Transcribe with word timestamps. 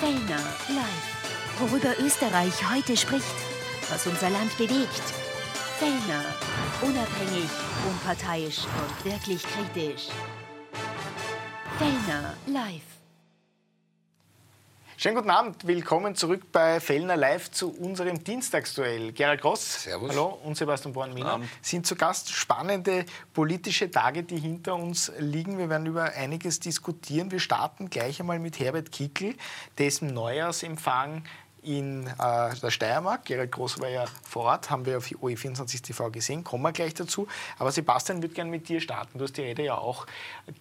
Fellner 0.00 0.42
live. 0.68 1.60
Worüber 1.60 1.94
Österreich 2.00 2.52
heute 2.70 2.96
spricht, 2.96 3.24
was 3.88 4.06
unser 4.06 4.28
Land 4.30 4.56
bewegt. 4.58 5.02
Fellner, 5.78 6.24
unabhängig, 6.82 7.48
unparteiisch 7.88 8.58
und 8.64 9.04
wirklich 9.04 9.42
kritisch. 9.42 10.08
Fellner 11.78 12.34
live. 12.46 12.93
Schönen 15.04 15.16
guten 15.16 15.28
Abend, 15.28 15.66
willkommen 15.66 16.14
zurück 16.14 16.50
bei 16.50 16.80
Fellner 16.80 17.14
Live 17.14 17.50
zu 17.50 17.70
unserem 17.70 18.24
Dienstagsduell. 18.24 19.12
Gerald 19.12 19.42
Gross, 19.42 19.82
Servus. 19.82 20.12
hallo, 20.12 20.38
und 20.42 20.56
Sebastian 20.56 20.94
Born-Miner 20.94 21.42
sind 21.60 21.86
zu 21.86 21.94
Gast. 21.94 22.32
Spannende 22.32 23.04
politische 23.34 23.90
Tage, 23.90 24.22
die 24.22 24.38
hinter 24.38 24.76
uns 24.76 25.12
liegen. 25.18 25.58
Wir 25.58 25.68
werden 25.68 25.84
über 25.84 26.04
einiges 26.04 26.58
diskutieren. 26.58 27.30
Wir 27.30 27.38
starten 27.38 27.90
gleich 27.90 28.18
einmal 28.18 28.38
mit 28.38 28.58
Herbert 28.58 28.92
Kickl, 28.92 29.34
dessen 29.76 30.14
Neujahrsempfang 30.14 31.24
in 31.64 32.06
äh, 32.06 32.54
der 32.62 32.70
Steiermark. 32.70 33.26
Gerald 33.26 33.52
Groß 33.52 33.80
war 33.80 33.88
ja 33.88 34.06
vor 34.22 34.44
Ort, 34.44 34.70
haben 34.70 34.86
wir 34.86 34.98
auf 34.98 35.06
OE24 35.06 35.82
TV 35.82 36.10
gesehen, 36.10 36.44
kommen 36.44 36.62
wir 36.62 36.72
gleich 36.72 36.94
dazu. 36.94 37.26
Aber 37.58 37.72
Sebastian 37.72 38.22
würde 38.22 38.34
gerne 38.34 38.50
mit 38.50 38.68
dir 38.70 38.80
starten. 38.80 39.18
Du 39.18 39.24
hast 39.24 39.36
die 39.36 39.42
Rede 39.42 39.64
ja 39.64 39.76
auch 39.76 40.06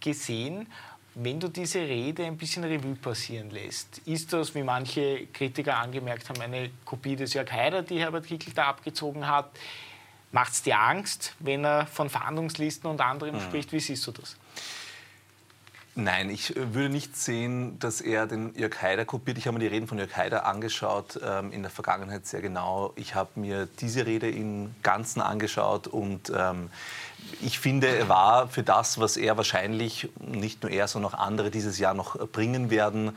gesehen. 0.01 0.67
Wenn 1.15 1.39
du 1.39 1.47
diese 1.47 1.79
Rede 1.79 2.25
ein 2.25 2.37
bisschen 2.37 2.63
Revue 2.63 2.95
passieren 2.95 3.51
lässt, 3.51 3.99
ist 3.99 4.33
das, 4.33 4.55
wie 4.55 4.63
manche 4.63 5.27
Kritiker 5.27 5.77
angemerkt 5.77 6.27
haben, 6.29 6.41
eine 6.41 6.71
Kopie 6.85 7.15
des 7.15 7.35
Jörg 7.35 7.51
Haider, 7.51 7.83
die 7.83 7.99
Herbert 7.99 8.25
Kickl 8.25 8.51
da 8.51 8.65
abgezogen 8.65 9.27
hat? 9.27 9.51
Macht 10.31 10.53
es 10.53 10.63
dir 10.63 10.79
Angst, 10.79 11.35
wenn 11.37 11.63
er 11.63 11.85
von 11.85 12.09
Verhandlungslisten 12.09 12.89
und 12.89 12.99
anderem 12.99 13.39
spricht? 13.39 13.71
Wie 13.71 13.79
siehst 13.79 14.07
du 14.07 14.11
das? 14.11 14.37
Nein, 15.95 16.31
ich 16.31 16.55
äh, 16.55 16.73
würde 16.73 16.89
nicht 16.89 17.15
sehen, 17.15 17.77
dass 17.79 18.01
er 18.01 18.25
den 18.25 18.55
Jörg 18.55 18.81
Haider 18.81 19.05
kopiert. 19.05 19.37
Ich 19.37 19.45
habe 19.45 19.55
mir 19.57 19.59
die 19.59 19.67
Reden 19.67 19.87
von 19.87 19.99
Jörg 19.99 20.15
Haider 20.15 20.45
angeschaut 20.45 21.19
ähm, 21.23 21.51
in 21.51 21.61
der 21.61 21.69
Vergangenheit 21.69 22.25
sehr 22.25 22.41
genau. 22.41 22.93
Ich 22.95 23.13
habe 23.13 23.29
mir 23.35 23.67
diese 23.79 24.05
Rede 24.05 24.29
im 24.29 24.73
Ganzen 24.81 25.21
angeschaut 25.21 25.87
und 25.87 26.31
ähm, 26.35 26.69
ich 27.41 27.59
finde, 27.59 27.87
er 27.87 28.09
war 28.09 28.47
für 28.47 28.63
das, 28.63 28.99
was 28.99 29.17
er 29.17 29.37
wahrscheinlich, 29.37 30.09
nicht 30.19 30.63
nur 30.63 30.71
er, 30.71 30.87
sondern 30.87 31.13
auch 31.13 31.19
andere 31.19 31.51
dieses 31.51 31.77
Jahr 31.77 31.93
noch 31.93 32.17
bringen 32.29 32.69
werden, 32.69 33.15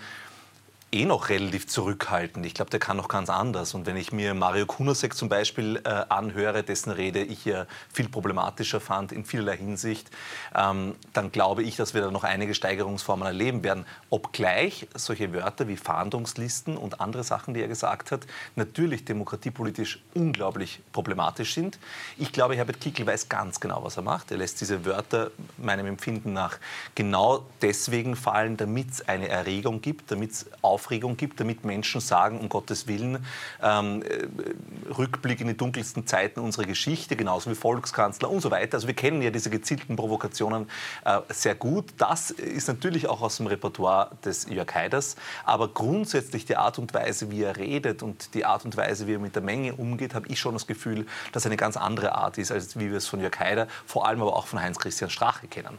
eh 0.92 1.04
noch 1.04 1.28
relativ 1.28 1.66
zurückhaltend. 1.66 2.46
Ich 2.46 2.54
glaube, 2.54 2.70
der 2.70 2.78
kann 2.78 2.96
noch 2.96 3.08
ganz 3.08 3.28
anders. 3.28 3.74
Und 3.74 3.86
wenn 3.86 3.96
ich 3.96 4.12
mir 4.12 4.34
Mario 4.34 4.66
Kunasek 4.66 5.14
zum 5.14 5.28
Beispiel 5.28 5.80
äh, 5.84 5.88
anhöre, 6.08 6.62
dessen 6.62 6.90
Rede 6.90 7.22
ich 7.22 7.44
ja 7.44 7.66
viel 7.92 8.08
problematischer 8.08 8.80
fand 8.80 9.10
in 9.10 9.24
vielerlei 9.24 9.56
Hinsicht, 9.56 10.10
ähm, 10.54 10.94
dann 11.12 11.32
glaube 11.32 11.64
ich, 11.64 11.76
dass 11.76 11.92
wir 11.92 12.02
da 12.02 12.10
noch 12.10 12.22
einige 12.22 12.54
Steigerungsformen 12.54 13.26
erleben 13.26 13.64
werden. 13.64 13.84
Obgleich 14.10 14.86
solche 14.94 15.32
Wörter 15.32 15.66
wie 15.66 15.76
Fahndungslisten 15.76 16.76
und 16.76 17.00
andere 17.00 17.24
Sachen, 17.24 17.52
die 17.52 17.60
er 17.60 17.68
gesagt 17.68 18.12
hat, 18.12 18.26
natürlich 18.54 19.04
demokratiepolitisch 19.04 20.00
unglaublich 20.14 20.80
problematisch 20.92 21.54
sind. 21.54 21.78
Ich 22.16 22.30
glaube, 22.32 22.54
Herbert 22.56 22.80
Kickl 22.80 23.06
weiß 23.06 23.28
ganz 23.28 23.58
genau, 23.58 23.82
was 23.82 23.96
er 23.96 24.02
macht. 24.02 24.30
Er 24.30 24.38
lässt 24.38 24.60
diese 24.60 24.84
Wörter 24.84 25.32
meinem 25.58 25.86
Empfinden 25.86 26.32
nach 26.32 26.58
genau 26.94 27.44
deswegen 27.60 28.14
fallen, 28.14 28.56
damit 28.56 28.92
es 28.92 29.08
eine 29.08 29.28
Erregung 29.28 29.80
gibt, 29.80 30.12
damit 30.12 30.30
es 30.30 30.46
Aufregung 30.76 31.16
gibt, 31.16 31.40
damit 31.40 31.64
Menschen 31.64 32.02
sagen, 32.02 32.38
um 32.38 32.50
Gottes 32.50 32.86
Willen, 32.86 33.24
ähm, 33.62 34.02
äh, 34.02 34.92
Rückblick 34.92 35.40
in 35.40 35.48
die 35.48 35.56
dunkelsten 35.56 36.06
Zeiten 36.06 36.40
unserer 36.40 36.66
Geschichte, 36.66 37.16
genauso 37.16 37.50
wie 37.50 37.54
Volkskanzler 37.54 38.30
und 38.30 38.42
so 38.42 38.50
weiter. 38.50 38.74
Also 38.74 38.86
wir 38.86 38.94
kennen 38.94 39.22
ja 39.22 39.30
diese 39.30 39.48
gezielten 39.48 39.96
Provokationen 39.96 40.68
äh, 41.06 41.20
sehr 41.30 41.54
gut. 41.54 41.94
Das 41.96 42.30
ist 42.30 42.68
natürlich 42.68 43.08
auch 43.08 43.22
aus 43.22 43.38
dem 43.38 43.46
Repertoire 43.46 44.10
des 44.22 44.50
Jörg 44.50 44.74
Haiders, 44.74 45.16
aber 45.46 45.68
grundsätzlich 45.68 46.44
die 46.44 46.56
Art 46.56 46.78
und 46.78 46.92
Weise, 46.92 47.30
wie 47.30 47.42
er 47.42 47.56
redet 47.56 48.02
und 48.02 48.34
die 48.34 48.44
Art 48.44 48.66
und 48.66 48.76
Weise, 48.76 49.06
wie 49.06 49.14
er 49.14 49.18
mit 49.18 49.34
der 49.34 49.42
Menge 49.42 49.72
umgeht, 49.74 50.14
habe 50.14 50.28
ich 50.28 50.38
schon 50.38 50.52
das 50.52 50.66
Gefühl, 50.66 51.06
dass 51.32 51.46
eine 51.46 51.56
ganz 51.56 51.78
andere 51.78 52.14
Art 52.14 52.36
ist, 52.36 52.52
als 52.52 52.78
wie 52.78 52.90
wir 52.90 52.98
es 52.98 53.06
von 53.06 53.20
Jörg 53.20 53.38
Haider, 53.40 53.66
vor 53.86 54.06
allem 54.06 54.20
aber 54.20 54.36
auch 54.36 54.46
von 54.46 54.60
Heinz-Christian 54.60 55.08
Strache 55.08 55.48
kennen. 55.48 55.78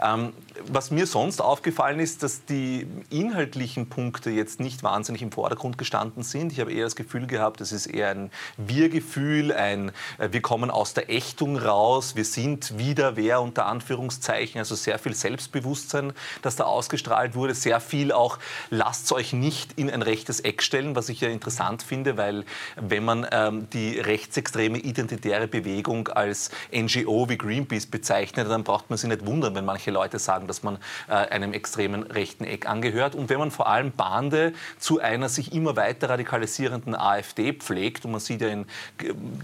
Ähm, 0.00 0.32
was 0.66 0.90
mir 0.90 1.06
sonst 1.06 1.42
aufgefallen 1.42 2.00
ist, 2.00 2.22
dass 2.22 2.46
die 2.46 2.86
inhaltlichen 3.10 3.88
Punkte 3.88 4.30
jetzt 4.38 4.60
nicht 4.60 4.82
wahnsinnig 4.82 5.22
im 5.22 5.32
Vordergrund 5.32 5.76
gestanden 5.78 6.22
sind. 6.22 6.52
Ich 6.52 6.60
habe 6.60 6.72
eher 6.72 6.84
das 6.84 6.96
Gefühl 6.96 7.26
gehabt, 7.26 7.60
es 7.60 7.72
ist 7.72 7.86
eher 7.86 8.10
ein 8.10 8.30
Wir-Gefühl, 8.56 9.52
ein 9.52 9.92
äh, 10.18 10.28
Wir 10.32 10.40
kommen 10.40 10.70
aus 10.70 10.94
der 10.94 11.10
Ächtung 11.10 11.56
raus, 11.56 12.16
wir 12.16 12.24
sind 12.24 12.78
wieder 12.78 13.16
wer 13.16 13.40
unter 13.40 13.66
Anführungszeichen, 13.66 14.58
also 14.58 14.74
sehr 14.74 14.98
viel 14.98 15.14
Selbstbewusstsein, 15.14 16.12
das 16.42 16.56
da 16.56 16.64
ausgestrahlt 16.64 17.34
wurde, 17.34 17.54
sehr 17.54 17.80
viel 17.80 18.12
auch 18.12 18.38
lasst 18.70 19.12
euch 19.12 19.32
nicht 19.32 19.72
in 19.78 19.90
ein 19.90 20.02
rechtes 20.02 20.40
Eck 20.40 20.62
stellen, 20.62 20.96
was 20.96 21.08
ich 21.08 21.20
ja 21.20 21.28
interessant 21.28 21.82
finde, 21.82 22.16
weil 22.16 22.44
wenn 22.76 23.04
man 23.04 23.26
ähm, 23.30 23.68
die 23.70 23.98
rechtsextreme 23.98 24.78
identitäre 24.78 25.48
Bewegung 25.48 26.08
als 26.08 26.50
NGO 26.72 27.28
wie 27.28 27.38
Greenpeace 27.38 27.86
bezeichnet, 27.86 28.48
dann 28.48 28.64
braucht 28.64 28.90
man 28.90 28.98
sich 28.98 29.08
nicht 29.08 29.26
wundern, 29.26 29.54
wenn 29.54 29.64
manche 29.64 29.90
Leute 29.90 30.18
sagen, 30.18 30.46
dass 30.46 30.62
man 30.62 30.78
äh, 31.08 31.12
einem 31.12 31.52
extremen 31.52 32.04
rechten 32.04 32.44
Eck 32.44 32.68
angehört. 32.68 33.14
Und 33.14 33.30
wenn 33.30 33.38
man 33.38 33.50
vor 33.50 33.68
allem 33.68 33.92
Bande 34.28 34.52
zu 34.78 35.00
einer 35.00 35.28
sich 35.28 35.52
immer 35.52 35.76
weiter 35.76 36.10
radikalisierenden 36.10 36.94
AfD 36.94 37.52
pflegt, 37.52 38.04
und 38.04 38.12
man 38.12 38.20
sieht 38.20 38.40
ja 38.40 38.48
in, 38.48 38.66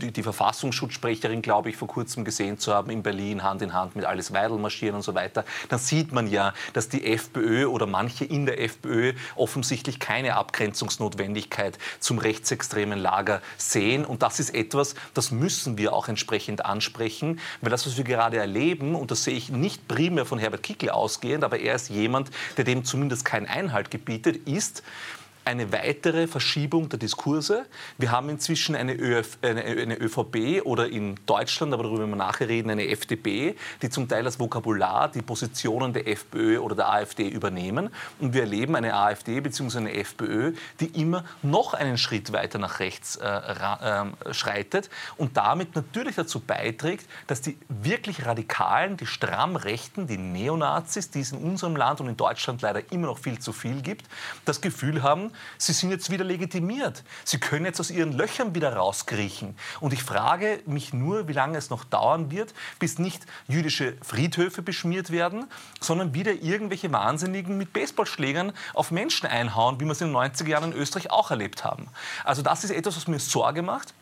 die, 0.00 0.12
die 0.12 0.22
Verfassungsschutzsprecherin, 0.22 1.42
glaube 1.42 1.70
ich, 1.70 1.76
vor 1.76 1.88
kurzem 1.88 2.24
gesehen 2.24 2.58
zu 2.58 2.74
haben, 2.74 2.90
in 2.90 3.02
Berlin 3.02 3.42
Hand 3.42 3.62
in 3.62 3.72
Hand 3.72 3.96
mit 3.96 4.04
Alice 4.04 4.32
Weidel 4.32 4.58
marschieren 4.58 4.96
und 4.96 5.02
so 5.02 5.14
weiter, 5.14 5.44
dann 5.68 5.78
sieht 5.78 6.12
man 6.12 6.28
ja, 6.28 6.52
dass 6.72 6.88
die 6.88 7.06
FPÖ 7.06 7.66
oder 7.66 7.86
manche 7.86 8.24
in 8.24 8.46
der 8.46 8.60
FPÖ 8.60 9.14
offensichtlich 9.36 9.98
keine 9.98 10.36
Abgrenzungsnotwendigkeit 10.36 11.78
zum 12.00 12.18
rechtsextremen 12.18 12.98
Lager 12.98 13.40
sehen. 13.56 14.04
Und 14.04 14.22
das 14.22 14.40
ist 14.40 14.54
etwas, 14.54 14.94
das 15.14 15.30
müssen 15.30 15.78
wir 15.78 15.92
auch 15.92 16.08
entsprechend 16.08 16.64
ansprechen, 16.64 17.40
weil 17.60 17.70
das, 17.70 17.86
was 17.86 17.96
wir 17.96 18.04
gerade 18.04 18.38
erleben, 18.38 18.94
und 18.94 19.10
das 19.10 19.24
sehe 19.24 19.34
ich 19.34 19.48
nicht 19.50 19.88
primär 19.88 20.26
von 20.26 20.38
Herbert 20.38 20.62
Kickl 20.62 20.90
ausgehend, 20.90 21.44
aber 21.44 21.58
er 21.58 21.74
ist 21.74 21.88
jemand, 21.88 22.30
der 22.56 22.64
dem 22.64 22.84
zumindest 22.84 23.24
keinen 23.24 23.46
Einhalt 23.46 23.90
gebietet, 23.90 24.46
ist, 24.48 24.73
minst. 24.74 25.23
Eine 25.44 25.72
weitere 25.72 26.26
Verschiebung 26.26 26.88
der 26.88 26.98
Diskurse. 26.98 27.66
Wir 27.98 28.10
haben 28.10 28.30
inzwischen 28.30 28.74
eine, 28.74 28.94
ÖF, 28.94 29.38
eine, 29.42 29.62
eine, 29.62 29.96
ÖVP 30.00 30.64
oder 30.64 30.88
in 30.88 31.16
Deutschland, 31.26 31.72
aber 31.74 31.82
darüber 31.82 32.00
werden 32.00 32.10
wir 32.10 32.16
nachher 32.16 32.48
reden, 32.48 32.70
eine 32.70 32.88
FDP, 32.88 33.54
die 33.82 33.90
zum 33.90 34.08
Teil 34.08 34.24
das 34.24 34.40
Vokabular, 34.40 35.10
die 35.10 35.20
Positionen 35.20 35.92
der 35.92 36.08
FPÖ 36.08 36.58
oder 36.58 36.74
der 36.74 36.90
AfD 36.90 37.28
übernehmen. 37.28 37.90
Und 38.20 38.32
wir 38.32 38.42
erleben 38.42 38.74
eine 38.74 38.94
AfD 38.94 39.40
bzw. 39.40 39.78
eine 39.78 39.92
FPÖ, 39.92 40.54
die 40.80 40.86
immer 41.00 41.24
noch 41.42 41.74
einen 41.74 41.98
Schritt 41.98 42.32
weiter 42.32 42.58
nach 42.58 42.80
rechts 42.80 43.16
äh, 43.16 43.26
äh, 43.28 44.32
schreitet 44.32 44.88
und 45.16 45.36
damit 45.36 45.74
natürlich 45.76 46.16
dazu 46.16 46.40
beiträgt, 46.40 47.06
dass 47.26 47.42
die 47.42 47.58
wirklich 47.68 48.24
Radikalen, 48.24 48.96
die 48.96 49.06
stramm 49.06 49.56
Rechten, 49.56 50.06
die 50.06 50.16
Neonazis, 50.16 51.10
die 51.10 51.20
es 51.20 51.32
in 51.32 51.38
unserem 51.38 51.76
Land 51.76 52.00
und 52.00 52.08
in 52.08 52.16
Deutschland 52.16 52.62
leider 52.62 52.80
immer 52.92 53.08
noch 53.08 53.18
viel 53.18 53.38
zu 53.38 53.52
viel 53.52 53.82
gibt, 53.82 54.06
das 54.44 54.60
Gefühl 54.60 55.02
haben, 55.02 55.32
sie 55.58 55.72
sind 55.72 55.90
jetzt 55.90 56.10
wieder 56.10 56.24
legitimiert. 56.24 57.02
Sie 57.24 57.38
können 57.38 57.64
jetzt 57.64 57.80
aus 57.80 57.90
ihren 57.90 58.12
Löchern 58.12 58.54
wieder 58.54 58.74
rauskriechen. 58.74 59.56
Und 59.80 59.92
ich 59.92 60.02
frage 60.02 60.60
mich 60.66 60.92
nur, 60.92 61.28
wie 61.28 61.32
lange 61.32 61.58
es 61.58 61.70
noch 61.70 61.84
dauern 61.84 62.30
wird, 62.30 62.54
bis 62.78 62.98
nicht 62.98 63.24
jüdische 63.48 63.96
Friedhöfe 64.02 64.62
beschmiert 64.62 65.10
werden, 65.10 65.46
sondern 65.80 66.14
wieder 66.14 66.32
irgendwelche 66.32 66.92
Wahnsinnigen 66.92 67.58
mit 67.58 67.72
Baseballschlägern 67.72 68.52
auf 68.74 68.90
Menschen 68.90 69.26
einhauen, 69.26 69.80
wie 69.80 69.84
wir 69.84 69.92
es 69.92 70.00
in 70.00 70.08
den 70.08 70.16
90er 70.16 70.48
Jahren 70.48 70.72
in 70.72 70.78
Österreich 70.78 71.10
auch 71.10 71.30
erlebt 71.30 71.64
haben. 71.64 71.88
Also 72.24 72.42
das 72.42 72.64
ist 72.64 72.70
etwas, 72.70 72.96
was 72.96 73.08
mir 73.08 73.18
Sorge 73.18 73.62
macht. 73.62 73.94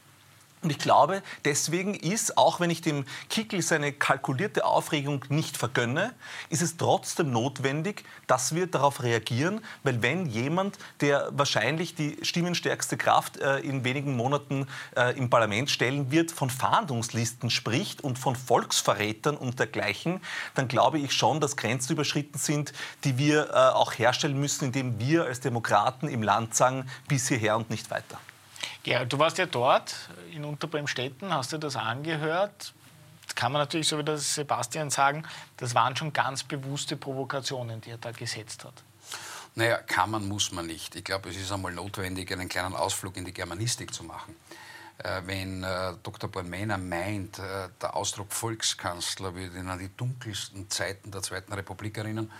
Und 0.62 0.70
ich 0.70 0.78
glaube, 0.78 1.22
deswegen 1.44 1.94
ist, 1.94 2.38
auch 2.38 2.60
wenn 2.60 2.70
ich 2.70 2.82
dem 2.82 3.04
Kickel 3.28 3.62
seine 3.62 3.92
kalkulierte 3.92 4.64
Aufregung 4.64 5.24
nicht 5.28 5.56
vergönne, 5.56 6.14
ist 6.50 6.62
es 6.62 6.76
trotzdem 6.76 7.32
notwendig, 7.32 8.04
dass 8.28 8.54
wir 8.54 8.68
darauf 8.68 9.02
reagieren, 9.02 9.60
weil 9.82 10.02
wenn 10.02 10.26
jemand, 10.26 10.78
der 11.00 11.28
wahrscheinlich 11.32 11.96
die 11.96 12.16
stimmenstärkste 12.22 12.96
Kraft 12.96 13.38
äh, 13.38 13.58
in 13.58 13.82
wenigen 13.82 14.16
Monaten 14.16 14.68
äh, 14.96 15.18
im 15.18 15.30
Parlament 15.30 15.68
stellen 15.68 16.12
wird, 16.12 16.30
von 16.30 16.48
Fahndungslisten 16.48 17.50
spricht 17.50 18.04
und 18.04 18.16
von 18.16 18.36
Volksverrätern 18.36 19.36
und 19.36 19.58
dergleichen, 19.58 20.20
dann 20.54 20.68
glaube 20.68 21.00
ich 21.00 21.12
schon, 21.12 21.40
dass 21.40 21.56
Grenzen 21.56 21.94
überschritten 21.94 22.38
sind, 22.38 22.72
die 23.02 23.18
wir 23.18 23.50
äh, 23.50 23.52
auch 23.52 23.92
herstellen 23.98 24.38
müssen, 24.38 24.66
indem 24.66 25.00
wir 25.00 25.24
als 25.24 25.40
Demokraten 25.40 26.06
im 26.08 26.22
Land 26.22 26.54
sagen, 26.54 26.88
bis 27.08 27.26
hierher 27.26 27.56
und 27.56 27.68
nicht 27.68 27.90
weiter. 27.90 28.18
Ja, 28.84 29.04
du 29.04 29.18
warst 29.18 29.38
ja 29.38 29.46
dort 29.46 29.94
in 30.32 30.44
Unterbremstetten, 30.44 31.32
hast 31.32 31.52
dir 31.52 31.58
das 31.58 31.76
angehört. 31.76 32.74
Jetzt 33.22 33.36
kann 33.36 33.52
man 33.52 33.62
natürlich, 33.62 33.86
so 33.86 33.98
wie 33.98 34.04
das 34.04 34.34
Sebastian 34.34 34.90
sagen, 34.90 35.24
das 35.56 35.74
waren 35.74 35.94
schon 35.94 36.12
ganz 36.12 36.42
bewusste 36.42 36.96
Provokationen, 36.96 37.80
die 37.80 37.90
er 37.90 37.98
da 37.98 38.10
gesetzt 38.10 38.64
hat. 38.64 38.74
Naja, 39.54 39.76
kann 39.78 40.10
man, 40.10 40.26
muss 40.26 40.50
man 40.50 40.66
nicht. 40.66 40.96
Ich 40.96 41.04
glaube, 41.04 41.28
es 41.28 41.36
ist 41.36 41.52
einmal 41.52 41.72
notwendig, 41.72 42.32
einen 42.32 42.48
kleinen 42.48 42.74
Ausflug 42.74 43.16
in 43.16 43.24
die 43.24 43.32
Germanistik 43.32 43.94
zu 43.94 44.02
machen. 44.02 44.34
Äh, 44.98 45.22
wenn 45.26 45.62
äh, 45.62 45.94
Dr. 46.02 46.30
Bornmeiner 46.30 46.78
meint, 46.78 47.38
äh, 47.38 47.68
der 47.80 47.94
Ausdruck 47.94 48.32
Volkskanzler 48.32 49.34
würde 49.34 49.58
ihn 49.58 49.68
an 49.68 49.78
die 49.78 49.94
dunkelsten 49.96 50.70
Zeiten 50.70 51.10
der 51.10 51.22
Zweiten 51.22 51.52
Republik 51.52 51.98
erinnern, 51.98 52.30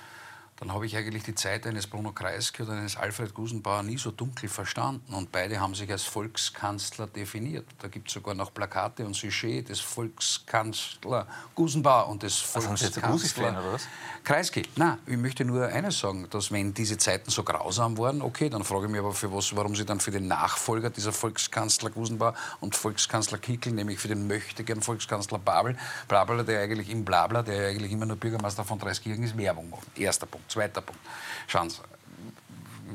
dann 0.62 0.73
habe 0.73 0.87
ich 0.87 0.97
eigentlich 0.97 1.25
die 1.25 1.35
Zeit 1.35 1.67
eines 1.67 1.88
Bruno 1.88 2.12
Kreisky 2.12 2.62
oder 2.62 2.75
eines 2.75 2.97
Alfred 2.97 3.35
Gusenbauer 3.35 3.82
nie 3.82 3.99
so 3.99 4.12
dunkel 4.12 4.49
verstanden. 4.49 5.12
Und 5.12 5.32
beide 5.32 5.61
haben 5.61 5.75
sich 5.75 5.91
als 5.91 6.05
Volkskanzler 6.05 7.09
definiert. 7.09 7.67
Da 7.81 7.88
gibt 7.88 8.06
es 8.06 8.14
sogar 8.14 8.37
noch 8.37 8.55
Plakate 8.55 9.05
und 9.05 9.14
Sujet 9.14 9.69
des 9.69 9.81
Volkskanzler 9.81 11.26
Gusenbauer 11.56 12.09
und 12.09 12.23
des 12.23 12.38
Volkskanzler 12.38 13.50
oder 13.50 13.73
was? 13.73 13.88
Kreisky. 14.23 14.62
Na, 14.76 14.99
ich 15.05 15.17
möchte 15.17 15.44
nur 15.44 15.67
eines 15.67 15.99
sagen, 15.99 16.29
dass 16.31 16.53
wenn 16.53 16.73
diese 16.73 16.97
Zeiten 16.97 17.32
so 17.32 17.43
grausam 17.43 17.99
waren, 17.99 18.23
okay, 18.23 18.49
dann 18.49 18.62
frage 18.62 18.87
ich 18.87 18.93
mich 18.93 19.00
aber, 19.00 19.14
für 19.14 19.32
was, 19.32 19.56
warum 19.56 19.75
sie 19.75 19.85
dann 19.85 19.99
für 19.99 20.12
den 20.12 20.29
Nachfolger 20.29 20.91
dieser 20.91 21.11
Volkskanzler 21.11 21.91
Gusenbauer 21.91 22.35
und 22.61 22.76
Volkskanzler 22.76 23.38
Kickel, 23.38 23.73
nämlich 23.73 23.99
für 23.99 24.06
den 24.06 24.29
möchtegern 24.29 24.81
Volkskanzler 24.81 25.41
Babel, 25.41 25.76
Babel, 26.06 26.44
der 26.44 26.61
eigentlich 26.61 26.88
im 26.88 27.05
Blabla, 27.05 27.43
der 27.43 27.70
eigentlich 27.70 27.91
immer 27.91 28.06
nur 28.06 28.17
Bürgermeister 28.17 28.62
von 28.62 28.79
Dreiskirchen 28.79 29.25
ist, 29.25 29.37
Werbung 29.37 29.69
machen. 29.69 29.87
Erster 29.97 30.26
Punkt. 30.26 30.51
Zweiter 30.52 30.82
Punkt. 30.82 31.00
Schauen 31.46 31.70
Sie, 31.70 31.81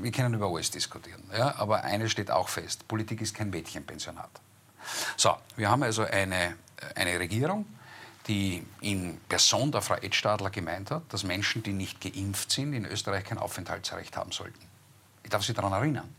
wir 0.02 0.12
können 0.12 0.34
über 0.36 0.48
alles 0.48 0.70
diskutieren. 0.70 1.24
Ja? 1.36 1.56
Aber 1.58 1.84
eines 1.84 2.12
steht 2.12 2.30
auch 2.30 2.50
fest: 2.50 2.88
Politik 2.88 3.22
ist 3.22 3.34
kein 3.36 3.50
Mädchenpensionat. 3.50 4.30
So, 5.16 5.36
wir 5.56 5.70
haben 5.70 5.84
also 5.84 6.04
eine, 6.04 6.56
eine 6.96 7.20
Regierung, 7.20 7.66
die 8.28 8.66
in 8.82 9.20
Person 9.28 9.72
der 9.72 9.82
Frau 9.82 9.96
Edstadler 9.96 10.50
gemeint 10.50 10.92
hat, 10.92 11.02
dass 11.10 11.24
Menschen, 11.24 11.64
die 11.64 11.74
nicht 11.74 12.00
geimpft 12.02 12.52
sind, 12.52 12.74
in 12.74 12.86
Österreich 12.86 13.24
kein 13.24 13.38
Aufenthaltsrecht 13.38 14.16
haben 14.16 14.32
sollten. 14.32 14.60
Ich 15.24 15.30
darf 15.30 15.44
Sie 15.44 15.54
daran 15.54 15.74
erinnern. 15.74 16.14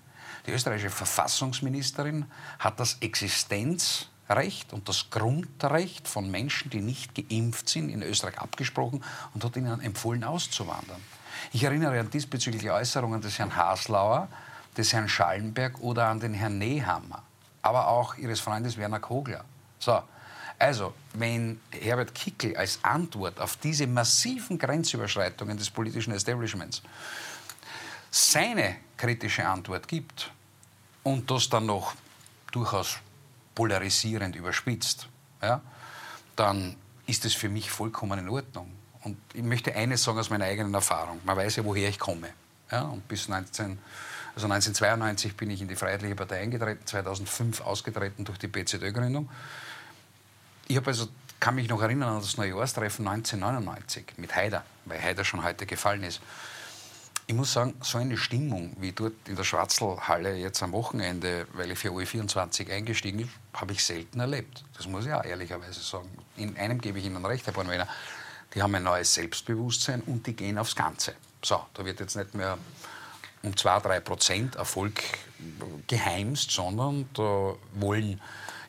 Die 0.46 0.50
österreichische 0.52 0.90
Verfassungsministerin 0.90 2.26
hat 2.58 2.80
das 2.80 2.98
Existenzrecht 3.00 4.72
und 4.72 4.88
das 4.88 5.10
Grundrecht 5.10 6.08
von 6.08 6.30
Menschen, 6.30 6.70
die 6.70 6.80
nicht 6.80 7.14
geimpft 7.14 7.68
sind, 7.68 7.90
in 7.90 8.02
Österreich 8.02 8.38
abgesprochen 8.38 9.04
und 9.34 9.44
hat 9.44 9.56
ihnen 9.56 9.80
empfohlen, 9.80 10.24
auszuwandern. 10.24 11.02
Ich 11.52 11.62
erinnere 11.62 12.00
an 12.00 12.10
diesbezügliche 12.10 12.72
Äußerungen 12.72 13.20
des 13.20 13.38
Herrn 13.38 13.54
Haslauer, 13.54 14.28
des 14.76 14.92
Herrn 14.92 15.08
Schallenberg 15.08 15.80
oder 15.80 16.06
an 16.06 16.20
den 16.20 16.34
Herrn 16.34 16.58
Nehammer, 16.58 17.22
aber 17.62 17.88
auch 17.88 18.16
Ihres 18.16 18.40
Freundes 18.40 18.76
Werner 18.76 19.00
Kogler. 19.00 19.44
So, 19.78 20.02
also, 20.58 20.94
wenn 21.14 21.60
Herbert 21.70 22.14
Kickl 22.14 22.56
als 22.56 22.80
Antwort 22.82 23.40
auf 23.40 23.56
diese 23.56 23.86
massiven 23.86 24.58
Grenzüberschreitungen 24.58 25.56
des 25.56 25.70
politischen 25.70 26.12
Establishments 26.12 26.82
seine 28.10 28.76
kritische 28.96 29.46
Antwort 29.46 29.86
gibt 29.86 30.32
und 31.04 31.30
das 31.30 31.48
dann 31.48 31.66
noch 31.66 31.94
durchaus 32.50 32.98
polarisierend 33.54 34.34
überspitzt, 34.34 35.08
ja, 35.42 35.60
dann 36.34 36.76
ist 37.06 37.24
es 37.24 37.34
für 37.34 37.48
mich 37.48 37.70
vollkommen 37.70 38.18
in 38.18 38.28
Ordnung. 38.28 38.77
Und 39.04 39.16
ich 39.32 39.42
möchte 39.42 39.74
eines 39.74 40.02
sagen 40.02 40.18
aus 40.18 40.30
meiner 40.30 40.44
eigenen 40.44 40.74
Erfahrung. 40.74 41.20
Man 41.24 41.36
weiß 41.36 41.56
ja, 41.56 41.64
woher 41.64 41.88
ich 41.88 41.98
komme. 41.98 42.28
Ja, 42.70 42.82
und 42.82 43.06
bis 43.08 43.28
19, 43.28 43.78
also 44.34 44.46
1992 44.46 45.36
bin 45.36 45.50
ich 45.50 45.62
in 45.62 45.68
die 45.68 45.76
Freiheitliche 45.76 46.14
Partei 46.14 46.40
eingetreten, 46.40 46.86
2005 46.86 47.60
ausgetreten 47.62 48.24
durch 48.24 48.38
die 48.38 48.48
BZÖ-Gründung. 48.48 49.28
Ich 50.66 50.76
habe 50.76 50.88
also, 50.88 51.08
kann 51.40 51.54
mich 51.54 51.68
noch 51.68 51.80
erinnern 51.80 52.16
an 52.16 52.20
das 52.20 52.36
Neujahrstreffen 52.36 53.06
1999 53.08 54.18
mit 54.18 54.34
Haider, 54.34 54.64
weil 54.84 55.00
Haider 55.00 55.24
schon 55.24 55.42
heute 55.42 55.64
gefallen 55.64 56.02
ist. 56.02 56.20
Ich 57.26 57.34
muss 57.34 57.52
sagen, 57.52 57.74
so 57.82 57.98
eine 57.98 58.16
Stimmung 58.16 58.74
wie 58.80 58.92
dort 58.92 59.12
in 59.28 59.36
der 59.36 59.44
Schwarzelhalle 59.44 60.34
jetzt 60.36 60.62
am 60.62 60.72
Wochenende, 60.72 61.46
weil 61.52 61.70
ich 61.70 61.78
für 61.78 61.90
OE24 61.90 62.70
eingestiegen 62.70 63.18
bin, 63.18 63.30
habe 63.52 63.72
ich 63.72 63.84
selten 63.84 64.20
erlebt. 64.20 64.64
Das 64.76 64.86
muss 64.86 65.04
ich 65.04 65.12
auch 65.12 65.24
ehrlicherweise 65.24 65.80
sagen. 65.80 66.08
In 66.36 66.56
einem 66.56 66.80
gebe 66.80 66.98
ich 66.98 67.04
Ihnen 67.04 67.24
recht, 67.24 67.46
Herr 67.46 67.52
Bornweiler 67.52 67.86
die 68.54 68.62
haben 68.62 68.74
ein 68.74 68.82
neues 68.82 69.14
Selbstbewusstsein 69.14 70.02
und 70.02 70.26
die 70.26 70.34
gehen 70.34 70.58
aufs 70.58 70.74
Ganze. 70.74 71.14
So, 71.42 71.60
da 71.74 71.84
wird 71.84 72.00
jetzt 72.00 72.16
nicht 72.16 72.34
mehr 72.34 72.58
um 73.42 73.52
2-3 73.52 74.00
Prozent 74.00 74.56
Erfolg 74.56 75.02
geheimst, 75.86 76.50
sondern 76.50 77.08
da 77.14 77.54
wollen 77.74 78.20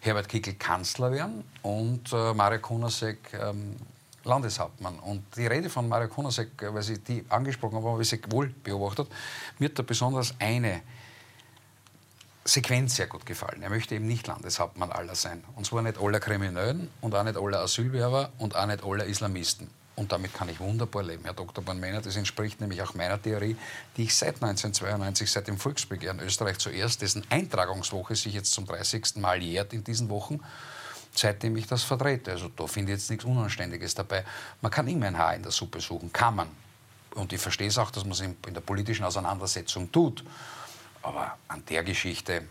Herbert 0.02 0.30
Kickl 0.30 0.54
Kanzler 0.54 1.12
werden 1.12 1.44
und 1.62 2.14
äh, 2.14 2.34
Mario 2.34 2.60
Konasek 2.60 3.34
ähm, 3.34 3.76
Landeshauptmann. 4.24 5.00
Und 5.00 5.24
die 5.36 5.48
Rede 5.48 5.70
von 5.70 5.90
Mario 5.90 6.08
Konasek, 6.08 6.52
weil 6.74 6.84
Sie 6.84 7.00
die 7.00 7.26
angesprochen 7.30 7.78
haben, 7.78 7.86
habe 7.86 8.02
ich 8.02 8.10
sie 8.10 8.22
wohl 8.30 8.48
beobachtet, 8.48 9.08
mir 9.58 9.70
hat 9.70 9.80
da 9.80 9.84
besonders 9.84 10.34
eine 10.40 10.81
Sequenz 12.54 12.96
sehr 12.96 13.07
gut 13.07 13.25
gefallen. 13.25 13.62
Er 13.62 13.69
möchte 13.69 13.96
eben 13.96 14.07
nicht 14.07 14.28
Landeshauptmann 14.28 14.92
aller 14.92 15.16
sein. 15.16 15.44
Und 15.56 15.66
zwar 15.66 15.81
nicht 15.81 16.00
aller 16.00 16.19
Kriminellen 16.19 16.90
und 17.01 17.13
auch 17.13 17.24
nicht 17.24 17.38
aller 17.38 17.60
Asylwerber 17.60 18.31
und 18.38 18.56
auch 18.56 18.66
nicht 18.66 18.84
aller 18.84 19.06
Islamisten. 19.06 19.69
Und 19.96 20.13
damit 20.13 20.34
kann 20.34 20.48
ich 20.48 20.62
wunderbar 20.62 21.04
leben, 21.04 21.25
Herr 21.25 21.34
Dr. 21.34 21.62
Bornmänner. 21.62 22.00
Das 22.00 22.16
entspricht 22.16 22.62
nämlich 22.62 22.81
auch 22.81 22.94
meiner 22.94 23.22
Theorie, 23.22 23.57
die 23.98 24.04
ich 24.04 24.16
seit 24.16 24.36
1992, 24.36 25.30
seit 25.30 25.48
dem 25.48 25.57
Volksbegehren 25.57 26.22
Österreich 26.22 26.57
zuerst, 26.57 27.01
dessen 27.01 27.24
Eintragungswoche 27.30 28.16
sich 28.16 28.34
jetzt 28.34 28.54
zum 28.54 28.66
30. 28.66 29.18
Mal 29.18 29.44
jährt 29.44 29.74
in 29.74 29.84
diesen 29.84 30.07
Wochen, 30.07 30.40
seitdem 31.13 31.57
ich 31.57 31.68
das 31.68 31.84
vertrete. 31.84 32.31
Also 32.31 32.48
da 32.48 32.66
finde 32.66 32.94
ich 32.94 33.00
jetzt 33.00 33.10
nichts 33.10 33.25
Unanständiges 33.25 33.94
dabei. 33.94 34.24
Man 34.62 34.72
kann 34.72 34.88
immer 34.88 35.07
ein 35.07 35.18
Haar 35.18 35.36
in 35.36 35.44
der 35.44 35.52
Suppe 35.52 35.81
suchen, 35.81 36.13
kann 36.13 36.34
man. 36.34 36.48
Und 37.16 37.34
ich 37.34 37.42
verstehe 37.42 37.68
es 37.68 37.78
auch, 37.78 37.92
dass 37.92 38.04
man 38.04 38.13
es 38.13 38.22
in 38.22 38.38
der 38.48 38.62
politischen 38.62 39.04
Auseinandersetzung 39.04 39.92
tut. 39.92 40.24
Aber 41.01 41.38
an 41.48 41.63
der 41.66 41.84
Geschichte, 41.84 42.44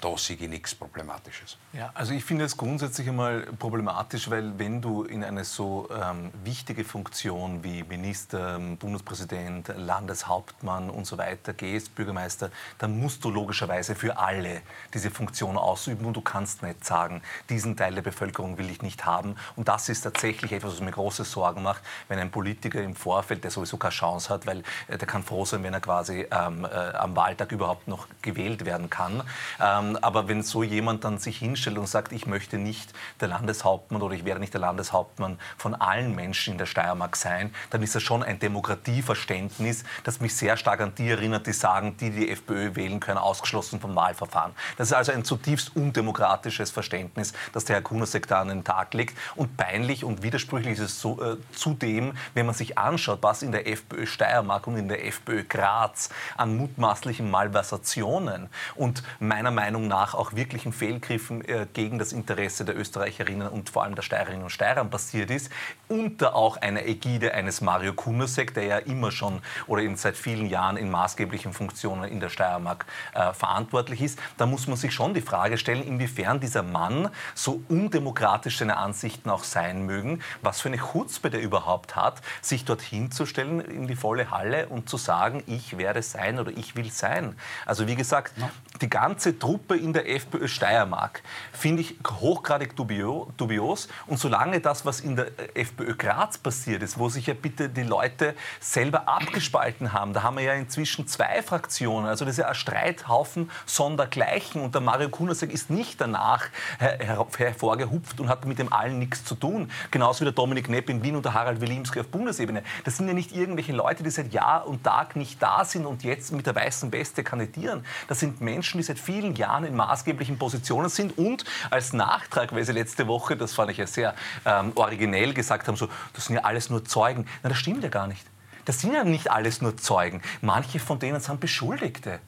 da 0.00 0.16
sehe 0.16 0.36
ich 0.36 0.48
nichts 0.48 0.74
Problematisches. 0.74 1.56
Ja, 1.72 1.90
also 1.94 2.12
ich 2.12 2.24
finde 2.24 2.44
es 2.44 2.56
grundsätzlich 2.56 3.08
einmal 3.08 3.42
problematisch, 3.58 4.30
weil 4.30 4.58
wenn 4.58 4.80
du 4.80 5.04
in 5.04 5.22
eine 5.22 5.44
so 5.44 5.88
ähm, 5.90 6.30
wichtige 6.44 6.84
Funktion 6.84 7.62
wie 7.62 7.82
Minister, 7.82 8.56
ähm, 8.56 8.76
Bundespräsident, 8.76 9.72
Landeshauptmann 9.76 10.90
und 10.90 11.06
so 11.06 11.18
weiter 11.18 11.52
gehst, 11.52 11.94
Bürgermeister, 11.94 12.50
dann 12.78 12.98
musst 12.98 13.24
du 13.24 13.30
logischerweise 13.30 13.94
für 13.94 14.18
alle 14.18 14.62
diese 14.94 15.10
Funktion 15.10 15.56
ausüben 15.56 16.06
und 16.06 16.16
du 16.16 16.20
kannst 16.20 16.62
nicht 16.62 16.84
sagen, 16.84 17.22
diesen 17.48 17.76
Teil 17.76 17.94
der 17.94 18.02
Bevölkerung 18.02 18.58
will 18.58 18.70
ich 18.70 18.82
nicht 18.82 19.04
haben. 19.04 19.36
Und 19.56 19.68
das 19.68 19.88
ist 19.88 20.02
tatsächlich 20.02 20.52
etwas, 20.52 20.72
was 20.72 20.80
mir 20.80 20.92
große 20.92 21.24
Sorgen 21.24 21.62
macht, 21.62 21.82
wenn 22.08 22.18
ein 22.18 22.30
Politiker 22.30 22.82
im 22.82 22.94
Vorfeld, 22.94 23.44
der 23.44 23.50
sowieso 23.50 23.76
keine 23.76 23.92
Chance 23.92 24.32
hat, 24.32 24.46
weil 24.46 24.62
äh, 24.88 24.98
der 24.98 25.06
kann 25.06 25.22
froh 25.22 25.44
sein, 25.44 25.62
wenn 25.62 25.74
er 25.74 25.80
quasi 25.80 26.26
ähm, 26.30 26.64
äh, 26.64 26.68
am 26.96 27.14
Wahltag 27.16 27.52
überhaupt 27.52 27.86
noch 27.86 28.06
gewählt 28.22 28.64
werden 28.64 28.90
kann. 28.90 29.22
Ähm, 29.60 29.89
aber 29.96 30.28
wenn 30.28 30.42
so 30.42 30.62
jemand 30.62 31.04
dann 31.04 31.18
sich 31.18 31.38
hinstellt, 31.38 31.78
und 31.78 31.88
sagt, 31.88 32.12
ich 32.12 32.26
möchte 32.26 32.58
nicht 32.58 32.92
der 33.20 33.28
Landeshauptmann 33.28 34.02
oder 34.02 34.14
ich 34.14 34.24
werde 34.24 34.40
nicht 34.40 34.52
der 34.52 34.60
Landeshauptmann 34.60 35.38
von 35.56 35.74
allen 35.74 36.14
Menschen 36.14 36.52
in 36.52 36.58
der 36.58 36.66
Steiermark 36.66 37.16
sein, 37.16 37.54
dann 37.70 37.82
ist 37.82 37.94
das 37.94 38.02
schon 38.02 38.22
ein 38.22 38.38
Demokratieverständnis, 38.38 39.84
das 40.04 40.20
mich 40.20 40.34
sehr 40.34 40.56
stark 40.56 40.80
an 40.80 40.92
die 40.96 41.08
erinnert, 41.08 41.46
die 41.46 41.52
sagen, 41.52 41.96
die 41.98 42.10
die 42.10 42.30
FPÖ 42.30 42.74
wählen 42.74 43.00
können, 43.00 43.18
ausgeschlossen 43.18 43.80
vom 43.80 43.94
Wahlverfahren. 43.94 44.52
Das 44.76 44.88
ist 44.88 44.94
also 44.94 45.12
ein 45.12 45.24
zutiefst 45.24 45.76
undemokratisches 45.76 46.70
Verständnis, 46.70 47.32
das 47.52 47.64
der 47.64 47.76
Herr 47.76 47.82
Kunasek 47.82 48.26
da 48.26 48.40
an 48.40 48.48
den 48.48 48.64
Tag 48.64 48.94
legt. 48.94 49.16
Und 49.36 49.56
peinlich 49.56 50.04
und 50.04 50.22
widersprüchlich 50.22 50.74
ist 50.74 50.80
es 50.80 51.00
so, 51.00 51.22
äh, 51.22 51.36
zudem, 51.52 52.12
wenn 52.34 52.46
man 52.46 52.54
sich 52.54 52.78
anschaut, 52.78 53.18
was 53.22 53.42
in 53.42 53.52
der 53.52 53.68
FPÖ 53.68 54.06
Steiermark 54.06 54.66
und 54.66 54.76
in 54.76 54.88
der 54.88 55.06
FPÖ 55.06 55.44
Graz 55.44 56.10
an 56.36 56.56
mutmaßlichen 56.56 57.30
Malversationen 57.30 58.48
und 58.74 59.02
meiner 59.18 59.50
Meinung 59.50 59.79
nach 59.88 60.14
auch 60.14 60.34
wirklichen 60.34 60.72
Fehlgriffen 60.72 61.44
äh, 61.44 61.66
gegen 61.72 61.98
das 61.98 62.12
Interesse 62.12 62.64
der 62.64 62.76
Österreicherinnen 62.76 63.48
und 63.48 63.70
vor 63.70 63.84
allem 63.84 63.94
der 63.94 64.02
Steirerinnen 64.02 64.44
und 64.44 64.50
Steirer 64.50 64.84
passiert 64.84 65.30
ist, 65.30 65.50
unter 65.88 66.34
auch 66.34 66.56
einer 66.56 66.86
Ägide 66.86 67.34
eines 67.34 67.60
Mario 67.60 67.92
Kunasek, 67.92 68.54
der 68.54 68.64
ja 68.64 68.78
immer 68.78 69.10
schon 69.10 69.40
oder 69.66 69.82
in, 69.82 69.96
seit 69.96 70.16
vielen 70.16 70.46
Jahren 70.46 70.76
in 70.76 70.90
maßgeblichen 70.90 71.52
Funktionen 71.52 72.04
in 72.04 72.20
der 72.20 72.28
Steiermark 72.28 72.86
äh, 73.14 73.32
verantwortlich 73.32 74.02
ist, 74.02 74.18
da 74.36 74.46
muss 74.46 74.66
man 74.66 74.76
sich 74.76 74.92
schon 74.92 75.14
die 75.14 75.20
Frage 75.20 75.58
stellen, 75.58 75.82
inwiefern 75.82 76.40
dieser 76.40 76.62
Mann, 76.62 77.10
so 77.34 77.62
undemokratisch 77.68 78.58
seine 78.58 78.76
Ansichten 78.76 79.30
auch 79.30 79.44
sein 79.44 79.86
mögen, 79.86 80.20
was 80.42 80.60
für 80.60 80.68
eine 80.68 80.78
Chutzpe 80.78 81.30
der 81.30 81.40
überhaupt 81.40 81.96
hat, 81.96 82.20
sich 82.40 82.64
dorthin 82.64 83.10
zu 83.10 83.26
stellen 83.26 83.60
in 83.60 83.86
die 83.86 83.96
volle 83.96 84.30
Halle 84.30 84.68
und 84.68 84.88
zu 84.88 84.96
sagen, 84.96 85.42
ich 85.46 85.78
werde 85.78 86.02
sein 86.02 86.38
oder 86.38 86.50
ich 86.50 86.76
will 86.76 86.90
sein. 86.90 87.36
Also 87.66 87.86
wie 87.86 87.96
gesagt, 87.96 88.34
die 88.80 88.90
ganze 88.90 89.38
Truppe 89.38 89.69
in 89.76 89.92
der 89.92 90.08
FPÖ 90.08 90.48
Steiermark 90.48 91.22
finde 91.52 91.82
ich 91.82 91.96
hochgradig 92.06 92.76
dubios. 92.76 93.88
Und 94.06 94.18
solange 94.18 94.60
das, 94.60 94.84
was 94.84 95.00
in 95.00 95.16
der 95.16 95.28
FPÖ 95.54 95.94
Graz 95.96 96.38
passiert 96.38 96.82
ist, 96.82 96.98
wo 96.98 97.08
sich 97.08 97.26
ja 97.26 97.34
bitte 97.34 97.68
die 97.68 97.82
Leute 97.82 98.34
selber 98.60 99.08
abgespalten 99.08 99.92
haben, 99.92 100.12
da 100.12 100.22
haben 100.22 100.36
wir 100.36 100.44
ja 100.44 100.54
inzwischen 100.54 101.06
zwei 101.06 101.42
Fraktionen, 101.42 102.08
also 102.08 102.24
das 102.24 102.34
ist 102.34 102.38
ja 102.38 102.48
ein 102.48 102.54
Streithaufen 102.54 103.50
sondergleichen. 103.66 104.62
Und 104.62 104.74
der 104.74 104.82
Mario 104.82 105.08
Kunasek 105.08 105.52
ist 105.52 105.70
nicht 105.70 106.00
danach 106.00 106.46
hervorgehupft 106.78 108.20
und 108.20 108.28
hat 108.28 108.44
mit 108.44 108.58
dem 108.58 108.72
allen 108.72 108.98
nichts 108.98 109.24
zu 109.24 109.34
tun. 109.34 109.70
Genauso 109.90 110.20
wie 110.20 110.24
der 110.24 110.32
Dominik 110.32 110.68
Nepp 110.68 110.88
in 110.90 111.02
Wien 111.02 111.16
und 111.16 111.24
der 111.24 111.34
Harald 111.34 111.60
Wilimski 111.60 112.00
auf 112.00 112.08
Bundesebene. 112.08 112.62
Das 112.84 112.96
sind 112.96 113.08
ja 113.08 113.14
nicht 113.14 113.32
irgendwelche 113.32 113.72
Leute, 113.72 114.02
die 114.02 114.10
seit 114.10 114.32
Jahr 114.32 114.66
und 114.66 114.84
Tag 114.84 115.16
nicht 115.16 115.42
da 115.42 115.64
sind 115.64 115.86
und 115.86 116.02
jetzt 116.04 116.32
mit 116.32 116.46
der 116.46 116.54
weißen 116.54 116.92
Weste 116.92 117.22
kandidieren. 117.22 117.84
Das 118.08 118.20
sind 118.20 118.40
Menschen, 118.40 118.78
die 118.78 118.82
seit 118.82 118.98
vielen 118.98 119.34
Jahren 119.34 119.59
in 119.64 119.76
maßgeblichen 119.76 120.38
Positionen 120.38 120.88
sind 120.88 121.16
und 121.18 121.44
als 121.70 121.92
Nachtrag, 121.92 122.54
weil 122.54 122.64
Sie 122.64 122.72
letzte 122.72 123.06
Woche, 123.06 123.36
das 123.36 123.54
fand 123.54 123.70
ich 123.70 123.78
ja 123.78 123.86
sehr 123.86 124.14
ähm, 124.44 124.72
originell, 124.74 125.34
gesagt 125.34 125.68
haben, 125.68 125.76
so, 125.76 125.88
das 126.12 126.26
sind 126.26 126.36
ja 126.36 126.44
alles 126.44 126.70
nur 126.70 126.84
Zeugen. 126.84 127.26
Na, 127.42 127.48
das 127.48 127.58
stimmt 127.58 127.82
ja 127.82 127.88
gar 127.88 128.06
nicht. 128.06 128.26
Das 128.64 128.80
sind 128.80 128.92
ja 128.92 129.04
nicht 129.04 129.30
alles 129.30 129.62
nur 129.62 129.76
Zeugen. 129.76 130.22
Manche 130.42 130.78
von 130.78 130.98
denen 130.98 131.20
sind 131.20 131.40
Beschuldigte 131.40 132.20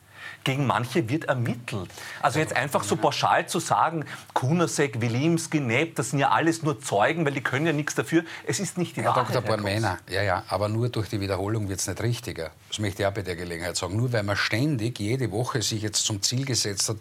gegen 0.45 0.67
manche 0.67 1.09
wird 1.09 1.25
ermittelt. 1.25 1.91
Also 2.21 2.39
jetzt 2.39 2.55
einfach 2.55 2.85
so 2.85 2.97
pauschal 2.97 3.47
zu 3.47 3.61
sagen, 3.61 4.05
Kunasek, 4.35 5.01
Wilimski, 5.01 5.61
Nepp, 5.61 5.97
das 5.97 6.11
sind 6.11 6.19
ja 6.19 6.31
alles 6.31 6.63
nur 6.63 6.81
Zeugen, 6.81 7.25
weil 7.25 7.33
die 7.33 7.41
können 7.41 7.67
ja 7.67 7.73
nichts 7.73 7.95
dafür. 7.95 8.25
Es 8.47 8.61
ist 8.61 8.79
nicht 8.79 8.97
die 8.97 9.03
Herr 9.03 9.17
Wahrheit. 9.17 9.35
Dr. 9.35 9.43
Bormener, 9.43 9.99
ja, 10.09 10.23
ja, 10.23 10.45
aber 10.49 10.69
nur 10.69 10.89
durch 10.89 11.09
die 11.09 11.21
Wiederholung 11.21 11.69
wird 11.69 11.81
es 11.81 11.87
nicht 11.87 12.03
richtiger. 12.03 12.51
Das 12.69 12.79
möchte 12.79 13.03
ich 13.03 13.07
auch 13.09 13.13
bei 13.13 13.23
der 13.23 13.37
Gelegenheit 13.37 13.77
sagen. 13.77 13.97
Nur 13.97 14.13
weil 14.13 14.23
man 14.23 14.37
ständig 14.37 14.99
jede 14.99 15.31
Woche 15.31 15.63
sich 15.63 15.83
jetzt 15.83 16.05
zum 16.05 16.23
Ziel 16.23 16.45
gesetzt 16.45 16.89
hat, 16.89 16.97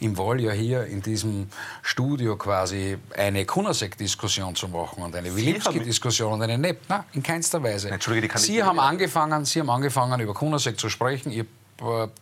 im 0.00 0.16
Wahljahr 0.16 0.54
hier 0.54 0.84
in 0.86 1.02
diesem 1.02 1.48
Studio 1.82 2.36
quasi 2.36 2.98
eine 3.16 3.44
Kunasek-Diskussion 3.44 4.54
zu 4.54 4.68
machen 4.68 5.02
und 5.02 5.14
eine 5.14 5.34
Wilimski-Diskussion 5.34 6.34
und 6.34 6.42
eine 6.42 6.58
Nepp. 6.58 6.80
Nein, 6.88 7.04
in 7.12 7.22
keinster 7.22 7.62
Weise. 7.62 7.90
Entschuldige, 7.90 8.28
die 8.28 8.32
kann 8.32 8.42
Sie 8.42 8.62
haben 8.62 8.78
angefangen, 8.78 9.44
Sie 9.44 9.60
haben 9.60 9.70
angefangen, 9.70 10.20
über 10.20 10.34
Kunasek 10.34 10.78
zu 10.78 10.88
sprechen. 10.88 11.32
Ihr 11.32 11.46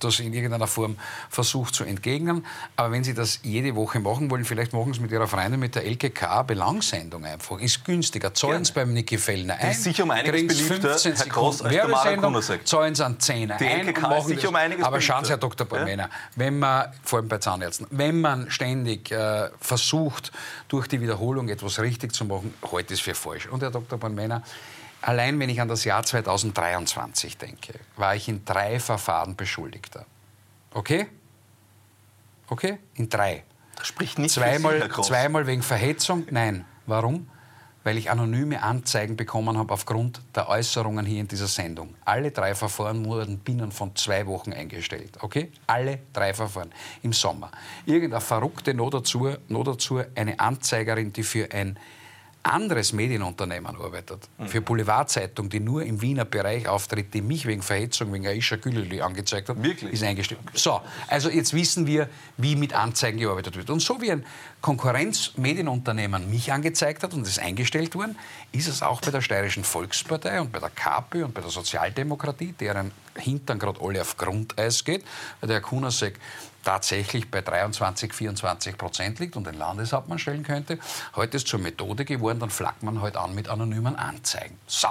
das 0.00 0.20
in 0.20 0.32
irgendeiner 0.32 0.66
Form 0.66 0.96
versucht 1.30 1.74
zu 1.74 1.84
entgegnen. 1.84 2.44
Aber 2.76 2.92
wenn 2.92 3.04
Sie 3.04 3.14
das 3.14 3.40
jede 3.42 3.74
Woche 3.76 4.00
machen 4.00 4.30
wollen, 4.30 4.44
vielleicht 4.44 4.72
machen 4.72 4.86
Sie 4.86 4.98
es 4.98 5.00
mit 5.00 5.12
Ihrer 5.12 5.28
Freundin 5.28 5.60
mit 5.60 5.74
der 5.74 5.84
LKK 5.84 6.42
Belangsendung 6.42 7.24
einfach. 7.24 7.60
Ist 7.60 7.84
günstiger. 7.84 8.34
Zahlen 8.34 8.64
Sie 8.64 8.72
beim 8.72 8.92
Niki 8.92 9.18
Fellner 9.18 9.54
ein. 9.54 9.60
Die 9.60 9.72
ist 9.72 9.84
sicher 9.84 10.04
um 10.04 10.10
einiges 10.10 10.68
beliebter, 10.68 10.96
Herr 10.98 11.26
Gross, 11.26 11.62
als 11.62 11.72
der 11.72 11.88
Mario 11.88 12.40
Zahlen 12.64 12.94
Sie 12.94 13.18
Zehner 13.18 13.56
Die 13.58 13.66
ein. 13.66 13.86
LKK 13.86 14.18
ist 14.18 14.26
sicher 14.26 14.48
um 14.48 14.56
einiges 14.56 14.84
Aber 14.84 15.00
schauen 15.00 15.24
Sie, 15.24 15.30
Herr 15.30 15.38
Dr. 15.38 15.66
Bormena, 15.66 16.04
ja? 16.04 16.10
wenn 16.36 16.58
man, 16.58 16.92
vor 17.02 17.20
allem 17.20 17.28
bei 17.28 17.38
Zahnärzten, 17.38 17.86
wenn 17.90 18.20
man 18.20 18.50
ständig 18.50 19.10
äh, 19.12 19.50
versucht, 19.60 20.32
durch 20.68 20.88
die 20.88 21.00
Wiederholung 21.00 21.48
etwas 21.48 21.78
richtig 21.78 22.12
zu 22.12 22.24
machen, 22.24 22.54
heute 22.70 22.94
ist 22.94 23.02
für 23.02 23.14
falsch. 23.14 23.46
Und 23.46 23.62
Herr 23.62 23.70
Dr. 23.70 23.98
Bormena, 23.98 24.42
Allein 25.04 25.38
wenn 25.38 25.50
ich 25.50 25.60
an 25.60 25.68
das 25.68 25.84
Jahr 25.84 26.02
2023 26.02 27.36
denke, 27.36 27.74
war 27.96 28.16
ich 28.16 28.26
in 28.26 28.42
drei 28.46 28.80
Verfahren 28.80 29.36
Beschuldigter. 29.36 30.06
Okay? 30.72 31.06
Okay? 32.48 32.78
In 32.94 33.10
drei. 33.10 33.44
Das 33.76 33.86
spricht 33.86 34.18
nicht 34.18 34.32
zweimal, 34.32 34.80
für 34.80 35.02
Sie, 35.02 35.08
zweimal 35.08 35.46
wegen 35.46 35.62
Verhetzung? 35.62 36.26
Nein. 36.30 36.64
Warum? 36.86 37.28
Weil 37.82 37.98
ich 37.98 38.10
anonyme 38.10 38.62
Anzeigen 38.62 39.14
bekommen 39.14 39.58
habe 39.58 39.74
aufgrund 39.74 40.22
der 40.34 40.48
Äußerungen 40.48 41.04
hier 41.04 41.20
in 41.20 41.28
dieser 41.28 41.48
Sendung. 41.48 41.94
Alle 42.06 42.30
drei 42.30 42.54
Verfahren 42.54 43.04
wurden 43.04 43.40
binnen 43.40 43.72
von 43.72 43.94
zwei 43.96 44.26
Wochen 44.26 44.54
eingestellt. 44.54 45.18
Okay? 45.20 45.52
Alle 45.66 45.98
drei 46.14 46.32
Verfahren. 46.32 46.72
Im 47.02 47.12
Sommer. 47.12 47.50
Irgendeine 47.84 48.22
verrückte 48.22 48.72
noch 48.72 48.88
dazu, 48.88 49.36
noch 49.48 49.64
dazu 49.64 50.00
eine 50.14 50.40
Anzeigerin, 50.40 51.12
die 51.12 51.24
für 51.24 51.52
ein 51.52 51.78
anderes 52.44 52.92
Medienunternehmen 52.92 53.76
arbeitet, 53.76 54.28
mhm. 54.38 54.48
für 54.48 54.60
Boulevardzeitung, 54.60 55.48
die 55.48 55.60
nur 55.60 55.82
im 55.82 56.00
Wiener 56.00 56.24
Bereich 56.24 56.68
auftritt, 56.68 57.12
die 57.14 57.22
mich 57.22 57.46
wegen 57.46 57.62
Verhetzung, 57.62 58.12
wegen 58.12 58.26
Aisha 58.26 58.56
Güleli 58.56 59.00
angezeigt 59.00 59.48
hat, 59.48 59.62
Wirklich? 59.62 59.92
ist 59.92 60.02
eingestellt. 60.02 60.40
So, 60.52 60.80
also 61.08 61.30
jetzt 61.30 61.54
wissen 61.54 61.86
wir, 61.86 62.08
wie 62.36 62.54
mit 62.54 62.74
Anzeigen 62.74 63.18
gearbeitet 63.18 63.56
wird. 63.56 63.70
Und 63.70 63.80
so 63.80 64.00
wie 64.00 64.12
ein 64.12 64.24
Konkurrenzmedienunternehmen 64.60 66.30
mich 66.30 66.52
angezeigt 66.52 67.02
hat 67.02 67.14
und 67.14 67.26
ist 67.26 67.38
eingestellt 67.38 67.94
worden, 67.94 68.16
ist 68.52 68.68
es 68.68 68.82
auch 68.82 69.00
bei 69.00 69.10
der 69.10 69.22
Steirischen 69.22 69.64
Volkspartei 69.64 70.40
und 70.40 70.52
bei 70.52 70.58
der 70.58 70.70
KPÖ 70.70 71.24
und 71.24 71.34
bei 71.34 71.40
der 71.40 71.50
Sozialdemokratie, 71.50 72.52
deren 72.52 72.92
Hintern 73.16 73.58
gerade 73.58 73.80
alle 73.80 74.00
auf 74.00 74.16
Grundeis 74.16 74.84
geht, 74.84 75.04
weil 75.40 75.48
der 75.48 75.60
Kunasek 75.60 76.18
tatsächlich 76.64 77.30
bei 77.30 77.42
23, 77.42 78.12
24 78.12 78.78
Prozent 78.78 79.18
liegt 79.18 79.36
und 79.36 79.46
den 79.46 79.54
Landeshauptmann 79.54 80.18
stellen 80.18 80.42
könnte. 80.42 80.78
Heute 81.14 81.36
ist 81.36 81.46
zur 81.46 81.60
Methode 81.60 82.04
geworden, 82.04 82.40
dann 82.40 82.50
flaggt 82.50 82.82
man 82.82 83.00
heute 83.00 83.18
halt 83.18 83.30
an 83.30 83.34
mit 83.34 83.48
anonymen 83.48 83.96
Anzeigen. 83.96 84.58
So. 84.66 84.88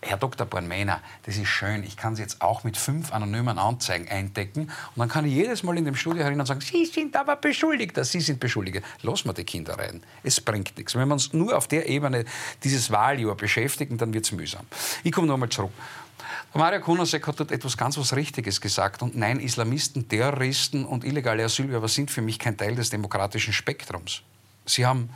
Herr 0.00 0.16
Dr. 0.16 0.46
Bornmena, 0.46 1.00
das 1.24 1.36
ist 1.36 1.48
schön. 1.48 1.82
Ich 1.82 1.96
kann 1.96 2.14
Sie 2.14 2.22
jetzt 2.22 2.40
auch 2.40 2.62
mit 2.62 2.76
fünf 2.76 3.12
anonymen 3.12 3.58
Anzeigen 3.58 4.08
eindecken. 4.08 4.70
Und 4.94 4.96
dann 4.96 5.08
kann 5.08 5.24
ich 5.24 5.32
jedes 5.32 5.64
Mal 5.64 5.76
in 5.76 5.84
dem 5.84 5.96
Studio 5.96 6.22
herinnen 6.22 6.40
und 6.40 6.46
sagen, 6.46 6.60
Sie 6.60 6.86
sind 6.86 7.16
aber 7.16 7.34
Beschuldigter, 7.34 8.04
Sie 8.04 8.20
sind 8.20 8.38
Beschuldigter. 8.38 8.82
Lassen 9.02 9.28
wir 9.28 9.32
die 9.32 9.42
Kinder 9.42 9.76
rein. 9.76 10.00
Es 10.22 10.40
bringt 10.40 10.76
nichts. 10.78 10.94
Wenn 10.94 11.08
wir 11.08 11.14
uns 11.14 11.32
nur 11.32 11.56
auf 11.56 11.66
der 11.66 11.88
Ebene 11.88 12.24
dieses 12.62 12.92
Wahljahr 12.92 13.34
beschäftigen, 13.34 13.98
dann 13.98 14.14
wird 14.14 14.24
es 14.24 14.30
mühsam. 14.30 14.66
Ich 15.02 15.10
komme 15.10 15.26
nochmal 15.26 15.48
zurück. 15.48 15.72
Mario 16.54 16.80
Kunasek 16.80 17.26
hat 17.26 17.38
dort 17.38 17.52
etwas 17.52 17.76
ganz 17.76 17.98
was 17.98 18.16
Richtiges 18.16 18.60
gesagt. 18.60 19.02
Und 19.02 19.16
nein, 19.16 19.38
Islamisten, 19.38 20.08
Terroristen 20.08 20.84
und 20.84 21.04
illegale 21.04 21.44
Asylwerber 21.44 21.88
sind 21.88 22.10
für 22.10 22.22
mich 22.22 22.38
kein 22.38 22.56
Teil 22.56 22.74
des 22.74 22.90
demokratischen 22.90 23.52
Spektrums. 23.52 24.22
Sie 24.64 24.86
haben, 24.86 25.10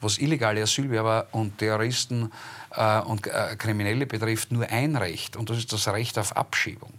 was 0.00 0.18
illegale 0.18 0.62
Asylwerber 0.62 1.26
und 1.32 1.58
Terroristen 1.58 2.30
äh, 2.70 3.00
und 3.00 3.26
äh, 3.26 3.56
Kriminelle 3.56 4.06
betrifft, 4.06 4.52
nur 4.52 4.68
ein 4.68 4.96
Recht. 4.96 5.36
Und 5.36 5.48
das 5.48 5.58
ist 5.58 5.72
das 5.72 5.88
Recht 5.88 6.18
auf 6.18 6.36
Abschiebung. 6.36 6.92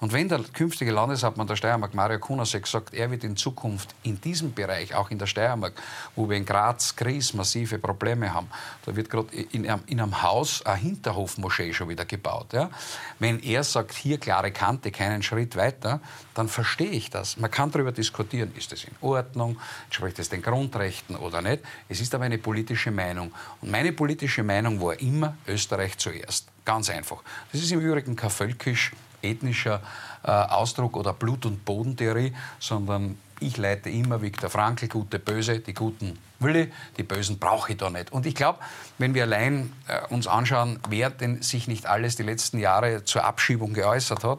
Und 0.00 0.12
wenn 0.12 0.28
der 0.28 0.40
künftige 0.52 0.92
Landeshauptmann 0.92 1.46
der 1.46 1.56
Steiermark, 1.56 1.94
Mario 1.94 2.18
Kunasek, 2.18 2.66
sagt, 2.66 2.94
er 2.94 3.10
wird 3.10 3.24
in 3.24 3.36
Zukunft 3.36 3.94
in 4.02 4.20
diesem 4.20 4.52
Bereich, 4.52 4.94
auch 4.94 5.10
in 5.10 5.18
der 5.18 5.26
Steiermark, 5.26 5.72
wo 6.14 6.28
wir 6.28 6.36
in 6.36 6.44
Graz, 6.44 6.94
Gries 6.96 7.32
massive 7.32 7.78
Probleme 7.78 8.32
haben, 8.32 8.48
da 8.84 8.94
wird 8.94 9.08
gerade 9.08 9.34
in, 9.34 9.64
in, 9.64 10.00
einem 10.00 10.22
Haus 10.22 10.64
eine 10.66 10.76
Hinterhofmoschee 10.76 11.72
schon 11.72 11.88
wieder 11.88 12.04
gebaut. 12.04 12.52
Ja? 12.52 12.70
Wenn 13.18 13.40
er 13.40 13.64
sagt, 13.64 13.94
hier 13.94 14.18
klare 14.18 14.52
Kante, 14.52 14.90
keinen 14.90 15.22
Schritt 15.22 15.56
weiter, 15.56 16.00
dann 16.34 16.48
verstehe 16.48 16.90
ich 16.90 17.08
das. 17.10 17.36
Man 17.38 17.50
kann 17.50 17.70
darüber 17.70 17.92
diskutieren, 17.92 18.52
ist 18.56 18.72
das 18.72 18.84
in 18.84 18.94
Ordnung, 19.00 19.58
entspricht 19.86 20.18
das 20.18 20.28
den 20.28 20.42
Grundrechten 20.42 21.16
oder 21.16 21.40
nicht. 21.40 21.62
Es 21.88 22.00
ist 22.00 22.14
aber 22.14 22.24
eine 22.24 22.38
politische 22.38 22.90
Meinung. 22.90 23.32
Und 23.62 23.70
meine 23.70 23.92
politische 23.92 24.42
Meinung 24.42 24.80
war 24.80 25.00
immer 25.00 25.36
Österreich 25.46 25.96
zuerst. 25.96 26.48
Ganz 26.64 26.90
einfach. 26.90 27.22
Das 27.52 27.62
ist 27.62 27.70
im 27.72 27.80
Übrigen 27.80 28.16
kein 28.16 28.28
völkisch 28.28 28.92
ethnischer 29.22 29.80
äh, 30.22 30.30
Ausdruck 30.30 30.96
oder 30.96 31.12
Blut- 31.12 31.46
und 31.46 31.64
Bodentheorie, 31.64 32.32
sondern 32.58 33.18
ich 33.40 33.56
leite 33.56 33.90
immer 33.90 34.22
Viktor 34.22 34.50
Frankl, 34.50 34.88
gute, 34.88 35.18
böse, 35.18 35.60
die 35.60 35.74
Guten 35.74 36.18
will 36.38 36.70
die 36.96 37.02
Bösen 37.02 37.38
brauche 37.38 37.72
ich 37.72 37.78
da 37.78 37.90
nicht. 37.90 38.12
Und 38.12 38.26
ich 38.26 38.34
glaube, 38.34 38.58
wenn 38.98 39.14
wir 39.14 39.22
allein 39.22 39.72
äh, 39.88 40.00
uns 40.08 40.26
anschauen, 40.26 40.78
wer 40.88 41.10
denn 41.10 41.42
sich 41.42 41.68
nicht 41.68 41.86
alles 41.86 42.16
die 42.16 42.22
letzten 42.22 42.58
Jahre 42.58 43.04
zur 43.04 43.24
Abschiebung 43.24 43.72
geäußert 43.72 44.24
hat, 44.24 44.38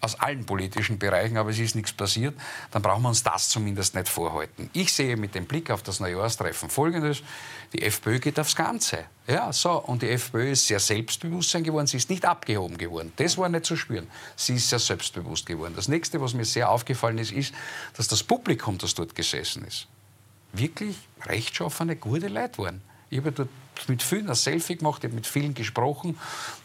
aus 0.00 0.18
allen 0.20 0.44
politischen 0.44 0.98
Bereichen, 0.98 1.36
aber 1.36 1.50
es 1.50 1.58
ist 1.58 1.74
nichts 1.74 1.92
passiert, 1.92 2.34
dann 2.70 2.82
brauchen 2.82 3.02
wir 3.02 3.08
uns 3.08 3.22
das 3.22 3.48
zumindest 3.48 3.94
nicht 3.94 4.08
vorhalten. 4.08 4.70
Ich 4.72 4.92
sehe 4.92 5.16
mit 5.16 5.34
dem 5.34 5.46
Blick 5.46 5.70
auf 5.70 5.82
das 5.82 6.00
Neujahrstreffen 6.00 6.68
Folgendes, 6.68 7.22
die 7.72 7.82
FPÖ 7.82 8.18
geht 8.18 8.38
aufs 8.38 8.56
Ganze. 8.56 9.04
Ja, 9.26 9.52
so. 9.52 9.72
Und 9.72 10.02
die 10.02 10.10
FPÖ 10.10 10.52
ist 10.52 10.66
sehr 10.66 10.78
selbstbewusst 10.78 11.52
geworden. 11.52 11.86
Sie 11.86 11.96
ist 11.96 12.10
nicht 12.10 12.24
abgehoben 12.24 12.78
geworden. 12.78 13.12
Das 13.16 13.36
war 13.36 13.48
nicht 13.48 13.66
zu 13.66 13.76
spüren. 13.76 14.06
Sie 14.36 14.54
ist 14.54 14.68
sehr 14.68 14.78
selbstbewusst 14.78 15.46
geworden. 15.46 15.74
Das 15.74 15.88
nächste, 15.88 16.20
was 16.20 16.34
mir 16.34 16.44
sehr 16.44 16.70
aufgefallen 16.70 17.18
ist, 17.18 17.32
ist, 17.32 17.52
dass 17.96 18.08
das 18.08 18.22
Publikum, 18.22 18.78
das 18.78 18.94
dort 18.94 19.14
gesessen 19.14 19.64
ist, 19.64 19.88
wirklich 20.52 20.96
rechtschaffene, 21.24 21.96
gute 21.96 22.28
Leute 22.28 22.58
waren. 22.58 22.82
Ich 23.10 23.18
habe 23.18 23.32
dort 23.32 23.48
mit 23.88 24.02
vielen 24.02 24.28
ein 24.28 24.34
Selfie 24.34 24.76
gemacht, 24.76 25.02
ich 25.02 25.08
habe 25.08 25.14
mit 25.14 25.26
vielen 25.26 25.54
gesprochen, 25.54 26.18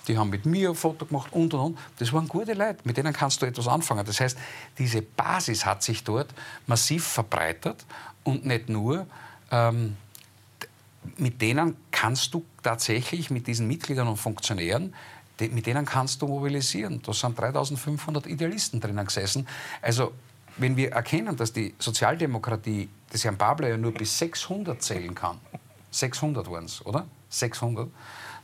die 0.07 0.17
haben 0.17 0.29
mit 0.29 0.45
mir 0.45 0.69
ein 0.69 0.75
Foto 0.75 1.05
gemacht 1.05 1.31
und 1.33 1.53
und 1.53 1.59
und. 1.59 1.79
Das 1.99 2.13
waren 2.13 2.27
gute 2.27 2.53
Leute, 2.53 2.79
mit 2.83 2.97
denen 2.97 3.13
kannst 3.13 3.41
du 3.41 3.45
etwas 3.45 3.67
anfangen. 3.67 4.05
Das 4.05 4.19
heißt, 4.19 4.37
diese 4.77 5.01
Basis 5.01 5.65
hat 5.65 5.83
sich 5.83 6.03
dort 6.03 6.29
massiv 6.67 7.05
verbreitert 7.05 7.85
und 8.23 8.45
nicht 8.45 8.69
nur. 8.69 9.05
Ähm, 9.51 9.97
mit 11.17 11.41
denen 11.41 11.75
kannst 11.91 12.33
du 12.33 12.45
tatsächlich, 12.63 13.29
mit 13.29 13.47
diesen 13.47 13.67
Mitgliedern 13.67 14.07
und 14.07 14.17
Funktionären, 14.17 14.93
mit 15.39 15.65
denen 15.65 15.85
kannst 15.85 16.21
du 16.21 16.27
mobilisieren. 16.27 17.01
Da 17.01 17.13
sind 17.13 17.39
3500 17.39 18.27
Idealisten 18.27 18.79
drinnen 18.79 19.05
gesessen. 19.05 19.47
Also 19.81 20.13
wenn 20.57 20.75
wir 20.77 20.91
erkennen, 20.91 21.35
dass 21.35 21.53
die 21.53 21.73
Sozialdemokratie 21.79 22.89
des 23.11 23.23
Herrn 23.23 23.37
Babler 23.37 23.69
ja 23.69 23.77
nur 23.77 23.93
bis 23.93 24.17
600 24.19 24.81
zählen 24.81 25.15
kann, 25.15 25.39
600 25.89 26.49
waren 26.49 26.65
es, 26.65 26.85
oder? 26.85 27.07
600. 27.29 27.89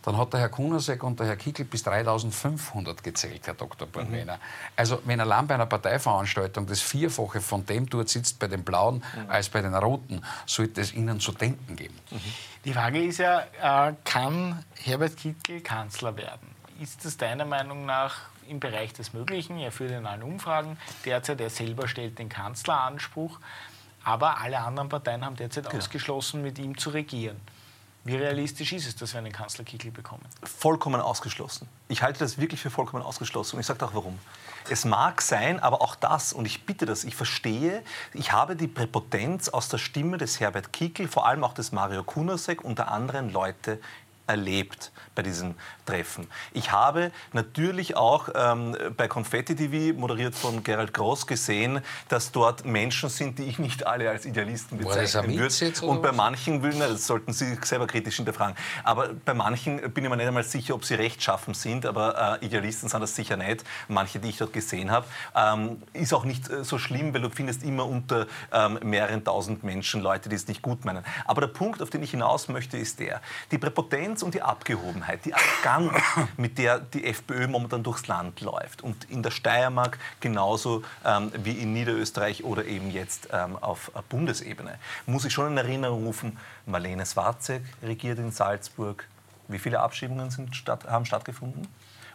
Dann 0.08 0.16
hat 0.16 0.32
der 0.32 0.40
Herr 0.40 0.48
Kunasek 0.48 1.04
und 1.04 1.20
der 1.20 1.28
Herr 1.28 1.36
Kickel 1.36 1.66
bis 1.66 1.84
3500 1.84 3.04
gezählt, 3.04 3.46
Herr 3.46 3.56
Dr. 3.56 3.86
Bornwener. 3.90 4.38
Mhm. 4.38 4.42
Also 4.78 5.02
wenn 5.04 5.20
allein 5.20 5.46
bei 5.48 5.56
einer 5.56 5.66
Parteiveranstaltung 5.66 6.66
das 6.66 6.80
Vierfache 6.80 7.42
von 7.42 7.66
dem 7.66 7.90
dort 7.90 8.08
sitzt 8.08 8.40
bei 8.40 8.48
den 8.48 8.64
Blauen 8.64 9.04
mhm. 9.18 9.30
als 9.30 9.50
bei 9.50 9.62
den 9.62 9.76
Roten, 9.76 10.22
sollte 10.46 10.80
es 10.80 10.94
ihnen 10.94 11.20
zu 11.20 11.34
denken 11.34 11.76
geben. 11.76 12.00
Mhm. 12.10 12.22
Die 12.64 12.72
Frage 12.72 13.04
ist 13.04 13.18
ja, 13.18 13.90
äh, 13.90 13.96
kann 14.06 14.64
Herbert 14.82 15.18
Kickel 15.18 15.60
Kanzler 15.60 16.16
werden? 16.16 16.56
Ist 16.80 17.04
das 17.04 17.18
deiner 17.18 17.44
Meinung 17.44 17.86
nach 17.86 18.16
im 18.48 18.62
Bereich 18.62 18.94
des 18.94 19.12
Möglichen? 19.12 19.58
Er 19.58 19.74
führt 19.74 19.92
in 19.92 20.06
allen 20.06 20.24
Umfragen 20.24 20.78
derzeit, 21.04 21.42
er 21.42 21.50
selber 21.50 21.90
stellt 21.90 22.18
den 22.18 22.30
Kanzleranspruch. 22.30 23.42
Aber 24.06 24.40
alle 24.40 24.60
anderen 24.60 24.88
Parteien 24.88 25.26
haben 25.26 25.36
derzeit 25.36 25.66
genau. 25.66 25.80
ausgeschlossen, 25.80 26.42
mit 26.42 26.60
ihm 26.60 26.78
zu 26.78 26.92
regieren. 26.92 27.42
Wie 28.08 28.16
realistisch 28.16 28.72
ist 28.72 28.88
es, 28.88 28.96
dass 28.96 29.12
wir 29.12 29.18
einen 29.18 29.34
Kanzler 29.34 29.66
Kickl 29.66 29.92
bekommen? 29.92 30.24
Vollkommen 30.42 31.02
ausgeschlossen. 31.02 31.68
Ich 31.90 32.04
halte 32.04 32.20
das 32.20 32.38
wirklich 32.38 32.62
für 32.62 32.70
vollkommen 32.70 33.04
ausgeschlossen. 33.04 33.58
Und 33.58 33.60
ich 33.60 33.66
sage 33.66 33.84
auch 33.86 33.94
warum. 33.94 34.18
Es 34.70 34.86
mag 34.86 35.22
sein, 35.22 35.60
aber 35.60 35.82
auch 35.82 35.94
das, 35.94 36.32
und 36.32 36.46
ich 36.46 36.66
bitte 36.66 36.86
das, 36.86 37.04
ich 37.04 37.18
verstehe, 37.18 37.84
ich 38.14 38.32
habe 38.32 38.56
die 38.56 38.70
Präpotenz 38.70 39.50
aus 39.50 39.68
der 39.68 39.78
Stimme 39.78 40.18
des 40.18 40.40
Herbert 40.40 40.72
Kickl, 40.72 41.10
vor 41.10 41.26
allem 41.26 41.44
auch 41.44 41.54
des 41.54 41.74
Mario 41.74 42.02
Kunasek, 42.02 42.64
unter 42.64 42.90
anderen 42.90 43.30
Leute 43.30 43.82
erlebt 44.28 44.92
bei 45.16 45.24
diesen 45.24 45.56
Treffen. 45.86 46.28
Ich 46.54 46.72
habe 46.72 47.12
natürlich 47.34 47.96
auch 47.96 48.30
ähm, 48.36 48.78
bei 48.96 49.08
Confetti 49.08 49.56
TV, 49.56 49.98
moderiert 49.98 50.36
von 50.36 50.64
Gerald 50.64 50.94
Gross, 50.94 51.26
gesehen, 51.26 51.82
dass 52.10 52.32
dort 52.32 52.66
Menschen 52.66 53.10
sind, 53.10 53.40
die 53.40 53.44
ich 53.44 53.58
nicht 53.58 53.88
alle 53.88 54.10
als 54.10 54.26
Idealisten 54.26 54.78
bezeichnen 54.78 55.38
würde. 55.38 55.86
Und 55.88 56.04
bei 56.04 56.12
manchen, 56.12 56.62
will, 56.62 56.78
das 56.78 57.08
sollten 57.08 57.34
Sie 57.34 57.58
selber 57.64 57.88
kritisch 57.88 58.18
hinterfragen, 58.18 58.56
aber 58.84 59.10
bei 59.26 59.34
manchen 59.34 59.78
bin 59.92 60.04
ich 60.04 60.10
mir 60.10 60.18
nicht 60.18 60.28
einmal 60.28 60.44
sicher, 60.44 60.76
ob 60.76 60.86
sie 60.86 60.96
rechtschaffen 60.96 61.54
sind, 61.54 61.86
aber 61.86 62.40
äh, 62.42 62.46
Idealisten 62.46 62.90
sind 62.90 63.02
das 63.02 63.16
sicher 63.16 63.38
nicht. 63.38 63.64
Manche, 63.88 64.20
die 64.20 64.30
ich 64.30 64.38
dort 64.38 64.54
gesehen 64.54 64.92
habe. 64.92 65.08
Ähm, 65.36 65.82
ist 65.94 66.14
auch 66.14 66.26
nicht 66.26 66.50
äh, 66.50 66.64
so 66.64 66.78
schlimm, 66.78 67.14
weil 67.14 67.22
du 67.22 67.30
findest 67.30 67.64
immer 67.64 67.86
unter 67.86 68.28
ähm, 68.52 68.80
mehreren 68.84 69.24
tausend 69.24 69.64
Menschen 69.64 70.02
Leute, 70.02 70.30
die 70.30 70.36
es 70.36 70.48
nicht 70.48 70.62
gut 70.62 70.86
meinen. 70.86 71.04
Aber 71.26 71.42
der 71.42 71.48
Punkt, 71.48 71.82
auf 71.82 71.90
den 71.90 72.04
ich 72.04 72.12
hinaus 72.12 72.48
möchte, 72.50 72.78
ist 72.78 73.00
der, 73.00 73.22
die 73.52 73.58
Präpotenz 73.58 74.17
und 74.24 74.34
die 74.34 74.42
Abgehobenheit, 74.42 75.26
die 75.26 75.34
Arroganz, 75.34 75.94
mit 76.38 76.58
der 76.58 76.80
die 76.80 77.06
FPÖ 77.06 77.48
momentan 77.48 77.84
durchs 77.84 78.08
Land 78.08 78.42
läuft 78.42 78.82
und 78.82 79.10
in 79.10 79.24
der 79.24 79.32
Steiermark 79.32 79.98
genauso 80.20 80.84
ähm, 81.06 81.32
wie 81.44 81.54
in 81.54 81.74
Niederösterreich 81.74 82.44
oder 82.44 82.66
eben 82.66 82.92
jetzt 82.92 83.30
ähm, 83.32 83.58
auf 83.58 83.92
Bundesebene, 84.10 84.80
muss 85.06 85.26
ich 85.26 85.34
schon 85.34 85.48
in 85.48 85.58
Erinnerung 85.58 86.06
rufen, 86.06 86.38
Marlene 86.66 87.06
Swarzek 87.06 87.64
regiert 87.82 88.20
in 88.20 88.32
Salzburg. 88.32 89.08
Wie 89.48 89.60
viele 89.60 89.80
Abschiebungen 89.80 90.30
sind 90.30 90.56
statt, 90.56 90.86
haben 90.86 91.06
stattgefunden? 91.06 91.68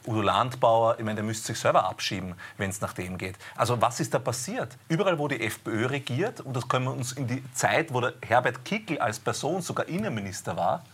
Udo 0.06 0.20
Landbauer, 0.20 0.98
ich 0.98 1.04
meine, 1.04 1.16
der 1.16 1.24
müsste 1.24 1.48
sich 1.48 1.58
selber 1.58 1.84
abschieben, 1.84 2.34
wenn 2.56 2.70
es 2.70 2.80
nach 2.80 2.92
dem 2.92 3.18
geht. 3.18 3.36
Also 3.54 3.80
was 3.80 4.00
ist 4.00 4.12
da 4.12 4.18
passiert? 4.18 4.76
Überall, 4.88 5.18
wo 5.18 5.28
die 5.28 5.40
FPÖ 5.40 5.86
regiert, 5.86 6.40
und 6.40 6.56
das 6.56 6.68
können 6.68 6.86
wir 6.86 6.92
uns 6.92 7.12
in 7.12 7.28
die 7.28 7.42
Zeit, 7.52 7.94
wo 7.94 8.00
der 8.00 8.14
Herbert 8.26 8.64
Kickl 8.64 8.98
als 8.98 9.20
Person 9.20 9.62
sogar 9.62 9.86
Innenminister 9.86 10.56
war, 10.56 10.84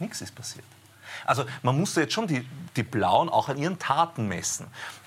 nichts 0.00 0.20
ist 0.20 0.34
passiert. 0.34 0.64
Also 1.24 1.44
man 1.62 1.78
muss 1.78 1.94
jetzt 1.94 2.12
schon 2.12 2.26
die, 2.26 2.46
die 2.76 2.82
Blauen 2.82 3.28
auch 3.28 3.48
an 3.48 3.56
ihren 3.56 3.78
Taten 3.78 4.28
messen. 4.28 4.66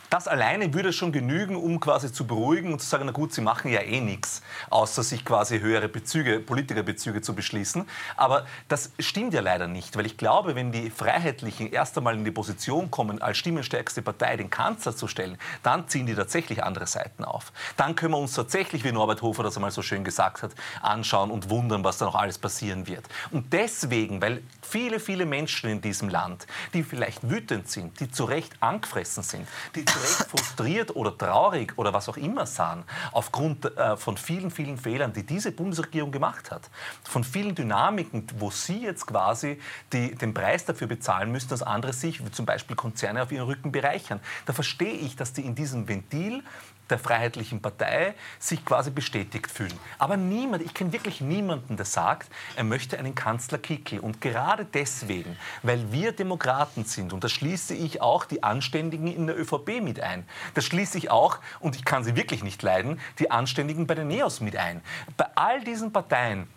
Das 0.10 0.28
alleine 0.28 0.74
würde 0.74 0.92
schon 0.92 1.12
genügen, 1.12 1.56
um 1.56 1.80
quasi 1.80 2.12
zu 2.12 2.25
beruhigen 2.25 2.74
und 2.74 2.80
zu 2.80 2.88
sagen, 2.88 3.04
na 3.06 3.12
gut, 3.12 3.32
sie 3.32 3.42
machen 3.42 3.72
ja 3.72 3.82
eh 3.82 4.01
nichts, 4.01 4.42
außer 4.72 5.04
sich 5.04 5.24
quasi 5.24 5.60
höhere 5.60 5.88
Bezüge, 5.88 6.39
Politikerbezüge 6.39 7.22
zu 7.22 7.36
beschließen. 7.36 7.88
Aber 8.18 8.48
das 8.68 8.92
stimmt 8.98 9.36
ja 9.36 9.42
leider 9.42 9.68
nicht, 9.68 9.96
weil 9.96 10.08
ich 10.08 10.18
glaube, 10.18 10.56
wenn 10.56 10.72
die 10.72 10.89
Freiheitlichen 10.89 11.72
erst 11.72 11.96
einmal 11.96 12.16
in 12.16 12.25
die 12.25 12.32
Position 12.32 12.89
kommen, 12.89 13.22
als 13.22 13.38
stimmenstärkste 13.38 14.01
Partei 14.01 14.36
den 14.36 14.50
Kanzler 14.50 14.96
zu 14.96 15.08
stellen, 15.08 15.38
dann 15.62 15.88
ziehen 15.88 16.08
die 16.08 16.16
tatsächlich 16.16 16.63
andere 16.63 16.88
Seiten 16.88 17.24
auf. 17.24 17.51
Dann 17.78 17.96
können 17.96 18.13
wir 18.13 18.20
uns 18.20 18.34
tatsächlich, 18.34 18.84
wie 18.84 18.92
Norbert 18.92 19.22
Hofer 19.22 19.44
das 19.44 19.58
einmal 19.58 19.72
so 19.72 19.84
schön 19.84 20.04
gesagt 20.04 20.42
hat, 20.42 20.51
anschauen 20.82 21.30
und 21.30 21.51
wundern, 21.51 21.84
was 21.84 22.00
da 22.00 22.06
noch 22.06 22.16
alles 22.16 22.39
passieren 22.39 22.88
wird. 22.88 23.06
Und 23.30 23.54
deswegen, 23.54 24.22
weil 24.24 24.42
viele, 24.62 25.00
viele 25.00 25.28
Menschen 25.28 25.70
in 25.70 25.82
diesem 25.82 26.10
Land, 26.10 26.48
die 26.74 26.82
vielleicht 26.82 27.30
wütend 27.30 27.70
sind, 27.70 28.00
die 28.00 28.10
zu 28.10 28.24
Recht 28.24 28.54
angefressen 28.60 29.22
sind, 29.22 29.48
die 29.75 29.86
zu 29.86 29.99
Recht 30.00 30.29
frustriert 30.29 30.96
oder 30.96 31.18
traurig 31.18 31.74
oder 31.77 31.94
was 31.94 32.10
auch 32.10 32.18
immer 32.18 32.46
sahen, 32.46 32.84
aufgrund 33.12 33.65
äh, 33.77 33.98
von 33.98 34.18
vielen, 34.18 34.51
vielen 34.51 34.77
Fehlern, 34.77 35.13
die 35.13 35.24
diese 35.24 35.51
Bundesregierung 35.51 36.12
gemacht 36.12 36.51
hat, 36.51 36.70
von 37.03 37.24
vielen 37.24 37.56
Dynamiken, 37.56 38.27
wo 38.38 38.51
sie 38.51 38.84
jetzt 38.84 39.06
quasi 39.06 39.60
die, 39.94 40.15
den 40.15 40.34
Preis 40.34 40.65
dafür 40.65 40.88
bezahlen 40.88 41.32
müssen, 41.32 41.50
dass 41.50 41.63
andere 41.63 41.94
sich, 41.94 42.25
wie 42.25 42.32
zum 42.32 42.46
Beispiel 42.46 42.75
Konzerne, 42.75 43.24
auf 43.24 43.32
ihren 43.32 43.46
Rücken 43.46 43.72
bereichern. 43.72 44.20
Da 44.46 44.53
verstehe 44.53 44.94
ich, 44.94 45.15
dass 45.15 45.34
die 45.34 45.41
in 45.41 45.56
diesem 45.56 45.88
Ventil 45.88 46.44
der 46.89 47.00
Freiheitlichen 47.00 47.62
Partei 47.62 48.13
sich 48.39 48.63
quasi 48.65 48.91
bestätigt 48.91 49.50
fühlen. 49.50 49.74
Aber 49.98 50.17
niemand, 50.17 50.63
ich 50.63 50.74
kenne 50.74 50.93
wirklich 50.93 51.22
niemanden, 51.22 51.77
der 51.77 51.86
sagt, 51.86 52.29
er 52.55 52.63
möchte 52.63 52.98
einen 52.98 53.15
Kanzler 53.15 53.58
Kickl. 53.58 54.00
Und 54.00 54.22
gerade 54.22 54.65
deswegen, 54.65 55.38
weil 55.63 55.91
wir 55.91 56.12
Demokraten 56.12 56.86
sind, 56.86 57.13
und 57.13 57.24
da 57.24 57.29
schließe 57.29 57.74
ich 57.74 58.01
auch 58.01 58.25
die 58.25 58.43
Anständigen 58.43 59.08
in 59.08 59.27
der 59.27 59.39
ÖVP 59.39 59.81
mit 59.81 60.00
ein, 60.00 60.25
da 60.53 60.62
schließe 60.62 60.98
ich 60.98 61.12
auch, 61.12 61.39
und 61.60 61.75
ich 61.75 61.86
kann 61.86 62.03
sie 62.03 62.15
wirklich 62.15 62.43
nicht 62.43 62.62
leiden, 62.63 63.00
die 63.19 63.31
Anständigen 63.31 63.88
bei 63.88 63.96
den 63.96 64.08
NEOS 64.08 64.41
mit 64.41 64.55
ein. 64.55 64.81
Bei 65.17 65.27
all 65.36 65.63
diesen 65.63 65.91
Parteien 65.91 66.48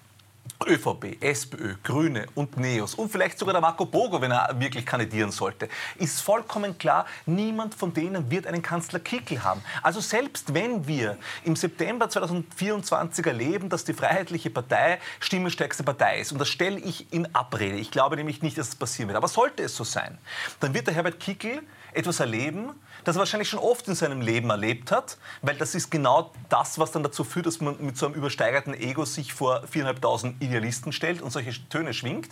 ÖVP, 0.67 1.17
SPÖ, 1.21 1.75
Grüne 1.83 2.27
und 2.35 2.57
NEOS 2.57 2.95
und 2.95 3.11
vielleicht 3.11 3.39
sogar 3.39 3.53
der 3.53 3.61
Marco 3.61 3.85
Bogo, 3.85 4.21
wenn 4.21 4.31
er 4.31 4.49
wirklich 4.59 4.87
kandidieren 4.87 5.31
sollte, 5.31 5.69
ist 5.97 6.21
vollkommen 6.21 6.79
klar, 6.79 7.07
niemand 7.27 7.75
von 7.75 7.93
denen 7.93 8.31
wird 8.31 8.47
einen 8.47 8.63
Kanzler 8.63 9.01
Kickl 9.01 9.43
haben. 9.43 9.63
Also 9.83 10.01
selbst 10.01 10.55
wenn 10.55 10.87
wir 10.87 11.19
im 11.45 11.57
September 11.57 12.09
2024 12.09 13.27
erleben, 13.27 13.69
dass 13.69 13.85
die 13.85 13.93
Freiheitliche 13.93 14.51
Partei 14.51 15.01
stimmenstärkste 15.21 15.83
Partei 15.83 16.21
ist, 16.21 16.33
und 16.33 16.39
das 16.39 16.49
stelle 16.49 16.79
ich 16.79 17.13
in 17.13 17.35
Abrede, 17.35 17.77
ich 17.77 17.91
glaube 17.91 18.17
nämlich 18.17 18.43
nicht, 18.43 18.57
dass 18.57 18.69
es 18.69 18.77
passieren 18.77 19.09
wird, 19.09 19.17
aber 19.17 19.29
sollte 19.29 19.65
es 19.65 19.77
so 19.77 19.85
sein, 19.85 20.19
dann 20.61 20.75
wird 20.75 20.87
der 20.87 20.95
Herbert 20.95 21.19
Kickl 21.19 21.63
etwas 21.95 22.21
erleben, 22.21 22.71
das 23.05 23.17
er 23.17 23.21
wahrscheinlich 23.21 23.49
schon 23.49 23.59
oft 23.59 23.89
in 23.89 23.95
seinem 23.95 24.21
Leben 24.21 24.51
erlebt 24.51 24.91
hat, 24.91 25.19
weil 25.43 25.57
das 25.57 25.75
ist 25.75 25.91
genau 25.91 26.33
das, 26.49 26.79
was 26.79 26.93
dann 26.93 27.03
dazu 27.03 27.25
führt, 27.25 27.47
dass 27.47 27.61
man 27.61 27.77
mit 27.81 27.97
so 27.97 28.07
einem 28.07 28.15
übersteigerten 28.15 28.75
Ego 28.75 29.05
sich 29.05 29.33
vor 29.33 29.65
4.500 29.65 30.35
Idealisten 30.41 30.93
stellt 30.93 31.21
und 31.21 31.31
solche 31.31 31.53
Töne 31.69 31.95
schwingt, 31.95 32.29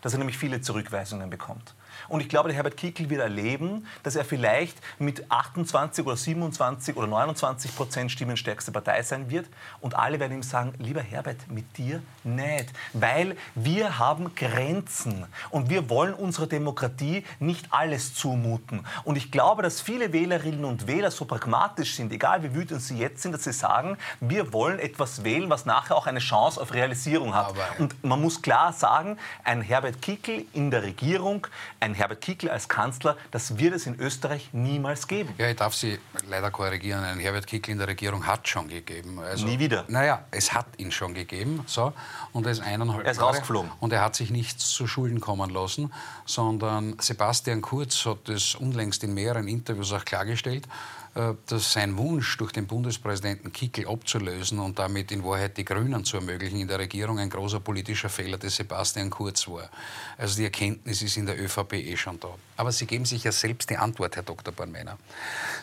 dass 0.00 0.12
er 0.12 0.18
nämlich 0.18 0.38
viele 0.38 0.60
Zurückweisungen 0.60 1.30
bekommt. 1.30 1.74
Und 2.12 2.20
ich 2.20 2.28
glaube, 2.28 2.50
der 2.50 2.56
Herbert 2.56 2.76
Kickl 2.76 3.08
wird 3.08 3.22
erleben, 3.22 3.86
dass 4.02 4.16
er 4.16 4.26
vielleicht 4.26 4.76
mit 4.98 5.30
28 5.30 6.04
oder 6.04 6.14
27 6.18 6.94
oder 6.94 7.06
29 7.06 7.74
Prozent 7.74 8.12
stimmenstärkste 8.12 8.70
Partei 8.70 9.02
sein 9.02 9.30
wird. 9.30 9.46
Und 9.80 9.96
alle 9.96 10.20
werden 10.20 10.34
ihm 10.34 10.42
sagen, 10.42 10.74
lieber 10.76 11.00
Herbert, 11.00 11.50
mit 11.50 11.78
dir 11.78 12.02
nicht. 12.22 12.66
Weil 12.92 13.34
wir 13.54 13.98
haben 13.98 14.34
Grenzen. 14.34 15.24
Und 15.48 15.70
wir 15.70 15.88
wollen 15.88 16.12
unserer 16.12 16.46
Demokratie 16.46 17.24
nicht 17.40 17.72
alles 17.72 18.14
zumuten. 18.14 18.84
Und 19.04 19.16
ich 19.16 19.30
glaube, 19.30 19.62
dass 19.62 19.80
viele 19.80 20.12
Wählerinnen 20.12 20.66
und 20.66 20.86
Wähler 20.86 21.10
so 21.10 21.24
pragmatisch 21.24 21.94
sind, 21.94 22.12
egal 22.12 22.42
wie 22.42 22.54
wütend 22.54 22.82
sie 22.82 22.98
jetzt 22.98 23.22
sind, 23.22 23.32
dass 23.32 23.44
sie 23.44 23.54
sagen, 23.54 23.96
wir 24.20 24.52
wollen 24.52 24.78
etwas 24.80 25.24
wählen, 25.24 25.48
was 25.48 25.64
nachher 25.64 25.96
auch 25.96 26.06
eine 26.06 26.18
Chance 26.18 26.60
auf 26.60 26.74
Realisierung 26.74 27.34
hat. 27.34 27.46
Aber 27.46 27.64
und 27.78 28.04
man 28.04 28.20
muss 28.20 28.42
klar 28.42 28.74
sagen, 28.74 29.16
ein 29.44 29.62
Herbert 29.62 30.02
Kickl 30.02 30.44
in 30.52 30.70
der 30.70 30.82
Regierung, 30.82 31.46
ein 31.80 32.01
Herbert 32.02 32.20
Kickl 32.20 32.48
als 32.48 32.68
Kanzler, 32.68 33.16
das 33.30 33.58
wird 33.58 33.74
es 33.74 33.86
in 33.86 33.94
Österreich 34.00 34.48
niemals 34.52 35.06
geben. 35.06 35.32
Ja, 35.38 35.48
ich 35.48 35.54
darf 35.54 35.72
Sie 35.72 36.00
leider 36.28 36.50
korrigieren. 36.50 37.04
Ein 37.04 37.20
Herbert 37.20 37.46
Kickl 37.46 37.70
in 37.70 37.78
der 37.78 37.86
Regierung 37.86 38.26
hat 38.26 38.48
schon 38.48 38.66
gegeben. 38.66 39.20
Also, 39.20 39.46
Nie 39.46 39.60
wieder. 39.60 39.84
Naja, 39.86 40.24
es 40.32 40.52
hat 40.52 40.66
ihn 40.78 40.90
schon 40.90 41.14
gegeben. 41.14 41.62
So, 41.66 41.92
und 42.32 42.44
er 42.44 42.50
ist 42.50 42.60
eineinhalb 42.60 43.04
er 43.04 43.12
ist 43.12 43.18
Jahre, 43.18 43.30
rausgeflogen. 43.30 43.70
Und 43.78 43.92
er 43.92 44.00
hat 44.00 44.16
sich 44.16 44.30
nichts 44.30 44.70
zu 44.70 44.88
Schulden 44.88 45.20
kommen 45.20 45.48
lassen, 45.50 45.92
sondern 46.26 46.96
Sebastian 46.98 47.62
Kurz 47.62 48.04
hat 48.04 48.28
das 48.28 48.56
unlängst 48.56 49.04
in 49.04 49.14
mehreren 49.14 49.46
Interviews 49.46 49.92
auch 49.92 50.04
klargestellt. 50.04 50.66
Äh, 51.14 51.34
dass 51.46 51.74
sein 51.74 51.98
Wunsch, 51.98 52.38
durch 52.38 52.52
den 52.52 52.66
Bundespräsidenten 52.66 53.52
Kickl 53.52 53.86
abzulösen 53.86 54.58
und 54.58 54.78
damit 54.78 55.12
in 55.12 55.22
Wahrheit 55.22 55.58
die 55.58 55.64
Grünen 55.64 56.06
zu 56.06 56.16
ermöglichen 56.16 56.58
in 56.58 56.68
der 56.68 56.78
Regierung, 56.78 57.18
ein 57.18 57.28
großer 57.28 57.60
politischer 57.60 58.08
Fehler 58.08 58.38
des 58.38 58.56
Sebastian 58.56 59.10
Kurz 59.10 59.46
war. 59.46 59.68
Also 60.16 60.36
die 60.36 60.44
Erkenntnis 60.44 61.02
ist 61.02 61.18
in 61.18 61.26
der 61.26 61.38
ÖVP 61.38 61.74
eh 61.74 61.96
schon 61.98 62.18
da. 62.18 62.28
Aber 62.56 62.72
Sie 62.72 62.86
geben 62.86 63.04
sich 63.04 63.24
ja 63.24 63.32
selbst 63.32 63.68
die 63.68 63.76
Antwort, 63.76 64.16
Herr 64.16 64.22
Dr. 64.22 64.54
Bornmänner. 64.54 64.96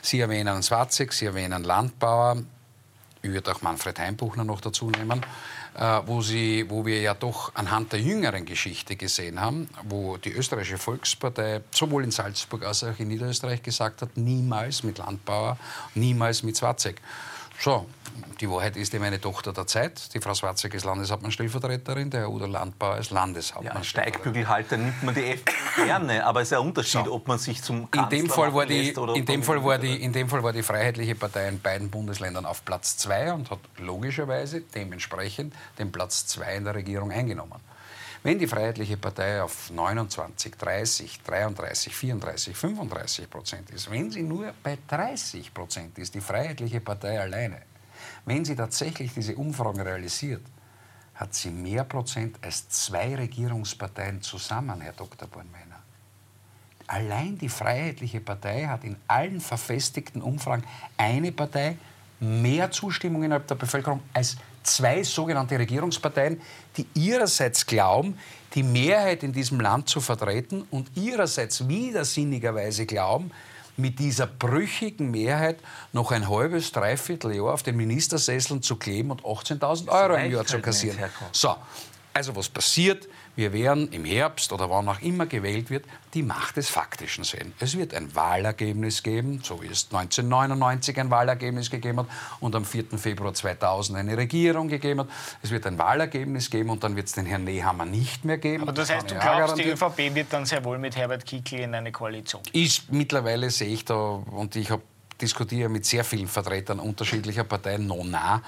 Sie 0.03 0.19
erwähnen 0.19 0.61
Swarzek, 0.61 1.13
Sie 1.13 1.25
erwähnen 1.25 1.63
Landbauer, 1.63 2.43
ich 3.21 3.31
würde 3.31 3.51
auch 3.51 3.61
Manfred 3.61 3.99
Heimbuchner 3.99 4.43
noch 4.43 4.61
dazu 4.61 4.89
nehmen. 4.91 5.21
Äh, 5.75 6.01
wo, 6.07 6.21
sie, 6.21 6.65
wo 6.67 6.85
wir 6.85 6.99
ja 6.99 7.13
doch 7.13 7.53
anhand 7.55 7.93
der 7.93 8.01
jüngeren 8.01 8.45
Geschichte 8.45 8.95
gesehen 8.95 9.39
haben, 9.39 9.69
wo 9.83 10.17
die 10.17 10.31
österreichische 10.31 10.77
Volkspartei 10.77 11.61
sowohl 11.71 12.03
in 12.03 12.11
Salzburg 12.11 12.65
als 12.65 12.83
auch 12.83 12.99
in 12.99 13.07
Niederösterreich 13.07 13.61
gesagt 13.61 14.01
hat, 14.01 14.17
niemals 14.17 14.83
mit 14.83 14.97
Landbauer, 14.97 15.57
niemals 15.93 16.43
mit 16.43 16.57
Swarzek. 16.57 17.01
So, 17.61 17.85
die 18.39 18.49
Wahrheit 18.49 18.77
ist, 18.77 18.93
ich 18.93 18.99
meine 19.01 19.19
Tochter 19.19 19.51
der 19.51 19.67
Zeit. 19.67 20.13
Die 20.13 20.21
Frau 20.21 20.33
Swarzek 20.33 20.73
ist 20.73 20.85
Landeshauptmann-Stellvertreterin, 20.85 22.09
der 22.09 22.21
Herr 22.21 22.29
Udo 22.29 22.45
Landbauer 22.45 22.97
ist 22.97 23.11
Landeshauptmann. 23.11 23.75
Ja, 23.75 23.83
Steigbügelhalter 23.83 24.77
nimmt 24.77 25.03
man 25.03 25.13
die 25.13 25.25
FPÖ 25.25 25.85
gerne, 25.85 26.25
aber 26.25 26.41
es 26.41 26.51
ist 26.51 26.57
ein 26.57 26.65
Unterschied, 26.65 27.03
so. 27.03 27.13
ob 27.13 27.27
man 27.27 27.37
sich 27.37 27.61
zum 27.61 27.91
Kanzler 27.91 28.17
in 28.17 28.23
dem 28.23 28.29
Fall 28.29 28.53
war 28.53 28.65
die, 28.65 28.89
in 28.89 29.25
dem 29.25 29.43
Fall 29.43 29.61
war 29.61 29.77
die, 29.77 30.01
In 30.01 30.13
dem 30.13 30.29
Fall 30.29 30.41
war 30.41 30.53
die 30.53 30.63
Freiheitliche 30.63 31.15
Partei 31.15 31.49
in 31.49 31.59
beiden 31.59 31.89
Bundesländern 31.89 32.45
auf 32.45 32.63
Platz 32.63 32.95
zwei 32.95 33.33
und 33.33 33.51
hat 33.51 33.59
logischerweise 33.77 34.61
dementsprechend 34.61 35.53
den 35.77 35.91
Platz 35.91 36.27
zwei 36.27 36.55
in 36.55 36.63
der 36.63 36.75
Regierung 36.75 37.11
eingenommen. 37.11 37.59
Wenn 38.21 38.37
die 38.37 38.47
Freiheitliche 38.47 38.97
Partei 38.97 39.41
auf 39.41 39.71
29, 39.71 40.55
30, 40.57 41.21
33, 41.23 41.95
34, 41.95 42.55
35 42.55 43.29
Prozent 43.29 43.69
ist, 43.69 43.89
wenn 43.89 44.11
sie 44.11 44.23
nur 44.23 44.53
bei 44.61 44.77
30 44.89 45.53
Prozent 45.53 45.97
ist, 45.97 46.13
die 46.15 46.21
Freiheitliche 46.21 46.81
Partei 46.81 47.19
alleine, 47.19 47.61
wenn 48.25 48.43
sie 48.43 48.55
tatsächlich 48.55 49.13
diese 49.13 49.35
Umfragen 49.35 49.79
realisiert, 49.79 50.41
hat 51.15 51.33
sie 51.33 51.49
mehr 51.49 51.85
Prozent 51.85 52.37
als 52.41 52.67
zwei 52.67 53.15
Regierungsparteien 53.15 54.21
zusammen, 54.21 54.81
Herr 54.81 54.93
Dr. 54.93 55.27
Bornmeiner. 55.27 55.81
Allein 56.87 57.37
die 57.37 57.49
Freiheitliche 57.49 58.19
Partei 58.19 58.65
hat 58.65 58.83
in 58.83 58.97
allen 59.07 59.39
verfestigten 59.39 60.21
Umfragen 60.21 60.63
eine 60.97 61.31
Partei 61.31 61.77
mehr 62.19 62.69
Zustimmung 62.71 63.23
innerhalb 63.23 63.47
der 63.47 63.55
Bevölkerung 63.55 64.01
als 64.13 64.37
zwei 64.69 65.03
sogenannte 65.03 65.57
Regierungsparteien, 65.57 66.41
die 66.77 66.87
ihrerseits 66.93 67.65
glauben, 67.65 68.17
die 68.55 68.63
Mehrheit 68.63 69.23
in 69.23 69.31
diesem 69.31 69.59
Land 69.59 69.89
zu 69.89 70.01
vertreten 70.01 70.65
und 70.71 70.89
ihrerseits 70.95 71.67
widersinnigerweise 71.67 72.85
glauben, 72.85 73.31
mit 73.77 73.97
dieser 73.99 74.27
brüchigen 74.27 75.09
Mehrheit 75.09 75.59
noch 75.93 76.11
ein 76.11 76.29
halbes, 76.29 76.71
dreiviertel 76.71 77.35
Jahr 77.35 77.53
auf 77.53 77.63
den 77.63 77.77
Ministersesseln 77.77 78.61
zu 78.61 78.75
kleben 78.75 79.11
und 79.11 79.23
18.000 79.23 79.87
Euro 79.87 80.15
im 80.15 80.31
Jahr 80.31 80.45
zu 80.45 80.59
kassieren. 80.59 80.99
So, 81.31 81.55
also 82.13 82.35
was 82.35 82.49
passiert? 82.49 83.07
Wir 83.35 83.53
werden 83.53 83.91
im 83.91 84.05
Herbst 84.05 84.51
oder 84.51 84.69
wann 84.69 84.87
auch 84.89 85.01
immer 85.01 85.25
gewählt 85.25 85.69
wird, 85.69 85.85
die 86.13 86.23
Macht 86.23 86.57
des 86.57 86.69
Faktischen 86.69 87.23
sehen. 87.23 87.53
Es 87.59 87.77
wird 87.77 87.93
ein 87.93 88.13
Wahlergebnis 88.15 89.03
geben, 89.03 89.41
so 89.43 89.61
wie 89.61 89.67
es 89.67 89.87
1999 89.91 90.99
ein 90.99 91.09
Wahlergebnis 91.09 91.69
gegeben 91.69 91.99
hat 91.99 92.07
und 92.39 92.55
am 92.55 92.65
4. 92.65 92.97
Februar 92.97 93.33
2000 93.33 93.97
eine 93.97 94.17
Regierung 94.17 94.67
gegeben 94.67 95.01
hat. 95.01 95.07
Es 95.41 95.51
wird 95.51 95.65
ein 95.67 95.77
Wahlergebnis 95.77 96.49
geben 96.49 96.69
und 96.69 96.83
dann 96.83 96.95
wird 96.95 97.07
es 97.07 97.13
den 97.13 97.25
Herrn 97.25 97.43
Nehammer 97.43 97.85
nicht 97.85 98.25
mehr 98.25 98.37
geben. 98.37 98.63
Aber 98.63 98.73
das 98.73 98.89
heißt, 98.89 99.11
du 99.11 99.15
glaubst, 99.15 99.57
die 99.57 99.69
ÖVP 99.69 100.15
wird 100.15 100.27
dann 100.31 100.45
sehr 100.45 100.63
wohl 100.65 100.77
mit 100.77 100.95
Herbert 100.95 101.25
Kickl 101.25 101.55
in 101.55 101.75
eine 101.75 101.91
Koalition? 101.91 102.41
Ich, 102.51 102.83
mittlerweile 102.89 103.49
sehe 103.51 103.69
ich 103.69 103.85
da, 103.85 103.95
und 103.95 104.55
ich 104.55 104.71
habe 104.71 104.81
diskutiere 105.21 105.69
mit 105.69 105.85
sehr 105.85 106.03
vielen 106.03 106.27
Vertretern 106.27 106.79
unterschiedlicher 106.79 107.43
Parteien 107.43 107.87
noch 107.87 108.03
nah. 108.03 108.41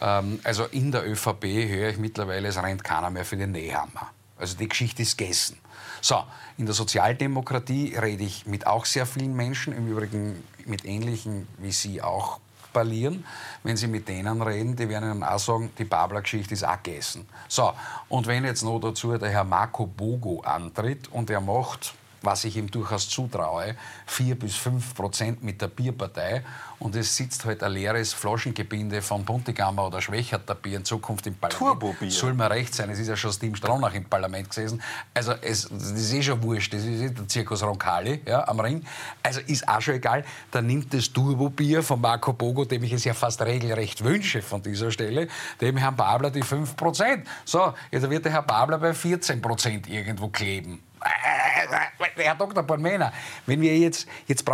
Ähm, 0.00 0.40
also 0.44 0.64
in 0.64 0.92
der 0.92 1.08
ÖVP 1.08 1.44
höre 1.44 1.90
ich 1.90 1.98
mittlerweile, 1.98 2.48
es 2.48 2.62
rennt 2.62 2.84
keiner 2.84 3.10
mehr 3.10 3.24
für 3.24 3.36
den 3.36 3.52
Nehammer. 3.52 4.10
Also 4.38 4.56
die 4.56 4.68
Geschichte 4.68 5.02
ist 5.02 5.18
gegessen. 5.18 5.58
So, 6.00 6.22
in 6.56 6.66
der 6.66 6.74
Sozialdemokratie 6.74 7.96
rede 7.96 8.24
ich 8.24 8.46
mit 8.46 8.66
auch 8.66 8.84
sehr 8.84 9.06
vielen 9.06 9.34
Menschen, 9.34 9.72
im 9.76 9.88
Übrigen 9.88 10.42
mit 10.64 10.84
ähnlichen 10.84 11.48
wie 11.58 11.72
Sie 11.72 12.02
auch 12.02 12.40
parlieren. 12.72 13.24
Wenn 13.62 13.76
Sie 13.76 13.88
mit 13.88 14.08
denen 14.08 14.42
reden, 14.42 14.76
die 14.76 14.88
werden 14.88 15.10
Ihnen 15.10 15.24
auch 15.24 15.38
sagen, 15.38 15.70
die 15.78 15.84
Babler-Geschichte 15.84 16.54
ist 16.54 16.64
auch 16.64 16.82
gegessen. 16.82 17.26
So, 17.48 17.72
und 18.08 18.26
wenn 18.26 18.44
jetzt 18.44 18.62
noch 18.62 18.78
dazu 18.78 19.16
der 19.16 19.30
Herr 19.30 19.44
Marco 19.44 19.86
Bogo 19.86 20.40
antritt 20.42 21.08
und 21.08 21.30
er 21.30 21.40
macht 21.40 21.94
was 22.22 22.44
ich 22.44 22.56
ihm 22.56 22.70
durchaus 22.70 23.08
zutraue, 23.08 23.76
vier 24.06 24.38
bis 24.38 24.56
fünf 24.56 24.94
Prozent 24.94 25.42
mit 25.42 25.60
der 25.60 25.68
Bierpartei 25.68 26.44
und 26.78 26.94
es 26.94 27.16
sitzt 27.16 27.44
halt 27.44 27.62
ein 27.62 27.72
leeres 27.72 28.12
Flaschengebinde 28.12 29.02
von 29.02 29.24
Buntigammer 29.24 29.86
oder 29.86 30.00
Schwächerter 30.00 30.54
Bier 30.54 30.78
in 30.78 30.84
Zukunft 30.84 31.26
im 31.26 31.34
Parlament. 31.34 31.58
Turbo-Bier. 31.58 32.10
Soll 32.10 32.34
mir 32.34 32.50
recht 32.50 32.74
sein, 32.74 32.90
es 32.90 32.98
ist 32.98 33.08
ja 33.08 33.16
schon 33.16 33.32
Steam 33.32 33.54
Stronach 33.56 33.94
im 33.94 34.04
Parlament 34.04 34.48
gesessen. 34.48 34.80
Also 35.12 35.32
es, 35.40 35.68
das 35.68 35.90
ist 35.90 36.12
eh 36.12 36.22
schon 36.22 36.42
wurscht, 36.42 36.72
das 36.72 36.84
ist 36.84 37.00
eh 37.00 37.10
der 37.10 37.26
Zirkus 37.26 37.62
Roncalli 37.62 38.20
ja, 38.26 38.46
am 38.46 38.60
Ring. 38.60 38.84
Also 39.22 39.40
ist 39.40 39.68
auch 39.68 39.80
schon 39.80 39.94
egal, 39.94 40.24
dann 40.50 40.66
nimmt 40.66 40.94
das 40.94 41.12
Turbo-Bier 41.12 41.82
von 41.82 42.00
Marco 42.00 42.32
Bogo, 42.32 42.64
dem 42.64 42.84
ich 42.84 42.92
es 42.92 43.04
ja 43.04 43.14
fast 43.14 43.42
regelrecht 43.42 44.04
wünsche 44.04 44.42
von 44.42 44.62
dieser 44.62 44.90
Stelle, 44.90 45.28
dem 45.60 45.76
Herrn 45.76 45.96
Babler 45.96 46.30
die 46.30 46.42
5 46.42 46.76
Prozent. 46.76 47.26
So, 47.44 47.74
jetzt 47.90 48.08
wird 48.08 48.24
der 48.24 48.32
Herr 48.32 48.42
Babler 48.42 48.78
bei 48.78 48.94
14 48.94 49.42
Prozent 49.42 49.88
irgendwo 49.88 50.28
kleben. 50.28 50.82
Herr 51.00 52.34
Dr. 52.34 52.62
Bormena, 52.62 53.12
wenn 53.46 53.60
wir 53.60 53.76
jetzt, 53.76 54.06
jetzt 54.26 54.44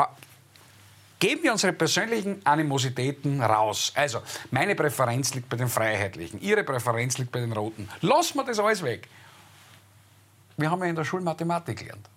geben 1.18 1.42
wir 1.42 1.52
unsere 1.52 1.72
persönlichen 1.72 2.44
Animositäten 2.44 3.40
raus. 3.40 3.92
Also, 3.94 4.20
meine 4.50 4.74
Präferenz 4.74 5.34
liegt 5.34 5.48
bei 5.48 5.56
den 5.56 5.68
Freiheitlichen, 5.68 6.40
Ihre 6.40 6.64
Präferenz 6.64 7.18
liegt 7.18 7.32
bei 7.32 7.40
den 7.40 7.52
Roten. 7.52 7.88
Lassen 8.00 8.36
wir 8.36 8.44
das 8.44 8.58
alles 8.58 8.82
weg. 8.82 9.08
Wir 10.56 10.70
haben 10.70 10.80
ja 10.80 10.86
in 10.86 10.96
der 10.96 11.04
Schule 11.04 11.22
Mathematik 11.22 11.78
gelernt. 11.78 12.08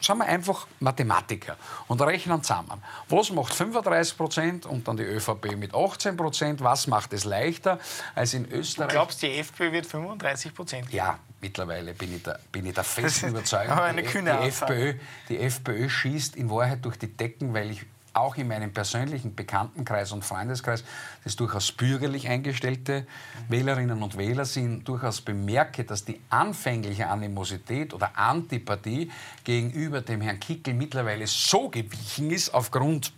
Sagen 0.00 0.20
wir 0.20 0.26
einfach 0.26 0.66
Mathematiker 0.78 1.56
und 1.86 2.00
rechnen 2.00 2.42
zusammen. 2.42 2.82
Was 3.08 3.30
macht 3.30 3.52
35 3.52 4.16
Prozent 4.16 4.66
und 4.66 4.88
dann 4.88 4.96
die 4.96 5.02
ÖVP 5.02 5.56
mit 5.56 5.74
18 5.74 6.16
Prozent? 6.16 6.62
Was 6.62 6.86
macht 6.86 7.12
es 7.12 7.24
leichter 7.24 7.78
als 8.14 8.32
in 8.32 8.50
Österreich? 8.50 8.88
Du 8.88 8.94
glaubst, 8.94 9.20
die 9.20 9.38
FPÖ 9.38 9.72
wird 9.72 9.86
35 9.86 10.54
Prozent? 10.54 10.90
Ja, 10.92 11.18
mittlerweile 11.40 11.94
bin 11.94 12.14
ich 12.14 12.22
der, 12.22 12.38
bin 12.52 12.66
ich 12.66 12.74
der 12.74 12.84
festen 12.84 13.30
Überzeugung. 13.30 13.78
eine 13.78 14.02
kühne 14.02 14.38
die, 14.42 14.48
FPÖ, 14.48 14.94
die 15.28 15.38
FPÖ 15.38 15.88
schießt 15.88 16.36
in 16.36 16.50
Wahrheit 16.50 16.84
durch 16.84 16.98
die 16.98 17.08
Decken, 17.08 17.54
weil 17.54 17.70
ich 17.70 17.86
auch 18.12 18.36
in 18.36 18.48
meinem 18.48 18.72
persönlichen 18.72 19.34
Bekanntenkreis 19.34 20.12
und 20.12 20.24
Freundeskreis, 20.24 20.84
das 21.24 21.36
durchaus 21.36 21.70
bürgerlich 21.72 22.28
eingestellte 22.28 23.06
Wählerinnen 23.48 24.02
und 24.02 24.16
Wähler 24.16 24.44
sind, 24.44 24.88
durchaus 24.88 25.20
bemerke, 25.20 25.84
dass 25.84 26.04
die 26.04 26.20
anfängliche 26.28 27.08
Animosität 27.08 27.94
oder 27.94 28.16
Antipathie 28.16 29.10
gegenüber 29.44 30.00
dem 30.00 30.20
Herrn 30.20 30.40
Kickel 30.40 30.74
mittlerweile 30.74 31.26
so 31.26 31.68
gewichen 31.68 32.30
ist 32.30 32.52
aufgrund 32.52 33.12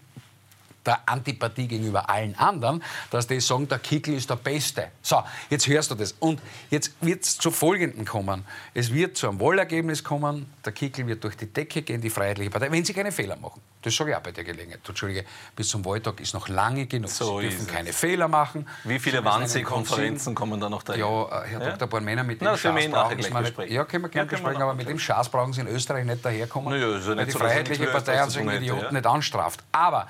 der 0.84 1.00
Antipathie 1.06 1.68
gegenüber 1.68 2.08
allen 2.08 2.36
anderen, 2.36 2.82
dass 3.10 3.26
die 3.26 3.40
sagen, 3.40 3.68
der 3.68 3.78
Kickel 3.78 4.14
ist 4.14 4.30
der 4.30 4.36
Beste. 4.36 4.88
So, 5.02 5.22
jetzt 5.50 5.66
hörst 5.66 5.90
du 5.90 5.94
das. 5.94 6.12
Und 6.18 6.40
jetzt 6.70 6.92
wird 7.00 7.22
es 7.22 7.38
zu 7.38 7.50
Folgendem 7.50 8.04
kommen. 8.04 8.44
Es 8.74 8.92
wird 8.92 9.16
zu 9.16 9.28
einem 9.28 9.40
Wahlergebnis 9.40 10.02
kommen, 10.02 10.52
der 10.64 10.72
Kickel 10.72 11.06
wird 11.06 11.22
durch 11.24 11.36
die 11.36 11.46
Decke 11.46 11.82
gehen, 11.82 12.00
die 12.00 12.10
Freiheitliche 12.10 12.50
Partei, 12.50 12.70
wenn 12.70 12.84
sie 12.84 12.92
keine 12.92 13.12
Fehler 13.12 13.36
machen. 13.36 13.60
Das 13.82 13.96
sage 13.96 14.10
ich 14.10 14.16
auch 14.16 14.20
bei 14.20 14.30
der 14.30 14.44
Gelegenheit. 14.44 14.80
Entschuldige, 14.86 15.24
bis 15.56 15.68
zum 15.68 15.84
Wahltag 15.84 16.20
ist 16.20 16.34
noch 16.34 16.48
lange 16.48 16.86
genug. 16.86 17.10
So 17.10 17.40
sie 17.40 17.48
dürfen 17.48 17.66
keine 17.66 17.92
Fehler 17.92 18.28
machen. 18.28 18.66
Wie 18.84 19.00
viele 19.00 19.24
Wannsee-Konferenzen 19.24 20.36
kommen 20.36 20.60
da 20.60 20.68
noch 20.68 20.84
dahin? 20.84 21.00
Ja, 21.00 21.42
äh, 21.42 21.48
Herr 21.48 21.60
ja? 21.60 21.70
Dr. 21.70 21.88
Bornmänner, 21.88 22.22
mit 22.22 22.40
dem 22.40 22.44
Na, 22.44 22.56
Schaß 22.56 22.88
brauchen 22.90 23.20
Sie 23.20 23.30
nicht, 23.30 23.70
Ja, 23.70 23.84
können 23.84 24.04
wir 24.04 24.08
gerne 24.08 24.30
ja, 24.30 24.30
besprechen, 24.30 24.62
aber 24.62 24.74
mit 24.74 24.88
dem 24.88 24.98
Schaß 25.00 25.28
brauchen 25.30 25.52
Sie 25.52 25.62
in 25.62 25.66
Österreich 25.66 26.04
nicht 26.04 26.24
daherkommen, 26.24 26.80
ja, 26.80 27.16
weil 27.16 27.26
die 27.26 27.32
Freiheitliche 27.32 27.86
Partei 27.86 28.22
uns 28.22 28.36
Idioten 28.36 28.94
nicht 28.94 29.06
anstraft. 29.06 29.64
Aber 29.72 30.06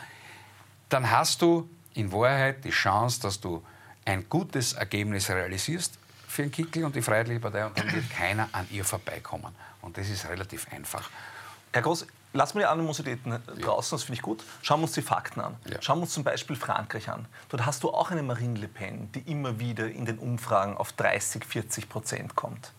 dann 0.92 1.11
hast 1.11 1.42
du 1.42 1.68
in 1.94 2.12
Wahrheit 2.12 2.64
die 2.64 2.70
Chance, 2.70 3.20
dass 3.20 3.40
du 3.40 3.64
ein 4.05 4.28
gutes 4.28 4.72
Ergebnis 4.74 5.31
realisierst 5.31 5.98
für 6.26 6.42
den 6.42 6.50
Kickel 6.50 6.85
und 6.85 6.94
die 6.96 7.02
Freiheitliche 7.02 7.40
Partei 7.40 7.66
und 7.66 7.78
dann 7.78 7.92
wird 7.92 8.11
keiner 8.16 8.48
an 8.52 8.66
ihr 8.70 8.85
vorbeikommen. 8.85 9.55
Und 9.81 9.96
das 9.98 10.09
ist 10.09 10.28
relativ 10.28 10.66
einfach. 10.72 11.11
Herr 11.72 11.83
Groß, 11.83 12.07
lassen 12.33 12.55
wir 12.55 12.62
die 12.62 12.66
Animositäten 12.66 13.38
draußen, 13.61 13.96
das 13.96 14.05
finde 14.05 14.16
ich 14.16 14.22
gut. 14.22 14.42
Schauen 14.62 14.81
wir 14.81 14.85
uns 14.85 14.92
die 14.92 15.02
Fakten 15.02 15.40
an. 15.40 15.57
Ja. 15.68 15.81
Schauen 15.81 15.98
wir 15.98 16.02
uns 16.02 16.12
zum 16.12 16.24
Beispiel 16.24 16.57
Frankreich 16.57 17.09
an. 17.09 17.26
Dort 17.48 17.66
hast 17.66 17.83
du 17.83 17.90
auch 17.90 18.11
eine 18.11 18.22
Marine 18.22 18.59
Le 18.59 18.68
Pen, 18.68 19.11
die 19.12 19.20
immer 19.31 19.59
wieder 19.59 19.88
in 19.88 20.05
den 20.05 20.18
Umfragen 20.18 20.76
auf 20.76 20.92
30, 20.92 21.44
40 21.44 21.88
Prozent 21.88 22.35
kommt 22.35 22.72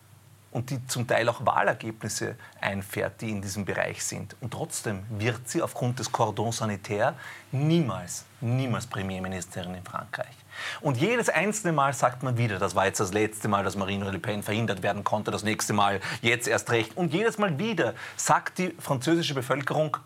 und 0.54 0.70
die 0.70 0.86
zum 0.86 1.06
Teil 1.06 1.28
auch 1.28 1.44
Wahlergebnisse 1.44 2.36
einfährt, 2.60 3.20
die 3.20 3.30
in 3.30 3.42
diesem 3.42 3.64
Bereich 3.64 4.04
sind. 4.04 4.36
Und 4.40 4.52
trotzdem 4.52 5.02
wird 5.10 5.48
sie 5.48 5.60
aufgrund 5.60 5.98
des 5.98 6.12
Cordon 6.12 6.52
Sanitaire 6.52 7.14
niemals, 7.50 8.24
niemals 8.40 8.86
Premierministerin 8.86 9.74
in 9.74 9.82
Frankreich. 9.82 10.34
Und 10.80 10.96
jedes 10.96 11.28
einzelne 11.28 11.72
Mal 11.72 11.92
sagt 11.92 12.22
man 12.22 12.38
wieder, 12.38 12.60
das 12.60 12.76
war 12.76 12.86
jetzt 12.86 13.00
das 13.00 13.12
letzte 13.12 13.48
Mal, 13.48 13.64
dass 13.64 13.74
Marine 13.74 14.08
Le 14.08 14.20
Pen 14.20 14.44
verhindert 14.44 14.84
werden 14.84 15.02
konnte, 15.02 15.32
das 15.32 15.42
nächste 15.42 15.72
Mal 15.72 16.00
jetzt 16.22 16.46
erst 16.46 16.70
recht. 16.70 16.96
Und 16.96 17.12
jedes 17.12 17.36
Mal 17.36 17.58
wieder 17.58 17.94
sagt 18.16 18.58
die 18.58 18.76
französische 18.78 19.34
Bevölkerung, 19.34 19.96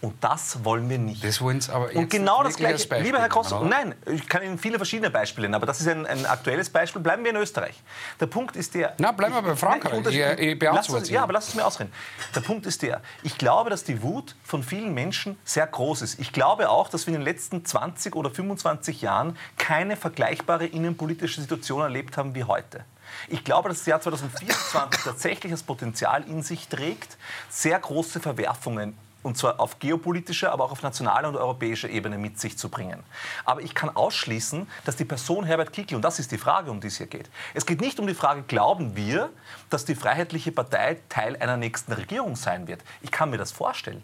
und 0.00 0.22
das 0.22 0.64
wollen 0.64 0.88
wir 0.88 0.98
nicht. 0.98 1.24
Das 1.24 1.40
wollen 1.40 1.60
Sie 1.60 1.72
aber 1.72 1.92
Und 1.92 2.08
genau 2.08 2.44
das 2.44 2.56
Gleiche. 2.56 3.00
Lieber 3.00 3.18
Herr 3.18 3.28
Koss, 3.28 3.50
nein, 3.50 3.96
ich 4.06 4.28
kann 4.28 4.44
Ihnen 4.44 4.56
viele 4.56 4.76
verschiedene 4.76 5.10
Beispiele 5.10 5.46
nennen, 5.46 5.56
aber 5.56 5.66
das 5.66 5.80
ist 5.80 5.88
ein, 5.88 6.06
ein, 6.06 6.24
aktuelles 6.24 6.70
Beispiel. 6.70 7.02
Bleiben 7.02 7.24
wir 7.24 7.32
in 7.32 7.36
Österreich. 7.36 7.82
Der 8.20 8.26
Punkt 8.26 8.54
ist 8.54 8.74
der. 8.74 8.94
Na, 8.98 9.10
bleiben 9.10 9.34
wir 9.34 9.42
bei 9.42 9.56
Frankreich. 9.56 10.06
Ich, 10.06 10.16
ich, 10.16 10.62
ich 10.62 10.62
lass, 10.62 11.08
ja, 11.08 11.24
aber 11.24 11.32
lass 11.32 11.48
es 11.48 11.54
mir 11.56 11.66
ausreden. 11.66 11.92
Der 12.32 12.40
Punkt 12.40 12.64
ist 12.66 12.82
der. 12.82 13.02
Ich 13.24 13.38
glaube, 13.38 13.70
dass 13.70 13.82
die 13.82 14.00
Wut 14.00 14.36
von 14.44 14.62
vielen 14.62 14.94
Menschen 14.94 15.36
sehr 15.44 15.66
groß 15.66 16.02
ist. 16.02 16.20
Ich 16.20 16.32
glaube 16.32 16.70
auch, 16.70 16.88
dass 16.88 17.08
wir 17.08 17.14
in 17.14 17.20
den 17.20 17.24
letzten 17.24 17.64
20 17.64 18.14
oder 18.14 18.30
25 18.30 19.02
Jahren 19.02 19.36
keine 19.56 19.96
vergleichbare 19.96 20.66
innenpolitische 20.66 21.40
Situation 21.40 21.80
erlebt 21.80 22.16
haben 22.16 22.36
wie 22.36 22.44
heute. 22.44 22.84
Ich 23.26 23.42
glaube, 23.42 23.68
dass 23.68 23.78
das 23.78 23.86
Jahr 23.86 24.00
2024 24.00 25.02
tatsächlich 25.04 25.50
das 25.50 25.64
Potenzial 25.64 26.22
in 26.28 26.44
sich 26.44 26.68
trägt, 26.68 27.16
sehr 27.48 27.80
große 27.80 28.20
Verwerfungen 28.20 28.96
und 29.22 29.36
zwar 29.36 29.58
auf 29.60 29.78
geopolitischer, 29.78 30.52
aber 30.52 30.64
auch 30.64 30.72
auf 30.72 30.82
nationaler 30.82 31.28
und 31.28 31.36
europäischer 31.36 31.88
Ebene 31.88 32.18
mit 32.18 32.38
sich 32.38 32.56
zu 32.56 32.68
bringen. 32.68 33.02
Aber 33.44 33.62
ich 33.62 33.74
kann 33.74 33.94
ausschließen, 33.94 34.68
dass 34.84 34.96
die 34.96 35.04
Person 35.04 35.44
Herbert 35.44 35.72
Kickl, 35.72 35.96
und 35.96 36.02
das 36.02 36.18
ist 36.18 36.30
die 36.30 36.38
Frage, 36.38 36.70
um 36.70 36.80
die 36.80 36.86
es 36.86 36.98
hier 36.98 37.06
geht, 37.06 37.28
es 37.54 37.66
geht 37.66 37.80
nicht 37.80 37.98
um 37.98 38.06
die 38.06 38.14
Frage, 38.14 38.42
glauben 38.42 38.94
wir, 38.94 39.30
dass 39.70 39.84
die 39.84 39.94
Freiheitliche 39.94 40.52
Partei 40.52 40.98
Teil 41.08 41.36
einer 41.36 41.56
nächsten 41.56 41.92
Regierung 41.92 42.36
sein 42.36 42.68
wird. 42.68 42.82
Ich 43.02 43.10
kann 43.10 43.30
mir 43.30 43.38
das 43.38 43.52
vorstellen. 43.52 44.02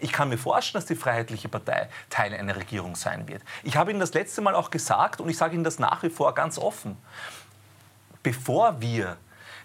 Ich 0.00 0.12
kann 0.12 0.28
mir 0.28 0.38
vorstellen, 0.38 0.82
dass 0.82 0.86
die 0.86 0.96
Freiheitliche 0.96 1.48
Partei 1.48 1.88
Teil 2.10 2.34
einer 2.34 2.56
Regierung 2.56 2.96
sein 2.96 3.28
wird. 3.28 3.42
Ich 3.62 3.76
habe 3.76 3.90
Ihnen 3.90 4.00
das 4.00 4.14
letzte 4.14 4.40
Mal 4.40 4.54
auch 4.54 4.70
gesagt 4.70 5.20
und 5.20 5.28
ich 5.28 5.36
sage 5.36 5.54
Ihnen 5.54 5.64
das 5.64 5.78
nach 5.78 6.02
wie 6.02 6.10
vor 6.10 6.34
ganz 6.34 6.58
offen. 6.58 6.96
Bevor 8.22 8.80
wir 8.80 9.16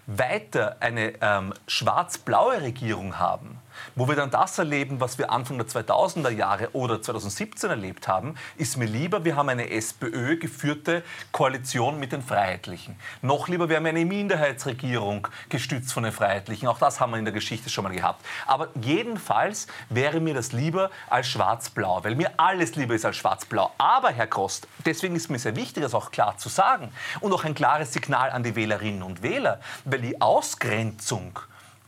weiter 0.06 0.76
eine 0.80 1.14
ähm, 1.20 1.54
schwarz-blaue 1.66 2.62
Regierung 2.62 3.18
haben, 3.18 3.59
wo 3.94 4.08
wir 4.08 4.16
dann 4.16 4.30
das 4.30 4.58
erleben, 4.58 5.00
was 5.00 5.18
wir 5.18 5.30
Anfang 5.30 5.58
der 5.58 5.66
2000er 5.66 6.30
Jahre 6.30 6.70
oder 6.72 7.00
2017 7.00 7.70
erlebt 7.70 8.08
haben, 8.08 8.34
ist 8.56 8.76
mir 8.76 8.86
lieber, 8.86 9.24
wir 9.24 9.36
haben 9.36 9.48
eine 9.48 9.70
SPÖ 9.70 10.36
geführte 10.36 11.02
Koalition 11.32 11.98
mit 11.98 12.12
den 12.12 12.22
Freiheitlichen. 12.22 12.96
Noch 13.22 13.48
lieber, 13.48 13.68
wir 13.68 13.76
haben 13.76 13.86
eine 13.86 14.04
Minderheitsregierung 14.04 15.28
gestützt 15.48 15.92
von 15.92 16.02
den 16.02 16.12
Freiheitlichen. 16.12 16.68
Auch 16.68 16.78
das 16.78 17.00
haben 17.00 17.12
wir 17.12 17.18
in 17.18 17.24
der 17.24 17.34
Geschichte 17.34 17.70
schon 17.70 17.84
mal 17.84 17.94
gehabt. 17.94 18.24
Aber 18.46 18.68
jedenfalls 18.80 19.66
wäre 19.88 20.20
mir 20.20 20.34
das 20.34 20.52
lieber 20.52 20.90
als 21.08 21.28
schwarz-blau, 21.28 22.04
weil 22.04 22.14
mir 22.14 22.30
alles 22.36 22.76
lieber 22.76 22.94
ist 22.94 23.04
als 23.04 23.16
schwarz-blau. 23.16 23.72
Aber, 23.78 24.10
Herr 24.10 24.26
Krost, 24.26 24.68
deswegen 24.84 25.16
ist 25.16 25.30
mir 25.30 25.38
sehr 25.38 25.56
wichtig, 25.56 25.82
das 25.82 25.94
auch 25.94 26.10
klar 26.10 26.36
zu 26.38 26.48
sagen 26.48 26.92
und 27.20 27.32
auch 27.32 27.44
ein 27.44 27.54
klares 27.54 27.92
Signal 27.92 28.30
an 28.30 28.42
die 28.42 28.54
Wählerinnen 28.56 29.02
und 29.02 29.22
Wähler, 29.22 29.60
weil 29.84 30.00
die 30.00 30.20
Ausgrenzung 30.20 31.38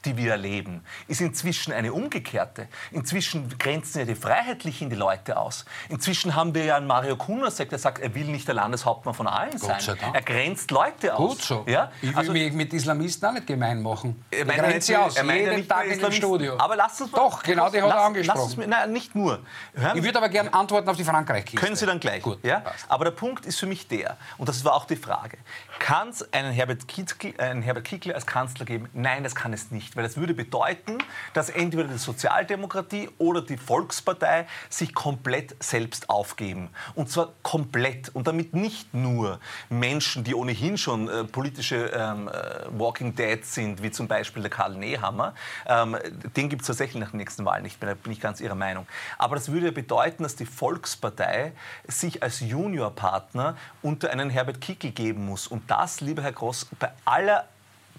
die 0.04 0.16
wir 0.16 0.32
erleben, 0.32 0.84
ist 1.08 1.20
inzwischen 1.20 1.72
eine 1.72 1.92
umgekehrte. 1.92 2.68
Inzwischen 2.90 3.56
grenzen 3.58 4.00
ja 4.00 4.04
die 4.04 4.14
Freiheitlichen 4.14 4.90
die 4.90 4.96
Leute 4.96 5.36
aus. 5.36 5.64
Inzwischen 5.88 6.34
haben 6.34 6.54
wir 6.54 6.64
ja 6.64 6.76
einen 6.76 6.86
Mario 6.86 7.16
Kunasek, 7.16 7.70
der 7.70 7.78
sagt, 7.78 8.00
er 8.00 8.14
will 8.14 8.26
nicht 8.26 8.46
der 8.46 8.54
Landeshauptmann 8.54 9.14
von 9.14 9.26
allen 9.26 9.56
sein. 9.58 9.80
Er 10.12 10.22
grenzt 10.22 10.70
Leute 10.70 11.14
aus. 11.14 11.30
Gut 11.30 11.42
so. 11.42 11.64
Ja? 11.66 11.90
Ich 12.00 12.10
will 12.10 12.16
also, 12.16 12.32
mich 12.32 12.52
mit 12.52 12.72
Islamisten 12.72 13.28
auch 13.28 13.32
nicht 13.32 13.46
gemein 13.46 13.82
machen. 13.82 14.24
Er 14.30 14.44
meint 14.44 14.58
grenzt 14.58 14.86
sie 14.86 14.96
aus, 14.96 15.16
er 15.16 15.24
meint 15.24 15.40
jeden 15.40 15.68
Tag 15.68 15.86
in 15.86 15.98
dem 15.98 16.12
Studio. 16.12 16.56
Aber 16.58 16.76
lass 16.76 17.00
uns 17.00 17.12
mal, 17.12 17.18
Doch, 17.18 17.42
genau, 17.42 17.70
die 17.70 17.80
hat 17.80 17.90
er 17.90 18.04
angesprochen. 18.04 18.58
Mir, 18.58 18.66
nein, 18.66 18.92
nicht 18.92 19.14
nur. 19.14 19.40
Hören 19.74 19.96
ich 19.96 20.04
würde 20.04 20.18
aber 20.18 20.28
gerne 20.28 20.52
antworten 20.52 20.88
auf 20.88 20.96
die 20.96 21.04
Frankreich-Kiste. 21.04 21.56
Können 21.58 21.76
Sie 21.76 21.86
dann 21.86 22.00
gleich. 22.00 22.22
Gut, 22.22 22.44
ja? 22.44 22.62
Aber 22.88 23.04
der 23.04 23.12
Punkt 23.12 23.46
ist 23.46 23.58
für 23.58 23.66
mich 23.66 23.88
der, 23.88 24.16
und 24.38 24.48
das 24.48 24.64
war 24.64 24.74
auch 24.74 24.84
die 24.84 24.96
Frage, 24.96 25.38
kann 25.78 26.08
es 26.08 26.32
einen 26.32 26.52
Herbert 26.52 26.86
Kickl, 26.88 27.34
einen 27.40 27.62
Herbert 27.62 27.84
Kickl 27.84 28.12
als 28.12 28.26
Kanzler 28.26 28.64
geben? 28.64 28.88
Nein, 28.92 29.22
das 29.24 29.34
kann 29.34 29.52
es 29.52 29.70
nicht 29.70 29.91
nicht, 29.92 29.96
weil 29.96 30.04
das 30.04 30.16
würde 30.16 30.34
bedeuten, 30.34 30.98
dass 31.34 31.50
entweder 31.50 31.84
die 31.84 31.98
Sozialdemokratie 31.98 33.10
oder 33.18 33.42
die 33.42 33.56
Volkspartei 33.56 34.46
sich 34.68 34.94
komplett 34.94 35.62
selbst 35.62 36.08
aufgeben. 36.08 36.70
Und 36.94 37.10
zwar 37.10 37.32
komplett. 37.42 38.08
Und 38.14 38.26
damit 38.26 38.54
nicht 38.54 38.92
nur 38.94 39.38
Menschen, 39.68 40.24
die 40.24 40.34
ohnehin 40.34 40.78
schon 40.78 41.08
äh, 41.08 41.24
politische 41.24 41.90
ähm, 41.94 42.28
äh, 42.28 42.32
Walking 42.78 43.14
Dead 43.14 43.44
sind, 43.44 43.82
wie 43.82 43.90
zum 43.90 44.08
Beispiel 44.08 44.42
der 44.42 44.50
Karl 44.50 44.74
Nehammer. 44.74 45.34
Ähm, 45.66 45.96
den 46.36 46.48
gibt 46.48 46.62
es 46.62 46.68
tatsächlich 46.68 47.00
nach 47.00 47.10
den 47.10 47.18
nächsten 47.18 47.44
Wahlen 47.44 47.62
nicht 47.62 47.80
mehr, 47.80 47.94
da 47.94 48.00
bin 48.00 48.12
ich 48.12 48.20
ganz 48.20 48.40
Ihrer 48.40 48.54
Meinung. 48.54 48.86
Aber 49.18 49.36
das 49.36 49.52
würde 49.52 49.72
bedeuten, 49.72 50.22
dass 50.22 50.36
die 50.36 50.46
Volkspartei 50.46 51.52
sich 51.86 52.22
als 52.22 52.40
Juniorpartner 52.40 53.56
unter 53.82 54.10
einen 54.10 54.30
Herbert 54.30 54.60
Kickl 54.60 54.90
geben 54.90 55.26
muss. 55.26 55.46
Und 55.46 55.70
das, 55.70 56.00
lieber 56.00 56.22
Herr 56.22 56.32
Gross, 56.32 56.66
bei 56.78 56.90
aller 57.04 57.46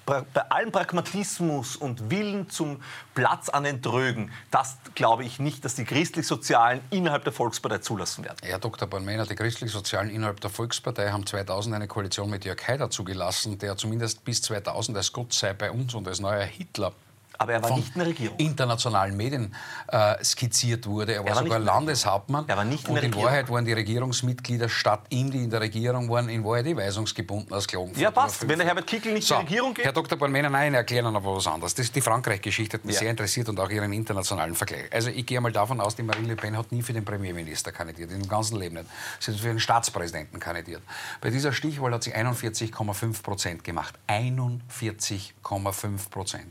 bei 0.06 0.42
allem 0.50 0.72
Pragmatismus 0.72 1.76
und 1.76 2.10
Willen 2.10 2.50
zum 2.50 2.82
Platz 3.16 3.50
an 3.50 3.64
den 3.64 3.82
Trögen, 3.82 4.32
das 4.52 4.78
glaube 4.96 5.24
ich 5.24 5.40
nicht, 5.40 5.64
dass 5.64 5.76
die 5.76 5.86
Christlich-Sozialen 5.86 6.82
innerhalb 6.90 7.24
der 7.24 7.34
Volkspartei 7.34 7.80
zulassen 7.80 8.24
werden. 8.24 8.38
Herr 8.42 8.60
Dr. 8.60 8.88
Bornmänner, 8.88 9.26
die 9.26 9.36
Christlich-Sozialen 9.36 10.10
innerhalb 10.10 10.42
der 10.42 10.50
Volkspartei 10.50 11.12
haben 11.12 11.26
2000 11.26 11.76
eine 11.76 11.88
Koalition 11.88 12.30
mit 12.30 12.46
Jörg 12.46 12.68
Haider 12.68 12.90
zugelassen, 12.90 13.58
der 13.58 13.78
zumindest 13.78 14.24
bis 14.26 14.42
2000 14.42 14.98
als 14.98 15.14
Gott 15.14 15.34
sei 15.34 15.54
bei 15.54 15.72
uns 15.72 15.94
und 15.94 16.08
als 16.08 16.20
neuer 16.20 16.44
Hitler 16.44 16.94
aber 17.38 17.54
er 17.54 17.64
war 17.64 17.76
nicht 17.76 17.96
in 17.96 18.00
der 18.00 18.08
Regierung. 18.08 18.38
internationalen 18.38 19.18
Medien 19.18 19.54
äh, 19.88 20.24
skizziert 20.24 20.88
wurde. 20.88 21.14
Er 21.14 21.20
war, 21.20 21.30
er 21.30 21.36
war 21.36 21.44
sogar 21.44 21.60
Landeshauptmann. 21.60 22.46
Er 22.48 22.58
war 22.58 22.66
nicht 22.66 22.86
in 22.86 22.90
und 22.90 22.96
der 22.96 23.04
in 23.04 23.16
Wahrheit 23.16 23.50
waren 23.50 23.66
die 23.66 23.74
Regierungsmitglieder 23.74 24.70
statt 24.70 25.02
ihm, 25.10 25.32
die 25.32 25.44
in 25.44 25.50
der 25.50 25.62
Regierung 25.62 26.10
waren, 26.10 26.30
in 26.30 26.44
Wahrheit 26.44 26.68
eh 26.68 26.76
weisungsgebunden 26.76 27.54
aus 27.54 27.68
Klagenfurt. 27.68 27.98
Ja, 27.98 28.12
passt. 28.12 28.48
Wenn 28.48 28.60
der 28.60 28.68
Herbert 28.68 28.88
Kickl 28.88 29.14
nicht 29.14 29.28
so, 29.28 29.36
in 29.36 29.42
die 29.42 29.46
Regierung 29.48 29.74
geht. 29.74 29.86
Herr 29.86 29.94
Dr. 29.94 30.18
Bornmänner, 30.18 30.50
nein, 30.50 30.74
erklären 30.74 31.14
noch 31.14 31.24
was 31.24 31.48
anderes. 31.48 31.76
Das, 31.76 31.92
die 31.92 32.02
Frankreich-Geschichte 32.02 32.78
hat 32.78 32.86
mich 32.86 32.96
ja. 32.96 33.02
sehr 33.02 33.10
interessiert 33.10 33.50
und 33.50 33.60
auch 33.60 33.70
Ihren 33.70 33.94
internationalen 33.94 34.56
Vergleich. 34.56 34.92
Also 34.92 35.10
ich 35.10 35.26
gehe 35.26 35.40
mal 35.42 35.52
davon 35.52 35.82
aus, 35.82 35.96
die 35.96 36.04
Marine 36.04 36.30
Le 36.30 36.36
Pen 36.36 36.58
hat 36.58 36.72
nie 36.72 36.82
für 36.82 36.94
den 36.94 37.06
Premierminister 37.06 37.72
kandidiert, 37.72 38.12
in 38.12 38.22
dem 38.22 38.30
ganzen 38.30 38.58
Leben 38.58 38.76
nicht. 38.76 38.88
Sie 39.20 39.32
hat 39.32 39.40
für 39.40 39.48
den 39.48 39.60
Staatspräsidenten 39.60 40.40
kandidiert. 40.40 40.82
Bei 41.22 41.30
dieser 41.30 41.54
Stichwahl 41.54 41.94
hat 41.94 42.04
sie 42.04 42.16
41,5 42.16 43.24
Prozent 43.24 43.64
gemacht. 43.64 43.94
41,5 44.08 46.10
Prozent. 46.10 46.46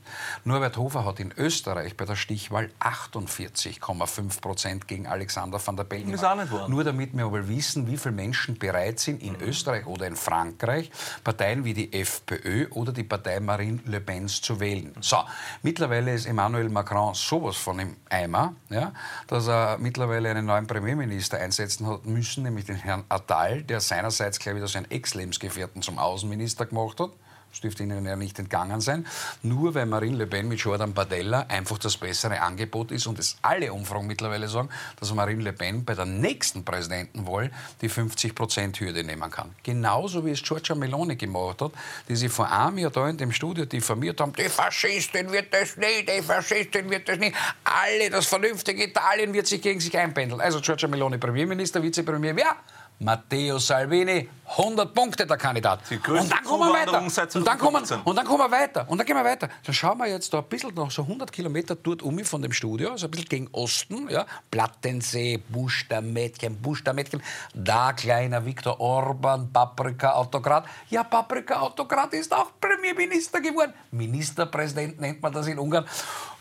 Norbert 0.72 0.76
Hofer 0.76 1.04
hat 1.04 1.20
in 1.20 1.32
Österreich 1.36 1.96
bei 1.96 2.04
der 2.04 2.16
Stichwahl 2.16 2.70
48,5 2.80 4.40
Prozent 4.40 4.88
gegen 4.88 5.06
Alexander 5.06 5.60
van 5.64 5.76
der 5.76 5.84
Bellen. 5.84 6.08
Wahr. 6.50 6.68
Nur 6.68 6.84
damit 6.84 7.16
wir 7.16 7.24
aber 7.24 7.48
wissen, 7.48 7.86
wie 7.86 7.96
viele 7.96 8.14
Menschen 8.14 8.58
bereit 8.58 8.98
sind, 8.98 9.22
in 9.22 9.36
Österreich 9.40 9.86
oder 9.86 10.06
in 10.06 10.16
Frankreich 10.16 10.90
Parteien 11.24 11.64
wie 11.64 11.74
die 11.74 11.92
FPÖ 11.92 12.68
oder 12.70 12.92
die 12.92 13.04
Partei 13.04 13.40
Marine 13.40 13.80
Le 13.84 14.00
Pen 14.00 14.28
zu 14.28 14.60
wählen. 14.60 14.94
So, 15.00 15.18
mittlerweile 15.62 16.14
ist 16.14 16.26
Emmanuel 16.26 16.68
Macron 16.68 17.14
sowas 17.14 17.56
von 17.56 17.78
im 17.78 17.96
Eimer, 18.08 18.54
ja, 18.70 18.92
dass 19.26 19.48
er 19.48 19.78
mittlerweile 19.78 20.30
einen 20.30 20.46
neuen 20.46 20.66
Premierminister 20.66 21.38
einsetzen 21.38 21.86
hat 21.86 22.06
müssen, 22.06 22.44
nämlich 22.44 22.64
den 22.64 22.76
Herrn 22.76 23.04
Attal, 23.08 23.62
der 23.62 23.80
seinerseits, 23.80 24.38
glaube 24.38 24.60
ich, 24.60 24.70
seinen 24.70 24.90
Ex-Lebensgefährten 24.90 25.82
zum 25.82 25.98
Außenminister 25.98 26.66
gemacht 26.66 27.00
hat. 27.00 27.10
Das 27.52 27.60
dürfte 27.60 27.82
Ihnen 27.82 28.06
ja 28.06 28.16
nicht 28.16 28.38
entgangen 28.38 28.80
sein. 28.80 29.06
Nur 29.42 29.74
weil 29.74 29.84
Marine 29.84 30.16
Le 30.16 30.26
Pen 30.26 30.48
mit 30.48 30.60
Jordan 30.60 30.94
Bardella 30.94 31.44
einfach 31.48 31.76
das 31.76 31.98
bessere 31.98 32.40
Angebot 32.40 32.90
ist 32.90 33.06
und 33.06 33.18
es 33.18 33.36
alle 33.42 33.70
Umfragen 33.74 34.06
mittlerweile 34.06 34.48
sagen, 34.48 34.70
dass 34.98 35.12
Marine 35.12 35.42
Le 35.42 35.52
Pen 35.52 35.84
bei 35.84 35.94
der 35.94 36.06
nächsten 36.06 36.64
Präsidentenwahl 36.64 37.50
die 37.82 37.90
50-Prozent-Hürde 37.90 39.04
nehmen 39.04 39.30
kann. 39.30 39.54
Genauso 39.62 40.24
wie 40.24 40.30
es 40.30 40.42
Giorgia 40.42 40.74
Meloni 40.74 41.16
gemacht 41.16 41.60
hat, 41.60 41.72
die 42.08 42.16
sie 42.16 42.30
vor 42.30 42.50
einem 42.50 42.78
Jahr 42.78 42.90
da 42.90 43.06
in 43.10 43.18
dem 43.18 43.32
Studio 43.32 43.66
diffamiert 43.66 44.18
haben, 44.22 44.32
die 44.32 44.48
Faschistin 44.48 45.30
wird 45.30 45.52
das 45.52 45.76
nicht, 45.76 46.08
die 46.08 46.22
Faschistin 46.22 46.88
wird 46.88 47.06
das 47.06 47.18
nicht. 47.18 47.36
Alle, 47.64 48.08
das 48.08 48.26
vernünftige 48.28 48.84
Italien 48.84 49.34
wird 49.34 49.46
sich 49.46 49.60
gegen 49.60 49.78
sich 49.78 49.96
einpendeln. 49.98 50.40
Also 50.40 50.58
Giorgia 50.62 50.88
Meloni 50.88 51.18
Premierminister, 51.18 51.82
Vizepremier, 51.82 52.34
wer? 52.34 52.56
Matteo 53.02 53.58
Salvini, 53.58 54.28
100 54.56 54.94
Punkte 54.94 55.26
der 55.26 55.36
Kandidat. 55.36 55.80
Und 55.90 56.30
dann 56.30 56.44
kommen 56.44 56.68
wir 56.68 56.72
weiter. 56.72 57.02
Und 57.34 57.46
dann 57.46 57.58
kommen, 57.58 57.82
und 58.04 58.16
dann 58.16 58.24
kommen 58.24 58.38
wir 58.38 58.50
weiter. 58.50 58.84
Und 58.88 58.98
dann 58.98 59.06
gehen 59.06 59.16
wir 59.16 59.24
weiter. 59.24 59.48
Dann 59.64 59.74
schauen 59.74 59.98
wir 59.98 60.06
jetzt 60.06 60.32
da 60.32 60.38
ein 60.38 60.44
bisschen 60.44 60.72
noch 60.74 60.90
so 60.90 61.02
100 61.02 61.32
Kilometer 61.32 61.74
dort 61.74 62.02
um 62.02 62.16
von 62.20 62.42
dem 62.42 62.52
Studio, 62.52 62.96
so 62.96 63.08
ein 63.08 63.10
bisschen 63.10 63.28
gegen 63.28 63.48
Osten, 63.50 64.08
ja. 64.08 64.24
Plattensee, 64.50 65.42
Busch 65.48 65.88
der 65.88 66.00
Mädchen, 66.00 66.62
Busch 66.62 66.84
der 66.84 66.94
Mädchen. 66.94 67.20
Da 67.54 67.92
kleiner 67.92 68.44
Viktor 68.44 68.78
Orban, 68.78 69.52
Paprika-Autokrat. 69.52 70.66
Ja, 70.90 71.02
Paprika-Autokrat 71.02 72.12
ist 72.14 72.32
auch 72.32 72.52
Premierminister 72.60 73.40
geworden. 73.40 73.72
Ministerpräsident 73.90 75.00
nennt 75.00 75.20
man 75.20 75.32
das 75.32 75.48
in 75.48 75.58
Ungarn. 75.58 75.86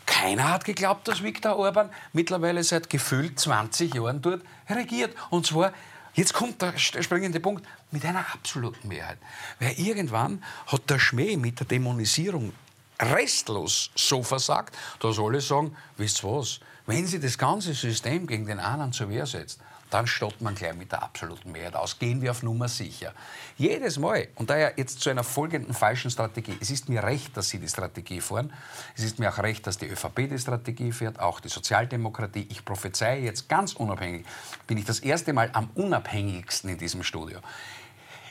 Keiner 0.06 0.52
hat 0.52 0.64
geglaubt, 0.64 1.08
dass 1.08 1.22
Viktor 1.22 1.56
Orban 1.56 1.90
mittlerweile 2.12 2.62
seit 2.62 2.90
gefühlt 2.90 3.40
20 3.40 3.94
Jahren 3.94 4.20
dort 4.20 4.42
regiert. 4.68 5.14
Und 5.30 5.46
zwar 5.46 5.72
Jetzt 6.14 6.34
kommt 6.34 6.60
der 6.60 6.76
springende 6.76 7.40
Punkt 7.40 7.66
mit 7.90 8.04
einer 8.04 8.26
absoluten 8.32 8.88
Mehrheit. 8.88 9.18
Weil 9.58 9.78
irgendwann 9.78 10.42
hat 10.66 10.90
der 10.90 10.98
Schmäh 10.98 11.36
mit 11.36 11.58
der 11.60 11.66
Dämonisierung 11.66 12.52
restlos 13.00 13.90
so 13.96 14.22
versagt, 14.22 14.76
dass 15.00 15.18
alle 15.18 15.40
sagen, 15.40 15.76
wisst 15.96 16.22
ihr 16.22 16.30
was, 16.30 16.60
wenn 16.86 17.06
sie 17.06 17.18
das 17.18 17.38
ganze 17.38 17.74
System 17.74 18.26
gegen 18.26 18.46
den 18.46 18.60
anderen 18.60 18.92
zur 18.92 19.08
Wehr 19.08 19.26
setzt, 19.26 19.60
dann 19.92 20.06
stoppt 20.06 20.40
man 20.40 20.54
gleich 20.54 20.74
mit 20.74 20.90
der 20.90 21.02
absoluten 21.02 21.52
Mehrheit 21.52 21.76
aus. 21.76 21.98
Gehen 21.98 22.22
wir 22.22 22.30
auf 22.30 22.42
Nummer 22.42 22.66
sicher. 22.68 23.12
Jedes 23.58 23.98
Mal, 23.98 24.28
und 24.36 24.48
daher 24.48 24.72
jetzt 24.76 25.00
zu 25.00 25.10
einer 25.10 25.22
folgenden 25.22 25.74
falschen 25.74 26.10
Strategie. 26.10 26.56
Es 26.60 26.70
ist 26.70 26.88
mir 26.88 27.02
recht, 27.02 27.36
dass 27.36 27.50
Sie 27.50 27.58
die 27.58 27.68
Strategie 27.68 28.22
fahren. 28.22 28.52
Es 28.96 29.04
ist 29.04 29.18
mir 29.18 29.30
auch 29.30 29.38
recht, 29.38 29.66
dass 29.66 29.76
die 29.76 29.86
ÖVP 29.86 30.30
die 30.30 30.38
Strategie 30.38 30.92
fährt, 30.92 31.20
auch 31.20 31.40
die 31.40 31.48
Sozialdemokratie. 31.48 32.46
Ich 32.50 32.64
prophezeie 32.64 33.20
jetzt 33.20 33.50
ganz 33.50 33.74
unabhängig, 33.74 34.24
bin 34.66 34.78
ich 34.78 34.86
das 34.86 35.00
erste 35.00 35.34
Mal 35.34 35.50
am 35.52 35.68
unabhängigsten 35.74 36.70
in 36.70 36.78
diesem 36.78 37.02
Studio. 37.02 37.40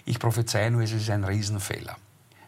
Ich 0.05 0.17
prophezeie 0.17 0.71
nur, 0.71 0.81
es 0.81 0.93
ist 0.93 1.11
ein 1.11 1.23
Riesenfehler. 1.23 1.95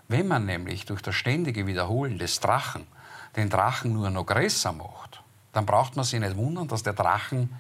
Wenn 0.08 0.28
man 0.28 0.48
nämlich 0.48 0.86
durch 0.86 1.04
das 1.04 1.14
ständige 1.14 1.68
Wiederholen 1.68 2.18
des 2.18 2.40
Drachen 2.40 2.88
den 3.36 3.52
Drachen 3.52 3.94
nur 3.94 4.10
noch 4.10 4.26
größer 4.26 4.72
macht, 4.72 5.22
dann 5.52 5.68
braucht 5.68 5.96
man 5.96 6.04
sich 6.04 6.20
nicht 6.20 6.36
wundern, 6.36 6.68
dass 6.68 6.82
der 6.82 6.94
Drachen 6.94 7.56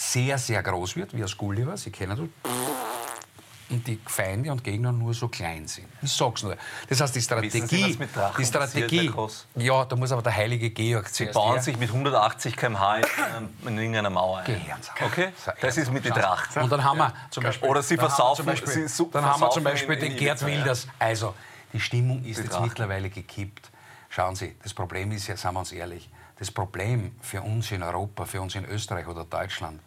sehr, 0.00 0.38
sehr 0.38 0.62
groß 0.62 0.96
wird, 0.96 1.14
wie 1.14 1.22
aus 1.22 1.36
Gulliver, 1.36 1.76
Sie 1.76 1.90
kennen 1.90 2.16
das. 2.16 2.52
Und 3.68 3.86
die 3.86 4.00
Feinde 4.04 4.50
und 4.50 4.64
Gegner 4.64 4.90
nur 4.90 5.14
so 5.14 5.28
klein 5.28 5.68
sind. 5.68 5.86
Ich 6.02 6.12
sag's 6.12 6.42
nur. 6.42 6.56
Das 6.88 7.00
heißt, 7.00 7.14
die 7.14 7.20
Strategie. 7.20 7.92
Sie, 7.92 7.98
die 8.38 8.44
Strategie. 8.44 9.12
Ja, 9.54 9.84
da 9.84 9.94
muss 9.94 10.10
aber 10.10 10.22
der 10.22 10.34
heilige 10.34 10.70
Georg 10.70 11.08
Sie 11.08 11.26
bauen 11.26 11.52
her. 11.52 11.62
sich 11.62 11.78
mit 11.78 11.90
180 11.90 12.56
km/h 12.56 12.96
in, 13.66 13.78
irgendeiner 13.78 14.10
Mauer 14.10 14.38
ein. 14.38 14.60
Okay? 15.04 15.28
Das 15.60 15.76
ist 15.76 15.92
mit 15.92 16.04
den 16.04 16.14
Drachen. 16.14 16.62
Und 16.62 16.72
dann 16.72 16.82
haben 16.82 16.98
wir 16.98 17.14
zum 17.30 17.44
Beispiel. 17.44 17.68
Oder 17.68 17.82
Sie 17.82 17.96
versaufen. 17.96 18.46
Dann 18.46 18.56
haben 18.56 18.60
wir 18.66 18.90
zum 18.90 19.02
Beispiel, 19.04 19.10
dann 19.12 19.24
haben 19.24 19.40
wir 19.40 19.50
zum 19.50 19.62
Beispiel 19.62 19.96
den 19.96 20.16
Gerd 20.16 20.44
Wilders. 20.44 20.88
Also, 20.98 21.34
die 21.72 21.80
Stimmung 21.80 22.24
ist 22.24 22.38
jetzt 22.38 22.58
mittlerweile 22.60 23.10
gekippt. 23.10 23.70
Schauen 24.08 24.34
Sie, 24.34 24.56
das 24.62 24.74
Problem 24.74 25.12
ist 25.12 25.28
ja, 25.28 25.36
sagen 25.36 25.54
wir 25.54 25.60
uns 25.60 25.70
ehrlich, 25.70 26.10
das 26.40 26.50
Problem 26.50 27.14
für 27.20 27.42
uns 27.42 27.70
in 27.70 27.84
Europa, 27.84 28.24
für 28.24 28.40
uns 28.40 28.56
in 28.56 28.64
Österreich 28.64 29.06
oder 29.06 29.24
Deutschland, 29.24 29.80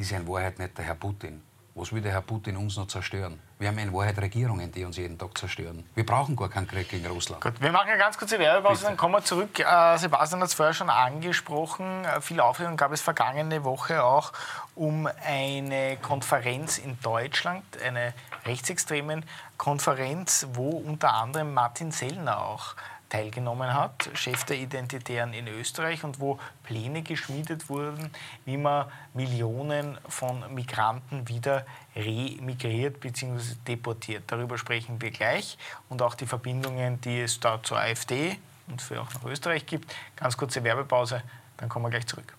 ist 0.00 0.10
ja 0.10 0.18
in 0.18 0.26
Wahrheit 0.26 0.58
nicht 0.58 0.76
der 0.76 0.84
Herr 0.84 0.94
Putin. 0.94 1.42
Was 1.74 1.92
will 1.92 2.02
der 2.02 2.12
Herr 2.12 2.22
Putin 2.22 2.56
uns 2.56 2.76
noch 2.76 2.88
zerstören? 2.88 3.40
Wir 3.58 3.68
haben 3.68 3.78
in 3.78 3.92
Wahrheit 3.92 4.18
Regierungen, 4.18 4.72
die 4.72 4.84
uns 4.84 4.96
jeden 4.96 5.16
Tag 5.16 5.38
zerstören. 5.38 5.88
Wir 5.94 6.04
brauchen 6.04 6.34
gar 6.34 6.48
keinen 6.48 6.66
Krieg 6.66 6.88
gegen 6.88 7.06
Russland. 7.06 7.40
Gut, 7.40 7.60
wir 7.60 7.70
machen 7.70 7.88
eine 7.88 7.98
ganz 7.98 8.18
kurze 8.18 8.38
Werbepause, 8.38 8.84
dann 8.84 8.96
kommen 8.96 9.14
wir 9.14 9.22
zurück. 9.22 9.58
Äh, 9.58 9.96
Sebastian 9.96 10.40
hat 10.40 10.48
es 10.48 10.54
vorher 10.54 10.74
schon 10.74 10.90
angesprochen. 10.90 12.04
Äh, 12.04 12.20
viel 12.20 12.40
Aufregung 12.40 12.76
gab 12.76 12.92
es 12.92 13.00
vergangene 13.00 13.62
Woche 13.62 14.02
auch 14.02 14.32
um 14.74 15.08
eine 15.24 15.96
Konferenz 16.02 16.78
in 16.78 16.98
Deutschland, 17.02 17.62
eine 17.82 18.14
rechtsextremen 18.46 19.24
Konferenz, 19.56 20.48
wo 20.54 20.70
unter 20.70 21.14
anderem 21.14 21.54
Martin 21.54 21.92
Sellner 21.92 22.44
auch 22.44 22.74
teilgenommen 23.10 23.74
hat, 23.74 24.08
Chef 24.14 24.44
der 24.44 24.56
Identitären 24.56 25.34
in 25.34 25.46
Österreich 25.48 26.02
und 26.04 26.20
wo 26.20 26.38
Pläne 26.62 27.02
geschmiedet 27.02 27.68
wurden, 27.68 28.10
wie 28.46 28.56
man 28.56 28.86
Millionen 29.12 29.98
von 30.08 30.54
Migranten 30.54 31.28
wieder 31.28 31.66
remigriert 31.94 33.00
bzw. 33.00 33.56
deportiert. 33.68 34.24
Darüber 34.28 34.56
sprechen 34.56 35.02
wir 35.02 35.10
gleich 35.10 35.58
und 35.90 36.00
auch 36.00 36.14
die 36.14 36.26
Verbindungen, 36.26 37.00
die 37.02 37.20
es 37.20 37.38
da 37.40 37.62
zur 37.62 37.78
AfD 37.78 38.38
und 38.68 38.80
für 38.80 39.02
auch 39.02 39.12
nach 39.12 39.24
Österreich 39.24 39.66
gibt. 39.66 39.94
Ganz 40.16 40.36
kurze 40.36 40.64
Werbepause, 40.64 41.22
dann 41.58 41.68
kommen 41.68 41.84
wir 41.84 41.90
gleich 41.90 42.06
zurück. 42.06 42.34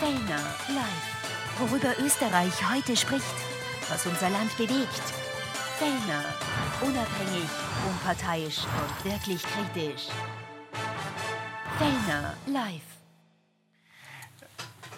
Fellner 0.00 0.42
live, 0.68 1.58
worüber 1.58 1.94
Österreich 2.04 2.52
heute 2.70 2.96
spricht, 2.96 3.24
was 3.88 4.04
unser 4.06 4.28
Land 4.28 4.54
bewegt 4.58 5.23
Fellner. 5.78 6.24
Unabhängig, 6.82 7.50
unparteiisch 7.88 8.58
und 8.64 9.04
wirklich 9.04 9.42
kritisch. 9.42 10.06
Fellner 11.78 12.34
live. 12.46 12.93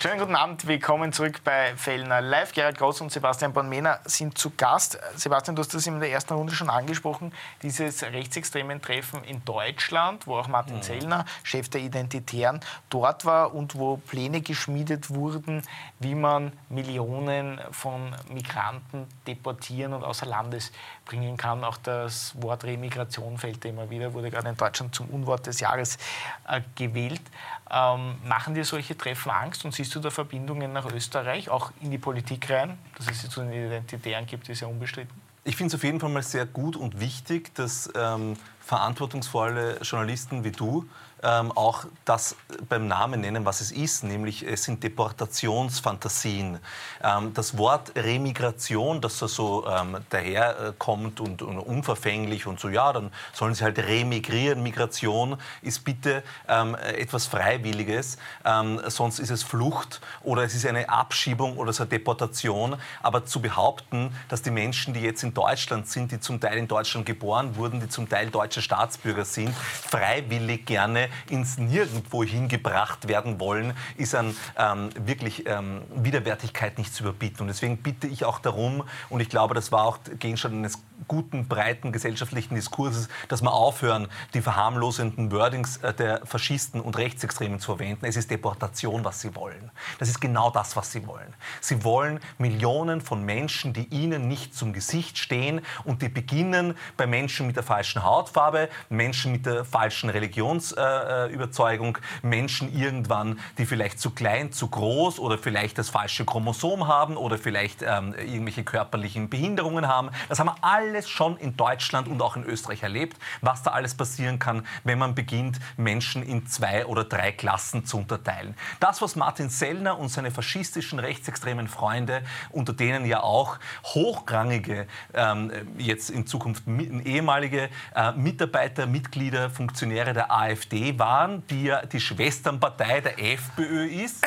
Schönen 0.07 0.21
guten 0.21 0.37
Abend, 0.37 0.69
willkommen 0.69 1.13
zurück 1.13 1.41
bei 1.43 1.75
Fellner 1.75 2.21
Live. 2.21 2.53
Gerhard 2.53 2.79
Groß 2.79 3.01
und 3.01 3.11
Sebastian 3.11 3.53
Bonmena 3.53 3.99
sind 4.05 4.39
zu 4.39 4.51
Gast. 4.51 5.01
Sebastian, 5.17 5.57
du 5.57 5.63
hast 5.63 5.75
das 5.75 5.85
in 5.89 5.99
der 5.99 6.13
ersten 6.13 6.35
Runde 6.35 6.55
schon 6.55 6.71
angesprochen, 6.71 7.33
dieses 7.61 8.05
rechtsextremen 8.05 8.81
Treffen 8.81 9.25
in 9.25 9.45
Deutschland, 9.45 10.29
wo 10.29 10.37
auch 10.37 10.47
Martin 10.47 10.77
mhm. 10.77 10.83
Zellner, 10.83 11.25
Chef 11.43 11.69
der 11.71 11.81
Identitären, 11.81 12.61
dort 12.89 13.25
war 13.25 13.53
und 13.53 13.75
wo 13.75 13.97
Pläne 13.97 14.43
geschmiedet 14.43 15.11
wurden, 15.11 15.63
wie 15.99 16.15
man 16.15 16.53
Millionen 16.69 17.61
von 17.73 18.15
Migranten 18.33 19.09
deportieren 19.27 19.93
und 19.93 20.05
außer 20.05 20.27
Landes 20.27 20.71
bringen 21.05 21.37
kann. 21.37 21.65
Auch 21.65 21.79
das 21.79 22.41
Wort 22.41 22.63
Remigration 22.63 23.39
fällt 23.39 23.65
immer 23.65 23.91
wieder, 23.91 24.15
wurde 24.15 24.31
gerade 24.31 24.51
in 24.51 24.57
Deutschland 24.57 24.95
zum 24.95 25.09
Unwort 25.09 25.49
des 25.49 25.59
Jahres 25.59 25.99
äh, 26.47 26.61
gewählt. 26.77 27.23
Ähm, 27.71 28.15
machen 28.25 28.55
dir 28.55 28.65
solche 28.65 28.97
Treffen 28.97 29.31
Angst 29.31 29.65
und 29.65 29.75
siehst 29.75 29.95
du 29.95 30.01
da 30.01 30.11
Verbindungen 30.11 30.73
nach 30.73 30.91
Österreich, 30.93 31.51
auch 31.51 31.73
in 31.81 31.91
die 31.91 31.99
Politik 31.99 32.49
rein, 32.49 32.79
dass 32.97 33.11
es 33.11 33.25
jetzt 33.25 33.33
so 33.33 33.41
eine 33.41 33.67
Identitären 33.67 34.27
gibt, 34.27 34.49
ist 34.49 34.61
ja 34.61 34.69
unbestritten? 34.69 35.21
Ich 35.43 35.57
finde 35.57 35.69
es 35.69 35.75
auf 35.75 35.85
jeden 35.85 36.01
Fall 36.01 36.11
mal 36.11 36.23
sehr 36.23 36.47
gut 36.47 36.77
und 36.77 37.01
wichtig, 37.01 37.55
dass 37.55 37.91
ähm, 37.95 38.37
verantwortungsvolle 38.61 39.79
Journalisten 39.83 40.45
wie 40.45 40.51
du 40.51 40.89
ähm, 41.23 41.51
auch 41.53 41.87
das 42.05 42.37
beim 42.69 42.89
Namen 42.89 43.23
nennen, 43.23 43.45
was 43.45 43.61
es 43.61 43.73
ist, 43.73 44.05
nämlich 44.05 44.43
es 44.43 44.65
sind 44.65 44.83
Deportationsfantasien. 44.83 46.59
Ähm, 47.03 47.33
das 47.33 47.57
Wort 47.57 47.93
Remigration, 47.97 49.01
das 49.01 49.19
so, 49.19 49.27
so 49.27 49.67
ähm, 49.67 49.99
daherkommt 50.11 51.21
und, 51.21 51.43
und, 51.43 51.59
unverfänglich 51.59 52.47
und 52.47 52.61
so, 52.61 52.69
ja, 52.69 52.93
dann 52.93 53.11
sollen 53.33 53.55
sie 53.55 53.65
halt 53.65 53.79
remigrieren. 53.79 54.63
Migration 54.63 55.39
ist 55.63 55.85
bitte 55.85 56.23
ähm, 56.49 56.75
etwas 56.75 57.27
Freiwilliges, 57.27 58.19
ähm, 58.45 58.81
sonst 58.89 59.19
ist 59.19 59.31
es 59.31 59.43
Flucht 59.43 60.01
oder 60.23 60.43
es 60.43 60.55
ist 60.55 60.67
eine 60.67 60.89
Abschiebung 60.89 61.57
oder 61.57 61.73
so 61.73 61.85
eine 61.85 61.91
Deportation. 61.91 62.77
Aber 63.03 63.25
zu 63.25 63.41
behaupten, 63.41 64.15
dass 64.29 64.43
die 64.43 64.51
Menschen, 64.51 64.93
die 64.93 65.01
jetzt 65.01 65.23
in 65.23 65.33
Deutschland 65.33 65.89
sind, 65.89 66.13
die 66.13 66.21
zum 66.21 66.41
Teil 66.41 66.59
in 66.59 66.69
Deutschland 66.69 67.07
geboren 67.07 67.57
wurden, 67.57 67.81
die 67.81 67.89
zum 67.89 68.09
Teil 68.09 68.29
deutsche 68.29 68.61
Staatsbürger 68.61 69.25
sind, 69.25 69.55
freiwillig 69.55 70.67
gerne 70.67 71.06
ins 71.31 71.59
Nirgendwo 71.59 72.25
hingebracht 72.25 73.09
werden 73.09 73.41
wollen, 73.41 73.75
ist 73.97 74.15
an 74.15 74.35
ähm, 74.59 74.91
wirklich 74.99 75.47
ähm, 75.47 75.83
Widerwärtigkeit 75.95 76.79
nicht 76.79 76.95
zu 76.95 77.05
überbieten. 77.05 77.43
Und 77.43 77.49
deswegen 77.49 77.79
bitte 77.79 78.07
ich 78.07 78.25
auch 78.25 78.39
darum, 78.39 78.85
und 79.09 79.21
ich 79.21 79.29
glaube, 79.29 79.55
das 79.55 79.73
war 79.73 79.85
auch 79.85 79.99
Gegenstand 80.19 80.55
eines 80.55 80.79
guten, 81.09 81.47
breiten 81.49 81.93
gesellschaftlichen 81.93 82.55
Diskurses, 82.55 83.09
dass 83.29 83.43
wir 83.43 83.53
aufhören, 83.53 84.09
die 84.35 84.41
verharmlosenden 84.41 85.31
Wordings 85.31 85.79
äh, 85.79 85.93
der 85.95 86.25
Faschisten 86.25 86.81
und 86.81 86.97
Rechtsextremen 86.97 87.61
zu 87.61 87.77
verwenden. 87.77 88.07
Es 88.07 88.17
ist 88.17 88.31
Deportation, 88.31 89.05
was 89.05 89.21
sie 89.21 89.35
wollen. 89.35 89.71
Das 89.99 90.09
ist 90.09 90.21
genau 90.21 90.51
das, 90.51 90.77
was 90.77 90.93
sie 90.93 91.07
wollen. 91.07 91.35
Sie 91.61 91.85
wollen 91.85 92.21
Millionen 92.39 93.01
von 93.01 93.25
Menschen, 93.25 93.73
die 93.73 93.87
ihnen 93.95 94.29
nicht 94.29 94.55
zum 94.55 94.73
Gesicht 94.73 95.19
stehen 95.19 95.61
und 95.85 96.03
die 96.03 96.09
beginnen 96.09 96.77
bei 96.97 97.07
Menschen 97.07 97.47
mit 97.47 97.57
der 97.57 97.63
falschen 97.63 98.03
Hautfarbe, 98.03 98.69
Menschen 98.89 99.33
mit 99.33 99.47
der 99.47 99.65
falschen 99.65 100.11
Religionsüberzeugung, 100.11 101.97
äh, 101.97 102.27
Menschen 102.27 102.75
irgendwann, 102.75 103.39
die 103.59 103.67
vielleicht 103.67 104.01
zu 104.01 104.11
klein, 104.11 104.53
zu 104.53 104.69
groß 104.69 105.19
oder 105.19 105.39
vielleicht 105.39 105.79
das 105.79 105.91
falsche 105.91 106.25
Chromosom 106.25 106.89
haben 106.89 107.17
oder 107.17 107.39
vielleicht 107.39 107.83
ähm, 107.83 108.15
irgendwelche 108.15 108.65
körperlichen 108.65 109.29
Behinderungen 109.29 109.87
haben. 109.89 110.11
Das 110.29 110.39
haben 110.39 110.47
wir 110.47 110.57
alle 110.63 110.86
alles 110.87 111.09
schon 111.09 111.37
in 111.37 111.57
Deutschland 111.57 112.09
und 112.09 112.23
auch 112.23 112.37
in 112.37 112.45
Österreich 112.45 112.83
erlebt, 112.83 113.19
was 113.41 113.63
da 113.63 113.73
alles 113.73 113.95
passieren 113.95 114.39
kann, 114.39 114.67
wenn 114.85 114.99
man 114.99 115.15
beginnt, 115.15 115.59
Menschen 115.77 116.23
in 116.23 116.47
zwei 116.47 116.87
oder 116.87 117.05
drei 117.05 117.33
Klassen 117.33 117.85
zu 117.85 117.99
unterteilen. 117.99 118.55
Das, 118.81 119.03
was 119.03 119.17
Martin 119.17 119.51
Sellner 119.51 119.99
und 119.99 120.09
seine 120.09 120.31
faschistischen 120.31 120.99
rechtsextremen 120.99 121.69
Freunde, 121.69 122.23
unter 122.51 122.73
denen 122.73 123.05
ja 123.05 123.21
auch 123.23 123.59
hochrangige, 123.85 124.87
ähm, 125.15 125.51
jetzt 125.77 126.11
in 126.11 126.27
Zukunft 126.27 126.65
ehemalige 127.05 127.69
äh, 127.95 128.13
Mitarbeiter, 128.13 128.87
Mitglieder, 128.87 129.51
Funktionäre 129.51 130.13
der 130.13 130.33
AfD 130.33 130.99
waren, 130.99 131.47
die 131.49 131.65
ja 131.65 131.85
die 131.85 132.01
Schwesternpartei 132.01 133.01
der 133.01 133.19
FPÖ 133.19 133.87
ist, 133.87 134.25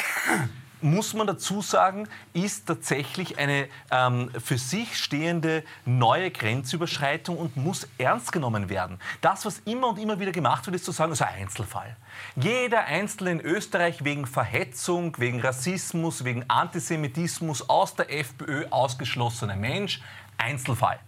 muss 0.82 1.14
man 1.14 1.28
dazu 1.28 1.62
sagen, 1.62 2.08
ist 2.34 2.68
tatsächlich 2.68 3.38
eine 3.38 3.68
ähm, 3.92 4.32
für 4.44 4.58
sich 4.58 4.98
stehende 4.98 5.64
neue 5.86 6.32
Grenzüberschreitung 6.32 7.38
und 7.38 7.58
muss 7.58 7.88
ernst 7.98 8.32
genommen 8.32 8.70
werden. 8.70 9.00
Das, 9.22 9.46
was 9.46 9.60
immer 9.60 9.90
und 9.90 10.00
immer 10.00 10.20
wieder 10.20 10.32
gemacht 10.32 10.66
wird, 10.66 10.76
ist 10.76 10.86
zu 10.86 10.92
sagen, 10.92 11.12
das 11.12 11.22
ist 11.22 11.28
ein 11.28 11.42
Einzelfall. 11.44 11.96
Jeder 12.36 12.86
Einzelne 12.86 13.32
in 13.32 13.42
Österreich 13.42 14.04
wegen 14.04 14.26
Verhetzung, 14.26 15.16
wegen 15.18 15.40
Rassismus, 15.40 16.24
wegen 16.24 16.46
Antisemitismus 16.50 17.70
aus 17.70 17.96
der 17.96 18.12
FPÖ 18.14 18.66
ausgeschlossene 18.70 19.56
Mensch, 19.56 20.02
Einzelfall. 20.38 21.00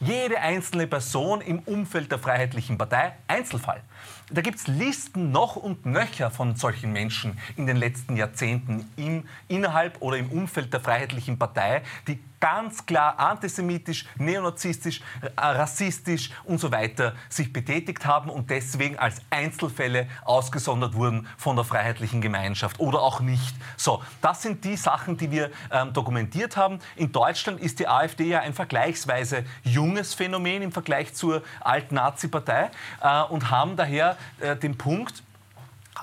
Jede 0.00 0.40
einzelne 0.40 0.86
Person 0.86 1.40
im 1.40 1.60
Umfeld 1.60 2.10
der 2.10 2.18
Freiheitlichen 2.18 2.78
Partei, 2.78 3.16
Einzelfall. 3.28 3.82
Da 4.28 4.40
gibt 4.40 4.58
es 4.58 4.66
Listen 4.66 5.30
noch 5.30 5.54
und 5.54 5.86
nöcher 5.86 6.32
von 6.32 6.56
solchen 6.56 6.92
Menschen 6.92 7.38
in 7.56 7.66
den 7.66 7.76
letzten 7.76 8.16
Jahrzehnten 8.16 8.90
im, 8.96 9.28
innerhalb 9.46 10.02
oder 10.02 10.16
im 10.16 10.32
Umfeld 10.32 10.72
der 10.72 10.80
Freiheitlichen 10.80 11.38
Partei, 11.38 11.82
die 12.08 12.18
ganz 12.40 12.84
klar 12.84 13.18
antisemitisch, 13.18 14.06
neonazistisch, 14.16 15.00
rassistisch 15.36 16.30
und 16.44 16.58
so 16.58 16.70
weiter 16.70 17.14
sich 17.28 17.52
betätigt 17.52 18.04
haben 18.04 18.30
und 18.30 18.50
deswegen 18.50 18.98
als 18.98 19.22
Einzelfälle 19.30 20.08
ausgesondert 20.24 20.94
wurden 20.94 21.26
von 21.36 21.56
der 21.56 21.64
freiheitlichen 21.64 22.20
Gemeinschaft 22.20 22.78
oder 22.78 23.00
auch 23.00 23.20
nicht. 23.20 23.54
So, 23.76 24.02
das 24.20 24.42
sind 24.42 24.64
die 24.64 24.76
Sachen, 24.76 25.16
die 25.16 25.30
wir 25.30 25.50
ähm, 25.70 25.92
dokumentiert 25.92 26.56
haben. 26.56 26.78
In 26.96 27.12
Deutschland 27.12 27.60
ist 27.60 27.78
die 27.78 27.88
AfD 27.88 28.28
ja 28.28 28.40
ein 28.40 28.54
vergleichsweise 28.54 29.44
junges 29.62 30.14
Phänomen 30.14 30.62
im 30.62 30.72
Vergleich 30.72 31.14
zur 31.14 31.42
alten 31.60 31.94
Nazi-Partei 31.94 32.70
äh, 33.02 33.22
und 33.22 33.50
haben 33.50 33.76
daher 33.76 34.15
äh, 34.40 34.56
den 34.56 34.76
Punkt, 34.76 35.22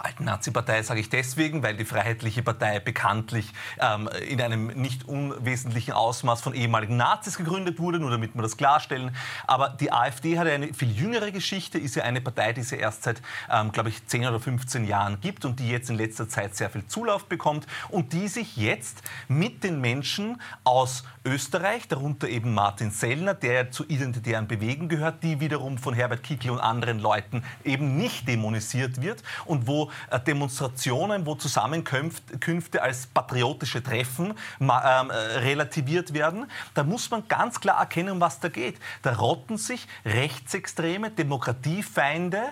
alten 0.02 0.26
Nazi-Partei 0.26 0.82
sage 0.84 1.00
ich 1.00 1.10
deswegen, 1.10 1.64
weil 1.64 1.76
die 1.76 1.86
Freiheitliche 1.86 2.42
Partei 2.42 2.80
bekanntlich 2.80 3.54
ähm, 3.80 4.10
in 4.28 4.42
einem 4.42 4.68
nicht 4.68 5.08
unwesentlichen 5.08 5.92
Ausmaß 5.94 6.42
von 6.42 6.54
ehemaligen 6.54 6.98
Nazis 6.98 7.38
gegründet 7.38 7.80
wurde, 7.80 8.00
nur 8.00 8.12
damit 8.12 8.36
wir 8.36 8.42
das 8.42 8.58
klarstellen. 8.58 9.16
Aber 9.46 9.70
die 9.70 9.92
AfD 9.92 10.40
hat 10.40 10.48
eine 10.48 10.74
viel 10.74 10.92
jüngere 10.92 11.32
Geschichte, 11.32 11.78
ist 11.78 11.96
ja 11.96 12.04
eine 12.04 12.22
Partei, 12.22 12.54
die 12.54 12.62
es 12.62 12.72
ja 12.72 12.78
erst 12.78 13.04
seit, 13.04 13.22
ähm, 13.52 13.72
glaube 13.72 13.90
ich, 13.90 14.06
10 14.06 14.26
oder 14.26 14.40
15 14.40 14.86
Jahren 14.86 15.20
gibt 15.22 15.46
und 15.46 15.60
die 15.60 15.70
jetzt 15.70 15.90
in 15.90 15.98
letzter 15.98 16.28
Zeit 16.28 16.56
sehr 16.56 16.70
viel 16.70 16.86
Zulauf 16.88 17.26
bekommt 17.26 17.68
und 17.90 18.14
die 18.14 18.28
sich 18.28 18.58
jetzt 18.58 19.04
mit 19.28 19.64
den 19.64 19.82
Menschen 19.82 20.42
aus 20.64 21.04
Österreich, 21.26 21.88
darunter 21.88 22.28
eben 22.28 22.54
Martin 22.54 22.92
Sellner, 22.92 23.34
der 23.34 23.72
zu 23.72 23.86
identitären 23.86 24.48
Bewegen 24.48 24.90
gehört, 24.90 25.24
die 25.24 25.40
wiederum 25.40 25.78
von 25.78 25.94
Herbert 25.94 26.22
Kickl 26.22 26.50
und 26.50 26.60
anderen 26.60 27.00
Leuten 27.00 27.44
eben 27.64 27.96
nicht 27.98 28.28
dämonisiert 28.28 29.02
wird 29.02 29.24
und 29.46 29.66
wo 29.66 29.90
äh, 30.10 30.20
Demonstrationen, 30.20 31.26
wo 31.26 31.36
Zusammenkünfte 31.36 32.82
als 32.82 33.08
patriotische 33.08 33.82
Treffen 33.82 34.34
ähm, 34.60 34.70
äh, 34.70 35.14
relativiert 35.14 36.14
werden. 36.14 36.48
Da 36.74 36.84
muss 36.84 37.10
man 37.10 37.28
ganz 37.28 37.62
klar 37.62 37.80
erkennen, 37.80 38.20
was 38.20 38.42
da 38.42 38.50
geht. 38.50 38.78
Da 39.02 39.14
rotten 39.14 39.58
sich 39.58 39.88
rechtsextreme 40.06 41.10
Demokratiefeinde 41.12 42.52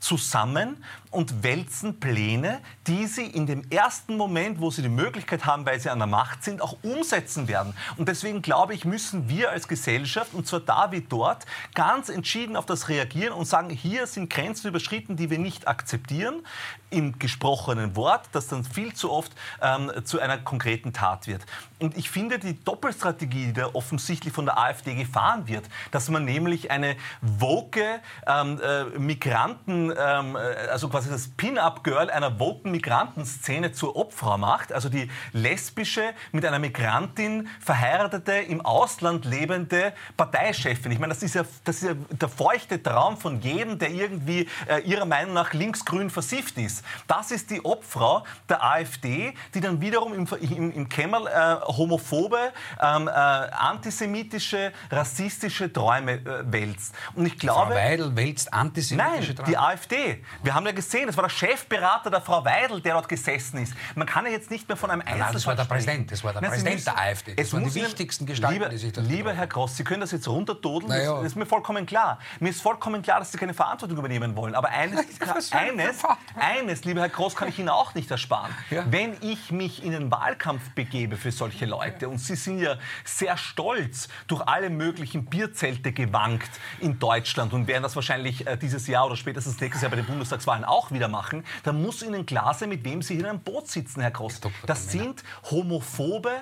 zusammen 0.00 0.82
und 1.10 1.42
wälzen 1.42 2.00
Pläne, 2.00 2.60
die 2.86 3.06
sie 3.06 3.26
in 3.26 3.46
dem 3.46 3.70
ersten 3.70 4.16
Moment, 4.16 4.60
wo 4.60 4.70
sie 4.70 4.82
die 4.82 4.88
Möglichkeit 4.88 5.44
haben, 5.44 5.66
weil 5.66 5.78
sie 5.78 5.90
an 5.90 5.98
der 5.98 6.06
Macht 6.06 6.42
sind, 6.42 6.62
auch 6.62 6.76
umsetzen 6.82 7.48
werden. 7.48 7.74
Und 7.96 8.08
deswegen 8.08 8.42
glaube 8.42 8.74
ich, 8.74 8.84
müssen 8.84 9.28
wir 9.28 9.50
als 9.50 9.68
Gesellschaft, 9.68 10.32
und 10.32 10.46
zwar 10.46 10.60
da 10.60 10.90
wie 10.90 11.02
dort, 11.02 11.44
ganz 11.74 12.08
entschieden 12.08 12.56
auf 12.56 12.66
das 12.66 12.88
reagieren 12.88 13.34
und 13.34 13.44
sagen, 13.44 13.70
hier 13.70 14.06
sind 14.06 14.30
Grenzen 14.30 14.68
überschritten, 14.68 15.16
die 15.16 15.30
wir 15.30 15.38
nicht 15.38 15.68
akzeptieren, 15.68 16.42
im 16.90 17.18
gesprochenen 17.18 17.96
Wort, 17.96 18.28
das 18.32 18.48
dann 18.48 18.64
viel 18.64 18.92
zu 18.94 19.10
oft 19.10 19.32
ähm, 19.62 19.90
zu 20.04 20.20
einer 20.20 20.38
konkreten 20.38 20.92
Tat 20.92 21.26
wird. 21.26 21.42
Und 21.80 21.96
ich 21.96 22.10
finde 22.10 22.38
die 22.38 22.62
Doppelstrategie, 22.62 23.46
die 23.46 23.52
da 23.54 23.70
offensichtlich 23.72 24.34
von 24.34 24.44
der 24.44 24.58
AfD 24.58 24.94
gefahren 24.94 25.48
wird, 25.48 25.64
dass 25.90 26.10
man 26.10 26.24
nämlich 26.24 26.70
eine 26.70 26.96
woke 27.22 28.00
ähm, 28.26 28.60
äh, 28.60 28.84
Migranten, 28.98 29.92
ähm, 29.96 30.36
äh, 30.36 30.38
also 30.70 30.88
quasi 30.88 31.08
das 31.08 31.28
Pin-Up-Girl 31.28 32.10
einer 32.10 32.38
woken 32.38 32.70
Migrantenszene 32.72 33.72
zur 33.72 33.96
Opfer 33.96 34.36
macht, 34.36 34.72
also 34.72 34.88
die 34.88 35.10
lesbische, 35.32 36.12
mit 36.32 36.44
einer 36.44 36.58
Migrantin 36.58 37.48
verheiratete, 37.60 38.32
im 38.32 38.60
Ausland 38.60 39.24
lebende 39.24 39.94
Parteichefin. 40.16 40.92
Ich 40.92 40.98
meine, 40.98 41.14
das 41.14 41.22
ist 41.22 41.34
ja, 41.34 41.44
das 41.64 41.76
ist 41.76 41.82
ja 41.82 41.94
der 42.10 42.28
feuchte 42.28 42.82
Traum 42.82 43.16
von 43.16 43.40
jedem, 43.40 43.78
der 43.78 43.90
irgendwie 43.90 44.48
äh, 44.68 44.80
ihrer 44.82 45.06
Meinung 45.06 45.34
nach 45.34 45.54
linksgrün 45.54 46.10
versifft 46.10 46.58
ist. 46.58 46.79
Das 47.06 47.30
ist 47.30 47.50
die 47.50 47.62
Obfrau 47.62 48.24
der 48.48 48.62
AfD, 48.62 49.34
die 49.54 49.60
dann 49.60 49.80
wiederum 49.80 50.14
im, 50.14 50.26
im, 50.40 50.72
im 50.72 50.88
Kämmerl 50.88 51.26
äh, 51.26 51.66
homophobe, 51.66 52.52
ähm, 52.80 53.08
äh, 53.08 53.10
antisemitische, 53.10 54.72
rassistische 54.90 55.72
Träume 55.72 56.12
äh, 56.12 56.52
wälzt. 56.52 56.94
Und 57.14 57.26
ich 57.26 57.38
glaube... 57.38 57.72
Frau 57.72 57.80
Weidel 57.80 58.16
wälzt 58.16 58.52
antisemitische 58.52 59.32
Nein, 59.32 59.36
Träume? 59.36 59.48
die 59.48 59.58
AfD. 59.58 60.24
Wir 60.42 60.54
haben 60.54 60.66
ja 60.66 60.72
gesehen, 60.72 61.08
es 61.08 61.16
war 61.16 61.24
der 61.24 61.30
Chefberater 61.30 62.10
der 62.10 62.20
Frau 62.20 62.44
Weidel, 62.44 62.80
der 62.80 62.94
dort 62.94 63.08
gesessen 63.08 63.62
ist. 63.62 63.74
Man 63.94 64.06
kann 64.06 64.24
ja 64.26 64.32
jetzt 64.32 64.50
nicht 64.50 64.68
mehr 64.68 64.76
von 64.76 64.90
einem 64.90 65.02
Einzelfall 65.02 65.20
Nein, 65.20 65.32
das 65.32 65.46
war 65.46 65.54
der 65.56 65.64
Präsident, 65.64 66.12
das 66.12 66.24
war 66.24 66.32
der 66.32 66.42
Nein, 66.42 66.50
Präsident 66.50 66.74
müssen, 66.76 66.84
der 66.84 66.98
AfD. 66.98 67.34
Das 67.34 67.52
waren 67.52 67.64
die 67.64 67.74
wichtigsten 67.74 68.26
Gestalten, 68.26 68.54
lieber, 68.54 68.68
die 68.68 68.78
sich 68.78 68.92
das 68.92 69.04
Lieber 69.04 69.32
Herr 69.32 69.46
Gross, 69.46 69.76
Sie 69.76 69.84
können 69.84 70.00
das 70.00 70.12
jetzt 70.12 70.28
runtertodeln, 70.28 70.90
naja. 70.90 71.12
das, 71.12 71.22
das, 71.22 71.32
ist 71.32 71.36
mir 71.36 71.46
vollkommen 71.46 71.86
klar. 71.86 72.18
Mir 72.38 72.50
ist 72.50 72.62
vollkommen 72.62 73.02
klar, 73.02 73.18
dass 73.20 73.32
Sie 73.32 73.38
keine 73.38 73.54
Verantwortung 73.54 73.98
übernehmen 73.98 74.36
wollen. 74.36 74.54
Aber 74.54 74.68
eines, 74.68 75.06
eines, 75.52 75.52
eines, 75.52 76.69
lieber 76.84 77.00
Herr 77.00 77.08
Gross, 77.08 77.36
kann 77.36 77.48
ich 77.48 77.58
Ihnen 77.58 77.68
auch 77.68 77.94
nicht 77.94 78.10
ersparen. 78.10 78.54
Ja. 78.70 78.84
Wenn 78.90 79.16
ich 79.20 79.50
mich 79.50 79.84
in 79.84 79.92
den 79.92 80.10
Wahlkampf 80.10 80.70
begebe 80.70 81.16
für 81.16 81.32
solche 81.32 81.66
Leute, 81.66 82.08
und 82.08 82.18
Sie 82.18 82.36
sind 82.36 82.58
ja 82.58 82.76
sehr 83.04 83.36
stolz 83.36 84.08
durch 84.26 84.42
alle 84.42 84.70
möglichen 84.70 85.26
Bierzelte 85.26 85.92
gewankt 85.92 86.50
in 86.80 86.98
Deutschland 86.98 87.52
und 87.52 87.66
werden 87.66 87.82
das 87.82 87.96
wahrscheinlich 87.96 88.46
äh, 88.46 88.56
dieses 88.56 88.86
Jahr 88.86 89.06
oder 89.06 89.16
spätestens 89.16 89.60
nächstes 89.60 89.82
Jahr 89.82 89.90
bei 89.90 89.96
den 89.96 90.06
Bundestagswahlen 90.06 90.64
auch 90.64 90.90
wieder 90.90 91.08
machen, 91.08 91.44
dann 91.62 91.82
muss 91.82 92.02
Ihnen 92.02 92.26
klar 92.26 92.54
sein, 92.54 92.68
mit 92.68 92.84
wem 92.84 93.02
Sie 93.02 93.14
hier 93.14 93.24
in 93.24 93.30
einem 93.30 93.40
Boot 93.40 93.68
sitzen, 93.68 94.00
Herr 94.00 94.10
Gross. 94.10 94.40
Das 94.66 94.90
sind 94.90 95.22
homophobe, 95.50 96.32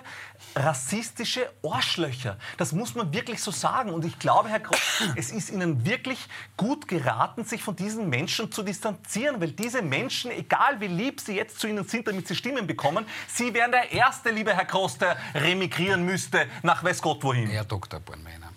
rassistische 0.55 1.51
Arschlöcher. 1.63 2.37
Das 2.57 2.73
muss 2.73 2.95
man 2.95 3.13
wirklich 3.13 3.43
so 3.43 3.51
sagen. 3.51 3.91
Und 3.91 4.05
ich 4.05 4.19
glaube, 4.19 4.49
Herr 4.49 4.61
Gross, 4.61 5.03
es 5.17 5.31
ist 5.31 5.51
Ihnen 5.51 5.85
wirklich 5.85 6.29
gut 6.57 6.89
geraten, 6.89 7.45
sich 7.45 7.63
von 7.63 7.77
diesen 7.77 8.09
Menschen 8.09 8.51
zu 8.53 8.63
distanzieren, 8.63 9.41
weil 9.41 9.53
diese 9.53 9.83
Menschen, 9.83 10.18
egal 10.27 10.81
wie 10.81 10.87
lieb 10.87 11.21
sie 11.21 11.37
jetzt 11.37 11.61
zu 11.61 11.67
Ihnen 11.67 11.87
sind, 11.87 12.07
damit 12.07 12.29
sie 12.29 12.35
Stimmen 12.35 12.67
bekommen, 12.67 13.07
Sie 13.29 13.53
wären 13.55 13.71
der 13.71 13.91
Erste, 13.93 14.31
lieber 14.31 14.55
Herr 14.55 14.65
Gross, 14.65 14.99
der 14.99 15.17
remigrieren 15.35 16.05
müsste 16.05 16.47
nach 16.63 16.83
weiß 16.83 17.03
Gott 17.03 17.23
wohin. 17.23 17.49
Herr 17.49 17.65
Dr. 17.65 18.01
Bornmeiner, 18.01 18.51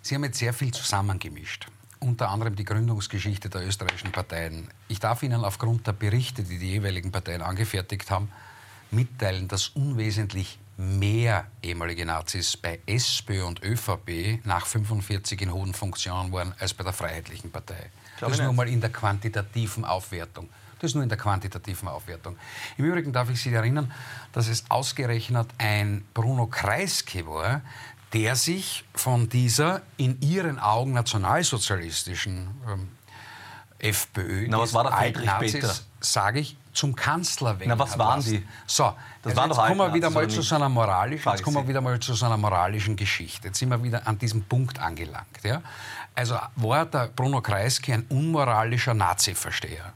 Sie 0.00 0.14
haben 0.14 0.24
jetzt 0.24 0.38
sehr 0.38 0.52
viel 0.52 0.72
zusammengemischt 0.72 1.66
unter 2.02 2.30
anderem 2.30 2.56
die 2.56 2.64
Gründungsgeschichte 2.64 3.48
der 3.48 3.66
österreichischen 3.66 4.10
Parteien. 4.12 4.68
Ich 4.88 4.98
darf 4.98 5.22
Ihnen 5.22 5.44
aufgrund 5.44 5.86
der 5.86 5.92
Berichte, 5.92 6.42
die 6.42 6.58
die 6.58 6.70
jeweiligen 6.70 7.12
Parteien 7.12 7.42
angefertigt 7.42 8.10
haben, 8.10 8.30
mitteilen, 8.90 9.48
dass 9.48 9.68
unwesentlich 9.68 10.58
mehr 10.76 11.46
ehemalige 11.62 12.04
Nazis 12.04 12.56
bei 12.56 12.80
SPÖ 12.86 13.44
und 13.44 13.62
ÖVP 13.62 14.44
nach 14.44 14.66
45 14.66 15.40
in 15.42 15.52
hohen 15.52 15.74
Funktionen 15.74 16.32
waren 16.32 16.54
als 16.58 16.74
bei 16.74 16.82
der 16.82 16.92
Freiheitlichen 16.92 17.50
Partei. 17.50 17.90
Das 18.20 18.32
ist 18.32 18.42
nur 18.42 18.52
mal 18.52 18.68
in 18.68 18.80
der 18.80 18.90
quantitativen 18.90 19.84
Aufwertung. 19.84 20.48
Das 20.78 20.90
ist 20.90 20.94
nur 20.94 21.04
in 21.04 21.08
der 21.08 21.18
quantitativen 21.18 21.88
Aufwertung. 21.88 22.36
Im 22.76 22.86
Übrigen 22.86 23.12
darf 23.12 23.30
ich 23.30 23.40
Sie 23.40 23.52
erinnern, 23.52 23.92
dass 24.32 24.48
es 24.48 24.64
ausgerechnet 24.68 25.48
ein 25.58 26.04
Bruno 26.12 26.46
Kreisky 26.46 27.24
war, 27.26 27.60
der 28.12 28.36
sich 28.36 28.84
von 28.94 29.28
dieser 29.28 29.82
in 29.96 30.20
ihren 30.20 30.58
Augen 30.58 30.92
nationalsozialistischen 30.92 32.50
ähm, 32.68 32.88
FPÖ, 33.78 34.46
Na, 34.48 34.58
was 34.58 34.74
war 34.74 34.84
der 34.84 34.92
Friedrich 34.92 35.26
Nazis, 35.26 35.86
sage 36.00 36.40
ich, 36.40 36.56
zum 36.72 36.94
Kanzler 36.94 37.58
wählen. 37.58 37.70
Na, 37.70 37.78
was 37.78 37.98
waren 37.98 38.18
lassen. 38.18 38.30
die? 38.30 38.46
So, 38.66 38.94
das 39.22 39.36
also 39.36 39.50
jetzt 39.50 39.68
kommen 39.68 39.78
wir 39.78 39.94
wieder 39.94 40.10
mal 40.10 40.28
zu 40.28 40.42
so 40.42 40.54
einer 40.54 40.68
moralischen, 40.68 41.30
jetzt 41.32 41.42
kommen 41.42 41.56
wir 41.56 41.68
wieder 41.68 41.80
mal 41.80 41.98
zu 41.98 42.14
so 42.14 42.26
einer 42.26 42.36
moralischen 42.36 42.96
Geschichte. 42.96 43.48
Jetzt 43.48 43.58
sind 43.58 43.70
wir 43.70 43.82
wieder 43.82 44.06
an 44.06 44.18
diesem 44.18 44.42
Punkt 44.44 44.78
angelangt. 44.78 45.42
Ja? 45.42 45.62
Also 46.14 46.38
war 46.56 46.86
der 46.86 47.08
Bruno 47.08 47.40
Kreisky 47.40 47.92
ein 47.92 48.04
unmoralischer 48.08 48.94
Nazi-Versteher? 48.94 49.92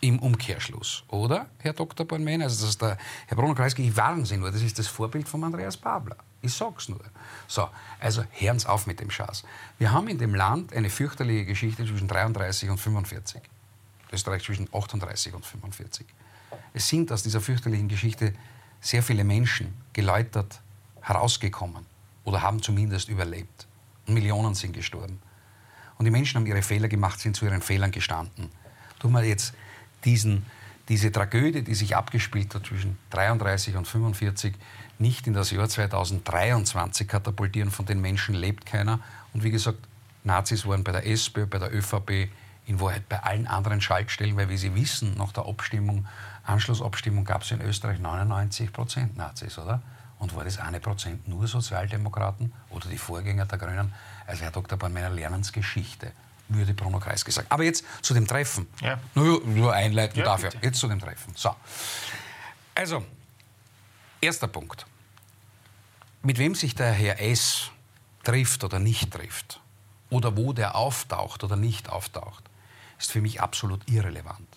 Im 0.00 0.20
Umkehrschluss, 0.20 1.02
oder, 1.08 1.46
Herr 1.58 1.72
Dr. 1.72 2.06
Bornmann? 2.06 2.40
Also 2.42 2.62
das 2.62 2.70
ist 2.70 2.82
der 2.82 2.96
Herr 3.26 3.36
Bruno 3.36 3.54
Kreisky, 3.54 3.88
ich 3.88 3.96
warne 3.96 4.24
Sie 4.24 4.36
nur, 4.36 4.52
das 4.52 4.62
ist 4.62 4.78
das 4.78 4.86
Vorbild 4.86 5.28
von 5.28 5.42
Andreas 5.42 5.76
Babler. 5.76 6.16
Ich 6.40 6.54
sag's 6.54 6.88
nur. 6.88 7.00
So, 7.48 7.68
also 7.98 8.22
hören 8.30 8.60
Sie 8.60 8.68
auf 8.68 8.86
mit 8.86 9.00
dem 9.00 9.10
Schatz. 9.10 9.42
Wir 9.78 9.90
haben 9.90 10.06
in 10.06 10.18
dem 10.18 10.36
Land 10.36 10.72
eine 10.72 10.88
fürchterliche 10.88 11.46
Geschichte 11.46 11.84
zwischen 11.84 12.06
33 12.06 12.70
und 12.70 12.78
45. 12.78 13.42
Österreich 14.12 14.44
zwischen 14.44 14.68
38 14.72 15.34
und 15.34 15.44
45. 15.44 16.06
Es 16.72 16.88
sind 16.88 17.10
aus 17.10 17.24
dieser 17.24 17.40
fürchterlichen 17.40 17.88
Geschichte 17.88 18.34
sehr 18.80 19.02
viele 19.02 19.24
Menschen 19.24 19.74
geläutert 19.92 20.60
herausgekommen 21.00 21.86
oder 22.24 22.42
haben 22.42 22.62
zumindest 22.62 23.08
überlebt. 23.08 23.66
Millionen 24.06 24.54
sind 24.54 24.72
gestorben. 24.72 25.20
Und 25.98 26.04
die 26.04 26.10
Menschen 26.10 26.38
haben 26.38 26.46
ihre 26.46 26.62
Fehler 26.62 26.88
gemacht, 26.88 27.20
sind 27.20 27.36
zu 27.36 27.44
ihren 27.44 27.60
Fehlern 27.60 27.90
gestanden. 27.90 28.48
Tun 29.00 29.12
wir 29.12 29.24
jetzt 29.24 29.52
diesen, 30.04 30.46
diese 30.88 31.12
Tragödie, 31.12 31.62
die 31.62 31.74
sich 31.74 31.96
abgespielt 31.96 32.54
hat 32.54 32.66
zwischen 32.66 32.96
33 33.10 33.76
und 33.76 33.86
45, 33.86 34.54
nicht 34.98 35.26
in 35.26 35.34
das 35.34 35.50
Jahr 35.50 35.68
2023 35.68 37.06
katapultieren. 37.06 37.70
Von 37.70 37.86
den 37.86 38.00
Menschen 38.00 38.34
lebt 38.34 38.64
keiner. 38.64 39.00
Und 39.32 39.42
wie 39.42 39.50
gesagt, 39.50 39.78
Nazis 40.24 40.66
waren 40.66 40.84
bei 40.84 40.92
der 40.92 41.06
SPÖ, 41.06 41.46
bei 41.46 41.58
der 41.58 41.74
ÖVP, 41.74 42.30
in 42.66 42.80
Wahrheit 42.80 43.08
bei 43.08 43.22
allen 43.22 43.46
anderen 43.46 43.80
Schaltstellen, 43.80 44.36
weil 44.36 44.50
wie 44.50 44.58
Sie 44.58 44.74
wissen, 44.74 45.14
nach 45.16 45.32
der 45.32 45.46
Abstimmung, 45.46 46.06
Anschlussabstimmung 46.44 47.24
gab 47.24 47.42
es 47.42 47.50
in 47.50 47.62
Österreich 47.62 47.98
99 47.98 48.72
Prozent 48.72 49.16
Nazis, 49.16 49.58
oder? 49.58 49.82
Und 50.18 50.34
war 50.34 50.44
das 50.44 50.58
eine 50.58 50.80
Prozent 50.80 51.28
nur 51.28 51.46
Sozialdemokraten 51.46 52.52
oder 52.70 52.88
die 52.88 52.98
Vorgänger 52.98 53.46
der 53.46 53.58
Grünen? 53.58 53.92
Also 54.26 54.42
Herr 54.42 54.50
Dr. 54.50 54.78
Bornmeiner, 54.78 55.10
Lernensgeschichte, 55.10 56.12
würde 56.48 56.74
Bruno 56.74 56.98
Kreis 56.98 57.24
gesagt. 57.24 57.50
Aber 57.52 57.62
jetzt 57.62 57.84
zu 58.02 58.14
dem 58.14 58.26
Treffen. 58.26 58.66
Ja. 58.80 58.98
Nur, 59.14 59.44
nur 59.44 59.72
einleiten 59.72 60.18
ja, 60.18 60.24
dafür. 60.24 60.50
Bitte. 60.50 60.66
Jetzt 60.66 60.78
zu 60.78 60.88
dem 60.88 60.98
Treffen. 60.98 61.32
So. 61.36 61.54
Also, 62.74 63.04
erster 64.20 64.48
Punkt. 64.48 64.86
Mit 66.22 66.38
wem 66.38 66.54
sich 66.54 66.74
der 66.74 66.92
Herr 66.92 67.20
S. 67.20 67.70
trifft 68.24 68.64
oder 68.64 68.80
nicht 68.80 69.12
trifft, 69.12 69.60
oder 70.10 70.36
wo 70.36 70.52
der 70.52 70.74
auftaucht 70.74 71.44
oder 71.44 71.56
nicht 71.56 71.90
auftaucht, 71.90 72.44
ist 72.98 73.12
für 73.12 73.20
mich 73.20 73.40
absolut 73.40 73.88
irrelevant. 73.88 74.48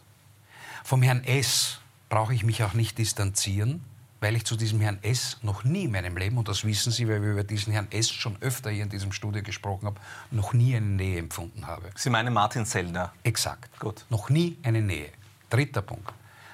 Vom 0.83 1.01
Herrn 1.03 1.23
S. 1.23 1.79
brauche 2.09 2.33
ich 2.33 2.43
mich 2.43 2.63
auch 2.63 2.73
nicht 2.73 2.97
distanzieren, 2.97 3.83
weil 4.21 4.35
ich 4.35 4.45
zu 4.45 4.55
diesem 4.55 4.79
Herrn 4.79 4.99
S. 5.01 5.37
noch 5.41 5.63
nie 5.63 5.85
in 5.85 5.91
meinem 5.91 6.15
Leben, 6.15 6.37
und 6.37 6.47
das 6.47 6.63
wissen 6.63 6.91
Sie, 6.91 7.09
weil 7.09 7.21
wir 7.21 7.31
über 7.31 7.43
diesen 7.43 7.73
Herrn 7.73 7.87
S. 7.91 8.09
schon 8.09 8.37
öfter 8.39 8.69
hier 8.69 8.83
in 8.83 8.89
diesem 8.89 9.11
Studio 9.11 9.41
gesprochen 9.41 9.87
haben, 9.87 9.97
noch 10.29 10.53
nie 10.53 10.75
eine 10.75 10.85
Nähe 10.85 11.17
empfunden 11.17 11.65
habe. 11.67 11.89
Sie 11.95 12.11
meinen 12.11 12.33
Martin 12.33 12.63
Sellner? 12.65 13.11
Exakt. 13.23 13.77
Gut. 13.79 14.05
Noch 14.09 14.29
nie 14.29 14.57
eine 14.63 14.81
Nähe. 14.81 15.09
Dritter 15.49 15.81
Punkt. 15.81 16.13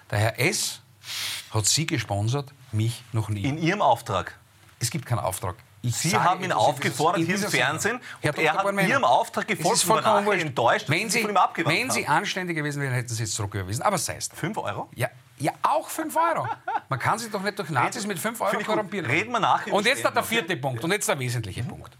Der 0.09 0.19
Herr 0.19 0.39
S. 0.39 0.81
hat 1.51 1.65
Sie 1.65 1.85
gesponsert, 1.85 2.53
mich 2.71 3.03
noch 3.11 3.27
nie. 3.27 3.43
In 3.43 3.57
Ihrem 3.57 3.81
Auftrag? 3.81 4.39
Es 4.79 4.89
gibt 4.89 5.05
keinen 5.05 5.19
Auftrag. 5.19 5.55
Ich 5.81 5.95
Sie 5.95 6.17
haben 6.17 6.43
ihn 6.43 6.51
aufgefordert 6.51 7.21
hier 7.23 7.35
im 7.35 7.41
Fernsehen 7.41 7.99
Herr 8.21 8.35
und 8.35 8.43
er 8.43 8.53
hat 8.53 8.63
Bormann, 8.63 8.87
Ihrem 8.87 9.03
Auftrag 9.03 9.47
gefolgt 9.47 9.85
und 9.85 10.03
war 10.03 10.33
enttäuscht, 10.33 10.89
wenn 10.89 11.09
Sie, 11.09 11.21
von 11.21 11.29
ihm 11.29 11.37
abgewandt 11.37 11.77
Wenn 11.77 11.91
Sie 11.91 12.07
anständig 12.07 12.57
gewesen 12.57 12.81
wären, 12.81 12.93
hätten 12.93 13.13
Sie 13.13 13.23
es 13.23 13.33
zurücküberwiesen. 13.35 13.83
Aber 13.83 13.97
sei 13.97 14.15
es. 14.15 14.29
Fünf 14.33 14.57
Euro? 14.57 14.89
Ja, 14.95 15.09
ja, 15.39 15.53
auch 15.61 15.87
5 15.89 16.15
Euro. 16.15 16.47
Man 16.89 16.99
kann 16.99 17.19
sich 17.19 17.31
doch 17.31 17.43
nicht 17.43 17.59
durch 17.59 17.69
Nazis 17.69 18.07
mit 18.07 18.17
5 18.17 18.41
Euro 18.41 18.59
korrumpieren. 18.63 19.09
Reden 19.09 19.31
wir 19.31 19.39
nachher. 19.39 19.73
Und 19.73 19.85
jetzt 19.85 20.03
der 20.03 20.23
vierte 20.23 20.57
Punkt 20.57 20.83
und 20.83 20.91
jetzt 20.91 21.07
der 21.07 21.19
wesentliche 21.19 21.63
mhm. 21.63 21.67
Punkt. 21.67 21.97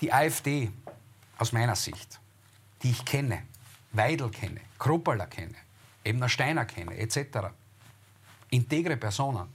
Die 0.00 0.12
AfD, 0.12 0.70
aus 1.38 1.52
meiner 1.52 1.76
Sicht, 1.76 2.18
die 2.82 2.90
ich 2.90 3.04
kenne, 3.04 3.42
Weidel 3.92 4.30
kenne, 4.30 4.60
Kropala 4.78 5.26
kenne, 5.26 5.54
Ebner 6.02 6.28
Steiner 6.28 6.64
kenne, 6.64 6.96
etc., 6.96 7.48
integre 8.50 8.96
Personen, 8.96 9.48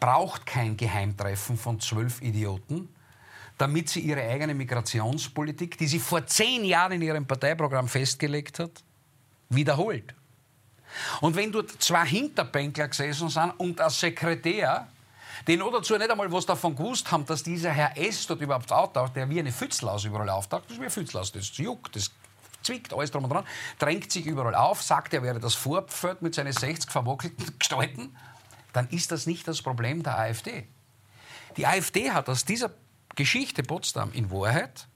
braucht 0.00 0.46
kein 0.46 0.76
Geheimtreffen 0.76 1.56
von 1.56 1.80
zwölf 1.80 2.20
Idioten, 2.20 2.88
damit 3.56 3.88
sie 3.88 4.00
ihre 4.00 4.22
eigene 4.22 4.54
Migrationspolitik, 4.54 5.78
die 5.78 5.86
sie 5.86 6.00
vor 6.00 6.26
zehn 6.26 6.64
Jahren 6.64 6.92
in 6.92 7.02
ihrem 7.02 7.26
Parteiprogramm 7.26 7.88
festgelegt 7.88 8.58
hat, 8.58 8.82
Wiederholt. 9.48 10.14
Und 11.20 11.36
wenn 11.36 11.52
dort 11.52 11.70
zwei 11.82 12.06
Hinterbänkler 12.06 12.88
gesessen 12.88 13.28
sind 13.28 13.52
und 13.58 13.80
ein 13.80 13.90
Sekretär, 13.90 14.88
die 15.46 15.56
noch 15.56 15.72
dazu 15.72 15.96
nicht 15.96 16.10
einmal 16.10 16.30
was 16.32 16.46
davon 16.46 16.76
gewusst 16.76 17.10
haben, 17.10 17.26
dass 17.26 17.42
dieser 17.42 17.70
Herr 17.70 17.96
S. 17.96 18.26
dort 18.26 18.40
überhaupt 18.40 18.70
auftaucht, 18.72 19.16
der 19.16 19.28
wie 19.28 19.38
eine 19.38 19.52
Fützlaus 19.52 20.04
überall 20.04 20.28
auftaucht, 20.30 20.64
das 20.64 20.72
ist 20.72 20.78
wie 20.78 20.84
eine 20.84 20.90
Fützlaus, 20.90 21.32
das 21.32 21.56
juckt, 21.56 21.96
das 21.96 22.10
zwickt 22.62 22.94
alles 22.94 23.10
drum 23.10 23.24
und 23.24 23.30
dran, 23.30 23.44
drängt 23.78 24.10
sich 24.10 24.26
überall 24.26 24.54
auf, 24.54 24.82
sagt, 24.82 25.12
er 25.12 25.22
wäre 25.22 25.40
das 25.40 25.54
Vorpferd 25.54 26.22
mit 26.22 26.34
seinen 26.34 26.52
60 26.52 26.90
verwackelten 26.90 27.46
Gestalten, 27.58 28.16
dann 28.72 28.88
ist 28.88 29.12
das 29.12 29.26
nicht 29.26 29.46
das 29.46 29.62
Problem 29.62 30.02
der 30.02 30.18
AfD. 30.18 30.66
Die 31.56 31.66
AfD 31.66 32.10
hat 32.10 32.28
aus 32.28 32.44
dieser 32.44 32.70
Geschichte 33.14 33.62
Potsdam 33.62 34.12
in 34.12 34.30
Wahrheit 34.30 34.88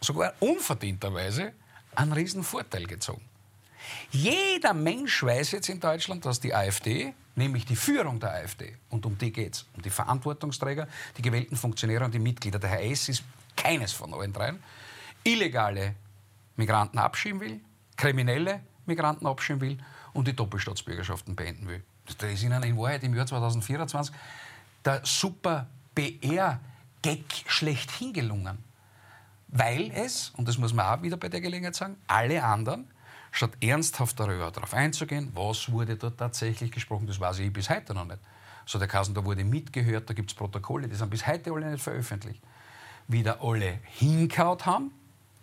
sogar 0.00 0.34
unverdienterweise 0.40 1.52
einen 1.94 2.12
riesen 2.12 2.44
Vorteil 2.44 2.86
gezogen. 2.86 3.22
Jeder 4.10 4.74
Mensch 4.74 5.22
weiß 5.22 5.52
jetzt 5.52 5.68
in 5.68 5.80
Deutschland, 5.80 6.24
dass 6.24 6.40
die 6.40 6.54
AfD, 6.54 7.14
nämlich 7.34 7.66
die 7.66 7.76
Führung 7.76 8.20
der 8.20 8.32
AfD, 8.32 8.76
und 8.90 9.06
um 9.06 9.16
die 9.18 9.32
geht 9.32 9.54
es, 9.54 9.66
um 9.74 9.82
die 9.82 9.90
Verantwortungsträger, 9.90 10.88
die 11.16 11.22
gewählten 11.22 11.56
Funktionäre 11.56 12.04
und 12.04 12.14
die 12.14 12.18
Mitglieder, 12.18 12.58
der 12.58 12.70
Herr 12.70 12.82
S. 12.82 13.08
ist 13.08 13.24
keines 13.56 13.92
von 13.92 14.12
allen 14.14 14.32
dreien, 14.32 14.62
illegale 15.24 15.94
Migranten 16.56 16.98
abschieben 16.98 17.40
will, 17.40 17.60
kriminelle 17.96 18.60
Migranten 18.86 19.26
abschieben 19.26 19.60
will 19.60 19.78
und 20.12 20.28
die 20.28 20.34
Doppelstaatsbürgerschaften 20.34 21.36
beenden 21.36 21.68
will. 21.68 21.82
Das 22.18 22.32
ist 22.32 22.42
Ihnen 22.42 22.62
in 22.62 22.76
Wahrheit 22.78 23.02
im 23.02 23.14
Jahr 23.14 23.26
2024 23.26 24.14
der 24.84 25.00
super 25.04 25.66
BR-Gag 25.94 27.24
schlechthin 27.46 28.12
gelungen. 28.12 28.58
Weil 29.48 29.90
es, 29.92 30.30
und 30.36 30.46
das 30.48 30.58
muss 30.58 30.72
man 30.72 30.86
auch 30.86 31.02
wieder 31.02 31.16
bei 31.16 31.28
der 31.28 31.40
Gelegenheit 31.40 31.74
sagen, 31.74 31.96
alle 32.06 32.42
anderen 32.42 32.88
statt 33.36 33.50
ernsthaft 33.60 34.18
darüber 34.18 34.50
darauf 34.50 34.72
einzugehen, 34.72 35.30
was 35.34 35.70
wurde 35.70 35.96
dort 35.96 36.16
tatsächlich 36.16 36.72
gesprochen, 36.72 37.06
das 37.06 37.20
weiß 37.20 37.40
ich 37.40 37.52
bis 37.52 37.68
heute 37.68 37.92
noch 37.92 38.06
nicht. 38.06 38.18
So 38.64 38.78
der 38.78 38.88
Kassen, 38.88 39.14
da 39.14 39.22
wurde 39.22 39.44
mitgehört, 39.44 40.08
da 40.08 40.14
gibt 40.14 40.30
es 40.30 40.34
Protokolle, 40.34 40.88
die 40.88 40.94
sind 40.94 41.10
bis 41.10 41.26
heute 41.26 41.52
alle 41.52 41.70
nicht 41.70 41.82
veröffentlicht. 41.82 42.42
Wieder 43.08 43.42
alle 43.42 43.78
hinkaut 43.98 44.64
haben, 44.64 44.90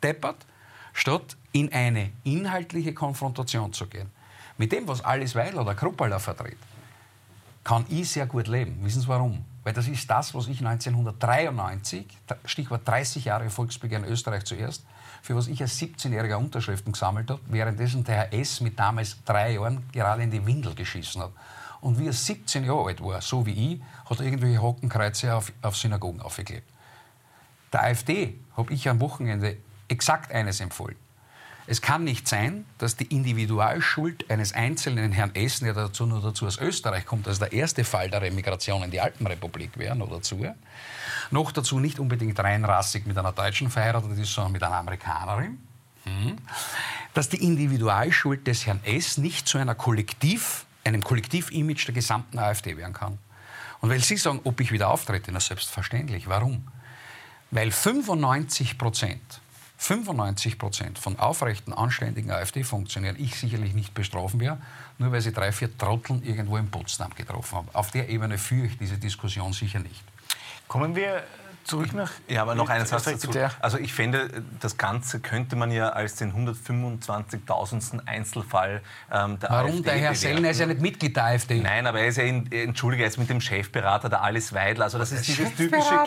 deppert, 0.02 0.44
statt 0.92 1.38
in 1.52 1.72
eine 1.72 2.12
inhaltliche 2.24 2.96
Konfrontation 2.96 3.72
zu 3.74 3.86
gehen. 3.86 4.10
Mit 4.58 4.72
dem, 4.72 4.88
was 4.88 5.06
Alice 5.06 5.36
Weil 5.36 5.56
oder 5.56 5.76
Kruppaler 5.76 6.20
vertritt, 6.20 6.58
kann 7.64 7.86
ich 7.90 8.10
sehr 8.10 8.26
gut 8.26 8.48
leben. 8.48 8.84
Wissen 8.84 9.02
Sie 9.04 9.08
warum? 9.08 9.46
Weil 9.64 9.74
das 9.74 9.88
ist 9.88 10.10
das, 10.10 10.34
was 10.34 10.48
ich 10.48 10.66
1993, 10.66 12.08
Stichwort 12.46 12.88
30 12.88 13.26
Jahre 13.26 13.52
Volksbegehren 13.52 14.04
Österreich 14.06 14.46
zuerst, 14.46 14.84
für 15.24 15.38
was 15.38 15.48
ich 15.48 15.62
als 15.62 15.80
17-Jähriger 15.80 16.36
Unterschriften 16.36 16.92
gesammelt 16.92 17.30
habe, 17.30 17.40
währenddessen 17.46 18.04
der 18.04 18.16
Herr 18.16 18.34
S. 18.34 18.60
mit 18.60 18.78
damals 18.78 19.24
drei 19.24 19.54
Jahren 19.54 19.82
gerade 19.94 20.22
in 20.22 20.30
die 20.30 20.46
Windel 20.46 20.76
geschissen 20.76 21.22
hat. 21.22 21.32
Und 21.80 21.98
wie 21.98 22.08
er 22.08 22.14
17 22.14 22.66
Jahre 22.66 22.88
alt 22.88 23.02
war, 23.02 23.22
so 23.22 23.46
wie 23.46 23.74
ich, 23.74 23.82
hat 24.10 24.20
er 24.20 24.26
irgendwelche 24.26 24.62
Hockenkreuze 24.62 25.34
auf, 25.34 25.54
auf 25.62 25.78
Synagogen 25.78 26.20
aufgeklebt. 26.20 26.68
Der 27.72 27.84
AfD 27.84 28.38
habe 28.58 28.74
ich 28.74 28.88
am 28.90 29.00
Wochenende 29.00 29.56
exakt 29.88 30.30
eines 30.30 30.60
empfohlen. 30.60 30.98
Es 31.66 31.82
kann 31.82 32.04
nicht 32.04 32.28
sein, 32.28 32.66
dass 32.78 32.98
die 32.98 33.06
Individualschuld 33.06 34.30
eines 34.30 34.54
einzelnen 34.54 35.14
Herrn 35.14 35.34
Essen, 35.34 35.66
der 35.66 35.74
dazu 35.74 36.06
nur 36.06 36.22
dazu 36.22 36.46
aus 36.46 36.58
Österreich 36.58 37.06
kommt, 37.06 37.28
als 37.28 37.40
der 37.40 37.54
erste 37.54 37.86
Fall 37.86 38.10
der 38.10 38.22
Remigration 38.22 38.84
in 38.84 38.92
die 38.92 39.00
Alpenrepublik 39.00 39.78
wäre, 39.78 39.96
noch 39.96 40.10
dazu, 40.10 40.46
noch 41.32 41.52
dazu 41.52 41.80
nicht 41.80 42.00
unbedingt 42.00 42.38
reinrassig 42.40 43.06
mit 43.06 43.18
einer 43.18 43.32
Deutschen 43.32 43.70
verheiratet 43.70 44.18
ist, 44.18 44.34
sondern 44.34 44.52
mit 44.52 44.64
einer 44.64 44.76
Amerikanerin, 44.76 45.58
hm. 46.04 46.38
dass 47.14 47.30
die 47.30 47.42
Individualschuld 47.42 48.46
des 48.46 48.66
Herrn 48.66 48.82
S. 48.84 49.18
nicht 49.18 49.48
zu 49.48 49.58
einer 49.58 49.76
Kollektiv, 49.76 50.66
einem 50.84 51.02
Kollektivimage 51.02 51.86
der 51.86 51.94
gesamten 51.94 52.40
AfD 52.40 52.76
werden 52.76 52.94
kann. 52.94 53.20
Und 53.80 53.90
weil 53.90 54.02
Sie 54.02 54.18
sagen, 54.18 54.42
ob 54.44 54.60
ich 54.60 54.72
wieder 54.72 54.90
auftrete, 54.90 55.32
na 55.32 55.40
selbstverständlich. 55.40 56.28
Warum? 56.28 56.68
Weil 57.52 57.72
95 57.72 58.78
Prozent 58.78 59.42
95 59.78 60.58
Prozent 60.58 61.00
von 61.00 61.20
aufrechten, 61.20 61.74
anständigen 61.74 62.32
AfD-Funktionären 62.32 63.20
ich 63.20 63.36
sicherlich 63.36 63.74
nicht 63.74 63.94
bestrafen 63.94 64.40
werde, 64.40 64.62
nur 64.98 65.12
weil 65.12 65.22
sie 65.22 65.34
drei, 65.34 65.52
vier 65.52 65.78
Trotteln 65.78 66.24
irgendwo 66.24 66.58
in 66.58 66.70
Potsdam 66.70 67.14
getroffen 67.16 67.58
haben. 67.58 67.68
Auf 67.74 67.92
der 67.92 68.10
Ebene 68.10 68.38
führe 68.38 68.68
ich 68.68 68.78
diese 68.78 68.98
Diskussion 68.98 69.52
sicher 69.52 69.80
nicht. 69.80 70.04
Kommen 70.68 70.96
wir 70.96 71.24
zurück 71.64 71.94
nach. 71.94 72.12
Ja, 72.28 72.42
aber 72.42 72.56
noch 72.56 72.70
einen 72.70 72.86
Satz 72.86 73.06
dazu. 73.06 73.32
Also 73.60 73.78
ich 73.78 73.94
finde, 73.94 74.44
das 74.60 74.78
Ganze 74.78 75.20
könnte 75.20 75.56
man 75.56 75.72
ja 75.72 75.90
als 75.90 76.16
den 76.16 76.34
125.000. 76.34 78.06
Einzelfall 78.06 78.82
ähm, 79.12 79.40
der 79.40 79.50
Warum? 79.50 79.72
AfD 79.72 79.82
Der 79.84 79.94
Herr 79.98 80.16
Sellner 80.16 80.50
ist 80.50 80.60
ja 80.60 80.66
nicht 80.66 80.82
Mitglied 80.82 81.16
der 81.16 81.26
AfD. 81.26 81.60
Nein, 81.60 81.88
aber 81.88 82.00
er 82.00 82.08
ist 82.08 82.18
ja, 82.18 82.24
in, 82.24 82.52
entschuldige, 82.52 83.04
er 83.04 83.10
ist 83.10 83.18
mit 83.18 83.30
dem 83.30 83.42
Chefberater 83.42 84.10
der 84.10 84.22
Alice 84.22 84.54
Weidel. 84.54 84.84
Also 84.84 84.98
das 84.98 85.12
ist 85.12 85.28
dieses 85.28 85.56
typische, 85.56 86.04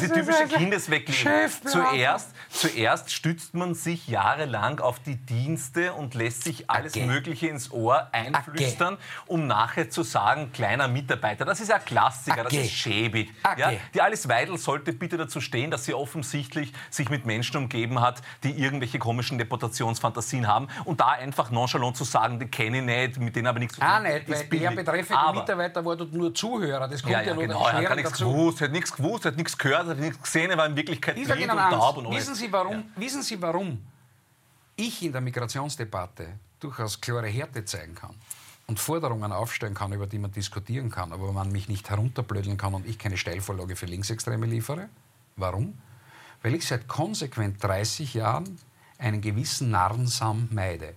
diese 0.00 0.12
typische 0.12 0.46
Kindeswegleben. 0.48 1.50
Zuerst, 1.64 2.30
zuerst 2.50 3.12
stützt 3.12 3.54
man 3.54 3.74
sich 3.74 4.08
jahrelang 4.08 4.80
auf 4.80 4.98
die 5.00 5.16
Dienste 5.16 5.92
und 5.92 6.14
lässt 6.14 6.44
sich 6.44 6.70
alles 6.70 6.94
okay. 6.94 7.06
Mögliche 7.06 7.48
ins 7.48 7.70
Ohr 7.70 8.08
einflüstern, 8.12 8.94
okay. 8.94 9.02
um 9.26 9.46
nachher 9.46 9.90
zu 9.90 10.02
sagen, 10.02 10.52
kleiner 10.52 10.88
Mitarbeiter. 10.88 11.44
Das 11.44 11.60
ist 11.60 11.68
ja 11.68 11.78
Klassiker, 11.78 12.44
okay. 12.44 12.56
das 12.56 12.66
ist 12.66 12.72
schäbig. 12.72 13.32
Ja? 13.56 13.72
Die 13.94 14.00
Alice 14.00 14.28
Weidel 14.28 14.58
sollte 14.58 14.87
bitte 14.92 15.16
dazu 15.16 15.40
stehen, 15.40 15.70
dass 15.70 15.84
sie 15.84 15.94
offensichtlich 15.94 16.72
sich 16.90 17.10
mit 17.10 17.26
Menschen 17.26 17.56
umgeben 17.56 18.00
hat, 18.00 18.22
die 18.44 18.50
irgendwelche 18.50 18.98
komischen 18.98 19.38
Deportationsfantasien 19.38 20.46
haben. 20.46 20.68
Und 20.84 21.00
da 21.00 21.08
einfach 21.08 21.50
nonchalant 21.50 21.96
zu 21.96 22.04
sagen, 22.04 22.38
die 22.38 22.46
kenne 22.46 22.78
ich 22.78 22.84
nicht, 22.84 23.20
mit 23.20 23.36
denen 23.36 23.48
aber 23.48 23.58
nichts 23.58 23.74
zu 23.74 23.80
tun. 23.80 23.88
Ah, 23.88 24.00
nicht, 24.00 24.28
weil 24.28 24.44
der 24.46 24.70
betreffende 24.70 25.32
Mitarbeiter 25.34 25.84
war 25.84 25.96
dort 25.96 26.12
nur 26.12 26.34
Zuhörer. 26.34 26.88
Das 26.88 27.02
kommt 27.02 27.12
ja, 27.12 27.20
ja, 27.20 27.28
ja 27.28 27.34
nur 27.34 27.42
genau, 27.44 27.66
er 27.66 27.90
hat 27.90 27.96
nichts 27.96 28.18
gewusst, 28.18 28.60
hat 28.60 28.72
nichts 28.72 28.92
gewusst, 28.92 29.24
hat 29.24 29.36
nichts 29.36 29.56
gehört, 29.58 29.86
hat 29.86 29.98
nichts 29.98 30.22
gesehen, 30.22 30.50
er 30.50 30.58
war 30.58 30.66
in 30.66 30.76
Wirklichkeit 30.76 31.14
blind 31.14 31.50
und 31.50 31.58
taub 31.58 31.96
und 31.96 32.10
Wissen 32.10 32.34
Sie, 32.34 32.52
warum, 32.52 32.72
ja. 32.72 32.82
wissen 32.96 33.22
Sie, 33.22 33.40
warum 33.40 33.84
ich 34.76 35.02
in 35.02 35.12
der 35.12 35.20
Migrationsdebatte 35.20 36.38
durchaus 36.60 37.00
klare 37.00 37.28
Härte 37.28 37.64
zeigen 37.64 37.94
kann? 37.94 38.14
Und 38.68 38.78
Forderungen 38.78 39.32
aufstellen 39.32 39.72
kann, 39.72 39.92
über 39.92 40.06
die 40.06 40.18
man 40.18 40.30
diskutieren 40.30 40.90
kann, 40.90 41.12
aber 41.12 41.32
man 41.32 41.50
mich 41.50 41.68
nicht 41.68 41.88
herunterblödeln 41.88 42.58
kann 42.58 42.74
und 42.74 42.86
ich 42.86 42.98
keine 42.98 43.16
Steilvorlage 43.16 43.76
für 43.76 43.86
Linksextreme 43.86 44.44
liefere. 44.44 44.90
Warum? 45.36 45.78
Weil 46.42 46.54
ich 46.54 46.66
seit 46.66 46.86
konsequent 46.86 47.64
30 47.64 48.12
Jahren 48.14 48.58
einen 48.98 49.22
gewissen 49.22 49.70
Narrensam 49.70 50.48
meide. 50.52 50.94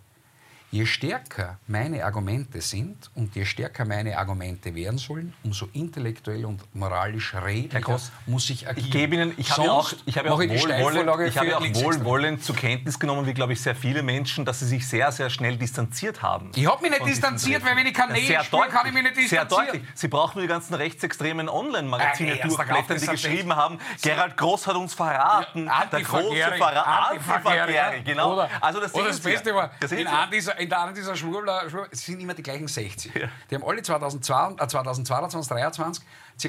Je 0.74 0.86
stärker 0.86 1.58
meine 1.68 2.06
Argumente 2.06 2.62
sind 2.62 3.12
und 3.14 3.36
je 3.36 3.44
stärker 3.44 3.84
meine 3.84 4.18
Argumente 4.18 4.74
werden 4.74 4.98
sollen, 4.98 5.34
umso 5.44 5.68
intellektuell 5.74 6.46
und 6.46 6.64
moralisch 6.74 7.36
redlicher 7.36 8.00
muss 8.26 8.50
ich 8.50 8.70
agieren. 8.70 8.86
Ich 8.88 8.92
gebe 8.92 9.16
Ihnen, 9.16 9.34
ich 9.36 9.52
habe 9.52 9.66
ja 9.66 9.72
auch, 9.74 9.92
ich 10.06 10.18
habe 10.18 10.32
auch, 10.32 10.40
wohlwollend, 10.40 11.28
ich 11.28 11.38
habe 11.38 11.58
auch 11.58 11.74
wohlwollend 11.74 12.42
zur 12.42 12.56
Kenntnis 12.56 12.98
genommen, 12.98 13.28
wie 13.28 13.34
glaube 13.34 13.52
ich 13.52 13.60
sehr 13.60 13.76
viele 13.76 14.02
Menschen, 14.02 14.46
dass 14.46 14.62
Sie 14.62 14.66
sich 14.66 14.88
sehr, 14.88 15.12
sehr 15.12 15.30
schnell 15.30 15.58
distanziert 15.58 16.22
haben. 16.22 16.52
Ich 16.56 16.66
habe 16.66 16.82
mich 16.82 16.92
nicht 16.92 17.06
distanziert, 17.06 17.66
weil 17.66 17.76
wenn 17.76 17.88
ich 17.88 17.94
Kanäle 17.94 18.32
ja, 18.32 18.42
spiele, 18.42 18.70
kann 18.70 18.88
ich 18.88 18.94
mich 18.94 19.04
nicht 19.04 19.18
distanzieren. 19.18 19.50
Sehr 19.50 19.66
deutlich. 19.74 19.84
Sie 19.94 20.08
brauchen 20.08 20.38
nur 20.38 20.44
die 20.44 20.54
ganzen 20.54 20.74
rechtsextremen 20.76 21.50
Online-Magazine 21.50 22.40
äh, 22.40 22.48
durchblättern, 22.48 22.98
die 22.98 23.08
geschrieben 23.08 23.54
haben, 23.58 23.78
Gerald 24.02 24.38
Groß 24.38 24.68
hat 24.68 24.78
uns 24.78 24.94
verraten, 24.94 25.66
ja, 25.66 25.86
der 25.86 26.02
große 26.02 26.54
Verrat, 26.58 27.12
Antivergehre, 27.12 28.04
genau. 28.06 28.36
Oder, 28.36 28.50
also 28.62 28.80
das, 28.80 28.94
oder 28.94 29.08
das 29.08 29.20
Beste 29.20 29.54
war, 29.54 29.72
in 29.90 30.08
dieser 30.32 30.61
in 30.62 30.70
der 30.70 30.92
dieser 30.94 31.16
Schwurbler, 31.16 31.64
es 31.92 32.06
sind 32.06 32.20
immer 32.22 32.34
die 32.34 32.44
gleichen 32.44 32.68
60. 32.68 33.14
Ja. 33.16 33.30
Die 33.50 33.56
haben 33.56 33.64
alle 33.64 33.82
2022, 33.82 34.64
äh, 34.64 34.68
2022, 34.68 35.48
2023 35.48 36.04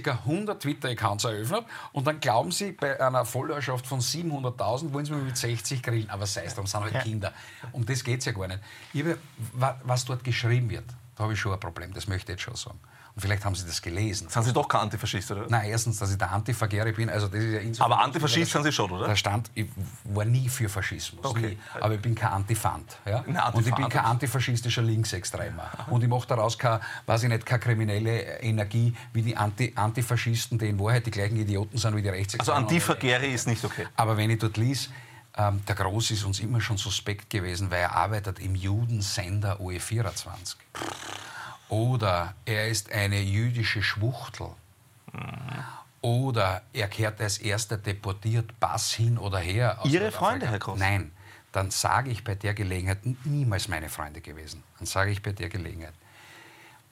ca. 0.04 0.10
100 0.24 0.62
Twitter-Accounts 0.62 1.24
eröffnet 1.24 1.64
und 1.92 2.06
dann 2.06 2.20
glauben 2.20 2.50
sie, 2.50 2.72
bei 2.72 3.00
einer 3.00 3.24
Followerschaft 3.24 3.86
von 3.86 4.00
700.000 4.00 4.92
wollen 4.92 5.04
sie 5.04 5.12
mit 5.12 5.36
60 5.36 5.82
grillen. 5.82 6.10
Aber 6.10 6.26
sei 6.26 6.44
es 6.44 6.54
drum, 6.54 6.66
sind 6.66 6.80
halt 6.80 6.94
ja. 6.94 7.00
Kinder. 7.00 7.32
Um 7.72 7.84
das 7.84 8.04
geht 8.04 8.20
es 8.20 8.26
ja 8.26 8.32
gar 8.32 8.48
nicht. 8.48 8.60
Habe, 8.94 9.18
was 9.82 10.04
dort 10.04 10.24
geschrieben 10.24 10.70
wird, 10.70 10.84
da 11.16 11.24
habe 11.24 11.32
ich 11.32 11.40
schon 11.40 11.52
ein 11.52 11.60
Problem, 11.60 11.92
das 11.92 12.06
möchte 12.06 12.32
ich 12.32 12.38
jetzt 12.38 12.42
schon 12.42 12.56
sagen. 12.56 12.80
Und 13.14 13.20
vielleicht 13.20 13.44
haben 13.44 13.54
Sie 13.54 13.66
das 13.66 13.82
gelesen. 13.82 14.28
Sind 14.30 14.44
Sie 14.44 14.52
doch 14.52 14.66
kein 14.66 14.82
Antifaschist, 14.82 15.30
oder? 15.30 15.46
Nein, 15.48 15.68
erstens, 15.68 15.98
dass 15.98 16.10
ich 16.10 16.18
der 16.18 16.32
Antivergehre 16.32 16.92
bin. 16.92 17.10
Also 17.10 17.28
das 17.28 17.40
ist 17.40 17.52
ja 17.52 17.60
insofern 17.60 17.92
Aber 17.92 18.02
Antifaschist 18.02 18.52
sind 18.52 18.62
Sie 18.62 18.72
schon, 18.72 18.90
oder? 18.90 19.06
Da 19.06 19.16
stand, 19.16 19.50
ich 19.54 19.66
war 20.04 20.24
nie 20.24 20.48
für 20.48 20.68
Faschismus. 20.68 21.24
Okay. 21.24 21.48
Nie. 21.48 21.58
Aber 21.80 21.94
ich 21.94 22.00
bin 22.00 22.14
kein 22.14 22.30
Antifant. 22.30 22.96
Ja? 23.04 23.22
Na, 23.26 23.48
und 23.50 23.66
ich 23.66 23.74
bin 23.74 23.88
kein 23.88 24.04
antifaschistischer 24.04 24.82
Linksextremer. 24.82 25.70
Und 25.90 26.02
ich 26.02 26.08
mache 26.08 26.26
daraus 26.26 26.58
keine, 26.58 26.80
weiß 27.06 27.24
ich 27.24 27.28
nicht, 27.28 27.44
keine 27.44 27.60
kriminelle 27.60 28.40
Energie 28.40 28.94
wie 29.12 29.22
die 29.22 29.36
Anti 29.36 29.72
Antifaschisten, 29.74 30.58
die 30.58 30.68
in 30.68 30.78
Wahrheit 30.78 31.04
die 31.04 31.10
gleichen 31.10 31.36
Idioten 31.36 31.76
sind 31.76 31.94
wie 31.94 32.02
die 32.02 32.08
Rechtsextremen. 32.08 32.40
Also 32.40 32.66
Antivergehre 32.66 33.26
ist 33.26 33.46
nicht 33.46 33.64
okay. 33.64 33.86
Aber 33.96 34.16
wenn 34.16 34.30
ich 34.30 34.38
dort 34.38 34.56
lies, 34.56 34.88
ähm, 35.36 35.62
der 35.66 35.74
Groß 35.74 36.10
ist 36.12 36.24
uns 36.24 36.40
immer 36.40 36.60
schon 36.60 36.76
suspekt 36.76 37.30
gewesen, 37.30 37.70
weil 37.70 37.80
er 37.80 37.94
arbeitet 37.94 38.38
im 38.38 38.54
Judensender 38.54 39.60
OE24. 39.60 40.56
Oder 41.68 42.34
er 42.44 42.68
ist 42.68 42.92
eine 42.92 43.20
jüdische 43.20 43.82
Schwuchtel. 43.82 44.48
Oder 46.00 46.62
er 46.72 46.88
kehrt 46.88 47.20
als 47.20 47.38
erster 47.38 47.76
deportiert, 47.76 48.58
Pass 48.58 48.92
hin 48.92 49.16
oder 49.18 49.38
her. 49.38 49.78
Ihre 49.84 50.10
Freunde, 50.10 50.48
Herr 50.48 50.58
Groß? 50.58 50.78
Nein. 50.78 51.12
dann 51.52 51.70
sage 51.70 52.10
ich 52.10 52.24
bei 52.24 52.34
der 52.34 52.54
Gelegenheit 52.54 52.98
niemals 53.24 53.68
meine 53.68 53.88
Freunde 53.88 54.20
gewesen. 54.20 54.62
Dann 54.78 54.86
sage 54.86 55.10
ich 55.10 55.22
bei 55.22 55.32
der 55.32 55.48
Gelegenheit, 55.48 55.92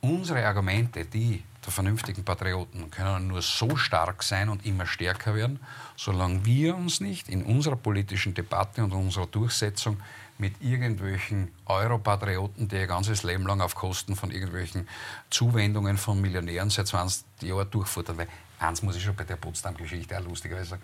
unsere 0.03 0.45
Argumente, 0.47 1.05
die 1.05 1.43
der 1.65 1.73
vernünftigen 1.73 2.25
Patrioten, 2.25 2.91
können 2.91 3.29
nur 3.29 3.43
so 3.43 3.77
stark 3.77 4.23
sein 4.23 4.49
und 4.49 4.65
immer 4.65 4.87
stärker 4.87 5.35
werden, 5.35 5.61
solange 5.97 6.45
wir 6.45 6.77
uns 6.77 7.01
nicht 7.01 7.29
in 7.29 7.43
unserer 7.43 7.77
politischen 7.77 8.33
Debatte 8.35 8.83
und 8.85 8.93
unserer 8.93 9.27
Durchsetzung 9.27 10.01
mit 10.41 10.61
irgendwelchen 10.61 11.53
Europatrioten, 11.67 12.69
die 12.69 12.77
ihr 12.77 12.87
ganzes 12.87 13.23
Leben 13.23 13.47
lang 13.47 13.61
auf 13.61 13.75
Kosten 13.75 14.17
von 14.17 14.31
irgendwelchen 14.31 14.89
Zuwendungen 15.29 15.99
von 15.99 16.21
Millionären 16.21 16.71
seit 16.71 16.89
20 16.89 17.25
Jahren 17.43 17.71
durchfuttern. 17.71 18.19
Weil 18.19 18.29
eins 18.59 18.83
muss 18.83 18.97
ich 18.97 19.05
schon 19.05 19.15
bei 19.15 19.25
der 19.25 19.37
Potsdam-Geschichte 19.37 20.19
auch 20.19 20.25
lustigerweise 20.25 20.71
sagen. 20.71 20.83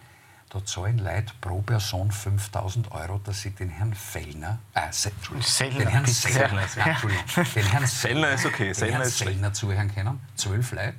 Da 0.50 0.64
zahlen 0.64 0.98
Leute 0.98 1.32
pro 1.40 1.60
Person 1.60 2.12
5000 2.12 2.92
Euro, 2.92 3.18
dass 3.24 3.42
sie 3.42 3.50
den 3.50 3.68
Herrn 3.68 3.94
Fellner, 3.94 4.60
äh, 4.74 4.92
Se, 4.92 5.10
Sellner, 5.40 5.78
den 5.80 5.88
Herrn 5.88 6.06
Sellner, 6.06 6.62
ja. 6.76 6.96
Den 7.54 7.66
Herrn 7.66 7.86
Sellner 7.86 8.30
ist 8.30 8.46
okay, 8.46 8.72
den 8.72 8.90
Herrn 8.90 9.04
Sellner 9.10 9.52
zuhören 9.52 9.92
können, 9.92 10.20
zwölf 10.36 10.70
Leute, 10.70 10.94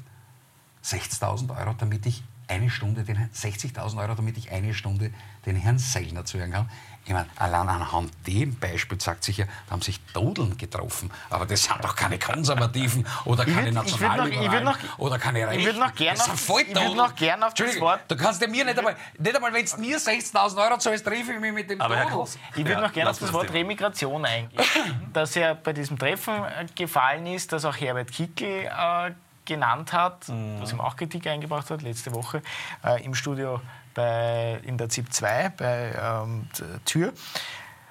60.000 0.84 1.58
Euro, 1.58 1.74
damit 1.78 2.06
ich 2.06 2.24
eine 2.50 2.70
Stunde, 2.70 3.02
60.000 3.02 3.98
Euro, 3.98 4.16
damit 4.16 4.38
ich 4.38 4.52
eine 4.52 4.74
Stunde 4.74 5.12
den 5.46 5.56
Herrn 5.56 5.80
Sellner 5.80 6.26
zuhören 6.26 6.52
kann. 6.52 6.70
Ich 7.08 7.14
meine, 7.14 7.30
allein 7.38 7.70
anhand 7.70 8.12
dem 8.28 8.60
Beispiel 8.60 9.00
sagt 9.00 9.24
sich 9.24 9.38
ja, 9.38 9.46
da 9.46 9.72
haben 9.72 9.82
sich 9.82 10.00
Dodeln 10.12 10.58
getroffen. 10.58 11.10
Aber 11.30 11.46
das 11.46 11.64
sind 11.64 11.82
doch 11.82 11.96
keine 11.96 12.20
Konservativen 12.20 13.08
oder 13.24 13.46
keine 13.46 13.72
Nationalliberalen 13.72 14.76
oder 14.98 15.18
keine 15.18 15.48
Rechten. 15.48 15.60
Ich 15.60 15.66
würde 15.66 15.80
noch 15.80 15.96
gerne 15.96 16.20
auf, 16.20 16.96
noch 16.96 17.16
gern 17.16 17.44
auf 17.44 17.54
das 17.54 17.80
Wort... 17.80 18.02
Du 18.10 18.18
kannst 18.18 18.42
ja 18.42 18.50
mir 18.50 18.66
nicht 18.66 18.78
einmal, 18.78 18.98
nicht 19.18 19.36
einmal 19.36 19.54
wenn 19.54 19.64
es 19.64 19.78
mir 19.78 19.98
60.000 19.98 20.70
Euro 20.70 20.78
zahlst, 20.80 21.06
treffe 21.06 21.32
ich 21.32 21.40
mich 21.40 21.54
mit 21.54 21.70
dem 21.70 21.80
Aber 21.80 21.96
Dodel. 21.96 22.26
Ich 22.52 22.58
würde 22.58 22.72
ja, 22.72 22.82
noch 22.82 22.92
gerne 22.92 23.10
auf 23.10 23.20
das 23.20 23.32
Wort 23.32 23.54
Remigration 23.54 24.26
eingehen. 24.26 24.62
dass 25.14 25.36
ja 25.36 25.54
bei 25.54 25.72
diesem 25.72 25.98
Treffen 25.98 26.44
äh, 26.44 26.66
gefallen 26.76 27.26
ist, 27.28 27.54
dass 27.54 27.64
auch 27.64 27.76
Herbert 27.76 28.12
Kickl 28.12 28.66
äh, 28.66 29.12
genannt 29.46 29.94
hat, 29.94 30.28
mhm. 30.28 30.60
was 30.60 30.72
ihm 30.72 30.82
auch 30.82 30.96
Kritik 30.96 31.26
eingebracht 31.26 31.72
hat, 31.72 31.82
letzte 31.82 32.14
Woche 32.14 32.42
äh, 32.84 33.04
im 33.04 33.16
Studio 33.16 33.62
bei, 33.98 34.60
in 34.64 34.78
der 34.78 34.90
ZIP 34.90 35.12
2 35.12 35.50
bei 35.58 35.92
ähm, 36.00 36.48
Tür 36.86 37.12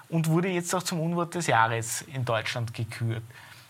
und 0.08 0.28
wurde 0.28 0.48
jetzt 0.48 0.72
auch 0.72 0.84
zum 0.84 1.00
Unwort 1.00 1.34
des 1.34 1.48
Jahres 1.48 2.02
in 2.02 2.24
Deutschland 2.24 2.72
gekürt. 2.72 3.24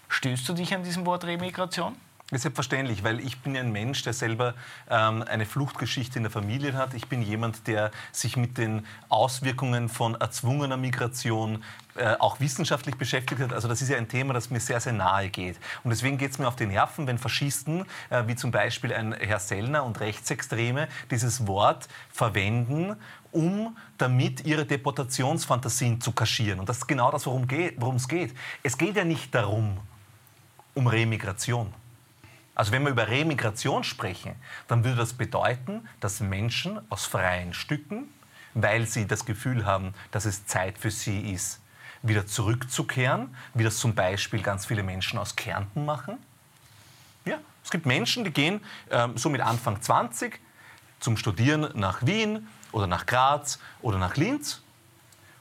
Stößt 0.09 0.47
du 0.49 0.53
dich 0.53 0.75
an 0.75 0.85
diesem 0.85 1.07
Wort 1.07 1.25
Remigration? 1.25 1.97
Selbstverständlich, 2.31 3.05
weil 3.05 3.21
ich 3.21 3.41
bin 3.41 3.57
ein 3.57 3.73
Mensch, 3.73 4.03
der 4.03 4.13
selber 4.13 4.55
ähm, 4.91 5.23
eine 5.23 5.47
Fluchtgeschichte 5.47 6.19
in 6.19 6.25
der 6.25 6.33
Familie 6.33 6.75
hat. 6.75 6.93
Ich 6.93 7.07
bin 7.09 7.23
jemand, 7.23 7.67
der 7.69 7.91
sich 8.13 8.37
mit 8.37 8.59
den 8.59 8.85
Auswirkungen 9.09 9.89
von 9.89 10.15
erzwungener 10.17 10.77
Migration 10.77 11.65
äh, 11.99 12.17
auch 12.19 12.41
wissenschaftlich 12.41 12.97
beschäftigt 12.97 13.41
hat. 13.41 13.53
Also 13.53 13.69
das 13.69 13.83
ist 13.83 13.89
ja 13.89 13.97
ein 13.97 14.09
Thema, 14.09 14.35
das 14.35 14.51
mir 14.51 14.61
sehr, 14.61 14.81
sehr 14.81 14.93
nahe 14.93 15.29
geht. 15.29 15.57
Und 15.85 15.91
deswegen 15.91 16.19
geht 16.19 16.33
es 16.33 16.39
mir 16.39 16.49
auf 16.49 16.57
die 16.57 16.67
Nerven, 16.67 17.07
wenn 17.07 17.19
Faschisten, 17.19 17.87
äh, 18.11 18.25
wie 18.27 18.37
zum 18.37 18.51
Beispiel 18.51 18.93
ein 18.93 19.13
Herr 19.13 19.39
Sellner 19.39 19.85
und 19.85 20.01
Rechtsextreme, 20.01 20.89
dieses 21.11 21.47
Wort 21.47 21.89
verwenden, 22.11 22.97
um 23.33 23.77
damit 23.99 24.45
ihre 24.47 24.65
Deportationsfantasien 24.65 26.01
zu 26.01 26.13
kaschieren. 26.13 26.61
Und 26.61 26.69
das 26.69 26.79
ist 26.79 26.87
genau 26.87 27.11
das, 27.11 27.27
worum 27.27 27.97
es 27.97 28.09
geht. 28.09 28.35
Es 28.63 28.79
geht 28.79 28.97
ja 28.97 29.05
nicht 29.05 29.35
darum, 29.35 29.79
um 30.75 30.87
Remigration. 30.87 31.73
Also 32.55 32.73
wenn 32.73 32.85
wir 32.85 32.91
über 32.91 33.09
Remigration 33.09 33.85
sprechen, 33.85 34.35
dann 34.67 34.83
würde 34.83 34.97
das 34.97 35.13
bedeuten, 35.13 35.87
dass 36.01 36.21
Menschen 36.21 36.81
aus 36.91 37.05
freien 37.05 37.53
Stücken, 37.53 38.09
weil 38.55 38.87
sie 38.87 39.07
das 39.07 39.27
Gefühl 39.27 39.67
haben, 39.67 39.93
dass 40.11 40.25
es 40.25 40.47
Zeit 40.47 40.79
für 40.79 40.91
sie 40.91 41.33
ist, 41.33 41.61
wieder 42.09 42.27
zurückzukehren, 42.27 43.35
wie 43.55 43.65
das 43.65 43.79
zum 43.79 43.95
Beispiel 43.95 44.43
ganz 44.43 44.67
viele 44.67 44.83
Menschen 44.83 45.19
aus 45.19 45.37
Kärnten 45.37 45.85
machen. 45.85 46.19
Ja, 47.25 47.39
es 47.65 47.71
gibt 47.71 47.87
Menschen, 47.87 48.25
die 48.25 48.31
gehen 48.31 48.61
ähm, 48.91 49.17
so 49.17 49.29
mit 49.29 49.41
Anfang 49.41 49.81
20 49.81 50.41
zum 51.01 51.17
Studieren 51.17 51.69
nach 51.75 52.05
Wien 52.07 52.47
oder 52.73 52.87
nach 52.87 53.07
Graz 53.07 53.59
oder 53.83 53.99
nach 53.99 54.17
Linz 54.17 54.63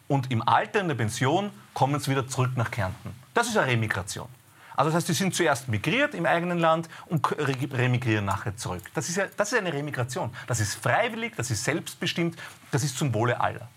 und 0.08 0.32
im 0.32 0.48
Alter 0.48 0.82
in 0.82 0.88
der 0.88 0.96
Pension 0.96 1.52
kommen 1.74 2.00
sie 2.00 2.12
wieder 2.12 2.28
zurück 2.28 2.52
nach 2.56 2.72
Kärnten. 2.72 3.16
Das 3.34 3.48
ist 3.48 3.58
eine 3.58 3.72
Remigration. 3.72 4.28
Also 4.76 4.90
das 4.90 4.98
heißt, 4.98 5.10
die 5.10 5.14
sind 5.14 5.34
zuerst 5.34 5.70
migriert 5.70 6.14
im 6.14 6.26
eigenen 6.26 6.60
Land 6.60 6.90
und 7.06 7.26
remigrieren 7.38 8.26
nachher 8.26 8.58
zurück. 8.58 8.84
Das 8.94 9.08
ist, 9.08 9.16
ja, 9.16 9.26
das 9.38 9.54
ist 9.54 9.58
eine 9.58 9.72
Remigration. 9.72 10.34
Das 10.48 10.60
ist 10.60 10.76
freiwillig, 10.76 11.34
das 11.38 11.50
ist 11.50 11.64
selbstbestimmt, 11.64 12.38
das 12.72 12.84
ist 12.84 12.98
zum 12.98 13.14
Wohle 13.14 13.40
aller. 13.40 13.70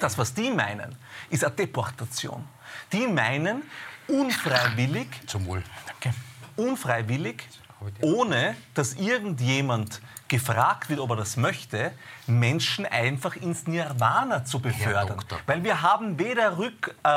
Das, 0.00 0.18
was 0.18 0.34
die 0.34 0.50
meinen, 0.50 0.96
ist 1.30 1.44
eine 1.44 1.54
Deportation. 1.54 2.46
Die 2.92 3.06
meinen 3.06 3.62
unfreiwillig, 4.08 5.08
zum 5.26 5.46
Wohl. 5.46 5.62
Danke. 5.86 6.14
unfreiwillig, 6.56 7.48
ohne 8.00 8.56
dass 8.74 8.94
irgendjemand 8.94 10.00
gefragt 10.32 10.88
wird, 10.88 10.98
ob 10.98 11.10
er 11.10 11.16
das 11.16 11.36
möchte, 11.36 11.92
Menschen 12.26 12.86
einfach 12.86 13.36
ins 13.36 13.66
Nirvana 13.66 14.46
zu 14.46 14.60
befördern. 14.60 15.22
Weil 15.44 15.62
wir 15.62 15.82
haben 15.82 16.18
weder 16.18 16.56
Rück, 16.56 16.94
äh, 17.02 17.08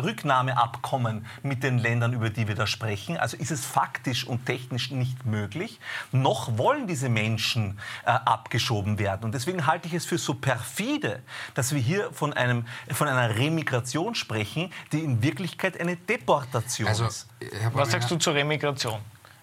Rücknahmeabkommen 0.00 1.26
mit 1.44 1.62
den 1.62 1.78
Ländern, 1.78 2.12
über 2.12 2.28
die 2.28 2.48
wir 2.48 2.56
da 2.56 2.66
sprechen, 2.66 3.18
also 3.18 3.36
ist 3.36 3.52
es 3.52 3.64
faktisch 3.64 4.26
und 4.26 4.46
technisch 4.46 4.90
nicht 4.90 5.24
möglich, 5.26 5.78
noch 6.10 6.58
wollen 6.58 6.88
diese 6.88 7.08
Menschen 7.08 7.78
äh, 8.04 8.10
abgeschoben 8.10 8.98
werden. 8.98 9.26
Und 9.26 9.34
deswegen 9.36 9.68
halte 9.68 9.86
ich 9.86 9.94
es 9.94 10.04
für 10.04 10.18
so 10.18 10.34
perfide, 10.34 11.22
dass 11.54 11.72
wir 11.72 11.80
hier 11.80 12.10
von, 12.12 12.32
einem, 12.32 12.66
von 12.90 13.06
einer 13.06 13.36
Remigration 13.36 14.16
sprechen, 14.16 14.72
die 14.90 15.04
in 15.04 15.22
Wirklichkeit 15.22 15.80
eine 15.80 15.94
Deportation 15.94 16.88
also, 16.88 17.04
ist. 17.04 17.28
Was 17.72 17.92
sagst 17.92 18.10
du 18.10 18.16
zur 18.16 18.34
Remigration? 18.34 18.98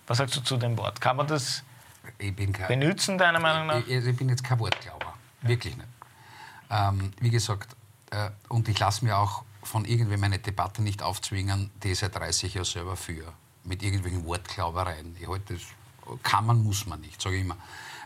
Was 0.07 0.17
sagst 0.17 0.35
du 0.35 0.41
zu 0.41 0.57
dem 0.57 0.77
Wort? 0.77 0.99
Kann 0.99 1.17
man 1.17 1.27
das 1.27 1.63
kein, 2.17 2.35
benutzen, 2.67 3.17
deiner 3.17 3.39
Meinung 3.39 3.67
nach? 3.67 3.87
Ich, 3.87 4.05
ich, 4.05 4.17
bin 4.17 4.29
jetzt 4.29 4.43
kein 4.43 4.59
Wortglauber. 4.59 5.13
Wirklich 5.41 5.75
nicht. 5.77 5.87
Ähm, 6.69 7.13
wie 7.19 7.29
gesagt, 7.29 7.75
äh, 8.11 8.29
und 8.49 8.67
ich 8.67 8.79
lasse 8.79 9.05
mir 9.05 9.17
auch 9.17 9.43
von 9.61 9.85
irgendwem 9.85 10.19
meine 10.19 10.39
Debatte 10.39 10.81
nicht 10.81 11.01
aufzwingen, 11.01 11.71
die 11.81 11.91
ich 11.91 11.99
seit 11.99 12.15
30 12.15 12.53
Jahren 12.53 12.65
selber 12.65 12.97
führe. 12.97 13.31
Mit 13.63 13.81
irgendwelchen 13.81 14.25
Wortglaubereien. 14.25 15.15
Ich 15.19 15.27
halte 15.27 15.53
das, 15.53 15.63
kann 16.21 16.45
man, 16.45 16.61
muss 16.63 16.85
man 16.85 16.99
nicht, 16.99 17.21
sage 17.21 17.37
ich 17.37 17.43
immer. 17.43 17.57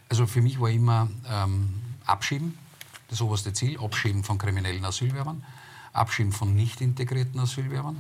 Also 0.10 0.28
für 0.28 0.42
mich 0.42 0.60
war 0.60 0.70
immer 0.70 1.10
ähm, 1.28 1.82
Abschieben, 2.06 2.58
das 3.10 3.22
oberste 3.22 3.54
Ziel, 3.54 3.80
Abschieben 3.80 4.24
von 4.24 4.38
kriminellen 4.38 4.86
Asylwerbern, 4.86 5.44
Abschieben 5.94 6.32
von 6.32 6.54
nicht 6.54 6.80
integrierten 6.80 7.40
Asylwerbern, 7.40 8.00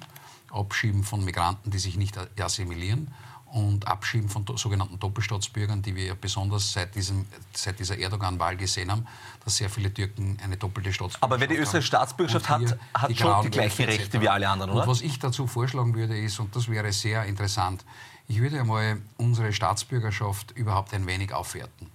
Abschieben 0.51 1.03
von 1.03 1.25
Migranten, 1.25 1.71
die 1.71 1.79
sich 1.79 1.97
nicht 1.97 2.17
assimilieren 2.39 3.11
und 3.51 3.87
Abschieben 3.87 4.29
von 4.29 4.45
sogenannten 4.55 4.99
Doppelstaatsbürgern, 4.99 5.81
die 5.81 5.95
wir 5.95 6.15
besonders 6.15 6.73
seit, 6.73 6.95
diesem, 6.95 7.25
seit 7.53 7.79
dieser 7.79 7.97
Erdogan-Wahl 7.97 8.57
gesehen 8.57 8.91
haben, 8.91 9.07
dass 9.43 9.57
sehr 9.57 9.69
viele 9.69 9.93
Türken 9.93 10.37
eine 10.43 10.57
doppelte 10.57 10.91
Staatsbürgerschaft 10.91 11.21
haben. 11.21 11.31
Aber 11.31 11.39
wer 11.39 11.47
die 11.47 11.55
österreichische 11.55 11.87
Staatsbürgerschaft 11.87 12.49
hat, 12.49 12.77
hat 12.93 13.09
die 13.09 13.15
schon 13.15 13.41
die 13.43 13.49
gleichen 13.49 13.85
Rechte 13.85 14.21
wie 14.21 14.29
alle 14.29 14.49
anderen, 14.49 14.71
oder? 14.71 14.81
Und 14.81 14.87
was 14.87 15.01
ich 15.01 15.17
dazu 15.19 15.47
vorschlagen 15.47 15.95
würde, 15.95 16.17
ist, 16.17 16.39
und 16.39 16.55
das 16.55 16.67
wäre 16.67 16.91
sehr 16.91 17.25
interessant, 17.25 17.85
ich 18.27 18.41
würde 18.41 18.59
einmal 18.59 19.01
unsere 19.15 19.53
Staatsbürgerschaft 19.53 20.51
überhaupt 20.51 20.93
ein 20.93 21.07
wenig 21.07 21.33
aufwerten 21.33 21.89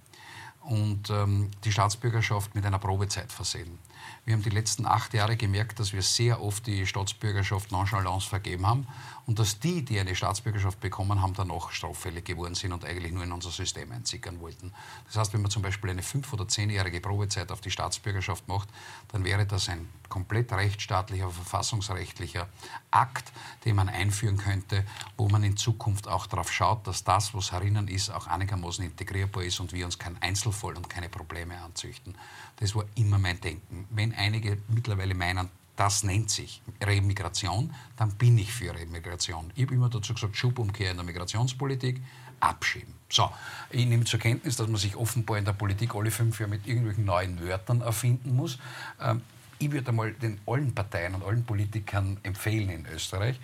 und 0.63 1.09
ähm, 1.09 1.51
die 1.63 1.71
Staatsbürgerschaft 1.71 2.55
mit 2.55 2.65
einer 2.65 2.79
Probezeit 2.79 3.31
versehen. 3.31 3.77
Wir 4.25 4.33
haben 4.33 4.43
die 4.43 4.49
letzten 4.49 4.85
acht 4.85 5.13
Jahre 5.13 5.35
gemerkt, 5.35 5.79
dass 5.79 5.91
wir 5.91 6.01
sehr 6.01 6.41
oft 6.41 6.65
die 6.65 6.87
Staatsbürgerschaft 6.87 7.71
nonchalance 7.71 8.27
vergeben 8.27 8.65
haben 8.65 8.87
und 9.25 9.39
dass 9.39 9.59
die, 9.59 9.85
die 9.85 9.99
eine 9.99 10.15
Staatsbürgerschaft 10.15 10.79
bekommen 10.79 11.21
haben, 11.21 11.33
danach 11.33 11.71
straffällig 11.71 12.25
geworden 12.25 12.55
sind 12.55 12.73
und 12.73 12.83
eigentlich 12.83 13.13
nur 13.13 13.23
in 13.23 13.31
unser 13.31 13.51
System 13.51 13.91
einzickern 13.91 14.39
wollten. 14.39 14.73
Das 15.05 15.17
heißt, 15.17 15.33
wenn 15.33 15.41
man 15.41 15.51
zum 15.51 15.61
Beispiel 15.61 15.89
eine 15.89 16.03
fünf- 16.03 16.33
oder 16.33 16.47
zehnjährige 16.47 16.99
Probezeit 16.99 17.51
auf 17.51 17.61
die 17.61 17.71
Staatsbürgerschaft 17.71 18.47
macht, 18.47 18.69
dann 19.11 19.23
wäre 19.23 19.45
das 19.45 19.69
ein 19.69 19.87
komplett 20.09 20.51
rechtsstaatlicher, 20.51 21.29
verfassungsrechtlicher 21.29 22.47
Akt, 22.91 23.31
den 23.65 23.75
man 23.75 23.89
einführen 23.89 24.37
könnte, 24.37 24.85
wo 25.17 25.29
man 25.29 25.43
in 25.43 25.57
Zukunft 25.57 26.07
auch 26.07 26.27
darauf 26.27 26.51
schaut, 26.51 26.85
dass 26.85 27.03
das, 27.03 27.33
was 27.33 27.51
herinnen 27.51 27.87
ist, 27.87 28.09
auch 28.09 28.27
einigermaßen 28.27 28.83
integrierbar 28.83 29.43
ist 29.43 29.59
und 29.59 29.71
wir 29.71 29.85
uns 29.85 29.97
kein 29.97 30.21
Einzelfall 30.21 30.75
und 30.75 30.89
keine 30.89 31.09
Probleme 31.09 31.59
anzüchten. 31.61 32.15
Das 32.57 32.75
war 32.75 32.85
immer 32.95 33.17
mein 33.17 33.39
Denken. 33.41 33.87
Wenn 33.89 34.13
einige 34.13 34.57
mittlerweile 34.67 35.15
meinen, 35.15 35.49
das 35.75 36.03
nennt 36.03 36.29
sich 36.29 36.61
Remigration, 36.81 37.73
dann 37.97 38.11
bin 38.11 38.37
ich 38.37 38.51
für 38.51 38.73
Remigration. 38.73 39.51
Ich 39.55 39.63
habe 39.63 39.75
immer 39.75 39.89
dazu 39.89 40.13
gesagt, 40.13 40.37
Schubumkehr 40.37 40.91
in 40.91 40.97
der 40.97 41.05
Migrationspolitik, 41.05 42.01
abschieben. 42.39 42.93
So, 43.09 43.29
ich 43.69 43.85
nehme 43.85 44.03
zur 44.03 44.19
Kenntnis, 44.19 44.57
dass 44.57 44.67
man 44.67 44.77
sich 44.77 44.95
offenbar 44.95 45.37
in 45.37 45.45
der 45.45 45.53
Politik 45.53 45.95
alle 45.95 46.11
fünf 46.11 46.39
Jahre 46.39 46.51
mit 46.51 46.67
irgendwelchen 46.67 47.05
neuen 47.05 47.39
Wörtern 47.41 47.81
erfinden 47.81 48.35
muss. 48.35 48.59
Ähm, 48.99 49.21
ich 49.59 49.71
würde 49.71 49.89
einmal 49.89 50.13
den 50.13 50.39
allen 50.45 50.75
Parteien 50.75 51.15
und 51.15 51.23
allen 51.23 51.45
Politikern 51.45 52.17
empfehlen 52.23 52.69
in 52.69 52.85
Österreich 52.87 53.39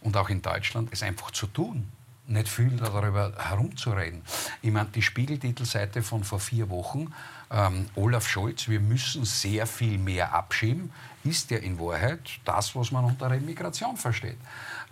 und 0.00 0.16
auch 0.16 0.30
in 0.30 0.40
Deutschland, 0.40 0.88
es 0.92 1.02
einfach 1.02 1.30
zu 1.30 1.46
tun 1.46 1.90
nicht 2.28 2.48
viel 2.48 2.76
darüber 2.76 3.32
herumzureden. 3.36 4.22
Ich 4.62 4.70
meine, 4.70 4.88
die 4.90 5.02
Spiegeltitelseite 5.02 6.02
von 6.02 6.24
vor 6.24 6.40
vier 6.40 6.68
Wochen, 6.70 7.12
ähm, 7.50 7.86
Olaf 7.94 8.28
Scholz, 8.28 8.68
wir 8.68 8.80
müssen 8.80 9.24
sehr 9.24 9.66
viel 9.66 9.98
mehr 9.98 10.34
abschieben, 10.34 10.92
ist 11.24 11.50
ja 11.50 11.58
in 11.58 11.78
Wahrheit 11.78 12.20
das, 12.44 12.76
was 12.76 12.92
man 12.92 13.04
unter 13.04 13.30
Remigration 13.30 13.96
versteht. 13.96 14.38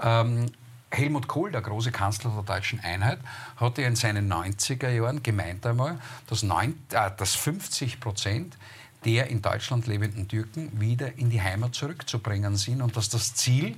Ähm, 0.00 0.50
Helmut 0.90 1.28
Kohl, 1.28 1.50
der 1.50 1.62
große 1.62 1.90
Kanzler 1.90 2.30
der 2.30 2.42
deutschen 2.42 2.80
Einheit, 2.80 3.18
hatte 3.56 3.82
in 3.82 3.96
seinen 3.96 4.32
90er 4.32 4.88
Jahren 4.88 5.22
gemeint 5.22 5.66
einmal, 5.66 5.98
dass, 6.28 6.42
9, 6.42 6.70
äh, 6.90 7.10
dass 7.16 7.34
50 7.34 8.00
Prozent 8.00 8.56
der 9.04 9.28
in 9.28 9.40
Deutschland 9.40 9.86
lebenden 9.86 10.26
Türken 10.26 10.80
wieder 10.80 11.16
in 11.16 11.30
die 11.30 11.40
Heimat 11.40 11.74
zurückzubringen 11.74 12.56
sind 12.56 12.82
und 12.82 12.96
dass 12.96 13.08
das 13.08 13.34
Ziel, 13.34 13.76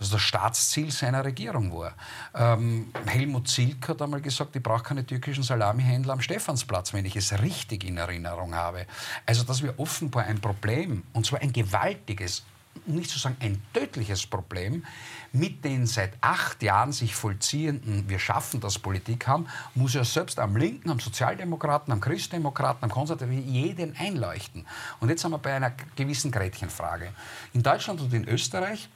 also 0.00 0.12
das 0.12 0.22
Staatsziel 0.22 0.90
seiner 0.90 1.24
Regierung 1.24 1.72
war. 1.76 1.94
Ähm, 2.34 2.92
Helmut 3.06 3.48
Zilk 3.48 3.88
hat 3.88 4.00
einmal 4.00 4.20
gesagt, 4.20 4.54
ich 4.54 4.62
brauche 4.62 4.82
keine 4.82 5.04
türkischen 5.04 5.42
Salamihändler 5.42 6.12
am 6.12 6.20
Stephansplatz, 6.20 6.92
wenn 6.92 7.04
ich 7.04 7.16
es 7.16 7.32
richtig 7.40 7.84
in 7.84 7.96
Erinnerung 7.96 8.54
habe. 8.54 8.86
Also, 9.26 9.44
dass 9.44 9.62
wir 9.62 9.78
offenbar 9.78 10.24
ein 10.24 10.40
Problem, 10.40 11.02
und 11.12 11.26
zwar 11.26 11.40
ein 11.40 11.52
gewaltiges, 11.52 12.44
nicht 12.86 13.10
zu 13.10 13.18
sagen 13.18 13.36
ein 13.40 13.60
tödliches 13.72 14.24
Problem, 14.26 14.84
mit 15.32 15.64
den 15.64 15.86
seit 15.86 16.12
acht 16.20 16.62
Jahren 16.62 16.92
sich 16.92 17.14
vollziehenden 17.14 18.08
Wir 18.08 18.20
schaffen 18.20 18.60
das 18.60 18.78
Politik 18.78 19.26
haben, 19.26 19.46
muss 19.74 19.94
ja 19.94 20.04
selbst 20.04 20.38
am 20.38 20.56
Linken, 20.56 20.90
am 20.90 21.00
Sozialdemokraten, 21.00 21.92
am 21.92 22.00
Christdemokraten, 22.00 22.84
am 22.84 22.90
Konservativen 22.90 23.52
jeden 23.52 23.96
einleuchten. 23.96 24.64
Und 25.00 25.08
jetzt 25.08 25.22
sind 25.22 25.32
wir 25.32 25.38
bei 25.38 25.54
einer 25.54 25.72
gewissen 25.96 26.30
Gretchenfrage. 26.30 27.12
In 27.52 27.62
Deutschland 27.62 28.00
und 28.00 28.14
in 28.14 28.28
Österreich 28.28 28.88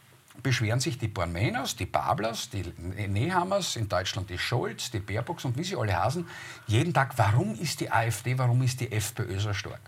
beschweren 0.42 0.80
sich 0.80 0.98
die 0.98 1.08
Bornmänners, 1.08 1.76
die 1.76 1.86
Bablers, 1.86 2.50
die 2.50 2.64
Nehammers, 3.08 3.76
in 3.76 3.88
Deutschland 3.88 4.30
die 4.30 4.38
Scholz, 4.38 4.90
die 4.90 5.00
Baerbocks 5.00 5.44
und 5.44 5.56
wie 5.56 5.64
sie 5.64 5.76
alle 5.76 5.96
hasen, 5.96 6.26
jeden 6.66 6.92
Tag, 6.92 7.16
warum 7.16 7.54
ist 7.58 7.80
die 7.80 7.90
AfD, 7.90 8.36
warum 8.38 8.62
ist 8.62 8.80
die 8.80 8.90
FPÖ 8.90 9.38
so 9.38 9.52
stark? 9.52 9.80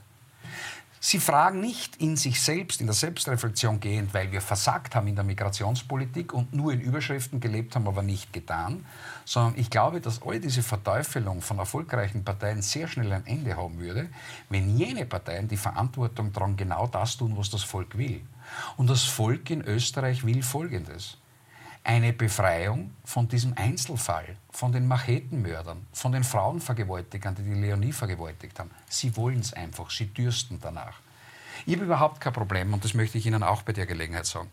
Sie 1.07 1.19
fragen 1.19 1.61
nicht 1.61 1.97
in 1.97 2.17
sich 2.17 2.41
selbst, 2.41 2.81
in 2.81 2.87
der 2.87 2.95
Selbstreflexion 2.95 3.79
gehend, 3.79 4.15
weil 4.15 4.33
wir 4.33 4.41
versagt 4.41 4.95
haben 4.95 5.07
in 5.07 5.15
der 5.15 5.23
Migrationspolitik 5.23 6.33
und 6.33 6.55
nur 6.55 6.73
in 6.73 6.81
Überschriften 6.81 7.41
gelebt 7.41 7.77
haben, 7.77 7.87
aber 7.87 8.03
nicht 8.03 8.33
getan, 8.33 8.87
sondern 9.27 9.61
ich 9.61 9.69
glaube, 9.69 10.01
dass 10.01 10.23
all 10.23 10.41
diese 10.41 10.63
Verteufelung 10.63 11.43
von 11.43 11.59
erfolgreichen 11.59 12.25
Parteien 12.25 12.63
sehr 12.63 12.89
schnell 12.89 13.13
ein 13.13 13.27
Ende 13.27 13.55
haben 13.55 13.79
würde, 13.79 14.09
wenn 14.49 14.79
jene 14.79 15.05
Parteien 15.05 15.47
die 15.47 15.59
Verantwortung 15.59 16.33
tragen, 16.33 16.57
genau 16.57 16.87
das 16.87 17.19
tun, 17.19 17.37
was 17.37 17.51
das 17.51 17.65
Volk 17.65 17.99
will. 17.99 18.23
Und 18.77 18.91
das 18.91 19.05
Volk 19.05 19.51
in 19.51 19.63
Österreich 19.63 20.25
will 20.25 20.43
Folgendes 20.43 21.19
eine 21.85 22.15
Befreiung 22.15 22.93
von 23.05 23.29
diesem 23.29 23.53
Einzelfall, 23.57 24.37
von 24.51 24.73
den 24.73 24.89
Machetenmördern, 24.89 25.87
von 25.93 26.13
den 26.13 26.25
Frauenvergewaltigern, 26.25 27.35
die 27.35 27.43
die 27.43 27.61
Leonie 27.61 27.93
vergewaltigt 27.93 28.59
haben. 28.59 28.71
Sie 28.89 29.15
wollen 29.17 29.41
es 29.41 29.53
einfach, 29.53 29.91
sie 29.91 30.07
dürsten 30.07 30.59
danach. 30.61 30.95
Ich 31.67 31.75
habe 31.75 31.85
überhaupt 31.85 32.21
kein 32.21 32.33
Problem, 32.33 32.73
und 32.73 32.85
das 32.85 32.95
möchte 32.95 33.19
ich 33.19 33.27
Ihnen 33.27 33.43
auch 33.43 33.63
bei 33.63 33.73
der 33.73 33.87
Gelegenheit 33.87 34.27
sagen, 34.27 34.51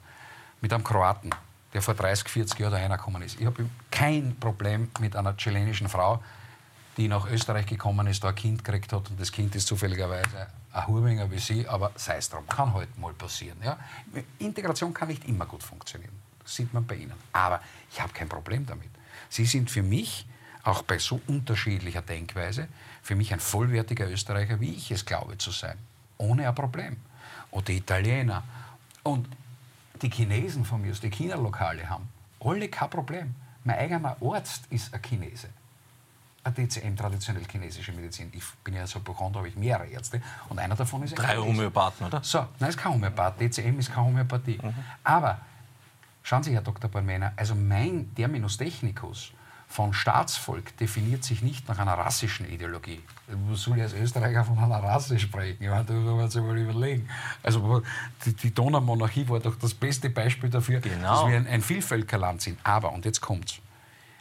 mit 0.59 0.73
einem 0.73 0.83
Kroaten, 0.83 1.29
der 1.73 1.81
vor 1.81 1.93
30, 1.93 2.27
40 2.27 2.59
Jahren 2.59 2.73
da 2.73 2.77
reingekommen 2.79 3.21
ist. 3.21 3.39
Ich 3.39 3.45
habe 3.45 3.65
kein 3.89 4.35
Problem 4.37 4.89
mit 4.99 5.15
einer 5.15 5.35
chilenischen 5.37 5.87
Frau, 5.87 6.21
die 6.97 7.07
nach 7.07 7.29
Österreich 7.29 7.65
gekommen 7.65 8.07
ist, 8.07 8.23
da 8.23 8.29
ein 8.29 8.35
Kind 8.35 8.63
gekriegt 8.63 8.91
hat 8.91 9.09
und 9.09 9.19
das 9.19 9.31
Kind 9.31 9.55
ist 9.55 9.67
zufälligerweise 9.67 10.47
ein 10.73 10.87
Hurwinger 10.87 11.29
wie 11.31 11.39
Sie, 11.39 11.67
aber 11.67 11.91
sei 11.95 12.17
es 12.17 12.29
drum, 12.29 12.47
kann 12.47 12.73
halt 12.73 12.97
mal 12.97 13.13
passieren. 13.13 13.57
Ja? 13.63 13.77
Integration 14.39 14.93
kann 14.93 15.09
nicht 15.09 15.27
immer 15.27 15.45
gut 15.45 15.63
funktionieren. 15.63 16.13
Das 16.43 16.55
sieht 16.55 16.73
man 16.73 16.85
bei 16.85 16.95
Ihnen. 16.95 17.13
Aber 17.33 17.61
ich 17.91 18.01
habe 18.01 18.13
kein 18.13 18.29
Problem 18.29 18.65
damit. 18.65 18.89
Sie 19.29 19.45
sind 19.45 19.69
für 19.69 19.83
mich, 19.83 20.25
auch 20.63 20.83
bei 20.83 20.99
so 20.99 21.19
unterschiedlicher 21.27 22.01
Denkweise, 22.01 22.67
für 23.01 23.15
mich 23.15 23.33
ein 23.33 23.39
vollwertiger 23.39 24.09
Österreicher, 24.09 24.59
wie 24.59 24.73
ich 24.73 24.91
es 24.91 25.05
glaube 25.05 25.37
zu 25.37 25.51
sein. 25.51 25.77
Ohne 26.17 26.47
ein 26.47 26.55
Problem. 26.55 26.97
Und 27.49 27.67
die 27.67 27.77
Italiener 27.77 28.43
und 29.03 29.27
die 30.01 30.09
Chinesen 30.09 30.65
von 30.65 30.81
mir, 30.81 30.93
die 30.93 31.09
China-Lokale 31.09 31.89
haben, 31.89 32.07
alle 32.39 32.69
kein 32.69 32.89
Problem. 32.89 33.35
Mein 33.63 33.77
eigener 33.77 34.17
Arzt 34.21 34.65
ist 34.69 34.93
ein 34.93 35.01
Chinese. 35.01 35.49
DCM, 36.49 36.95
traditionell 36.95 37.43
chinesische 37.49 37.91
Medizin. 37.91 38.31
Ich 38.33 38.43
bin 38.63 38.73
ja 38.73 38.87
so 38.87 38.99
bekannt, 38.99 39.35
habe 39.35 39.47
ich 39.47 39.55
mehrere 39.55 39.87
Ärzte. 39.87 40.21
Und 40.49 40.57
einer 40.57 40.75
davon 40.75 41.03
ist 41.03 41.13
Drei 41.13 41.37
Homöopathen, 41.37 42.07
oder? 42.07 42.23
So, 42.23 42.47
nein, 42.59 42.69
ist 42.69 42.77
kein 42.77 42.93
Homöopath. 42.93 43.39
DCM 43.39 43.77
ist 43.77 43.91
keine 43.91 44.07
Homöopathie. 44.07 44.59
Mhm. 44.61 44.73
Aber 45.03 45.39
Schauen 46.23 46.43
Sie, 46.43 46.53
Herr 46.53 46.61
Dr. 46.61 46.89
Bormener, 46.89 47.33
also 47.35 47.55
mein 47.55 48.13
Terminus 48.15 48.57
technicus 48.57 49.31
von 49.67 49.93
Staatsvolk 49.93 50.75
definiert 50.77 51.23
sich 51.23 51.41
nicht 51.41 51.67
nach 51.69 51.79
einer 51.79 51.93
rassischen 51.93 52.47
Ideologie. 52.47 53.01
Was 53.49 53.61
soll 53.61 53.77
ich 53.77 53.83
als 53.83 53.93
Österreicher 53.93 54.43
von 54.43 54.57
einer 54.59 54.83
Rasse 54.83 55.17
sprechen? 55.17 55.63
Ja, 55.63 55.81
da 55.81 55.93
muss 55.93 56.13
man 56.13 56.29
sich 56.29 56.41
mal 56.41 56.57
überlegen. 56.57 57.09
Also 57.41 57.81
die, 58.25 58.33
die 58.33 58.53
Donaumonarchie 58.53 59.29
war 59.29 59.39
doch 59.39 59.55
das 59.55 59.73
beste 59.73 60.09
Beispiel 60.09 60.49
dafür, 60.49 60.81
genau. 60.81 61.21
dass 61.21 61.29
wir 61.29 61.37
ein, 61.37 61.47
ein 61.47 61.61
Vielvölkerland 61.61 62.41
sind. 62.41 62.59
Aber, 62.63 62.91
und 62.91 63.05
jetzt 63.05 63.21
kommt's, 63.21 63.59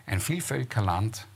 ein 0.06 0.20
Vielvölkerland, 0.20 1.26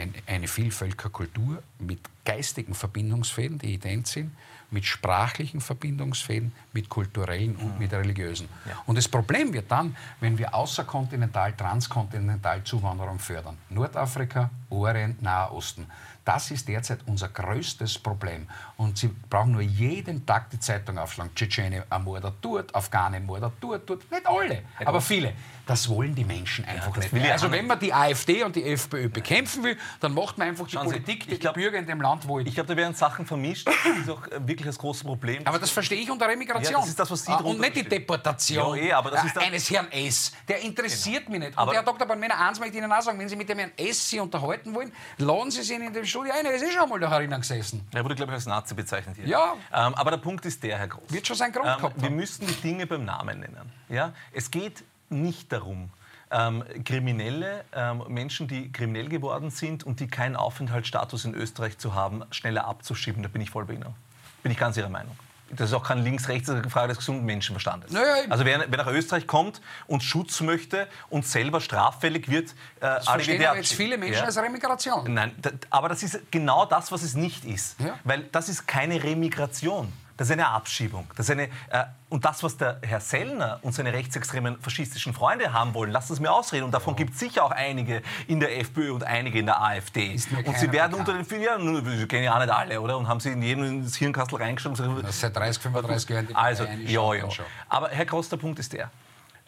ein, 0.00 0.14
eine 0.26 0.48
Vielvölkerkultur 0.48 1.62
mit 1.78 2.00
geistigen 2.24 2.74
Verbindungsfäden, 2.74 3.58
die 3.58 3.74
ident 3.74 4.06
sind, 4.06 4.32
mit 4.70 4.84
sprachlichen 4.84 5.60
Verbindungsfäden, 5.60 6.52
mit 6.72 6.88
kulturellen 6.88 7.56
und 7.56 7.78
mit 7.78 7.92
religiösen. 7.92 8.48
Ja. 8.66 8.80
Und 8.86 8.96
das 8.96 9.08
Problem 9.08 9.52
wird 9.52 9.70
dann, 9.70 9.96
wenn 10.20 10.38
wir 10.38 10.54
außerkontinental, 10.54 11.54
transkontinental 11.54 12.62
Zuwanderung 12.64 13.18
fördern. 13.18 13.56
Nordafrika, 13.68 14.50
Orient, 14.68 15.20
Nahe 15.22 15.50
Osten. 15.52 15.86
Das 16.24 16.50
ist 16.50 16.68
derzeit 16.68 17.00
unser 17.06 17.28
größtes 17.28 17.98
Problem. 17.98 18.46
Und 18.76 18.98
Sie 18.98 19.08
brauchen 19.08 19.52
nur 19.52 19.62
jeden 19.62 20.26
Tag 20.26 20.50
die 20.50 20.60
Zeitung 20.60 20.98
aufschlagen. 20.98 21.34
Tschetschene 21.34 21.84
ermordet 21.90 22.34
dort, 22.40 22.74
Afghanen 22.74 23.14
ermordet 23.14 23.52
dort, 23.60 23.88
dort. 23.88 24.10
Nicht 24.10 24.26
alle, 24.26 24.62
aber 24.84 25.00
viele. 25.00 25.32
Das 25.66 25.88
wollen 25.88 26.14
die 26.14 26.24
Menschen 26.24 26.64
einfach 26.64 26.96
ja, 26.96 27.08
nicht. 27.12 27.30
Also 27.30 27.50
wenn 27.50 27.66
man 27.66 27.78
die 27.78 27.92
AfD 27.92 28.42
und 28.42 28.56
die 28.56 28.64
FPÖ 28.64 29.08
bekämpfen 29.08 29.62
will, 29.62 29.78
dann 30.00 30.12
macht 30.12 30.36
man 30.36 30.48
einfach 30.48 30.66
die 30.66 30.72
Schauen 30.72 30.86
Politik, 30.86 31.28
die 31.28 31.38
glaub, 31.38 31.54
die 31.54 31.60
Bürger 31.60 31.78
in 31.78 31.86
dem 31.86 32.00
Land 32.00 32.26
wollen. 32.26 32.44
Ich 32.46 32.54
glaube, 32.54 32.68
da 32.68 32.76
werden 32.76 32.94
Sachen 32.94 33.24
vermischt. 33.24 33.68
Das 33.68 33.98
ist 33.98 34.10
auch 34.10 34.22
wirklich 34.46 34.66
das 34.66 34.78
große 34.78 35.04
Problem. 35.04 35.46
Aber 35.46 35.58
das 35.58 35.70
verstehe 35.70 36.00
ich 36.00 36.10
unter 36.10 36.26
Remigration. 36.26 36.72
Ja, 36.72 36.80
das 36.80 36.88
ist 36.88 36.98
das, 36.98 37.10
was 37.10 37.24
Sie 37.24 37.30
ah, 37.30 37.36
Und 37.36 37.60
nicht 37.60 37.76
die 37.76 37.88
Deportation 37.88 38.76
ja, 38.78 38.82
eh, 38.82 38.92
aber 38.92 39.10
das 39.10 39.24
ist 39.24 39.38
eines 39.38 39.70
Herrn 39.70 39.90
S. 39.92 40.32
Der 40.48 40.60
interessiert 40.60 41.26
genau. 41.26 41.30
mich 41.30 41.40
nicht. 41.40 41.52
Und 41.52 41.58
aber 41.58 41.74
Herr 41.74 41.82
Dr. 41.82 42.06
Banmena, 42.06 42.34
eins 42.48 42.58
möchte 42.58 42.76
ich 42.76 42.82
Ihnen 42.82 42.92
auch 42.92 43.02
sagen, 43.02 43.18
wenn 43.18 43.28
Sie 43.28 43.36
mit 43.36 43.48
dem 43.48 43.58
Herrn 43.58 43.72
S. 43.76 44.10
Sie 44.10 44.18
unterhalten 44.18 44.74
wollen, 44.74 44.92
laden 45.18 45.50
Sie 45.50 45.62
sich 45.62 45.76
in 45.76 45.92
dem 45.92 46.04
Studio 46.10 46.32
ein. 46.32 46.44
Er 46.44 46.52
ist 46.52 46.62
eh 46.62 46.70
schon 46.70 46.88
mal 46.88 47.00
da 47.00 47.10
herinnen 47.10 47.40
gesessen. 47.40 47.86
Er 47.92 48.04
wurde, 48.04 48.14
glaube 48.14 48.32
ich, 48.32 48.36
als 48.36 48.46
Nazi 48.46 48.74
bezeichnet 48.74 49.16
hier. 49.16 49.26
Ja. 49.26 49.54
Ähm, 49.72 49.94
aber 49.94 50.10
der 50.10 50.18
Punkt 50.18 50.44
ist 50.44 50.62
der, 50.62 50.78
Herr 50.78 50.88
Groß. 50.88 51.10
Wird 51.10 51.26
schon 51.26 51.36
sein 51.36 51.52
Grund 51.52 51.66
ähm, 51.66 51.76
gehabt 51.76 52.02
Wir 52.02 52.10
müssen 52.10 52.46
die 52.46 52.54
Dinge 52.54 52.86
beim 52.86 53.04
Namen 53.04 53.40
nennen. 53.40 53.72
Ja? 53.88 54.12
Es 54.32 54.50
geht 54.50 54.84
nicht 55.08 55.52
darum, 55.52 55.90
ähm, 56.30 56.64
Kriminelle, 56.84 57.64
ähm, 57.72 58.04
Menschen, 58.08 58.46
die 58.46 58.70
kriminell 58.70 59.08
geworden 59.08 59.50
sind 59.50 59.84
und 59.84 60.00
die 60.00 60.06
keinen 60.06 60.36
Aufenthaltsstatus 60.36 61.24
in 61.24 61.34
Österreich 61.34 61.78
zu 61.78 61.94
haben, 61.94 62.24
schneller 62.30 62.66
abzuschieben. 62.66 63.22
Da 63.22 63.28
bin 63.28 63.42
ich 63.42 63.50
voll 63.50 63.64
bei 63.64 63.74
Ihnen. 63.74 63.94
Bin 64.42 64.52
ich 64.52 64.58
ganz 64.58 64.76
Ihrer 64.76 64.88
Meinung. 64.88 65.16
Das 65.52 65.70
ist 65.70 65.74
auch 65.74 65.82
kein 65.82 66.04
links-rechts, 66.04 66.50
Frage 66.68 66.88
des 66.88 66.98
gesunden 66.98 67.24
Menschenverstandes. 67.24 67.90
Naja, 67.90 68.24
also 68.28 68.44
wer, 68.44 68.64
wer, 68.68 68.78
nach 68.78 68.86
Österreich 68.86 69.26
kommt 69.26 69.60
und 69.86 70.02
Schutz 70.02 70.40
möchte 70.40 70.86
und 71.08 71.26
selber 71.26 71.60
straffällig 71.60 72.28
wird, 72.28 72.50
äh, 72.50 72.52
das 72.80 73.08
verstehen 73.08 73.44
aber 73.44 73.56
jetzt 73.56 73.72
viele 73.72 73.98
Menschen 73.98 74.20
ja. 74.20 74.24
als 74.24 74.36
Remigration. 74.36 75.12
Nein, 75.12 75.34
aber 75.70 75.88
das 75.88 76.02
ist 76.02 76.20
genau 76.30 76.66
das, 76.66 76.92
was 76.92 77.02
es 77.02 77.14
nicht 77.14 77.44
ist. 77.44 77.80
Ja. 77.80 77.98
Weil 78.04 78.24
das 78.32 78.48
ist 78.48 78.66
keine 78.66 79.02
Remigration. 79.02 79.92
Das 80.20 80.28
ist 80.28 80.32
eine 80.32 80.48
Abschiebung. 80.48 81.06
Das 81.16 81.30
ist 81.30 81.30
eine, 81.30 81.44
äh, 81.44 81.84
und 82.10 82.26
das, 82.26 82.42
was 82.42 82.54
der 82.58 82.76
Herr 82.82 83.00
Sellner 83.00 83.58
und 83.62 83.72
seine 83.72 83.94
rechtsextremen 83.94 84.60
faschistischen 84.60 85.14
Freunde 85.14 85.54
haben 85.54 85.72
wollen, 85.72 85.90
lassen 85.90 86.14
Sie 86.14 86.20
mir 86.20 86.30
ausreden. 86.30 86.64
Und 86.64 86.72
davon 86.72 86.92
ja. 86.92 86.98
gibt 86.98 87.14
es 87.14 87.20
sicher 87.20 87.42
auch 87.42 87.52
einige 87.52 88.02
in 88.26 88.38
der 88.38 88.58
FPÖ 88.60 88.92
und 88.92 89.02
einige 89.02 89.38
in 89.38 89.46
der 89.46 89.62
AfD. 89.62 90.20
Und 90.44 90.58
sie 90.58 90.70
werden 90.72 90.92
unter 90.92 91.14
den 91.14 91.24
vielen 91.24 91.40
Jahren, 91.40 91.98
Sie 91.98 92.06
kennen 92.06 92.24
ja 92.24 92.34
auch 92.34 92.38
nicht 92.38 92.52
alle, 92.52 92.82
oder? 92.82 92.98
Und 92.98 93.08
haben 93.08 93.18
sie 93.18 93.30
in 93.30 93.40
jedem 93.40 93.64
ins 93.64 93.96
Hirnkastel 93.96 94.36
reingeschrieben. 94.36 94.76
seit 95.08 95.34
30, 95.34 95.62
35 95.62 96.10
Jahren. 96.10 96.36
Also, 96.36 96.64
ja, 96.64 97.14
ja. 97.14 97.26
Aber 97.70 97.88
Herr 97.88 98.04
Groß, 98.04 98.28
der 98.28 98.36
Punkt 98.36 98.58
ist 98.58 98.74
der. 98.74 98.90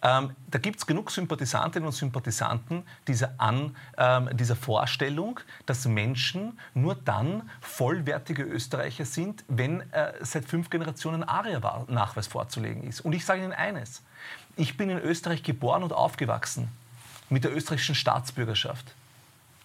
Ähm, 0.05 0.35
da 0.51 0.59
gibt 0.59 0.79
es 0.79 0.87
genug 0.87 1.13
Sympathisantinnen 1.13 1.87
und 1.87 1.93
Sympathisanten 1.93 2.83
dieser, 3.07 3.35
An, 3.39 3.77
ähm, 3.97 4.37
dieser 4.37 4.57
Vorstellung, 4.57 5.39
dass 5.65 5.87
Menschen 5.87 6.59
nur 6.75 6.97
dann 6.97 7.49
vollwertige 7.61 8.43
Österreicher 8.43 9.05
sind, 9.05 9.45
wenn 9.47 9.81
äh, 9.93 10.13
seit 10.21 10.45
fünf 10.45 10.71
Generationen 10.71 11.23
ARIA-Nachweis 11.23 12.27
vorzulegen 12.27 12.83
ist. 12.83 13.01
Und 13.01 13.13
ich 13.13 13.25
sage 13.25 13.45
Ihnen 13.45 13.53
eines. 13.53 14.03
Ich 14.57 14.77
bin 14.77 14.91
in 14.91 14.99
Österreich 14.99 15.45
geboren 15.45 15.85
und 15.85 15.93
aufgewachsen 15.93 16.69
mit 17.31 17.45
der 17.45 17.55
österreichischen 17.55 17.95
Staatsbürgerschaft. 17.95 18.95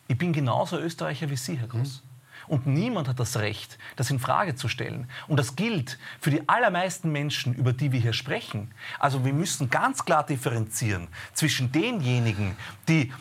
Ich 0.08 0.18
bin 0.18 0.34
genauso 0.34 0.78
Österreicher 0.78 1.30
wie 1.30 1.36
Sie, 1.36 1.58
Herr 1.58 1.68
Groß. 1.68 2.04
Mhm. 2.04 2.16
Und 2.48 2.66
niemand 2.66 3.08
hat 3.08 3.20
das 3.20 3.38
Recht, 3.38 3.78
das 3.95 4.10
in 4.10 4.20
Frage 4.20 4.56
zu 4.56 4.68
stellen. 4.68 5.10
Und 5.28 5.38
das 5.38 5.56
gilt 5.56 5.98
für 6.20 6.32
die 6.32 6.48
allermeisten 6.48 7.12
Menschen, 7.12 7.54
über 7.54 7.74
die 7.74 7.91
wir 7.91 8.00
hier 8.00 8.14
sprechen. 8.14 8.72
Also 9.00 9.26
wir 9.26 9.34
müssen 9.34 9.70
ganz 9.70 10.06
klar 10.06 10.26
differenzieren 10.26 11.08
zwischen 11.34 11.72
denjenigen, 11.72 12.56
die 12.88 13.12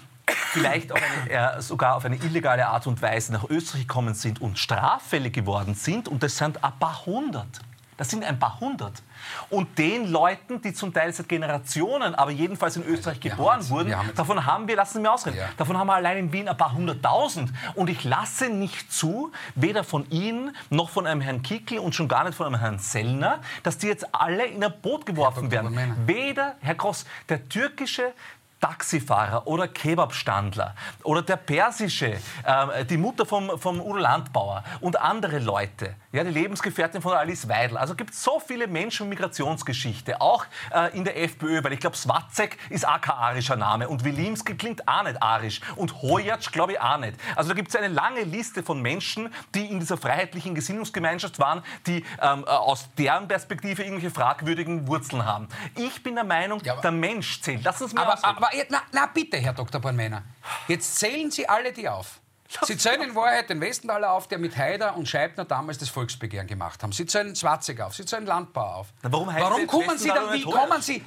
vielleicht 0.53 0.93
auf 0.93 1.01
eine, 1.01 1.31
äh, 1.31 1.63
sogar 1.63 1.97
auf 1.97 2.05
eine 2.05 2.17
illegale 2.17 2.67
Art 2.67 2.87
und 2.87 3.01
Weise 3.03 3.33
nach 3.33 3.49
Österreich 3.49 3.83
gekommen 3.83 4.15
sind 4.15 4.41
und 4.41 4.59
straffällig 4.59 5.33
geworden 5.33 5.75
sind. 5.75 6.09
Und 6.09 6.23
das 6.23 6.37
sind 6.37 6.63
ein 6.63 6.79
paar 6.79 7.07
hundert. 7.07 7.61
Das 7.97 8.11
sind 8.11 8.25
ein 8.25 8.39
paar 8.39 8.61
hundert. 8.61 9.03
Und 9.51 9.79
den 9.79 10.11
Leuten, 10.11 10.61
die 10.61 10.73
zum 10.75 10.93
Teil 10.93 11.13
seit 11.13 11.29
Generationen, 11.29 12.15
aber 12.15 12.31
jedenfalls 12.31 12.77
in 12.77 12.85
Österreich 12.85 13.21
geboren 13.21 13.61
jetzt, 13.61 13.71
wurden, 13.71 13.97
haben 13.97 14.15
davon 14.15 14.45
haben 14.45 14.69
wir, 14.69 14.77
lassen 14.77 14.95
Sie 14.95 15.01
mir 15.01 15.13
ausreden, 15.13 15.39
ja. 15.39 15.49
davon 15.57 15.79
haben 15.79 15.87
wir 15.87 15.95
allein 15.95 16.19
in 16.19 16.33
Wien 16.33 16.49
ein 16.49 16.57
paar 16.57 16.73
hunderttausend. 16.73 17.53
Und 17.75 17.89
ich 17.89 18.05
lasse 18.05 18.49
nicht 18.49 18.93
zu, 18.93 19.33
weder 19.55 19.85
von 19.85 20.09
Ihnen 20.11 20.55
noch 20.71 20.91
von 20.91 21.07
einem 21.07 21.21
Herrn 21.21 21.43
Kickel 21.43 21.79
und 21.79 21.95
schon 21.95 22.09
gar 22.09 22.25
nicht 22.25 22.35
von 22.35 22.47
einem 22.47 22.61
Herrn 22.61 22.79
Sellner, 22.79 23.41
dass 23.63 23.79
die 23.79 23.87
jetzt 23.87 24.15
alle 24.15 24.47
in 24.47 24.63
ein 24.63 24.73
Boot 24.83 25.07
geworfen 25.07 25.51
werden. 25.51 25.77
Weder, 26.07 26.57
Herr 26.61 26.75
Gross, 26.75 27.07
der 27.29 27.49
türkische 27.49 28.13
Taxifahrer 28.61 29.47
oder 29.47 29.69
Kebabstandler 29.69 30.75
oder 31.03 31.23
der 31.23 31.37
persische, 31.37 32.19
äh, 32.45 32.85
die 32.85 32.97
Mutter 32.97 33.27
vom, 33.27 33.59
vom 33.59 33.81
Udo 33.81 33.99
Landbauer 33.99 34.65
und 34.81 34.99
andere 34.99 35.39
Leute, 35.39 35.95
ja, 36.17 36.25
die 36.25 36.31
Lebensgefährtin 36.31 37.03
von 37.03 37.13
Alice 37.13 37.47
Weidel. 37.47 37.77
Also 37.77 37.95
gibt 37.95 38.15
es 38.15 38.25
so 38.25 38.41
viele 38.41 38.67
Menschen- 38.67 39.05
und 39.05 39.09
Migrationsgeschichte, 39.11 40.21
auch 40.21 40.47
äh, 40.75 40.97
in 40.97 41.05
der 41.05 41.23
FPÖ, 41.23 41.63
weil 41.63 41.75
ich 41.75 41.81
glaube, 41.81 41.97
Swazek 41.97 42.57
ist 42.71 42.89
auch 42.89 43.01
kein 43.01 43.17
arischer 43.17 43.57
Name 43.57 43.87
und 43.89 44.03
Wilimski 44.03 44.57
klingt 44.57 44.89
auch 44.89 45.03
nicht 45.03 45.23
arisch 45.23 45.61
und 45.77 46.01
Hojatsch 46.01 46.53
glaube 46.53 46.73
ich 46.73 46.81
auch 46.81 46.97
nicht. 46.97 47.17
Also 47.35 47.51
da 47.51 47.55
gibt 47.55 47.69
es 47.69 47.77
eine 47.77 47.89
lange 47.89 48.23
Liste 48.23 48.63
von 48.63 48.81
Menschen, 48.81 49.33
die 49.55 49.67
in 49.67 49.79
dieser 49.79 49.99
freiheitlichen 49.99 50.55
Gesinnungsgemeinschaft 50.55 51.39
waren, 51.39 51.63
die 51.87 52.03
ähm, 52.23 52.45
äh, 52.47 52.51
aus 52.51 52.89
deren 52.97 53.29
Perspektive 53.29 53.83
irgendwelche 53.83 54.11
fragwürdigen 54.11 54.89
Wurzeln 54.89 55.25
haben. 55.27 55.49
Ich 55.77 56.03
bin 56.03 56.15
der 56.15 56.25
Meinung, 56.25 56.63
ja, 56.65 56.81
der 56.81 56.93
Mensch 56.93 57.43
zählt. 57.43 57.63
Lass 57.63 57.83
uns 57.83 57.93
mal 57.93 58.05
aber, 58.05 58.25
aber, 58.25 58.51
na, 58.71 58.81
na 58.91 59.07
bitte, 59.07 59.37
Herr 59.37 59.53
Dr. 59.53 59.83
Bornmänner, 59.83 60.23
jetzt 60.67 60.99
zählen 60.99 61.31
Sie 61.31 61.47
alle 61.47 61.75
die 61.75 61.87
auf. 61.87 62.21
Sie 62.63 62.77
zählen 62.77 63.03
in 63.03 63.15
Wahrheit 63.15 63.51
den 63.51 63.61
Westenthaler 63.61 64.13
auf, 64.13 64.29
der 64.29 64.39
mit 64.39 64.57
Haider 64.57 64.97
und 64.97 65.09
Scheibner 65.09 65.45
damals 65.45 65.79
das 65.79 65.89
Volksbegehren 65.89 66.47
gemacht 66.47 66.83
haben. 66.83 66.93
Sie 66.93 67.07
zählen 67.07 67.35
Swarzig 67.35 67.81
auf, 67.81 67.95
Sie 67.95 68.05
zählen 68.05 68.27
Landbau 68.27 68.75
auf. 68.75 68.93
Na, 69.03 69.13
warum 69.13 69.29
warum 69.29 69.67
kommen 69.67 69.99
Sie 69.99 70.09
dann, 70.09 70.33
wie 70.33 70.43
kommen 70.43 70.83
Sie, 70.83 71.03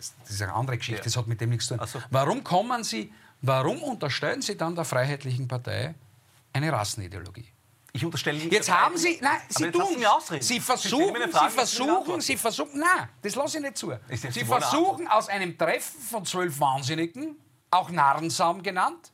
das 0.00 0.14
ist 0.28 0.42
eine 0.42 0.52
andere 0.54 0.78
Geschichte, 0.78 1.00
ja. 1.00 1.04
das 1.04 1.16
hat 1.16 1.26
mit 1.26 1.40
dem 1.40 1.50
nichts 1.50 1.66
zu 1.66 1.76
tun. 1.76 1.86
So. 1.86 2.02
Warum 2.10 2.42
kommen 2.42 2.84
Sie, 2.84 3.12
warum 3.42 3.82
unterstellen 3.82 4.40
Sie 4.40 4.56
dann 4.56 4.74
der 4.74 4.84
Freiheitlichen 4.84 5.46
Partei 5.46 5.94
eine 6.52 6.72
Rassenideologie? 6.72 7.48
Ich 7.92 8.04
unterstelle 8.04 8.38
nicht. 8.38 8.52
Jetzt 8.52 8.70
haben 8.70 8.96
Sie, 8.96 9.18
nein, 9.20 9.40
Sie 9.48 9.70
tun 9.70 9.96
Sie, 10.28 10.40
Sie 10.40 10.60
versuchen, 10.60 11.16
Sie 11.32 11.50
versuchen, 11.50 12.20
Sie 12.20 12.36
versuchen, 12.36 12.78
nein, 12.78 13.08
das 13.20 13.34
lasse 13.34 13.58
ich 13.58 13.64
nicht 13.64 13.76
zu. 13.76 13.92
Sie 14.08 14.44
versuchen 14.44 15.08
aus 15.08 15.28
einem 15.28 15.58
Treffen 15.58 16.00
von 16.00 16.24
zwölf 16.24 16.60
Wahnsinnigen, 16.60 17.36
auch 17.70 17.90
Narrensam 17.90 18.62
genannt, 18.62 19.10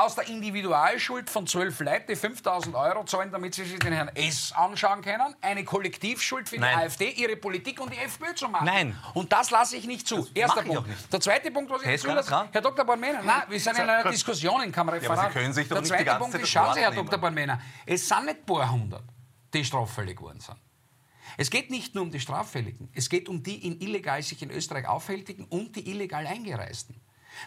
aus 0.00 0.14
der 0.14 0.28
Individualschuld 0.28 1.28
von 1.28 1.46
zwölf 1.46 1.78
Leuten, 1.80 2.06
die 2.08 2.16
5000 2.16 2.74
Euro 2.74 3.04
zahlen, 3.04 3.30
damit 3.30 3.54
sie 3.54 3.64
sich 3.64 3.78
den 3.78 3.92
Herrn 3.92 4.08
S. 4.14 4.52
anschauen 4.52 5.02
können, 5.02 5.34
eine 5.40 5.64
Kollektivschuld 5.64 6.48
für 6.48 6.56
die 6.56 6.62
Nein. 6.62 6.78
AfD, 6.78 7.10
ihre 7.10 7.36
Politik 7.36 7.80
und 7.80 7.92
die 7.92 7.98
FPÖ 7.98 8.34
zu 8.34 8.48
machen. 8.48 8.64
Nein. 8.64 8.98
Und 9.14 9.32
das 9.32 9.50
lasse 9.50 9.76
ich 9.76 9.86
nicht 9.86 10.08
zu. 10.08 10.16
Das 10.16 10.30
Erster 10.34 10.62
Punkt. 10.62 10.88
Der 11.12 11.20
zweite 11.20 11.50
Punkt, 11.50 11.70
was 11.70 11.82
ich 11.82 11.88
nicht 11.88 12.00
zulasse, 12.00 12.48
Herr 12.50 12.62
Dr. 12.62 12.84
Bornmänner, 12.84 13.22
nein, 13.22 13.42
wir 13.48 13.60
sind 13.60 13.78
in 13.78 13.88
einer 13.88 14.10
Diskussion 14.10 14.62
in 14.62 14.72
Kammerreferat. 14.72 15.16
Ja, 15.16 15.28
Sie 15.28 15.38
können 15.38 15.52
sich 15.52 15.68
doch 15.68 15.76
Der 15.76 15.84
zweite 15.84 16.14
Punkt 16.16 16.34
ist, 16.34 16.48
schauen 16.48 16.74
Sie, 16.74 16.80
Herr 16.80 16.92
Dr. 16.92 17.18
Bornmänner, 17.18 17.60
es 17.84 18.08
sind 18.08 18.24
nicht 18.24 18.38
ein 18.38 18.46
paar 18.46 18.70
hundert, 18.70 19.04
die 19.52 19.64
straffällig 19.64 20.16
geworden 20.16 20.40
sind. 20.40 20.56
Es 21.36 21.50
geht 21.50 21.70
nicht 21.70 21.94
nur 21.94 22.04
um 22.04 22.10
die 22.10 22.20
Straffälligen, 22.20 22.90
es 22.94 23.08
geht 23.08 23.28
um 23.28 23.42
die 23.42 23.66
in 23.66 23.80
illegal 23.80 24.22
sich 24.22 24.42
in 24.42 24.50
Österreich 24.50 24.88
aufhältigen 24.88 25.44
und 25.44 25.76
die 25.76 25.90
illegal 25.90 26.26
Eingereisten 26.26 27.00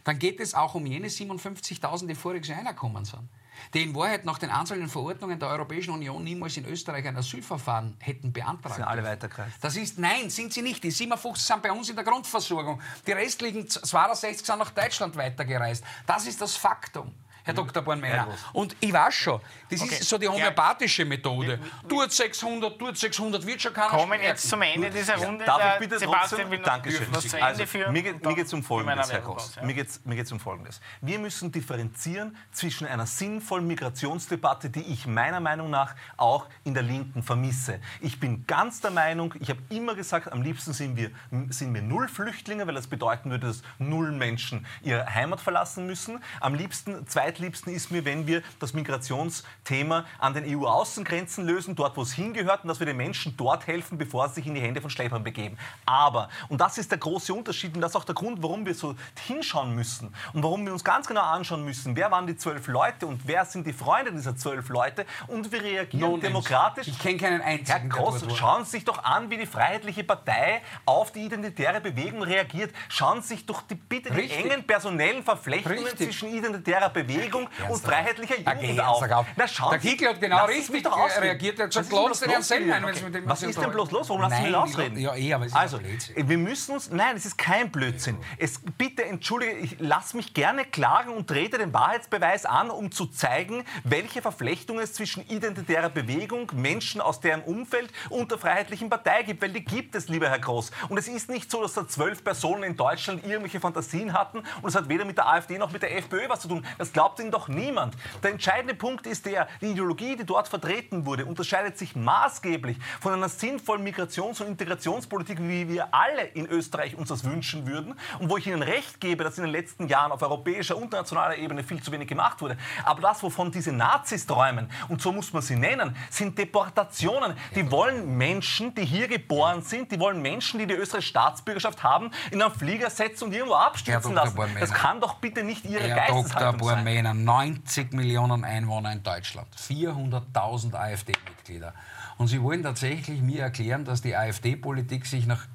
dann 0.03 0.19
geht 0.19 0.39
es 0.39 0.53
auch 0.53 0.75
um 0.75 0.85
jene 0.85 1.07
57.000, 1.07 2.07
die 2.07 2.15
voriges 2.15 2.47
Jahr 2.47 2.59
reingekommen 2.59 3.05
sind, 3.05 3.27
die 3.73 3.83
in 3.83 3.95
Wahrheit 3.95 4.25
nach 4.25 4.39
den 4.39 4.49
einzelnen 4.49 4.89
Verordnungen 4.89 5.39
der 5.39 5.49
Europäischen 5.49 5.91
Union 5.91 6.23
niemals 6.23 6.57
in 6.57 6.65
Österreich 6.65 7.07
ein 7.07 7.17
Asylverfahren 7.17 7.95
hätten 7.99 8.33
beantragt. 8.33 8.75
Sind 8.75 8.85
alle 8.85 9.03
weitergereist? 9.03 9.57
Das 9.61 9.75
ist, 9.75 9.99
nein, 9.99 10.29
sind 10.29 10.53
sie 10.53 10.61
nicht. 10.61 10.83
Die 10.83 10.91
57 10.91 11.45
sind 11.45 11.61
bei 11.61 11.71
uns 11.71 11.89
in 11.89 11.95
der 11.95 12.05
Grundversorgung. 12.05 12.81
Die 13.05 13.11
restlichen 13.11 13.67
62 13.67 14.45
sind 14.45 14.59
nach 14.59 14.71
Deutschland 14.71 15.15
weitergereist. 15.15 15.83
Das 16.05 16.27
ist 16.27 16.41
das 16.41 16.55
Faktum. 16.55 17.13
Herr 17.43 17.53
Dr. 17.53 17.83
Bornmeier. 17.83 18.27
Und 18.53 18.75
ich 18.79 18.93
weiß 18.93 19.13
schon, 19.13 19.41
das 19.69 19.81
okay. 19.81 19.95
ist 19.95 20.09
so 20.09 20.17
die 20.17 20.27
homöopathische 20.27 21.05
Methode. 21.05 21.59
Tut 21.89 22.11
600, 22.11 22.77
tut 22.79 22.97
600, 22.97 23.45
wird 23.45 23.61
schon 23.61 23.73
keiner 23.73 23.89
Kommen 23.89 24.21
jetzt 24.21 24.49
zum 24.49 24.61
Ende 24.61 24.89
dieser 24.89 25.17
Runde. 25.17 25.43
Darf 25.45 25.73
ich 25.73 25.79
bitte 25.79 25.99
Sebastian 25.99 26.41
trotzdem, 26.41 26.63
Dankeschön. 26.63 27.07
Was 27.11 27.33
also, 27.33 27.63
mir, 27.91 28.03
geht, 28.03 28.45
es 28.45 28.53
um 28.53 28.63
Folgendes, 28.63 29.11
Herr. 29.11 29.21
Ja. 29.21 29.63
Mir 29.63 29.73
geht 29.73 30.25
es 30.25 30.31
um 30.31 30.39
Folgendes. 30.39 30.79
Wir 31.01 31.19
müssen 31.19 31.51
differenzieren 31.51 32.37
zwischen 32.51 32.87
einer 32.87 33.05
sinnvollen 33.05 33.67
Migrationsdebatte, 33.67 34.69
die 34.69 34.81
ich 34.81 35.05
meiner 35.05 35.39
Meinung 35.39 35.69
nach 35.69 35.95
auch 36.17 36.47
in 36.63 36.73
der 36.73 36.83
Linken 36.83 37.23
vermisse. 37.23 37.79
Ich 37.99 38.19
bin 38.19 38.45
ganz 38.47 38.81
der 38.81 38.91
Meinung, 38.91 39.33
ich 39.39 39.49
habe 39.49 39.59
immer 39.69 39.95
gesagt, 39.95 40.31
am 40.31 40.41
liebsten 40.41 40.73
sind 40.73 40.95
wir, 40.95 41.11
sind 41.49 41.73
wir 41.73 41.81
null 41.81 42.07
Flüchtlinge, 42.07 42.65
weil 42.67 42.75
das 42.75 42.87
bedeuten 42.87 43.29
würde, 43.29 43.47
dass 43.47 43.63
null 43.79 44.11
Menschen 44.11 44.65
ihre 44.81 45.13
Heimat 45.13 45.41
verlassen 45.41 45.85
müssen. 45.85 46.23
Am 46.39 46.55
liebsten 46.55 47.05
zwei 47.07 47.32
zweitliebsten 47.33 47.73
ist 47.73 47.91
mir, 47.91 48.05
wenn 48.05 48.27
wir 48.27 48.41
das 48.59 48.73
Migrationsthema 48.73 50.05
an 50.19 50.33
den 50.33 50.45
EU-Außengrenzen 50.45 51.45
lösen, 51.45 51.75
dort, 51.75 51.97
wo 51.97 52.01
es 52.01 52.13
hingehört, 52.13 52.63
und 52.63 52.67
dass 52.67 52.79
wir 52.79 52.85
den 52.85 52.97
Menschen 52.97 53.35
dort 53.37 53.67
helfen, 53.67 53.97
bevor 53.97 54.29
sie 54.29 54.35
sich 54.35 54.47
in 54.47 54.55
die 54.55 54.61
Hände 54.61 54.81
von 54.81 54.89
Schleppern 54.89 55.23
begeben. 55.23 55.57
Aber, 55.85 56.29
und 56.49 56.61
das 56.61 56.77
ist 56.77 56.91
der 56.91 56.99
große 56.99 57.33
Unterschied, 57.33 57.75
und 57.75 57.81
das 57.81 57.91
ist 57.91 57.95
auch 57.95 58.03
der 58.03 58.15
Grund, 58.15 58.41
warum 58.41 58.65
wir 58.65 58.75
so 58.75 58.95
hinschauen 59.27 59.73
müssen 59.75 60.13
und 60.33 60.43
warum 60.43 60.65
wir 60.65 60.73
uns 60.73 60.83
ganz 60.83 61.07
genau 61.07 61.21
anschauen 61.21 61.65
müssen, 61.65 61.95
wer 61.95 62.11
waren 62.11 62.27
die 62.27 62.35
zwölf 62.35 62.67
Leute 62.67 63.07
und 63.07 63.27
wer 63.27 63.45
sind 63.45 63.65
die 63.65 63.73
Freunde 63.73 64.11
dieser 64.11 64.35
zwölf 64.35 64.69
Leute 64.69 65.05
und 65.27 65.51
wir 65.51 65.61
reagieren 65.61 66.11
no 66.11 66.17
demokratisch. 66.17 66.87
Ich 66.87 66.99
kenne 66.99 67.17
keinen 67.17 67.41
einzigen. 67.41 67.67
Herr 67.67 67.89
Gross, 67.89 68.23
schauen 68.35 68.65
Sie 68.65 68.71
sich 68.71 68.85
doch 68.85 69.03
an, 69.03 69.29
wie 69.29 69.37
die 69.37 69.45
Freiheitliche 69.45 70.03
Partei 70.03 70.61
auf 70.85 71.11
die 71.11 71.25
identitäre 71.25 71.81
Bewegung 71.81 72.21
reagiert. 72.23 72.73
Schauen 72.89 73.21
Sie 73.21 73.29
sich 73.29 73.45
doch 73.45 73.61
die, 73.63 73.75
bitte 73.75 74.15
Richtig. 74.15 74.37
die 74.37 74.49
engen 74.49 74.65
personellen 74.65 75.23
Verflechtungen 75.23 75.79
Richtig. 75.79 76.07
zwischen 76.07 76.29
identitärer 76.29 76.89
Bewegung 76.89 77.22
Bewegung 77.23 77.47
und 77.69 77.81
freiheitlicher 77.81 78.37
Jugend 78.39 78.79
auf. 78.81 79.01
auf. 79.11 79.25
Na, 79.35 79.45
der 79.71 79.79
Kickel 79.79 80.09
hat 80.09 80.21
genau 80.21 80.45
richtig 80.45 80.85
reagiert. 80.85 81.59
Er 81.59 81.65
hat 81.65 81.71
gesagt, 81.73 81.91
lass 81.91 82.19
den 82.19 82.29
Herrn 82.29 82.43
Sellner 82.43 82.75
ein. 82.75 83.25
Was 83.25 83.43
ist 83.43 83.59
denn 83.59 83.71
bloß 83.71 83.91
los? 83.91 84.09
Warum 84.09 84.21
lassen 84.21 84.35
Sie 84.37 84.43
mich 84.43 84.55
ausreden? 84.55 84.97
Ja, 84.99 85.15
eh, 85.15 85.33
aber 85.33 85.45
es 85.45 85.51
ist 85.51 85.57
also, 85.57 85.79
wir 86.15 86.37
müssen 86.37 86.73
uns, 86.73 86.89
nein, 86.91 87.15
es 87.15 87.25
ist 87.25 87.37
kein 87.37 87.71
Blödsinn. 87.71 88.17
Es, 88.37 88.59
bitte, 88.77 89.05
entschuldige, 89.05 89.53
ich 89.53 89.79
lasse 89.79 90.15
mich 90.17 90.33
gerne 90.33 90.65
klagen 90.65 91.13
und 91.13 91.27
trete 91.27 91.57
den 91.57 91.73
Wahrheitsbeweis 91.73 92.45
an, 92.45 92.69
um 92.69 92.91
zu 92.91 93.05
zeigen, 93.07 93.63
welche 93.83 94.21
Verflechtungen 94.21 94.83
es 94.83 94.93
zwischen 94.93 95.27
identitärer 95.27 95.89
Bewegung, 95.89 96.51
Menschen 96.53 97.01
aus 97.01 97.19
deren 97.19 97.41
Umfeld 97.41 97.91
und 98.09 98.31
der 98.31 98.37
Freiheitlichen 98.37 98.89
Partei 98.89 99.23
gibt. 99.23 99.41
Weil 99.41 99.51
die 99.51 99.63
gibt 99.63 99.95
es, 99.95 100.07
lieber 100.09 100.29
Herr 100.29 100.39
Groß. 100.39 100.71
Und 100.89 100.97
es 100.97 101.07
ist 101.07 101.29
nicht 101.29 101.49
so, 101.49 101.61
dass 101.61 101.73
da 101.73 101.87
zwölf 101.87 102.23
Personen 102.23 102.63
in 102.63 102.75
Deutschland 102.75 103.25
irgendwelche 103.25 103.59
Fantasien 103.59 104.13
hatten 104.13 104.39
und 104.61 104.69
es 104.69 104.75
hat 104.75 104.89
weder 104.89 105.05
mit 105.05 105.17
der 105.17 105.27
AfD 105.27 105.57
noch 105.57 105.71
mit 105.71 105.81
der 105.81 105.95
FPÖ 105.97 106.29
was 106.29 106.41
zu 106.41 106.47
tun. 106.47 106.65
Das 106.77 106.91
glaubt 106.91 107.12
glaubt 107.13 107.19
Ihnen 107.19 107.31
doch 107.31 107.47
niemand. 107.47 107.95
Der 108.23 108.31
entscheidende 108.31 108.73
Punkt 108.73 109.05
ist 109.05 109.25
der, 109.25 109.47
die 109.61 109.71
Ideologie, 109.71 110.15
die 110.15 110.25
dort 110.25 110.47
vertreten 110.47 111.05
wurde, 111.05 111.25
unterscheidet 111.25 111.77
sich 111.77 111.95
maßgeblich 111.95 112.77
von 112.99 113.13
einer 113.13 113.29
sinnvollen 113.29 113.83
Migrations- 113.83 114.41
und 114.41 114.47
Integrationspolitik, 114.47 115.39
wie 115.41 115.67
wir 115.67 115.93
alle 115.93 116.23
in 116.33 116.47
Österreich 116.47 116.95
uns 116.95 117.09
das 117.09 117.23
wünschen 117.23 117.67
würden. 117.67 117.95
Und 118.19 118.29
wo 118.29 118.37
ich 118.37 118.47
Ihnen 118.47 118.63
recht 118.63 118.99
gebe, 118.99 119.23
dass 119.23 119.37
in 119.37 119.43
den 119.43 119.51
letzten 119.51 119.87
Jahren 119.87 120.11
auf 120.11 120.21
europäischer 120.21 120.77
und 120.77 120.91
nationaler 120.91 121.37
Ebene 121.37 121.63
viel 121.63 121.81
zu 121.81 121.91
wenig 121.91 122.07
gemacht 122.07 122.41
wurde. 122.41 122.57
Aber 122.83 123.01
das, 123.01 123.21
wovon 123.21 123.51
diese 123.51 123.71
Nazis 123.71 124.25
träumen, 124.25 124.69
und 124.89 125.01
so 125.01 125.11
muss 125.11 125.31
man 125.33 125.41
sie 125.41 125.55
nennen, 125.55 125.95
sind 126.09 126.37
Deportationen. 126.37 127.35
Die 127.55 127.69
wollen 127.69 128.17
Menschen, 128.17 128.73
die 128.73 128.85
hier 128.85 129.07
geboren 129.07 129.61
sind, 129.61 129.91
die 129.91 129.99
wollen 129.99 130.21
Menschen, 130.21 130.59
die 130.59 130.67
die 130.67 130.73
österreichische 130.73 131.09
Staatsbürgerschaft 131.09 131.83
haben, 131.83 132.11
in 132.31 132.41
einen 132.41 132.53
Flieger 132.53 132.89
setzen 132.89 133.25
und 133.25 133.33
irgendwo 133.33 133.55
abstürzen 133.55 134.13
lassen. 134.13 134.37
Das 134.59 134.73
kann 134.73 134.99
doch 134.99 135.15
bitte 135.15 135.43
nicht 135.43 135.65
Ihre 135.65 135.83
Herr 135.83 135.95
Geisteshaltung 135.95 136.63
sein. 136.67 137.02
Italiener, 137.03 137.13
90 137.13 137.93
Millionen 137.93 138.43
Einwohner 138.43 138.91
in 138.91 139.03
Deutschland, 139.03 139.47
400.000 139.55 140.73
AfD-Mitglieder. 140.73 141.73
Und 142.17 142.27
sie 142.27 142.41
wollen 142.41 142.63
tatsächlich 142.63 143.21
mir 143.21 143.41
erklären, 143.41 143.85
dass 143.85 144.01
die 144.01 144.15
AfD-Politik 144.15 145.05
sich 145.05 145.25
nach 145.25 145.45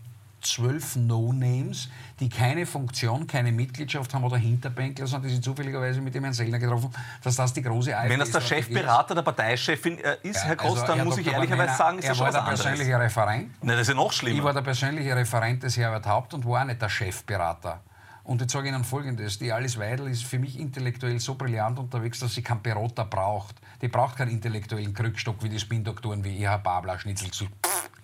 zwölf 0.40 0.94
No-Names, 0.94 1.88
die 2.20 2.28
keine 2.28 2.64
Funktion, 2.64 3.26
keine 3.26 3.50
Mitgliedschaft 3.50 4.14
haben 4.14 4.22
oder 4.22 4.36
Hinterbänkler, 4.36 5.06
sondern 5.06 5.28
die 5.28 5.34
sind 5.34 5.44
zufälligerweise 5.44 6.00
mit 6.00 6.14
dem 6.14 6.22
Herrn 6.22 6.32
Sellner 6.32 6.60
getroffen, 6.60 6.90
dass 7.24 7.34
das 7.34 7.52
die 7.52 7.62
große 7.62 7.96
AfD 7.96 8.10
Wenn 8.10 8.20
das 8.20 8.30
der 8.30 8.40
Chefberater 8.40 9.16
der 9.16 9.22
Parteichefin 9.22 9.98
äh, 9.98 10.16
ist, 10.22 10.36
ja, 10.36 10.42
Herr 10.44 10.56
Groß, 10.56 10.70
also 10.70 10.86
dann 10.86 10.96
Herr 10.96 11.04
muss 11.04 11.16
Dr. 11.16 11.26
ich 11.26 11.32
ehrlicherweise 11.32 11.76
sagen, 11.76 11.98
ist 11.98 12.04
er 12.04 12.10
das 12.10 12.20
war 12.20 12.32
der 12.32 12.40
persönliche 12.42 13.00
Referent. 13.00 13.50
Nein, 13.62 13.76
das 13.76 13.80
ist 13.82 13.88
ja 13.88 13.94
noch 13.94 14.12
schlimmer. 14.12 14.38
Ich 14.38 14.44
war 14.44 14.54
der 14.54 14.62
persönliche 14.62 15.16
Referent 15.16 15.62
des 15.64 15.76
Herbert 15.76 16.06
Haupt 16.06 16.34
und 16.34 16.46
war 16.46 16.64
nicht 16.64 16.80
der 16.80 16.88
Chefberater. 16.88 17.80
Und 18.28 18.42
jetzt 18.42 18.52
sage 18.52 18.68
ich 18.68 18.74
Ihnen 18.74 18.84
Folgendes. 18.84 19.38
Die 19.38 19.50
Alice 19.50 19.78
Weidel 19.78 20.06
ist 20.08 20.22
für 20.22 20.38
mich 20.38 20.60
intellektuell 20.60 21.18
so 21.18 21.34
brillant 21.34 21.78
unterwegs, 21.78 22.20
dass 22.20 22.34
sie 22.34 22.42
keinen 22.42 22.60
Berater 22.60 23.06
braucht. 23.06 23.56
Die 23.80 23.88
braucht 23.88 24.18
keinen 24.18 24.32
intellektuellen 24.32 24.92
Krückstock 24.92 25.42
wie 25.42 25.48
die 25.48 25.58
Spindoktoren 25.58 26.22
wie 26.22 26.36
ihr 26.36 26.50
Herr 26.50 26.58
Babler, 26.58 26.98
Schnitzel. 26.98 27.48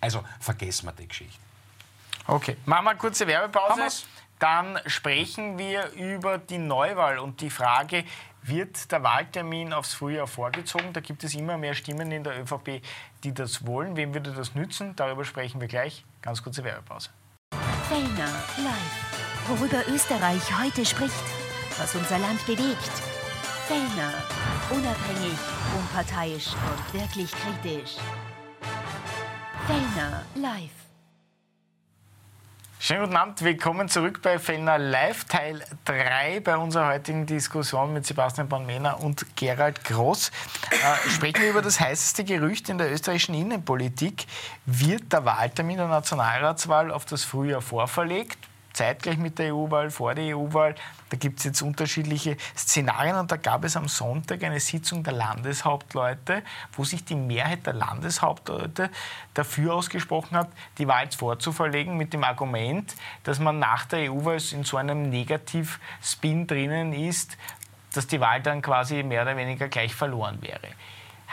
Also 0.01 0.25
vergessen 0.41 0.87
wir 0.87 0.93
die 0.93 1.09
Geschichte. 1.09 1.39
Okay, 2.27 2.57
machen 2.65 2.85
wir 2.87 2.91
eine 2.93 2.99
kurze 2.99 3.27
Werbepause. 3.27 4.07
dann 4.39 4.79
sprechen 4.87 5.59
wir 5.59 5.91
über 5.91 6.39
die 6.39 6.57
Neuwahl 6.57 7.19
und 7.19 7.43
die 7.43 7.51
Frage, 7.51 8.05
wird 8.41 8.91
der 8.93 9.03
Wahltermin 9.03 9.75
aufs 9.75 9.93
Frühjahr 9.93 10.27
vorgezogen? 10.27 10.95
Da 10.95 11.01
gibt 11.01 11.23
es 11.25 11.35
immer 11.35 11.59
mehr 11.59 11.75
Stimmen 11.75 12.11
in 12.11 12.25
der 12.25 12.41
ÖVP, 12.41 12.81
die 13.25 13.35
das 13.35 13.67
wollen. 13.67 13.95
Wem 13.95 14.15
würde 14.15 14.33
das 14.33 14.55
nützen? 14.55 14.97
Darüber 14.97 15.27
sprechen 15.27 15.61
wir 15.61 15.69
gleich. 15.69 16.03
Ganz 16.23 16.43
kurze 16.43 16.65
Werbepause. 16.65 17.11
Fellner 17.91 18.31
live. 18.57 19.24
Worüber 19.47 19.87
Österreich 19.93 20.41
heute 20.59 20.87
spricht, 20.87 21.13
was 21.77 21.95
unser 21.95 22.19
Land 22.19 22.47
bewegt. 22.47 22.91
Fellner. 23.69 24.15
Unabhängig, 24.71 25.39
unparteiisch 25.79 26.47
und 26.55 26.99
wirklich 26.99 27.31
kritisch. 27.31 27.97
Fellner 29.67 30.23
live. 30.35 30.71
Schönen 32.79 33.03
guten 33.03 33.17
Abend, 33.17 33.43
willkommen 33.43 33.91
zurück 33.91 34.23
bei 34.23 34.39
Fellner 34.39 34.79
Live, 34.79 35.25
Teil 35.25 35.63
3 35.85 36.41
bei 36.41 36.57
unserer 36.57 36.89
heutigen 36.89 37.27
Diskussion 37.27 37.93
mit 37.93 38.07
Sebastian 38.07 38.49
Bornmehner 38.49 39.01
und 39.01 39.37
Gerald 39.37 39.85
Groß. 39.85 40.31
Äh, 40.71 41.11
sprechen 41.11 41.43
wir 41.43 41.51
über 41.51 41.63
das 41.63 41.81
heißeste 41.81 42.25
Gerücht 42.25 42.71
in 42.71 42.79
der 42.79 42.91
österreichischen 42.91 43.35
Innenpolitik. 43.35 44.25
Wird 44.65 45.13
der 45.13 45.27
Wahltermin 45.27 45.77
der 45.77 45.89
Nationalratswahl 45.89 46.91
auf 46.91 47.05
das 47.05 47.25
Frühjahr 47.25 47.61
vorverlegt? 47.61 48.39
Zeitgleich 48.75 49.17
mit 49.17 49.39
der 49.39 49.55
EU-Wahl, 49.55 49.91
vor 49.91 50.15
der 50.15 50.37
EU-Wahl. 50.37 50.75
Da 51.09 51.17
gibt 51.17 51.39
es 51.39 51.45
jetzt 51.45 51.63
unterschiedliche 51.63 52.37
Szenarien 52.57 53.17
und 53.17 53.31
da 53.31 53.37
gab 53.37 53.65
es 53.65 53.77
am 53.77 53.89
Sonntag 53.89 54.43
eine 54.43 54.61
Sitzung 54.61 55.03
der 55.03 55.15
Landeshauptleute, 55.15 56.43
wo 56.73 56.85
sich 56.85 57.05
die 57.05 57.15
Mehrheit 57.15 57.67
der 57.67 57.73
Landeshauptleute 57.73 58.91
dafür 59.33 59.75
ausgesprochen 59.75 60.37
hat, 60.37 60.49
die 60.79 60.87
Wahl 60.89 61.05
jetzt 61.05 61.17
vorzuverlegen 61.17 61.97
mit 61.97 62.13
dem 62.13 62.25
Argument, 62.25 62.95
dass 63.23 63.39
man 63.39 63.59
nach 63.59 63.87
der 63.87 64.13
EU-Wahl 64.13 64.41
in 64.53 64.65
so 64.65 64.77
einem 64.77 65.09
Negativ-Spin 65.09 66.47
drinnen 66.47 66.93
ist, 66.93 67.39
dass 67.95 68.07
die 68.07 68.21
Wahl 68.21 68.43
dann 68.43 68.61
quasi 68.61 69.03
mehr 69.03 69.23
oder 69.23 69.37
weniger 69.37 69.69
gleich 69.69 69.95
verloren 69.95 70.39
wäre. 70.43 70.69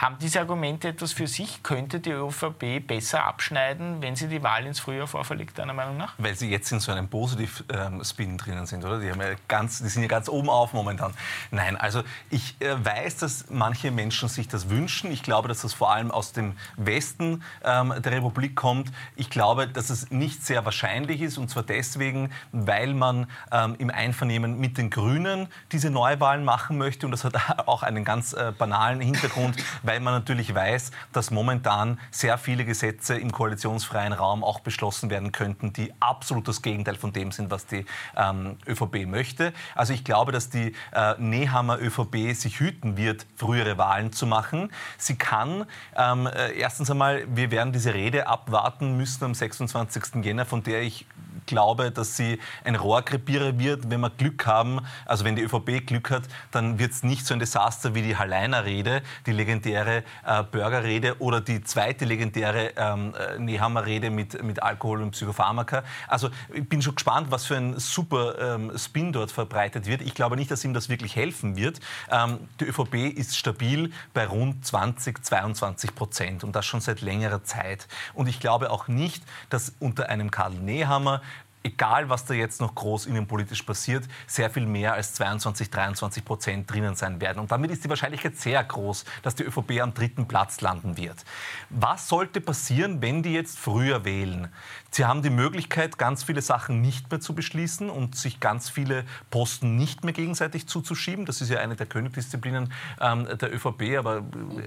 Haben 0.01 0.17
diese 0.19 0.39
Argumente 0.39 0.87
etwas 0.87 1.13
für 1.13 1.27
sich? 1.27 1.61
Könnte 1.61 1.99
die 1.99 2.09
ÖVP 2.09 2.79
besser 2.87 3.23
abschneiden, 3.23 4.01
wenn 4.01 4.15
sie 4.15 4.27
die 4.27 4.41
Wahl 4.41 4.65
ins 4.65 4.79
Frühjahr 4.79 5.05
vorverlegt, 5.05 5.59
deiner 5.59 5.75
Meinung 5.75 5.95
nach? 5.95 6.15
Weil 6.17 6.33
sie 6.33 6.49
jetzt 6.49 6.71
in 6.71 6.79
so 6.79 6.91
einem 6.91 7.07
Positiv-Spin 7.07 8.35
drinnen 8.39 8.65
sind, 8.65 8.83
oder? 8.83 8.99
Die, 8.99 9.05
ja 9.05 9.13
ganz, 9.47 9.77
die 9.77 9.89
sind 9.89 10.01
ja 10.01 10.07
ganz 10.07 10.27
oben 10.27 10.49
auf 10.49 10.73
momentan. 10.73 11.13
Nein, 11.51 11.77
also 11.77 12.01
ich 12.31 12.59
äh, 12.61 12.83
weiß, 12.83 13.17
dass 13.17 13.51
manche 13.51 13.91
Menschen 13.91 14.27
sich 14.27 14.47
das 14.47 14.71
wünschen. 14.71 15.11
Ich 15.11 15.21
glaube, 15.21 15.47
dass 15.47 15.61
das 15.61 15.73
vor 15.73 15.91
allem 15.91 16.09
aus 16.09 16.33
dem 16.33 16.57
Westen 16.77 17.43
ähm, 17.63 17.93
der 18.01 18.11
Republik 18.11 18.55
kommt. 18.55 18.91
Ich 19.15 19.29
glaube, 19.29 19.67
dass 19.67 19.91
es 19.91 20.09
nicht 20.09 20.43
sehr 20.43 20.65
wahrscheinlich 20.65 21.21
ist, 21.21 21.37
und 21.37 21.51
zwar 21.51 21.61
deswegen, 21.61 22.31
weil 22.51 22.95
man 22.95 23.27
ähm, 23.51 23.75
im 23.77 23.91
Einvernehmen 23.91 24.59
mit 24.59 24.79
den 24.79 24.89
Grünen 24.89 25.47
diese 25.71 25.91
Neuwahlen 25.91 26.43
machen 26.43 26.79
möchte. 26.79 27.05
Und 27.05 27.11
das 27.11 27.23
hat 27.23 27.35
auch 27.67 27.83
einen 27.83 28.03
ganz 28.03 28.33
äh, 28.33 28.51
banalen 28.57 28.99
Hintergrund, 28.99 29.57
weil 29.91 29.99
man 29.99 30.13
natürlich 30.13 30.55
weiß, 30.55 30.91
dass 31.11 31.31
momentan 31.31 31.99
sehr 32.11 32.37
viele 32.37 32.63
Gesetze 32.63 33.15
im 33.15 33.33
koalitionsfreien 33.33 34.13
Raum 34.13 34.41
auch 34.41 34.61
beschlossen 34.61 35.09
werden 35.09 35.33
könnten, 35.33 35.73
die 35.73 35.91
absolut 35.99 36.47
das 36.47 36.61
Gegenteil 36.61 36.95
von 36.95 37.11
dem 37.11 37.33
sind, 37.33 37.51
was 37.51 37.65
die 37.65 37.85
ähm, 38.15 38.55
ÖVP 38.65 39.05
möchte. 39.05 39.51
Also 39.75 39.91
ich 39.91 40.05
glaube, 40.05 40.31
dass 40.31 40.49
die 40.49 40.73
äh, 40.93 41.15
Nehammer 41.17 41.77
ÖVP 41.77 42.33
sich 42.33 42.61
hüten 42.61 42.95
wird, 42.95 43.25
frühere 43.35 43.77
Wahlen 43.77 44.13
zu 44.13 44.25
machen. 44.27 44.71
Sie 44.97 45.15
kann 45.15 45.65
ähm, 45.97 46.25
äh, 46.25 46.53
erstens 46.53 46.89
einmal, 46.89 47.25
wir 47.27 47.51
werden 47.51 47.73
diese 47.73 47.93
Rede 47.93 48.27
abwarten 48.27 48.95
müssen 48.95 49.25
am 49.25 49.33
26. 49.33 50.23
Jänner, 50.23 50.45
von 50.45 50.63
der 50.63 50.83
ich 50.83 51.05
glaube, 51.45 51.91
dass 51.91 52.17
sie 52.17 52.39
ein 52.63 52.75
Rohrkrepierer 52.75 53.57
wird, 53.59 53.89
wenn 53.89 54.01
wir 54.01 54.09
Glück 54.09 54.45
haben. 54.45 54.81
Also 55.05 55.25
wenn 55.25 55.35
die 55.35 55.43
ÖVP 55.43 55.85
Glück 55.85 56.11
hat, 56.11 56.23
dann 56.51 56.79
wird 56.79 56.91
es 56.91 57.03
nicht 57.03 57.25
so 57.25 57.33
ein 57.33 57.39
Desaster 57.39 57.95
wie 57.95 58.01
die 58.01 58.17
Halleiner-Rede, 58.17 59.01
die 59.25 59.31
legendäre 59.31 60.03
äh, 60.25 60.43
Burger-Rede 60.43 61.19
oder 61.19 61.41
die 61.41 61.63
zweite 61.63 62.05
legendäre 62.05 62.73
ähm, 62.75 63.13
äh, 63.15 63.39
Nehammer-Rede 63.39 64.09
mit, 64.09 64.41
mit 64.43 64.61
Alkohol 64.61 65.01
und 65.01 65.11
Psychopharmaka. 65.11 65.83
Also 66.07 66.29
ich 66.53 66.67
bin 66.67 66.81
schon 66.81 66.95
gespannt, 66.95 67.27
was 67.31 67.45
für 67.45 67.57
ein 67.57 67.79
super 67.79 68.55
ähm, 68.55 68.77
Spin 68.77 69.13
dort 69.13 69.31
verbreitet 69.31 69.85
wird. 69.85 70.01
Ich 70.01 70.13
glaube 70.13 70.35
nicht, 70.35 70.51
dass 70.51 70.63
ihm 70.63 70.73
das 70.73 70.89
wirklich 70.89 71.15
helfen 71.15 71.55
wird. 71.55 71.79
Ähm, 72.09 72.39
die 72.59 72.65
ÖVP 72.65 72.95
ist 73.17 73.37
stabil 73.37 73.91
bei 74.13 74.25
rund 74.25 74.65
20, 74.65 75.23
22 75.23 75.95
Prozent 75.95 76.43
und 76.43 76.55
das 76.55 76.65
schon 76.65 76.81
seit 76.81 77.01
längerer 77.01 77.43
Zeit. 77.43 77.87
Und 78.13 78.27
ich 78.27 78.39
glaube 78.39 78.71
auch 78.71 78.87
nicht, 78.87 79.23
dass 79.49 79.73
unter 79.79 80.09
einem 80.09 80.31
Karl 80.31 80.53
Nehammer 80.53 81.21
egal 81.63 82.09
was 82.09 82.25
da 82.25 82.33
jetzt 82.33 82.61
noch 82.61 82.75
groß 82.75 83.05
innenpolitisch 83.05 83.63
passiert, 83.63 84.05
sehr 84.27 84.49
viel 84.49 84.65
mehr 84.65 84.93
als 84.93 85.13
22, 85.13 85.69
23 85.69 86.25
Prozent 86.25 86.71
drinnen 86.71 86.95
sein 86.95 87.21
werden. 87.21 87.39
Und 87.39 87.51
damit 87.51 87.71
ist 87.71 87.83
die 87.83 87.89
Wahrscheinlichkeit 87.89 88.37
sehr 88.37 88.63
groß, 88.63 89.05
dass 89.23 89.35
die 89.35 89.43
ÖVP 89.43 89.81
am 89.81 89.93
dritten 89.93 90.27
Platz 90.27 90.61
landen 90.61 90.97
wird. 90.97 91.23
Was 91.69 92.07
sollte 92.07 92.41
passieren, 92.41 93.01
wenn 93.01 93.23
die 93.23 93.33
jetzt 93.33 93.59
früher 93.59 94.05
wählen? 94.05 94.49
Sie 94.93 95.05
haben 95.05 95.21
die 95.21 95.29
Möglichkeit, 95.29 95.97
ganz 95.97 96.23
viele 96.23 96.41
Sachen 96.41 96.81
nicht 96.81 97.09
mehr 97.09 97.21
zu 97.21 97.33
beschließen 97.33 97.89
und 97.89 98.17
sich 98.17 98.41
ganz 98.41 98.69
viele 98.69 99.05
Posten 99.29 99.77
nicht 99.77 100.03
mehr 100.03 100.13
gegenseitig 100.13 100.67
zuzuschieben. 100.67 101.25
Das 101.25 101.39
ist 101.39 101.49
ja 101.49 101.59
eine 101.59 101.77
der 101.77 101.85
Königsdisziplinen 101.85 102.73
ähm, 102.99 103.25
der 103.39 103.53
ÖVP, 103.53 103.97
aber 103.97 104.23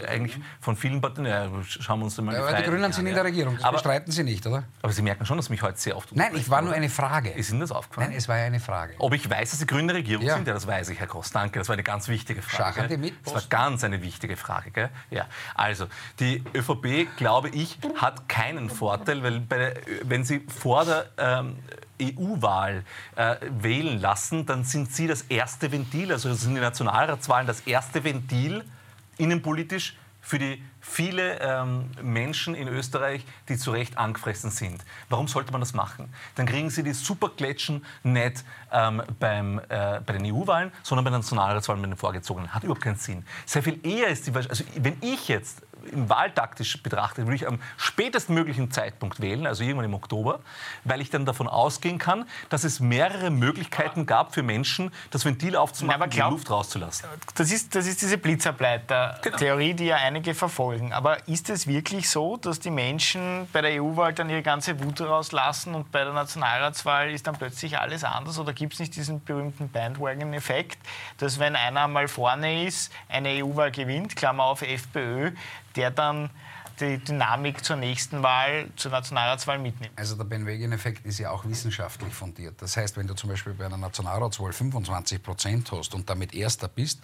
eigentlich 0.09 0.41
von 0.61 0.77
vielen 0.77 1.03
Parteien. 1.03 1.27
Ja, 1.27 1.51
schauen 1.63 2.01
wir 2.01 2.07
uns 2.07 2.17
mal 2.19 2.35
ja, 2.35 2.53
die, 2.53 2.63
die 2.63 2.71
Grünen 2.71 2.91
sind 2.93 3.07
in 3.07 3.15
der 3.15 3.25
Regierung, 3.25 3.57
das 3.57 3.65
aber, 3.65 3.75
bestreiten 3.75 4.13
Sie 4.13 4.25
nicht, 4.25 4.47
oder? 4.47 4.65
Aber 4.81 4.93
Sie 4.93 5.03
merken 5.03 5.27
schon, 5.27 5.37
dass 5.37 5.51
mich 5.51 5.61
heute 5.61 5.79
sehr 5.79 5.95
oft. 5.95 6.17
Nein, 6.17 6.35
ich 6.37 6.49
war 6.49 6.63
nur 6.63 6.73
eine 6.73 6.89
Frage. 6.89 7.31
Ist 7.31 7.51
Ihnen 7.51 7.61
das 7.61 7.71
aufgefallen? 7.71 8.09
Nein, 8.09 8.17
es 8.17 8.27
war 8.27 8.39
ja 8.39 8.47
eine 8.47 8.61
Frage. 8.61 8.95
Ob 8.99 9.13
ich 9.13 9.29
weiß, 9.29 9.51
dass 9.51 9.61
Sie 9.61 9.67
Grüne 9.67 9.93
Regierung 9.93 10.25
ja. 10.25 10.37
sind? 10.37 10.49
Ja, 10.49 10.55
das 10.55 10.67
weiß 10.67 10.89
ich, 10.89 11.01
Herr 11.01 11.07
Groß. 11.07 11.33
Danke, 11.33 11.59
das 11.59 11.69
war 11.69 11.75
eine 11.75 11.83
ganz 11.83 12.09
wichtige 12.09 12.41
Frage. 12.41 12.75
Schachern 12.75 12.89
die 12.89 12.97
mit? 12.97 13.15
Das 13.25 13.35
war 13.35 13.43
ganz 13.51 13.85
eine 13.85 14.03
wichtige 14.03 14.39
Frage. 14.39 14.71
Gell? 14.71 14.89
Ja. 15.11 15.27
Also, 15.55 15.87
die 16.19 16.43
ÖVP, 16.55 17.15
glaube 17.19 17.51
ich, 17.51 17.79
hat 17.97 18.27
keinen 18.27 18.71
Vorteil, 18.71 19.23
weil 19.23 19.41
der, 19.41 19.75
wenn 20.15 20.23
sie 20.23 20.47
vor 20.47 20.85
der 20.85 21.07
ähm, 21.19 21.57
EU-Wahl 22.01 22.85
äh, 23.17 23.35
wählen 23.51 24.01
lassen, 24.01 24.47
dann 24.47 24.63
sind 24.63 24.93
Sie 24.93 25.09
das 25.09 25.23
erste 25.23 25.73
Ventil, 25.73 26.13
also 26.13 26.33
sind 26.35 26.55
die 26.55 26.61
Nationalratswahlen 26.61 27.49
das 27.49 27.63
erste 27.63 28.05
Ventil 28.05 28.65
innenpolitisch 29.19 29.97
für 30.21 30.39
die 30.39 30.63
viele 30.81 31.41
ähm, 31.41 31.91
Menschen 32.01 32.55
in 32.55 32.69
Österreich, 32.69 33.25
die 33.49 33.57
zu 33.57 33.73
Recht 33.73 33.99
angefressen 33.99 34.51
sind. 34.51 34.85
Warum 35.09 35.27
sollte 35.27 35.51
man 35.51 35.61
das 35.61 35.75
machen? 35.75 36.09
Dann 36.37 36.47
kriegen 36.47 36.71
sie 36.71 36.85
die 36.85 36.93
Superkletschen 36.93 37.85
nicht 38.05 38.45
ähm, 38.71 39.03
beim, 39.19 39.59
äh, 39.69 40.01
bei 40.07 40.13
den 40.13 40.33
EU-Wahlen, 40.33 40.71
sondern 40.85 41.05
bei 41.05 41.11
den 41.11 41.19
Nationalratswahlen 41.19 41.83
bei 41.83 41.89
den 41.89 41.97
vorgezogenen. 41.97 42.55
Hat 42.55 42.63
überhaupt 42.63 42.83
keinen 42.83 42.97
Sinn. 42.97 43.27
Sehr 43.47 43.65
viel 43.65 43.85
eher 43.85 44.09
ist 44.09 44.29
die, 44.29 44.35
also 44.35 44.63
wenn 44.77 44.97
ich 45.01 45.27
jetzt 45.27 45.63
wahltaktisch 45.93 46.83
betrachtet, 46.83 47.27
würde 47.27 47.37
ich 47.37 47.47
am 47.47 47.61
spätesten 47.77 48.35
möglichen 48.35 48.71
Zeitpunkt 48.71 49.21
wählen, 49.21 49.47
also 49.47 49.63
irgendwann 49.63 49.87
im 49.87 49.95
Oktober, 49.95 50.41
weil 50.85 51.01
ich 51.01 51.11
dann 51.11 51.25
davon 51.25 51.49
ausgehen 51.49 51.99
kann, 51.99 52.27
dass 52.49 52.65
es 52.65 52.81
mehrere 52.81 53.31
Möglichkeiten 53.31 54.07
gab 54.07 54.35
für 54.35 54.43
Menschen, 54.43 54.93
das 55.11 55.25
Ventil 55.25 55.57
aufzumachen 55.57 56.03
und 56.03 56.15
die 56.15 56.21
Luft 56.21 56.51
rauszulassen. 56.51 57.09
Das 57.35 57.51
ist, 57.51 57.75
das 57.75 57.87
ist 57.87 58.03
diese 58.03 58.19
Blitzableiter-Theorie, 58.19 59.67
genau. 59.69 59.77
die 59.77 59.87
ja 59.87 59.97
einige 59.97 60.35
verfolgen. 60.35 60.93
Aber 60.93 61.27
ist 61.29 61.51
es 61.51 61.67
wirklich 61.67 62.09
so, 62.09 62.37
dass 62.37 62.61
die 62.61 62.71
Menschen 62.71 63.49
bei 63.53 63.61
der 63.61 63.83
EU-Wahl 63.83 64.13
dann 64.13 64.31
ihre 64.31 64.43
ganze 64.43 64.83
Wut 64.83 65.01
rauslassen 65.01 65.75
und 65.75 65.91
bei 65.91 66.05
der 66.05 66.13
Nationalratswahl 66.13 67.11
ist 67.11 67.27
dann 67.27 67.37
plötzlich 67.37 67.79
alles 67.79 68.05
anders? 68.05 68.39
Oder 68.39 68.53
gibt 68.53 68.75
es 68.75 68.81
nicht 68.81 68.97
diesen 68.97 69.23
berühmten 69.25 69.71
Bandwagon-Effekt, 69.71 70.79
dass 71.19 71.39
wenn 71.39 71.57
einer 71.57 71.89
mal 71.89 72.09
vorne 72.09 72.65
ist, 72.65 72.93
eine 73.09 73.45
EU-Wahl 73.45 73.71
gewinnt, 73.71 74.17
Klammer 74.17 74.45
auf 74.45 74.63
FPÖ, 74.63 75.33
der 75.77 75.91
dann 75.91 76.31
die 76.81 76.99
Dynamik 76.99 77.65
zur 77.65 77.77
nächsten 77.77 78.23
Wahl, 78.23 78.69
zur 78.77 78.91
Nationalratswahl 78.91 79.59
mitnimmt. 79.59 79.93
Also 79.97 80.17
der 80.17 80.25
Ben-Wagen-Effekt 80.25 81.07
ist 81.07 81.19
ja 81.19 81.31
auch 81.31 81.45
wissenschaftlich 81.45 82.13
fundiert. 82.13 82.61
Das 82.61 82.77
heißt, 82.77 82.97
wenn 82.97 83.07
du 83.07 83.15
zum 83.15 83.31
Beispiel 83.31 83.55
bei 83.55 83.67
einer 83.67 83.77
Nationalratswahl 83.77 84.53
25 84.53 85.23
Prozent 85.23 85.71
hast 85.73 85.95
und 85.95 86.09
damit 86.11 86.35
Erster 86.35 86.69
bist, 86.69 87.01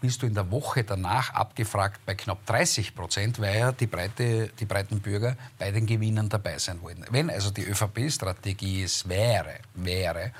bist 0.00 0.22
du 0.22 0.26
in 0.26 0.34
der 0.34 0.50
Woche 0.50 0.84
danach 0.84 1.34
abgefragt 1.34 2.00
bei 2.06 2.14
knapp 2.14 2.44
30 2.46 2.94
Prozent, 2.94 3.38
weil 3.40 3.58
ja 3.58 3.72
die, 3.72 3.86
breite, 3.86 4.48
die 4.58 4.64
breiten 4.64 5.00
Bürger 5.00 5.36
bei 5.58 5.70
den 5.70 5.84
Gewinnern 5.84 6.28
dabei 6.28 6.58
sein 6.58 6.80
wollen. 6.80 7.04
Wenn 7.10 7.28
also 7.28 7.50
die 7.50 7.64
ÖVP-Strategie 7.64 8.84
es 8.84 9.08
wäre, 9.08 9.56
wäre 9.74 10.32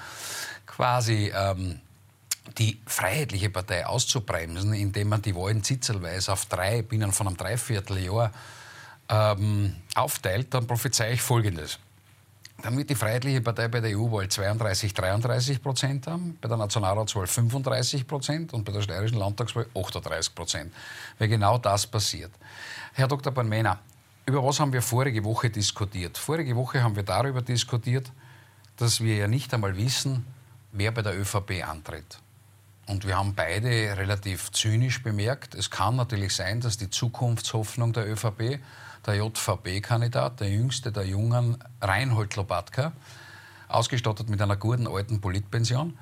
quasi... 0.66 1.32
Ähm, 1.34 1.80
die 2.58 2.80
Freiheitliche 2.86 3.50
Partei 3.50 3.86
auszubremsen, 3.86 4.74
indem 4.74 5.08
man 5.08 5.22
die 5.22 5.34
Wahlen 5.34 5.62
zitzelweise 5.62 6.32
auf 6.32 6.46
drei 6.46 6.82
binnen 6.82 7.12
von 7.12 7.26
einem 7.26 7.36
Dreivierteljahr 7.36 8.32
ähm, 9.08 9.76
aufteilt, 9.94 10.52
dann 10.54 10.66
prophezei 10.66 11.12
ich 11.12 11.22
Folgendes. 11.22 11.78
Dann 12.62 12.76
wird 12.76 12.90
die 12.90 12.94
Freiheitliche 12.94 13.40
Partei 13.40 13.68
bei 13.68 13.80
der 13.80 13.96
EU-Wahl 13.96 14.28
32, 14.28 14.92
33 14.92 15.62
Prozent 15.62 16.06
haben, 16.06 16.36
bei 16.40 16.48
der 16.48 16.58
Nationalratswahl 16.58 17.26
35 17.26 18.06
Prozent 18.06 18.52
und 18.52 18.64
bei 18.64 18.72
der 18.72 18.82
steirischen 18.82 19.18
Landtagswahl 19.18 19.66
38 19.74 20.34
Prozent. 20.34 20.72
Weil 21.18 21.28
genau 21.28 21.56
das 21.56 21.86
passiert. 21.86 22.30
Herr 22.92 23.08
Dr. 23.08 23.32
Banmena, 23.32 23.78
über 24.26 24.44
was 24.44 24.60
haben 24.60 24.72
wir 24.72 24.82
vorige 24.82 25.24
Woche 25.24 25.48
diskutiert? 25.48 26.18
Vorige 26.18 26.54
Woche 26.54 26.82
haben 26.82 26.94
wir 26.94 27.02
darüber 27.02 27.40
diskutiert, 27.40 28.12
dass 28.76 29.00
wir 29.00 29.16
ja 29.16 29.26
nicht 29.26 29.52
einmal 29.54 29.76
wissen, 29.76 30.26
wer 30.72 30.92
bei 30.92 31.02
der 31.02 31.18
ÖVP 31.18 31.66
antritt. 31.66 32.18
Und 32.90 33.06
wir 33.06 33.16
haben 33.16 33.34
beide 33.36 33.96
relativ 33.96 34.50
zynisch 34.50 35.00
bemerkt, 35.04 35.54
es 35.54 35.70
kann 35.70 35.94
natürlich 35.94 36.34
sein, 36.34 36.60
dass 36.60 36.76
die 36.76 36.90
Zukunftshoffnung 36.90 37.92
der 37.92 38.10
ÖVP, 38.10 38.58
der 39.06 39.14
JVP-Kandidat, 39.14 40.40
der 40.40 40.50
jüngste 40.50 40.90
der 40.90 41.06
Jungen, 41.06 41.62
Reinhold 41.80 42.34
Lobatka, 42.34 42.92
ausgestattet 43.68 44.28
mit 44.28 44.42
einer 44.42 44.56
guten 44.56 44.88
alten 44.88 45.20
Politpension, 45.20 45.96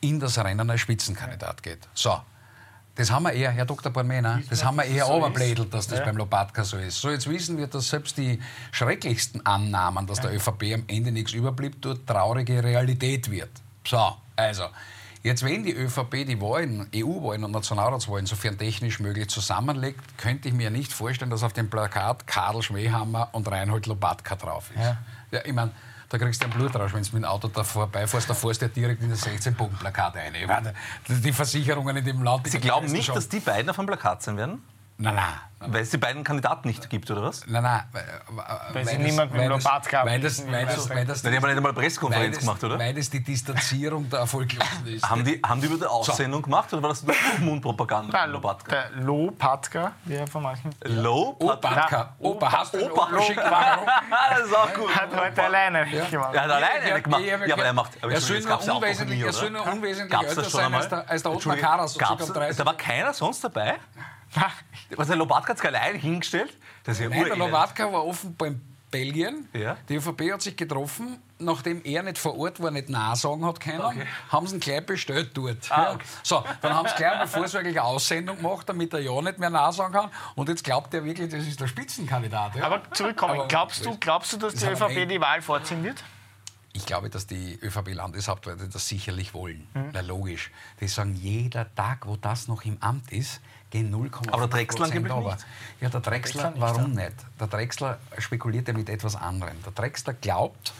in 0.00 0.20
das 0.20 0.38
Rennen 0.38 0.70
als 0.70 0.80
Spitzenkandidat 0.80 1.64
geht. 1.64 1.88
So, 1.92 2.20
das 2.94 3.10
haben 3.10 3.24
wir 3.24 3.32
eher, 3.32 3.50
Herr 3.50 3.66
Dr. 3.66 3.90
Bormena, 3.90 4.42
das 4.48 4.64
haben 4.64 4.76
wir 4.76 4.84
eher 4.84 5.06
so 5.06 5.64
dass 5.64 5.88
das 5.88 5.98
ja. 5.98 6.04
beim 6.04 6.16
Lobatka 6.16 6.62
so 6.62 6.76
ist. 6.76 7.00
So, 7.00 7.10
jetzt 7.10 7.28
wissen 7.28 7.58
wir, 7.58 7.66
dass 7.66 7.88
selbst 7.88 8.16
die 8.16 8.40
schrecklichsten 8.70 9.44
Annahmen, 9.44 10.06
dass 10.06 10.20
der 10.20 10.32
ÖVP 10.32 10.74
am 10.74 10.84
Ende 10.86 11.10
nichts 11.10 11.32
überblieb, 11.32 11.82
dort 11.82 12.06
traurige 12.06 12.62
Realität 12.62 13.28
wird. 13.28 13.50
So, 13.84 14.16
also, 14.36 14.66
Jetzt, 15.24 15.44
wenn 15.44 15.62
die 15.62 15.72
ÖVP 15.72 16.26
die 16.26 16.40
Wahlen, 16.40 16.88
EU-Wahlen 16.92 17.44
und 17.44 17.52
Nationalratswahlen, 17.52 18.26
sofern 18.26 18.58
technisch 18.58 18.98
möglich, 18.98 19.28
zusammenlegt, 19.28 20.18
könnte 20.18 20.48
ich 20.48 20.54
mir 20.54 20.70
nicht 20.70 20.92
vorstellen, 20.92 21.30
dass 21.30 21.44
auf 21.44 21.52
dem 21.52 21.70
Plakat 21.70 22.26
Karl 22.26 22.60
Schmähhammer 22.60 23.28
und 23.30 23.48
Reinhold 23.48 23.86
Lobatka 23.86 24.34
drauf 24.34 24.70
ist. 24.74 24.80
Ja, 24.80 24.96
ja 25.30 25.40
ich 25.44 25.52
meine, 25.52 25.70
da 26.08 26.18
kriegst 26.18 26.42
du 26.42 26.46
einen 26.46 26.54
Blutrausch, 26.54 26.92
wenn 26.92 27.02
du 27.04 27.08
mit 27.12 27.22
dem 27.22 27.24
Auto 27.24 27.46
da 27.46 27.62
vorbeifährst, 27.62 28.28
da 28.28 28.34
fährst 28.34 28.62
du 28.62 28.66
ja 28.66 28.72
direkt 28.72 29.00
in 29.00 29.10
das 29.10 29.24
16-Punkt-Plakat 29.24 30.16
ein. 30.16 30.32
Meine, 30.46 30.74
die 31.08 31.32
Versicherungen 31.32 31.96
in 31.96 32.04
dem 32.04 32.22
Land... 32.24 32.48
Sie 32.48 32.58
glauben 32.58 32.90
nicht, 32.90 33.08
dass 33.14 33.28
die 33.28 33.40
beiden 33.40 33.70
auf 33.70 33.76
dem 33.76 33.86
Plakat 33.86 34.24
sein 34.24 34.36
werden? 34.36 34.62
Nein, 34.98 35.14
nein. 35.14 35.34
Weil 35.66 35.82
es 35.82 35.90
die 35.90 35.96
beiden 35.96 36.24
Kandidaten 36.24 36.66
nicht 36.66 36.90
gibt, 36.90 37.10
oder 37.10 37.22
was? 37.22 37.46
Nein, 37.46 37.62
nein. 37.62 37.82
Weil, 38.72 38.84
sie 38.84 38.98
niemand 38.98 39.32
mit 39.32 39.42
dem 39.42 39.48
Lobat 39.48 39.88
gab. 39.88 40.06
Weil 40.06 40.20
das, 40.20 40.44
weil 40.50 40.66
das, 40.66 40.90
weil 40.90 41.04
das, 41.04 41.22
die 41.22 41.28
haben 41.28 41.34
nicht 41.34 41.56
einmal 41.56 41.70
eine 41.70 41.72
Pressekonferenz 41.72 42.38
gemacht, 42.40 42.64
oder? 42.64 42.78
Weil 42.78 42.94
das 42.94 43.10
die 43.10 43.22
Distanzierung 43.22 44.08
der 44.10 44.20
Erfolglosen 44.20 44.86
ist. 44.86 45.08
haben, 45.08 45.24
die, 45.24 45.40
haben 45.44 45.60
die 45.60 45.68
über 45.68 45.76
die 45.76 45.86
Aussendung 45.86 46.40
so. 46.40 46.44
gemacht 46.44 46.72
oder 46.72 46.82
war 46.82 46.90
das 46.90 47.04
nur 47.04 47.14
Mundpropaganda? 47.40 48.18
Nein, 48.18 48.30
Lobatka. 48.30 48.70
Der 48.70 48.90
Lopatka, 49.02 49.92
wie 50.04 50.14
er 50.14 50.26
von 50.26 50.42
manchen. 50.42 50.74
Lopatka. 50.82 52.16
Opa, 52.18 52.52
hast 52.52 52.74
du 52.74 52.90
Opa 52.90 53.10
geschickt? 53.16 53.40
Das 54.32 54.46
ist 54.46 54.56
auch 54.56 54.72
gut. 54.74 54.94
Hat 54.94 55.14
heute 55.14 55.42
alleine 55.42 55.84
gemacht. 55.86 56.34
Er 56.34 56.42
hat 56.42 56.50
alleine 56.50 57.02
gemacht. 57.02 57.22
Ja, 57.22 57.54
aber 57.54 57.64
er 57.64 57.72
macht. 57.72 57.92
Er 58.02 58.20
soll 58.20 58.40
nur 59.50 59.66
unwesentlich 59.66 60.20
älter 60.20 60.44
sein 60.44 60.74
als 60.74 61.22
der 61.22 61.32
Ottmar 61.32 61.56
Karas. 61.56 61.94
Da 61.94 62.66
war 62.66 62.74
keiner 62.74 63.12
sonst 63.12 63.44
dabei? 63.44 63.78
Was 64.96 65.08
der 65.08 65.16
Lobatka 65.16 65.50
hat 65.50 65.58
sich 65.58 65.66
allein 65.66 65.96
hingestellt? 65.96 66.56
Das 66.84 66.98
ist 66.98 67.04
ja 67.04 67.08
Nein, 67.08 67.24
der 67.24 67.36
Lobatka 67.36 67.92
war 67.92 68.04
offenbar 68.04 68.48
in 68.48 68.60
Belgien. 68.92 69.48
Ja. 69.54 69.76
Die 69.88 69.96
ÖVP 69.96 70.32
hat 70.32 70.42
sich 70.42 70.56
getroffen, 70.56 71.18
nachdem 71.38 71.82
er 71.82 72.04
nicht 72.04 72.18
vor 72.18 72.38
Ort 72.38 72.62
war, 72.62 72.70
nicht 72.70 72.88
nachsagen 72.88 73.44
hat 73.44 73.58
können, 73.58 73.80
okay. 73.80 74.06
haben 74.28 74.46
sie 74.46 74.56
ihn 74.56 74.60
gleich 74.60 74.86
bestellt 74.86 75.30
dort. 75.34 75.70
Ah, 75.70 75.94
okay. 75.94 76.04
So, 76.22 76.44
dann 76.60 76.74
haben 76.74 76.88
sie 76.88 76.94
gleich 76.94 77.12
eine 77.12 77.26
vorsorgliche 77.26 77.82
Aussendung 77.82 78.36
gemacht, 78.36 78.68
damit 78.68 78.92
er 78.92 79.00
ja 79.00 79.20
nicht 79.20 79.38
mehr 79.38 79.50
nachsagen 79.50 79.92
kann. 79.92 80.10
Und 80.36 80.48
jetzt 80.48 80.62
glaubt 80.62 80.94
er 80.94 81.04
wirklich, 81.04 81.30
das 81.30 81.46
ist 81.46 81.60
der 81.60 81.66
Spitzenkandidat. 81.66 82.54
Ja. 82.54 82.66
Aber 82.66 82.82
zurückkommen, 82.92 83.48
glaubst, 83.48 83.84
du, 83.84 83.96
glaubst 83.98 84.34
du, 84.34 84.36
dass 84.36 84.54
die 84.54 84.66
ÖVP 84.66 85.08
die 85.08 85.20
Wahl 85.20 85.42
vorziehen 85.42 85.82
wird? 85.82 86.04
Ich 86.74 86.86
glaube, 86.86 87.10
dass 87.10 87.26
die 87.26 87.58
ÖVP-Landeshauptleute 87.62 88.68
das 88.68 88.88
sicherlich 88.88 89.34
wollen. 89.34 89.66
Mhm. 89.74 89.90
Na, 89.92 90.00
logisch. 90.00 90.50
Die 90.80 90.88
sagen, 90.88 91.14
jeder 91.14 91.74
Tag, 91.74 92.06
wo 92.06 92.16
das 92.16 92.48
noch 92.48 92.64
im 92.64 92.78
Amt 92.80 93.12
ist, 93.12 93.40
gehen 93.72 93.92
0,5 93.92 94.28
Aber 94.28 94.46
der 94.46 94.48
Drechsler 94.48 94.84
angeblich 94.84 95.14
nicht. 95.14 95.46
Ja, 95.80 95.88
der 95.88 96.00
Drechsler 96.00 96.54
warum 96.56 96.92
nicht? 96.92 97.14
Der 97.40 97.48
Drechsler 97.48 97.98
spekuliert 98.18 98.68
ja 98.68 98.74
mit 98.74 98.88
etwas 98.88 99.16
anderem. 99.16 99.56
Der 99.64 99.72
Drechsler 99.72 100.12
glaubt, 100.12 100.72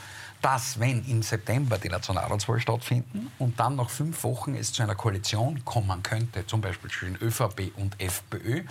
dass, 0.43 0.77
wenn 0.77 1.05
im 1.05 1.23
September 1.23 1.77
die 1.77 1.87
Nationalratswahl 1.87 2.59
stattfinden 2.59 3.31
und 3.39 3.59
dann 3.59 3.77
nach 3.77 3.89
fünf 3.89 4.23
Wochen 4.25 4.55
es 4.55 4.73
zu 4.73 4.83
einer 4.83 4.93
Koalition 4.93 5.63
kommen 5.63 6.03
könnte, 6.03 6.45
zum 6.45 6.59
Beispiel 6.59 6.91
zwischen 6.91 7.15
ÖVP 7.15 7.71
und 7.77 7.99
FPÖ, 7.99 8.63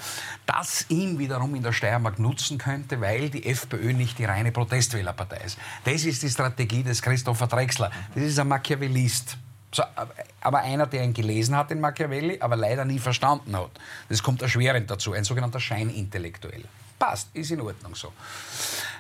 das 0.45 0.85
ihm 0.91 1.19
wiederum 1.19 1.55
in 1.55 1.63
der 1.63 1.73
Steiermark 1.73 2.19
nutzen 2.19 2.59
könnte, 2.59 3.01
weil 3.01 3.31
die 3.31 3.47
FPÖ 3.47 3.95
nicht 3.95 4.19
die 4.19 4.27
reine 4.27 4.53
Protestwählerpartei 4.53 5.39
ist. 5.39 5.59
Das 5.85 6.05
ist 6.05 6.23
die 6.23 6.29
Strategie 6.29 6.83
des 6.83 7.01
Christopher 7.01 7.47
Drechsler. 7.47 7.91
Das 8.15 8.23
ist 8.23 8.39
ein 8.39 8.49
Machiavellist. 8.49 9.39
So, 9.75 9.83
aber 10.41 10.59
einer, 10.59 10.87
der 10.87 11.03
ihn 11.03 11.15
gelesen 11.15 11.57
hat, 11.57 11.71
den 11.71 11.81
Machiavelli, 11.81 12.39
aber 12.41 12.57
leider 12.57 12.85
nie 12.85 12.99
verstanden 12.99 13.57
hat. 13.57 13.71
Das 14.09 14.23
kommt 14.23 14.43
erschwerend 14.43 14.91
dazu, 14.91 15.15
ein 15.15 15.25
sogenannter 15.25 15.61
Scheinintellektuell. 15.61 16.65
Passt, 16.99 17.35
ist 17.35 17.51
in 17.51 17.61
Ordnung 17.61 17.95
so. 17.95 18.13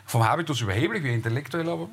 Vom 0.07 0.27
Habitus 0.27 0.63
überheblich 0.63 1.05
wie 1.05 1.15
intellektuell, 1.15 1.69
aber 1.69 1.89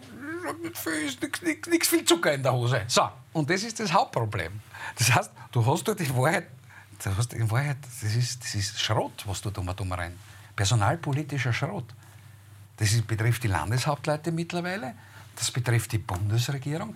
nichts 1.67 1.89
viel 1.89 2.05
Zucker 2.05 2.33
in 2.33 2.41
der 2.41 2.53
Hose. 2.53 2.83
So, 2.87 3.09
und 3.33 3.49
das 3.49 3.63
ist 3.63 3.79
das 3.79 3.91
Hauptproblem. 3.91 4.61
Das 4.97 5.13
heißt, 5.13 5.31
du 5.51 5.65
hast 5.65 5.87
dort 5.87 5.99
in 5.99 6.15
Wahrheit, 6.15 6.47
du 7.03 7.15
hast 7.15 7.33
in 7.33 7.51
Wahrheit 7.51 7.77
das, 7.81 8.15
ist, 8.15 8.43
das 8.43 8.55
ist 8.55 8.79
Schrott, 8.79 9.23
was 9.25 9.41
du 9.41 9.49
da 9.49 9.73
dumm 9.73 9.91
rein. 9.91 10.17
Personalpolitischer 10.55 11.53
Schrott. 11.53 11.85
Das 12.77 12.91
ist, 12.93 13.05
betrifft 13.05 13.43
die 13.43 13.47
Landeshauptleute 13.47 14.31
mittlerweile, 14.31 14.95
das 15.35 15.51
betrifft 15.51 15.91
die 15.91 15.97
Bundesregierung. 15.97 16.95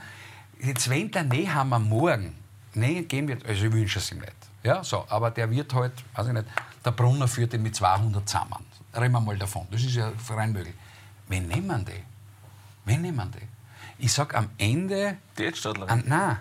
Jetzt, 0.63 0.89
wenn 0.89 1.11
der 1.11 1.23
Nehammer 1.23 1.77
morgen 1.77 2.35
nee, 2.73 3.01
gehen 3.03 3.27
wird, 3.27 3.45
also 3.45 3.65
ich 3.65 3.71
wünsche 3.71 3.99
es 3.99 4.11
ihm 4.11 4.19
nicht. 4.19 4.33
Ja, 4.63 4.81
so, 4.83 5.05
aber 5.09 5.29
der 5.29 5.49
wird 5.51 5.73
halt, 5.73 5.91
weiß 6.15 6.27
ich 6.27 6.33
nicht, 6.33 6.45
der 6.85 6.91
Brunner 6.91 7.27
führt 7.27 7.53
ihn 7.53 7.63
mit 7.63 7.75
200 7.75 8.27
zusammen. 8.27 8.65
Reden 8.95 9.11
wir 9.11 9.19
mal 9.19 9.37
davon. 9.37 9.67
Das 9.71 9.81
ist 9.81 9.95
ja 9.95 10.11
rein 10.29 10.53
möglich. 10.53 10.73
Wen 11.27 11.47
nehmen 11.47 11.83
die? 11.83 12.03
Wen 12.85 13.01
nehmen 13.01 13.29
die? 13.31 14.05
Ich 14.05 14.13
sag 14.13 14.33
am 14.35 14.49
Ende. 14.57 15.17
Die 15.37 15.51
An, 15.87 16.03
nein. 16.05 16.37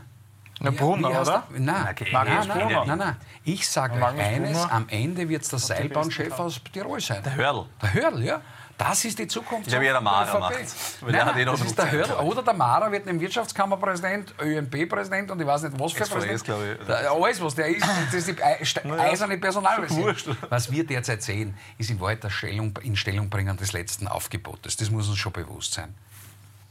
Na, 0.61 0.71
Brunner, 0.71 1.09
oder? 1.09 1.45
Der, 1.51 1.61
nein, 1.61 1.89
okay. 1.91 2.09
nein, 2.13 2.47
nein, 2.47 2.85
nein, 2.87 2.99
nein, 2.99 3.17
Ich 3.43 3.69
sage 3.69 3.95
euch 3.95 4.03
eines, 4.03 4.59
Brunner. 4.59 4.73
am 4.73 4.89
Ende 4.89 5.29
wird 5.29 5.43
es 5.43 5.49
der 5.49 5.59
Seilbahnchef 5.59 6.39
aus 6.39 6.61
Tirol 6.73 7.01
sein. 7.01 7.23
Der 7.25 7.35
Hörl. 7.35 7.67
Der 7.81 7.95
Hörl, 7.95 8.23
ja. 8.23 8.41
Das 8.79 9.05
ist 9.05 9.19
die 9.19 9.27
Zukunft. 9.29 9.69
Ich 9.69 9.75
habe 9.75 9.85
ja 9.85 9.93
der 9.93 10.01
Mara 10.01 10.39
macht. 10.39 10.55
Nein, 11.03 11.13
nein, 11.13 11.39
eh 11.39 11.45
das 11.45 11.61
ist 11.61 11.77
der 11.79 11.91
Hörl. 11.91 12.11
Oder 12.27 12.43
der 12.43 12.55
Mara 12.55 12.91
wird 12.91 13.07
ein 13.07 13.21
Wirtschaftskammerpräsident, 13.21 14.35
ÖNP-Präsident 14.41 15.31
und 15.31 15.41
ich 15.41 15.47
weiß 15.47 15.63
nicht, 15.65 15.79
was 15.79 15.93
für 15.93 16.05
Präsident. 16.05 16.43
Ich. 16.43 16.91
alles, 16.91 17.41
was 17.41 17.55
der 17.55 17.69
ist, 17.69 17.87
das 17.87 18.15
ist 18.15 18.29
die 18.29 18.43
eiserne 18.91 19.39
Personalversion. 19.39 20.17
Was 20.49 20.71
wir 20.71 20.87
derzeit 20.87 21.23
sehen, 21.23 21.57
ist 21.79 21.91
in 21.91 22.01
Wahrheit 22.01 22.23
das 22.25 22.33
Stellung, 22.33 22.77
in 22.83 22.97
Stellung 22.97 23.31
bringen 23.31 23.57
des 23.57 23.73
letzten 23.73 24.07
Aufgebotes. 24.09 24.77
Das 24.77 24.91
muss 24.91 25.09
uns 25.09 25.19
schon 25.19 25.33
bewusst 25.33 25.75
sein. 25.75 25.95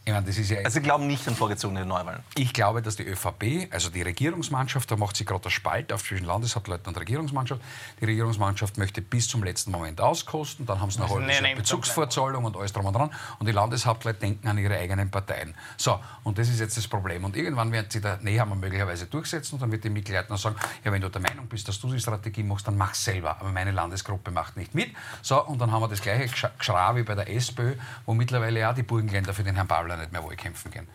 Ich 0.04 0.12
meine, 0.12 0.26
das 0.26 0.36
ist 0.36 0.50
ja 0.50 0.58
also 0.58 0.72
Sie 0.72 0.82
glauben 0.82 1.06
nicht 1.06 1.28
an 1.28 1.36
vorgezogene 1.36 1.86
Neuwahlen? 1.86 2.24
Ich 2.36 2.54
glaube, 2.54 2.82
dass 2.82 2.96
die 2.96 3.04
ÖVP, 3.04 3.72
also 3.72 3.92
die 3.92 4.02
Regierungsmannschaft, 4.02 4.90
da 4.90 4.96
macht 4.98 5.16
sie 5.16 5.26
gerade 5.26 5.44
der 5.44 5.52
Spalt 5.52 5.94
auf 5.94 6.04
zwischen 6.04 6.26
Landeshauptleuten 6.26 6.88
und 6.88 7.00
Regierungsmannschaft. 7.00 7.62
Die 8.00 8.06
Regierungsmannschaft 8.06 8.80
möchte 8.80 9.04
bis 9.04 9.28
zum 9.28 9.44
letzten 9.44 9.70
Moment 9.70 10.02
auskosten, 10.02 10.66
dann 10.66 10.82
haben 10.82 10.90
sie 10.90 11.00
noch 11.00 11.16
eine 11.16 11.56
Bezugsvorzahlung 11.56 12.46
und 12.46 12.58
alles 12.58 12.74
drum 12.74 12.88
und 12.88 12.96
dran. 12.96 13.12
Und 13.38 13.46
die 13.48 13.52
Landeshauptleute 13.52 14.20
denken 14.20 14.48
an 14.48 14.58
ihre 14.58 14.76
eigenen 14.76 15.12
Parteien. 15.12 15.54
So, 15.78 16.00
und 16.24 16.40
das 16.40 16.50
ist 16.50 16.60
jetzt 16.60 16.78
das 16.78 16.88
Problem. 16.88 17.24
Und 17.24 17.36
irgendwann 17.36 17.72
werden 17.72 17.88
sie 17.90 18.02
da 18.02 18.18
Nehammer 18.22 18.56
möglicherweise 18.56 19.06
durchsetzen 19.06 19.56
und 19.56 19.62
dann 19.62 19.72
wird 19.72 19.84
die 19.84 19.92
Mitglieder 19.92 20.26
sagen, 20.36 20.56
ja, 20.84 20.92
wenn 20.92 21.02
du 21.02 21.10
der 21.10 21.22
Meinung 21.22 21.46
bist, 21.46 21.68
dass 21.68 21.80
du 21.80 21.92
die 21.92 22.00
Strategie 22.00 22.42
machst, 22.42 22.68
dann 22.68 22.76
mach 22.76 22.96
selber. 22.96 23.40
Aber 23.40 23.52
meine 23.52 23.70
Landesgruppe 23.70 24.32
macht 24.32 24.58
nicht 24.58 24.74
mit. 24.74 24.96
So, 25.22 25.46
und 25.46 25.62
dann 25.62 25.72
haben 25.72 25.84
wir 25.84 25.90
das 25.90 26.02
gleiche 26.02 26.28
Geschrei 26.58 26.96
wie 26.96 27.04
bei 27.04 27.14
der 27.14 27.30
SPÖ, 27.30 27.76
wo 28.08 28.16
mittlerweile 28.16 28.62
ja 28.62 28.74
die 28.74 28.82
Burgenländer 28.82 29.36
für 29.36 29.44
den 29.44 29.54
Herrn 29.54 29.68
Pabler 29.68 29.91
nicht 29.98 30.12
mehr 30.12 30.24
Wahlkämpfen 30.24 30.72
gehen. 30.72 30.88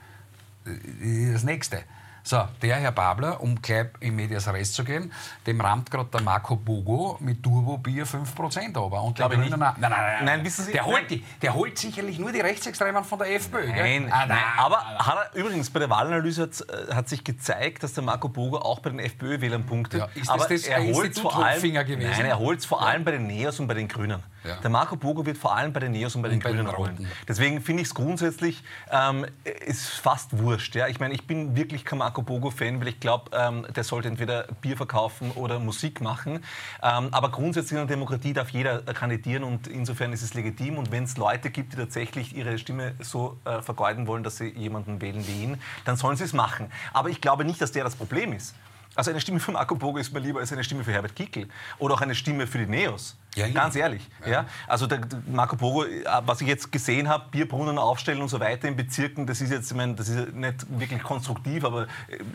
Das 1.33 1.45
nächste. 1.45 1.85
So, 2.27 2.43
der 2.61 2.81
Herr 2.81 2.91
Babler, 2.91 3.41
um 3.41 3.63
gleich 3.63 3.87
in 4.01 4.17
Medias 4.17 4.49
Res 4.49 4.73
zu 4.73 4.83
gehen, 4.83 5.13
dem 5.47 5.61
rammt 5.61 5.93
gerade 5.93 6.11
der 6.11 6.23
Marco 6.23 6.57
Bogo 6.57 7.19
mit 7.21 7.41
Turbo-Bier 7.41 8.05
5% 8.05 8.77
aber. 8.77 9.01
Und 9.05 9.17
der 9.17 9.29
Grüne, 9.29 9.51
nein, 9.51 9.75
nein, 9.79 9.91
nein, 9.93 10.25
nein, 10.25 10.45
wissen 10.45 10.65
Sie, 10.65 10.73
der, 10.73 10.85
holt 10.85 11.09
die, 11.09 11.25
der 11.41 11.55
holt 11.55 11.79
sicherlich 11.79 12.19
nur 12.19 12.33
die 12.33 12.41
Rechtsextremen 12.41 13.05
von 13.05 13.21
der 13.21 13.33
FPÖ. 13.33 13.69
Nein, 13.69 14.11
ah, 14.11 14.27
nein. 14.27 14.41
aber 14.59 14.79
hat 14.79 15.31
er, 15.33 15.39
übrigens 15.39 15.71
bei 15.71 15.79
der 15.79 15.89
Wahlanalyse 15.89 16.43
hat, 16.43 16.65
äh, 16.69 16.95
hat, 16.97 17.09
sich 17.09 17.23
gezeigt, 17.23 17.85
dass 17.85 17.93
der 17.93 18.03
Marco 18.03 18.29
Bogo 18.29 18.59
auch 18.59 18.81
bei 18.81 18.91
den 18.91 18.99
FPÖ-Wählern 18.99 19.65
punktet. 19.65 20.01
Ja, 20.01 20.07
ist 20.07 20.23
das 20.23 20.29
aber 20.29 20.49
das 20.49 20.67
er 20.67 20.83
holt 20.83 21.17
vor 21.17 21.37
allem, 21.37 21.63
gewesen? 21.63 22.11
Nein, 22.11 22.25
er 22.25 22.41
holt 22.41 22.59
es 22.59 22.67
vor 22.67 22.85
allem 22.85 23.05
bei 23.05 23.13
den 23.13 23.29
Neos 23.29 23.61
und 23.61 23.69
bei 23.69 23.75
den 23.75 23.87
Grünen. 23.87 24.21
Ja. 24.47 24.57
Der 24.57 24.71
Marco 24.71 24.97
Bogo 24.97 25.27
wird 25.27 25.39
vor 25.39 25.57
allem 25.57 25.73
bei 25.73 25.81
den 25.81 25.93
Neos 25.93 26.15
und 26.15 26.23
bei 26.23 26.29
den 26.29 26.37
und 26.37 26.45
Grünen 26.45 26.67
rollen. 26.67 27.07
Deswegen 27.27 27.61
finde 27.61 27.83
ich 27.83 27.89
es 27.89 27.95
grundsätzlich 27.95 28.63
ähm, 28.91 29.27
ist 29.45 29.89
fast 29.89 30.39
wurscht. 30.39 30.75
Ja? 30.75 30.89
Ich 30.89 31.01
meine, 31.01 31.15
ich 31.15 31.27
bin 31.27 31.57
wirklich 31.57 31.85
kein 31.85 31.99
Marco 31.99 32.23
Bogo-Fan, 32.23 32.81
weil 32.81 32.89
ich 32.89 33.01
glaube, 33.01 33.31
ähm, 33.33 33.67
der 33.75 33.85
sollte 33.85 34.09
entweder 34.09 34.47
Bier 34.61 34.77
verkaufen 34.77 35.33
oder 35.33 35.59
Musik 35.59 36.01
machen. 36.01 36.45
Ähm, 36.83 37.09
aber 37.11 37.31
grundsätzlich 37.31 37.73
in 37.73 37.87
der 37.87 37.87
Demokratie 37.87 38.33
darf 38.33 38.51
jeder 38.51 38.83
kandidieren 38.83 39.45
und 39.45 39.67
insofern 39.67 40.13
ist 40.13 40.23
es 40.23 40.35
legitim. 40.35 40.79
Und 40.79 40.93
wenn 40.93 41.05
es 41.05 41.17
Leute 41.17 41.51
gibt, 41.51 41.73
die 41.73 41.77
tatsächlich 41.77 42.37
ihre 42.37 42.59
Stimme 42.59 42.95
so 43.01 43.39
äh, 43.45 43.63
vergeuden 43.63 44.07
wollen, 44.07 44.23
dass 44.23 44.37
sie 44.37 44.49
jemanden 44.49 45.01
wählen 45.01 45.27
wie 45.27 45.45
ihn, 45.45 45.61
dann 45.85 45.97
sollen 45.97 46.17
sie 46.17 46.25
es 46.25 46.33
machen. 46.33 46.71
Aber 46.93 47.09
ich 47.09 47.21
glaube 47.21 47.45
nicht, 47.45 47.61
dass 47.61 47.73
der 47.73 47.85
das 47.85 47.97
Problem 47.97 48.33
ist. 48.33 48.55
Also 48.97 49.11
eine 49.11 49.21
Stimme 49.21 49.39
für 49.41 49.53
Marco 49.53 49.75
Bogo 49.75 49.99
ist 49.99 50.13
mir 50.13 50.21
lieber 50.21 50.41
als 50.41 50.53
eine 50.53 50.65
Stimme 50.65 50.83
für 50.83 50.93
Herbert 50.93 51.15
Kickl 51.15 51.47
oder 51.79 51.95
auch 51.95 52.01
eine 52.01 52.15
Stimme 52.15 52.47
für 52.47 52.59
die 52.59 52.67
Neos. 52.67 53.17
Ja, 53.35 53.47
Ganz 53.49 53.77
ehrlich. 53.77 54.09
Ja. 54.25 54.31
ja. 54.31 54.47
Also 54.67 54.87
der, 54.87 55.01
Marco 55.31 55.57
Bogo, 55.57 55.85
äh, 55.85 56.03
was 56.25 56.41
ich 56.41 56.49
jetzt 56.49 56.73
gesehen 56.73 57.07
habe, 57.07 57.27
Bierbrunnen 57.31 57.77
aufstellen 57.77 58.23
und 58.23 58.29
so 58.29 58.41
weiter 58.41 58.67
in 58.67 58.75
Bezirken, 58.75 59.27
das 59.27 59.43
ist 59.43 59.51
jetzt, 59.51 59.71
ich 59.71 59.77
meine, 59.77 59.95
das 59.95 60.09
ist 60.09 60.33
nicht 60.35 60.67
wirklich 60.81 61.03
konstruktiv, 61.03 61.65
aber 61.65 61.87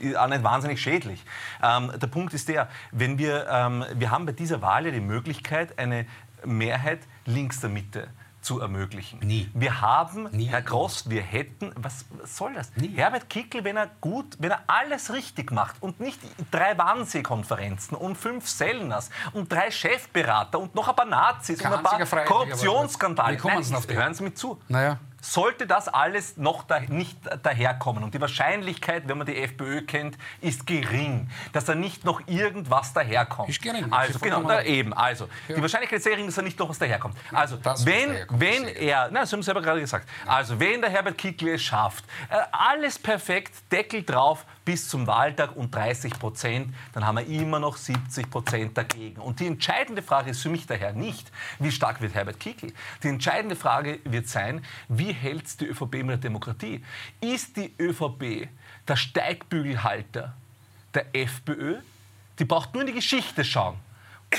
äh, 0.02 0.16
auch 0.16 0.28
nicht 0.28 0.44
wahnsinnig 0.44 0.80
schädlich. 0.80 1.24
Ähm, 1.64 1.92
der 2.00 2.08
Punkt 2.08 2.34
ist 2.36 2.48
der, 2.48 2.70
wenn 2.92 3.18
wir, 3.18 3.48
ähm, 3.50 3.84
wir 3.96 4.12
haben 4.12 4.28
bei 4.28 4.32
dieser 4.32 4.62
Wahl 4.62 4.86
ja 4.86 4.92
die 4.92 5.02
Möglichkeit, 5.02 5.80
eine 5.80 6.06
Mehrheit 6.46 7.00
links 7.26 7.60
der 7.60 7.72
Mitte 7.72 8.08
zu 8.42 8.60
ermöglichen. 8.60 9.20
Nie. 9.20 9.50
Wir 9.54 9.82
haben, 9.82 10.30
Nie. 10.32 10.46
Herr 10.46 10.62
Gross, 10.62 11.10
wir 11.10 11.22
hätten, 11.22 11.72
was 11.76 12.06
soll 12.26 12.54
das? 12.54 12.72
Nie. 12.76 12.90
Herbert 12.96 13.30
Kickl, 13.30 13.64
wenn 13.64 13.78
er 13.78 13.90
gut, 14.02 14.38
wenn 14.40 14.52
er 14.52 14.64
alles 14.68 15.14
richtig 15.14 15.52
macht 15.52 15.76
und 15.82 16.00
nicht 16.00 16.20
drei 16.50 16.78
Wannsee-Konferenzen 16.78 17.96
und 17.96 18.18
fünf 18.18 18.48
Sellners 18.48 19.10
und 19.34 19.52
drei 19.52 19.72
Chefberater 19.72 20.60
und 20.60 20.76
noch 20.76 20.88
ein 20.88 20.96
paar 20.96 21.06
Nazis 21.06 21.60
Keine 21.60 21.78
und 21.78 21.86
ein 21.86 22.08
paar 22.08 22.26
Korruptionsskandale. 22.26 23.38
Hören 23.44 24.14
Sie 24.14 24.24
mir 24.24 24.34
zu. 24.34 24.60
Naja 24.68 25.00
sollte 25.22 25.68
das 25.68 25.88
alles 25.88 26.38
noch 26.38 26.64
da, 26.64 26.80
nicht 26.80 27.18
daherkommen. 27.44 28.04
Und 28.04 28.14
die 28.14 28.20
Wahrscheinlichkeit, 28.20 29.08
wenn 29.08 29.18
man 29.20 29.28
die 29.28 29.38
FPÖ 29.38 29.84
kennt, 29.84 30.18
ist 30.42 30.66
gering, 30.66 31.30
dass 31.54 31.66
da 31.66 31.76
nicht 31.76 32.04
noch 32.04 32.28
irgendwas 32.28 32.92
daherkommt. 32.94 33.50
Ist 33.50 33.62
gering. 33.62 33.92
Also, 33.92 34.20
genau, 34.20 34.42
da 34.42 34.64
eben. 34.64 34.94
Also, 34.94 35.30
ja. 35.48 35.56
die 35.56 35.62
Wahrscheinlichkeit 35.62 35.98
ist 35.98 36.04
sehr 36.04 36.14
gering, 36.14 36.26
dass 36.26 36.36
da 36.36 36.42
nicht 36.42 36.58
noch 36.58 36.70
was 36.70 36.80
daherkommt. 36.80 37.16
Also, 37.32 37.58
das 37.58 37.86
wenn, 37.86 38.26
wenn 38.30 38.68
er, 38.68 39.12
nein, 39.12 39.26
Sie 39.26 39.34
haben 39.34 39.42
es 39.42 39.46
selber 39.46 39.62
gerade 39.62 39.80
gesagt, 39.80 40.10
also, 40.26 40.60
wenn 40.60 40.82
der 40.82 40.90
Herbert 40.90 41.18
Kickl 41.18 41.50
es 41.50 41.62
schafft, 41.62 42.04
äh, 42.30 42.38
alles 42.52 42.98
perfekt, 42.98 43.54
Deckel 43.72 44.04
drauf, 44.04 44.46
bis 44.66 44.88
zum 44.88 45.08
Wahltag 45.08 45.56
und 45.56 45.74
30 45.74 46.14
Prozent, 46.14 46.74
dann 46.94 47.06
haben 47.06 47.18
wir 47.18 47.26
immer 47.26 47.60
noch 47.60 47.78
70 47.78 48.30
Prozent 48.30 48.78
dagegen. 48.78 49.22
Und 49.22 49.40
die 49.40 49.48
entscheidende 49.48 50.02
Frage 50.02 50.32
ist 50.32 50.42
für 50.42 50.50
mich 50.50 50.66
daher 50.66 50.94
nicht, 50.94 51.32
wie 51.60 51.72
stark 51.72 52.02
wird 52.02 52.14
Herbert 52.14 52.40
Kickl. 52.40 52.74
Die 53.04 53.08
entscheidende 53.08 53.56
Frage 53.56 54.00
wird 54.04 54.28
sein, 54.28 54.64
wie 54.88 55.12
hält 55.12 55.60
die 55.60 55.66
ÖVP 55.66 55.96
mit 55.96 56.10
der 56.10 56.18
Demokratie? 56.18 56.84
Ist 57.20 57.58
die 57.58 57.74
ÖVP 57.80 58.50
der 58.88 58.96
Steigbügelhalter 58.96 60.34
der 60.94 61.16
FPÖ? 61.16 61.78
Die 62.40 62.46
braucht 62.46 62.74
nur 62.74 62.82
in 62.82 62.88
die 62.88 62.94
Geschichte 62.94 63.44
schauen 63.44 63.78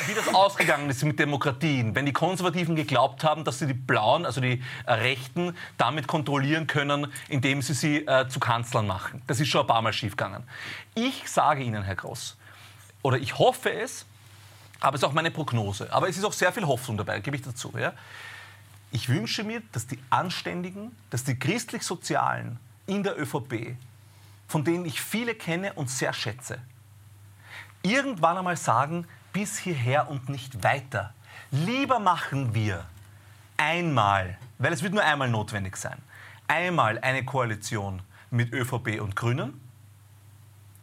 wie 0.06 0.14
das 0.14 0.34
ausgegangen 0.34 0.88
ist 0.88 1.04
mit 1.04 1.18
Demokratien, 1.18 1.94
wenn 1.94 2.06
die 2.06 2.12
Konservativen 2.12 2.76
geglaubt 2.76 3.24
haben, 3.24 3.44
dass 3.44 3.58
sie 3.58 3.66
die 3.66 3.74
Blauen, 3.74 4.24
also 4.24 4.40
die 4.40 4.62
Rechten, 4.86 5.54
damit 5.76 6.06
kontrollieren 6.06 6.66
können, 6.66 7.12
indem 7.28 7.60
sie 7.60 7.74
sie 7.74 8.06
äh, 8.06 8.26
zu 8.28 8.40
Kanzlern 8.40 8.86
machen. 8.86 9.22
Das 9.26 9.38
ist 9.38 9.48
schon 9.48 9.60
ein 9.60 9.66
paar 9.66 9.82
Mal 9.82 9.92
schiefgegangen. 9.92 10.44
Ich 10.94 11.28
sage 11.30 11.62
Ihnen, 11.62 11.82
Herr 11.82 11.94
Gross, 11.94 12.36
oder 13.02 13.18
ich 13.18 13.38
hoffe 13.38 13.70
es, 13.70 14.06
aber 14.80 14.96
es 14.96 15.02
ist 15.02 15.08
auch 15.08 15.12
meine 15.12 15.30
Prognose, 15.30 15.92
aber 15.92 16.08
es 16.08 16.16
ist 16.16 16.24
auch 16.24 16.32
sehr 16.32 16.52
viel 16.52 16.66
Hoffnung 16.66 16.96
dabei, 16.96 17.20
gebe 17.20 17.36
ich 17.36 17.42
dazu. 17.42 17.72
Ja? 17.78 17.92
Ich 18.90 19.08
wünsche 19.08 19.44
mir, 19.44 19.62
dass 19.72 19.86
die 19.86 19.98
Anständigen, 20.10 20.96
dass 21.10 21.24
die 21.24 21.38
christlich-sozialen 21.38 22.58
in 22.86 23.02
der 23.02 23.20
ÖVP, 23.20 23.76
von 24.48 24.64
denen 24.64 24.86
ich 24.86 25.00
viele 25.00 25.34
kenne 25.34 25.74
und 25.74 25.90
sehr 25.90 26.12
schätze, 26.12 26.58
irgendwann 27.82 28.38
einmal 28.38 28.56
sagen, 28.56 29.06
bis 29.32 29.58
hierher 29.58 30.08
und 30.10 30.28
nicht 30.28 30.62
weiter. 30.62 31.14
Lieber 31.50 31.98
machen 31.98 32.54
wir 32.54 32.84
einmal, 33.56 34.38
weil 34.58 34.72
es 34.72 34.82
wird 34.82 34.94
nur 34.94 35.02
einmal 35.02 35.28
notwendig 35.28 35.76
sein, 35.76 35.98
einmal 36.48 36.98
eine 36.98 37.24
Koalition 37.24 38.02
mit 38.30 38.52
ÖVP 38.52 39.00
und 39.00 39.16
Grünen 39.16 39.60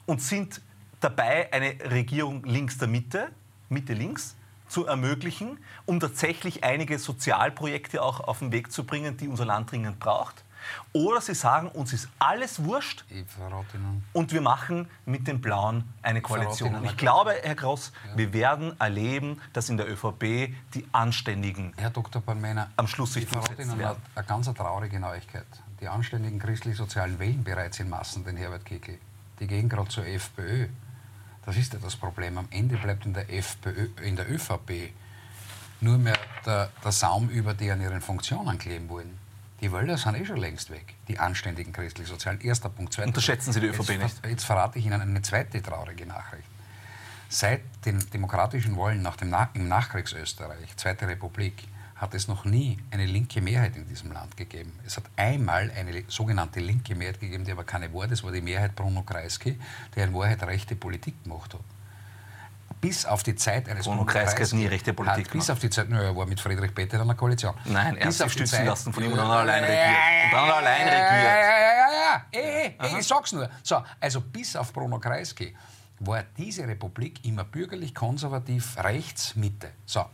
und 0.06 0.22
sind 0.22 0.62
dabei, 1.00 1.52
eine 1.54 1.76
Regierung 1.92 2.44
links 2.46 2.78
der 2.78 2.88
Mitte, 2.88 3.32
Mitte 3.70 3.94
links, 3.94 4.36
zu 4.68 4.86
ermöglichen, 4.86 5.58
um 5.86 6.00
tatsächlich 6.00 6.64
einige 6.64 7.00
Sozialprojekte 7.00 8.02
auch 8.02 8.20
auf 8.20 8.40
den 8.40 8.52
Weg 8.52 8.72
zu 8.72 8.84
bringen, 8.86 9.18
die 9.18 9.28
unser 9.28 9.46
Land 9.46 9.72
dringend 9.72 10.00
braucht. 10.00 10.44
Oder 10.94 11.22
sie 11.22 11.36
sagen, 11.36 11.70
uns 11.70 11.94
ist 11.94 12.10
alles 12.20 12.64
wurscht 12.64 13.06
und 14.14 14.34
wir 14.34 14.42
machen 14.42 14.88
mit 15.06 15.28
den 15.28 15.42
Blauen 15.42 15.84
eine 16.02 16.22
Koalition. 16.22 16.76
Und 16.76 16.86
ich 16.86 16.98
glaube, 16.98 17.36
Herr 17.42 17.56
Gross, 17.56 17.92
ja. 18.08 18.18
wir 18.18 18.34
werden 18.34 18.80
erleben, 18.80 19.42
dass 19.54 19.70
in 19.70 19.78
der 19.78 19.90
ÖVP 19.90 20.54
die 20.74 20.86
Anständigen 20.92 21.74
Herr 21.78 21.90
Dr. 21.90 22.22
Palmeiner, 22.22 22.70
am 22.76 22.88
Schluss 22.88 23.14
sich 23.14 23.28
durchsetzen 23.28 23.78
werden. 23.78 24.02
Eine 24.16 24.26
ganz 24.26 24.54
traurige 24.54 25.00
Neuigkeit. 25.00 25.46
Die 25.80 25.88
anständigen 25.88 26.40
christlich-sozialen 26.40 27.20
wählen 27.20 27.44
bereits 27.44 27.80
in 27.80 27.90
Massen 27.90 28.26
den 28.26 28.36
Herbert 28.36 28.66
Kickl. 28.66 28.98
Die 29.40 29.48
gehen 29.48 29.70
gerade 29.70 29.88
zur 29.88 30.06
FPÖ. 30.06 30.68
Das 31.46 31.56
ist 31.56 31.74
ja 31.74 31.80
das 31.80 31.96
Problem. 31.96 32.38
Am 32.38 32.48
Ende 32.52 32.78
bleibt 32.78 33.06
in 33.06 33.14
der, 33.14 33.32
FPÖ, 33.32 33.88
in 34.04 34.16
der 34.16 34.30
ÖVP 34.30 34.92
nur 35.82 35.98
mehr 35.98 36.18
der, 36.46 36.70
der 36.84 36.92
Saum 36.92 37.30
über, 37.30 37.54
die 37.54 37.72
an 37.72 37.82
ihren 37.82 38.02
Funktionen 38.02 38.58
kleben 38.58 38.90
wollen. 38.90 39.18
Die 39.62 39.72
Wälder 39.74 39.98
sind 39.98 40.16
eh 40.16 40.26
schon 40.26 40.38
längst 40.38 40.70
weg, 40.70 40.96
die 41.08 41.20
anständigen 41.20 41.74
christlich-sozialen. 41.74 42.40
Erster 42.42 42.70
Punkt. 42.70 42.94
Zweiter 42.94 43.08
Unterschätzen 43.08 43.52
Sie 43.52 43.60
die 43.60 43.68
ÖVP 43.68 43.90
jetzt, 43.90 44.02
nicht? 44.02 44.26
Jetzt 44.26 44.46
verrate 44.46 44.80
ich 44.80 44.86
Ihnen 44.86 45.02
eine 45.02 45.22
zweite 45.22 45.62
traurige 45.62 46.06
Nachricht. 46.06 46.48
Seit 47.28 47.62
den 47.86 48.00
demokratischen 48.12 48.78
Wahlen 48.78 49.02
nach 49.02 49.18
dem 49.18 49.30
Na 49.30 49.50
im 49.54 49.68
Nachkriegsösterreich, 49.68 50.76
Zweite 50.78 51.08
Republik, 51.08 51.68
hat 51.96 52.14
es 52.14 52.30
noch 52.30 52.46
nie 52.46 52.78
eine 52.92 53.06
linke 53.06 53.42
Mehrheit 53.42 53.76
in 53.76 53.88
diesem 53.88 54.14
Land 54.14 54.38
gegeben. 54.38 54.72
Es 54.86 54.96
hat 54.96 55.04
einmal 55.18 55.70
eine 55.72 56.04
sogenannte 56.08 56.62
linke 56.62 56.96
Mehrheit 56.96 57.20
gegeben, 57.20 57.44
die 57.44 57.52
aber 57.52 57.66
keine 57.66 57.94
war. 57.94 58.08
Das 58.08 58.24
war 58.24 58.32
die 58.32 58.42
Mehrheit 58.42 58.74
Bruno 58.76 59.04
Kreisky, 59.04 59.60
der 59.96 60.06
in 60.06 60.14
Wahrheit 60.14 60.42
rechte 60.44 60.78
Politik 60.78 61.22
gemacht 61.24 61.54
hat 61.54 61.62
bis 62.82 63.06
auf 63.06 63.24
die 63.24 63.36
Zeit 63.36 63.68
eines 63.70 63.86
Bruno 63.86 64.06
Kreisky 64.06 64.56
nie 64.56 64.68
rechte 64.68 64.94
Politik 64.94 65.26
hat, 65.26 65.34
Bis 65.34 65.50
auf 65.50 65.60
die 65.60 65.70
Zeit, 65.70 65.90
naja, 65.90 66.10
er 66.10 66.16
war 66.16 66.26
mit 66.26 66.40
Friedrich 66.40 66.74
Peter 66.74 66.96
in 66.96 67.02
einer 67.02 67.16
Koalition. 67.16 67.54
Nein, 67.66 67.98
er 67.98 68.08
hat 68.08 68.14
sich 68.14 68.32
stützen 68.32 68.58
Zeit, 68.58 68.66
lassen 68.66 68.94
von 68.94 69.04
ihm 69.04 69.12
und 69.12 69.18
dann 69.18 69.30
allein 69.30 69.64
regiert. 69.64 70.24
Und 70.26 70.32
dann 70.34 70.52
allein 70.52 70.82
regiert. 70.82 71.02
Ja, 71.02 71.36
ja, 71.36 71.60
ja, 71.60 71.72
ja, 71.72 71.90
ja. 71.92 72.26
Ey, 72.32 72.76
ey, 72.80 73.00
ich 73.00 73.08
sag's 73.08 73.32
nur. 73.32 73.50
So, 73.64 73.84
also 74.00 74.22
bis 74.22 74.56
auf 74.56 74.72
Bruno 74.74 75.00
Kreisky 75.00 75.56
war 76.00 76.24
diese 76.38 76.68
Republik 76.68 77.26
immer 77.26 77.44
bürgerlich-konservativ 77.44 78.78
rechts-Mitte. 78.78 79.72
So, 79.86 80.06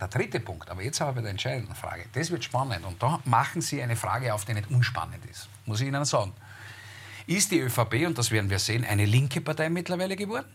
der 0.00 0.08
dritte 0.08 0.40
Punkt, 0.40 0.70
aber 0.70 0.82
jetzt 0.82 1.00
aber 1.02 1.12
bei 1.12 1.20
der 1.20 1.30
entscheidenden 1.30 1.74
Frage. 1.74 2.06
Das 2.14 2.30
wird 2.30 2.42
spannend 2.42 2.84
und 2.86 3.02
da 3.02 3.20
machen 3.24 3.60
Sie 3.60 3.82
eine 3.82 3.96
Frage 3.96 4.32
auf, 4.32 4.44
die 4.46 4.54
nicht 4.54 4.70
unspannend 4.70 5.24
ist, 5.26 5.48
muss 5.66 5.80
ich 5.80 5.88
Ihnen 5.88 6.04
sagen. 6.04 6.32
Ist 7.26 7.50
die 7.50 7.60
ÖVP, 7.60 8.06
und 8.06 8.16
das 8.16 8.30
werden 8.30 8.48
wir 8.48 8.58
sehen, 8.58 8.84
eine 8.84 9.04
linke 9.04 9.40
Partei 9.40 9.68
mittlerweile 9.68 10.16
geworden? 10.16 10.46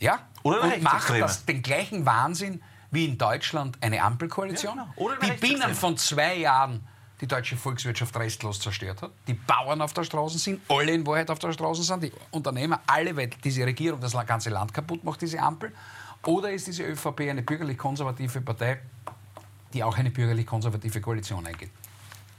Ja? 0.00 0.20
Oder 0.42 0.62
und 0.62 0.82
macht 0.82 1.10
das 1.10 1.44
den 1.44 1.62
gleichen 1.62 2.06
Wahnsinn 2.06 2.62
wie 2.90 3.04
in 3.04 3.18
Deutschland 3.18 3.76
eine 3.82 4.02
Ampelkoalition, 4.02 4.76
ja, 4.76 4.88
genau. 4.96 5.10
die 5.22 5.32
binnen 5.32 5.74
von 5.74 5.96
zwei 5.96 6.36
Jahren 6.36 6.86
die 7.20 7.26
deutsche 7.26 7.56
Volkswirtschaft 7.56 8.16
restlos 8.16 8.60
zerstört 8.60 9.02
hat, 9.02 9.10
die 9.26 9.34
Bauern 9.34 9.82
auf 9.82 9.92
der 9.92 10.04
Straße 10.04 10.38
sind, 10.38 10.60
alle 10.68 10.92
in 10.92 11.06
Wahrheit 11.06 11.30
auf 11.30 11.38
der 11.38 11.52
Straße 11.52 11.82
sind, 11.82 12.04
die 12.04 12.12
Unternehmer, 12.30 12.80
alle, 12.86 13.16
weil 13.16 13.28
diese 13.28 13.64
Regierung 13.66 14.00
das 14.00 14.12
ganze 14.26 14.50
Land 14.50 14.72
kaputt 14.72 15.02
macht, 15.04 15.20
diese 15.20 15.40
Ampel. 15.40 15.72
Oder 16.24 16.50
ist 16.52 16.66
diese 16.66 16.84
ÖVP 16.84 17.22
eine 17.22 17.42
bürgerlich-konservative 17.42 18.40
Partei, 18.40 18.80
die 19.72 19.82
auch 19.82 19.96
eine 19.98 20.10
bürgerlich-konservative 20.10 21.00
Koalition 21.00 21.46
eingeht? 21.46 21.70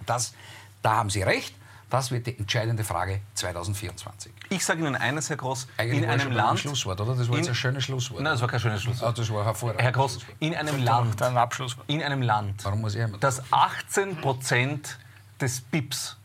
Das, 0.06 0.34
da 0.82 0.96
haben 0.96 1.10
Sie 1.10 1.22
recht. 1.22 1.54
Das 1.90 2.12
wird 2.12 2.28
die 2.28 2.38
entscheidende 2.38 2.84
Frage 2.84 3.22
2024. 3.34 4.32
Ich 4.50 4.64
sage 4.64 4.82
Ihnen 4.82 4.96
eines, 4.96 5.30
Herr 5.30 5.38
Gross, 5.38 5.68
Eigentlich 5.78 6.04
in 6.04 6.10
einem 6.10 6.32
Land... 6.32 6.52
Ein 6.52 6.58
Schlusswort, 6.58 7.02
oder? 7.02 7.16
Das 7.16 7.28
war 7.28 7.36
in, 7.36 7.44
jetzt 7.44 7.50
ein 7.50 7.56
schönes 7.56 7.84
Schlusswort. 7.84 8.22
Nein, 8.22 8.34
das 8.34 8.42
war 8.42 8.48
kein 8.48 8.60
schönes 8.60 8.84
Schlusswort. 8.84 9.10
Ah, 9.10 9.14
das 9.14 9.32
war 9.32 9.44
hervorragend. 9.46 9.82
Herr 9.82 9.92
Gross, 9.92 10.20
in 10.40 10.56
einem 10.56 10.84
Land, 10.84 11.22
ein 11.22 11.38
Abschlusswort. 11.38 11.90
in 11.90 12.04
einem 12.04 12.22
Land, 12.22 12.64
Warum 12.64 12.82
muss 12.82 12.96
ich 12.96 13.04
das 13.20 13.42
18 13.52 14.18
Prozent 14.18 15.00
des 15.40 15.62
BIPs 15.62 16.18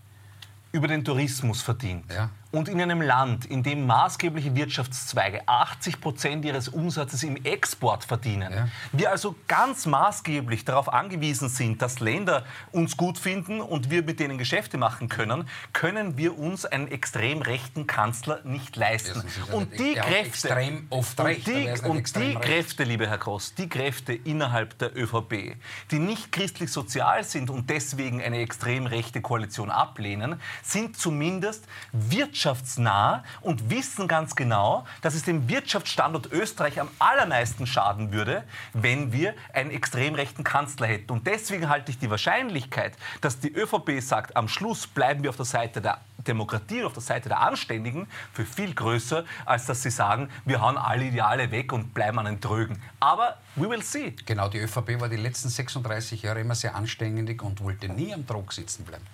über 0.72 0.88
den 0.88 1.04
Tourismus 1.04 1.62
verdient. 1.62 2.04
Ja. 2.12 2.30
Und 2.54 2.68
in 2.68 2.80
einem 2.80 3.02
Land, 3.02 3.46
in 3.46 3.64
dem 3.64 3.84
maßgebliche 3.84 4.54
Wirtschaftszweige 4.54 5.42
80 5.48 6.00
Prozent 6.00 6.44
ihres 6.44 6.68
Umsatzes 6.68 7.24
im 7.24 7.34
Export 7.44 8.04
verdienen, 8.04 8.52
ja. 8.52 8.68
wir 8.92 9.10
also 9.10 9.34
ganz 9.48 9.86
maßgeblich 9.86 10.64
darauf 10.64 10.92
angewiesen 10.92 11.48
sind, 11.48 11.82
dass 11.82 11.98
Länder 11.98 12.44
uns 12.70 12.96
gut 12.96 13.18
finden 13.18 13.60
und 13.60 13.90
wir 13.90 14.04
mit 14.04 14.20
denen 14.20 14.38
Geschäfte 14.38 14.78
machen 14.78 15.08
können, 15.08 15.48
können 15.72 16.16
wir 16.16 16.38
uns 16.38 16.64
einen 16.64 16.86
extrem 16.86 17.42
rechten 17.42 17.88
Kanzler 17.88 18.38
nicht 18.44 18.76
leisten. 18.76 19.24
und 19.50 19.76
die 19.76 19.94
Kräfte, 19.94 20.84
und 20.90 21.48
die, 21.48 21.88
und 21.88 22.14
die 22.14 22.34
Kräfte, 22.34 22.84
liebe 22.84 23.08
Herr 23.08 23.18
Gross, 23.18 23.54
die 23.56 23.68
Kräfte 23.68 24.12
innerhalb 24.12 24.78
der 24.78 24.96
ÖVP, 24.96 25.56
die 25.90 25.98
nicht 25.98 26.30
christlich-sozial 26.30 27.24
sind 27.24 27.50
und 27.50 27.68
deswegen 27.68 28.22
eine 28.22 28.38
extrem 28.38 28.86
rechte 28.86 29.20
Koalition 29.20 29.72
ablehnen, 29.72 30.40
sind 30.62 30.96
zumindest 30.96 31.64
wirtschaftlich 31.90 32.43
wirtschaftsnah 32.44 33.24
und 33.40 33.70
wissen 33.70 34.06
ganz 34.06 34.36
genau, 34.36 34.84
dass 35.00 35.14
es 35.14 35.22
dem 35.22 35.48
Wirtschaftsstandort 35.48 36.30
Österreich 36.30 36.80
am 36.80 36.88
allermeisten 36.98 37.66
schaden 37.66 38.12
würde, 38.12 38.44
wenn 38.72 39.12
wir 39.12 39.34
einen 39.52 39.70
extrem 39.70 40.14
rechten 40.14 40.44
Kanzler 40.44 40.86
hätten. 40.86 41.10
Und 41.12 41.26
deswegen 41.26 41.68
halte 41.68 41.90
ich 41.90 41.98
die 41.98 42.10
Wahrscheinlichkeit, 42.10 42.94
dass 43.20 43.40
die 43.40 43.52
ÖVP 43.52 44.00
sagt, 44.00 44.36
am 44.36 44.48
Schluss 44.48 44.86
bleiben 44.86 45.22
wir 45.22 45.30
auf 45.30 45.36
der 45.36 45.46
Seite 45.46 45.80
der 45.80 46.00
Demokratie 46.18 46.80
und 46.80 46.86
auf 46.86 46.92
der 46.94 47.02
Seite 47.02 47.28
der 47.28 47.40
Anständigen 47.40 48.06
für 48.32 48.44
viel 48.44 48.74
größer, 48.74 49.24
als 49.44 49.66
dass 49.66 49.82
sie 49.82 49.90
sagen, 49.90 50.28
wir 50.44 50.60
hauen 50.60 50.76
alle 50.76 51.04
Ideale 51.04 51.50
weg 51.50 51.72
und 51.72 51.94
bleiben 51.94 52.18
an 52.18 52.26
den 52.26 52.40
Trögen. 52.40 52.80
Aber 53.00 53.38
we 53.56 53.68
will 53.68 53.82
see. 53.82 54.14
Genau, 54.24 54.48
die 54.48 54.58
ÖVP 54.58 55.00
war 55.00 55.08
die 55.08 55.16
letzten 55.16 55.48
36 55.48 56.22
Jahre 56.22 56.40
immer 56.40 56.54
sehr 56.54 56.74
anständig 56.74 57.42
und 57.42 57.62
wollte 57.62 57.88
nie 57.88 58.12
am 58.12 58.26
Trog 58.26 58.52
sitzen 58.52 58.84
bleiben. 58.84 59.04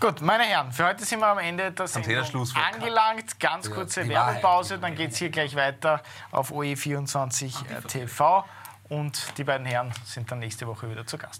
Gut, 0.00 0.20
meine 0.20 0.44
Herren, 0.44 0.70
für 0.70 0.86
heute 0.86 1.04
sind 1.04 1.18
wir 1.18 1.26
am 1.26 1.38
Ende 1.38 1.72
der 1.72 1.88
Sendung 1.88 2.46
angelangt. 2.54 3.40
Ganz 3.40 3.68
kurze 3.68 4.02
ja, 4.02 4.08
Werbepause, 4.08 4.78
dann 4.78 4.94
geht 4.94 5.10
es 5.10 5.16
hier 5.18 5.28
gleich 5.28 5.56
weiter 5.56 6.02
auf 6.30 6.52
OE24 6.52 7.86
TV. 7.88 8.44
Und 8.88 9.36
die 9.36 9.44
beiden 9.44 9.66
Herren 9.66 9.92
sind 10.04 10.30
dann 10.30 10.38
nächste 10.38 10.66
Woche 10.66 10.88
wieder 10.88 11.04
zu 11.04 11.18
Gast. 11.18 11.36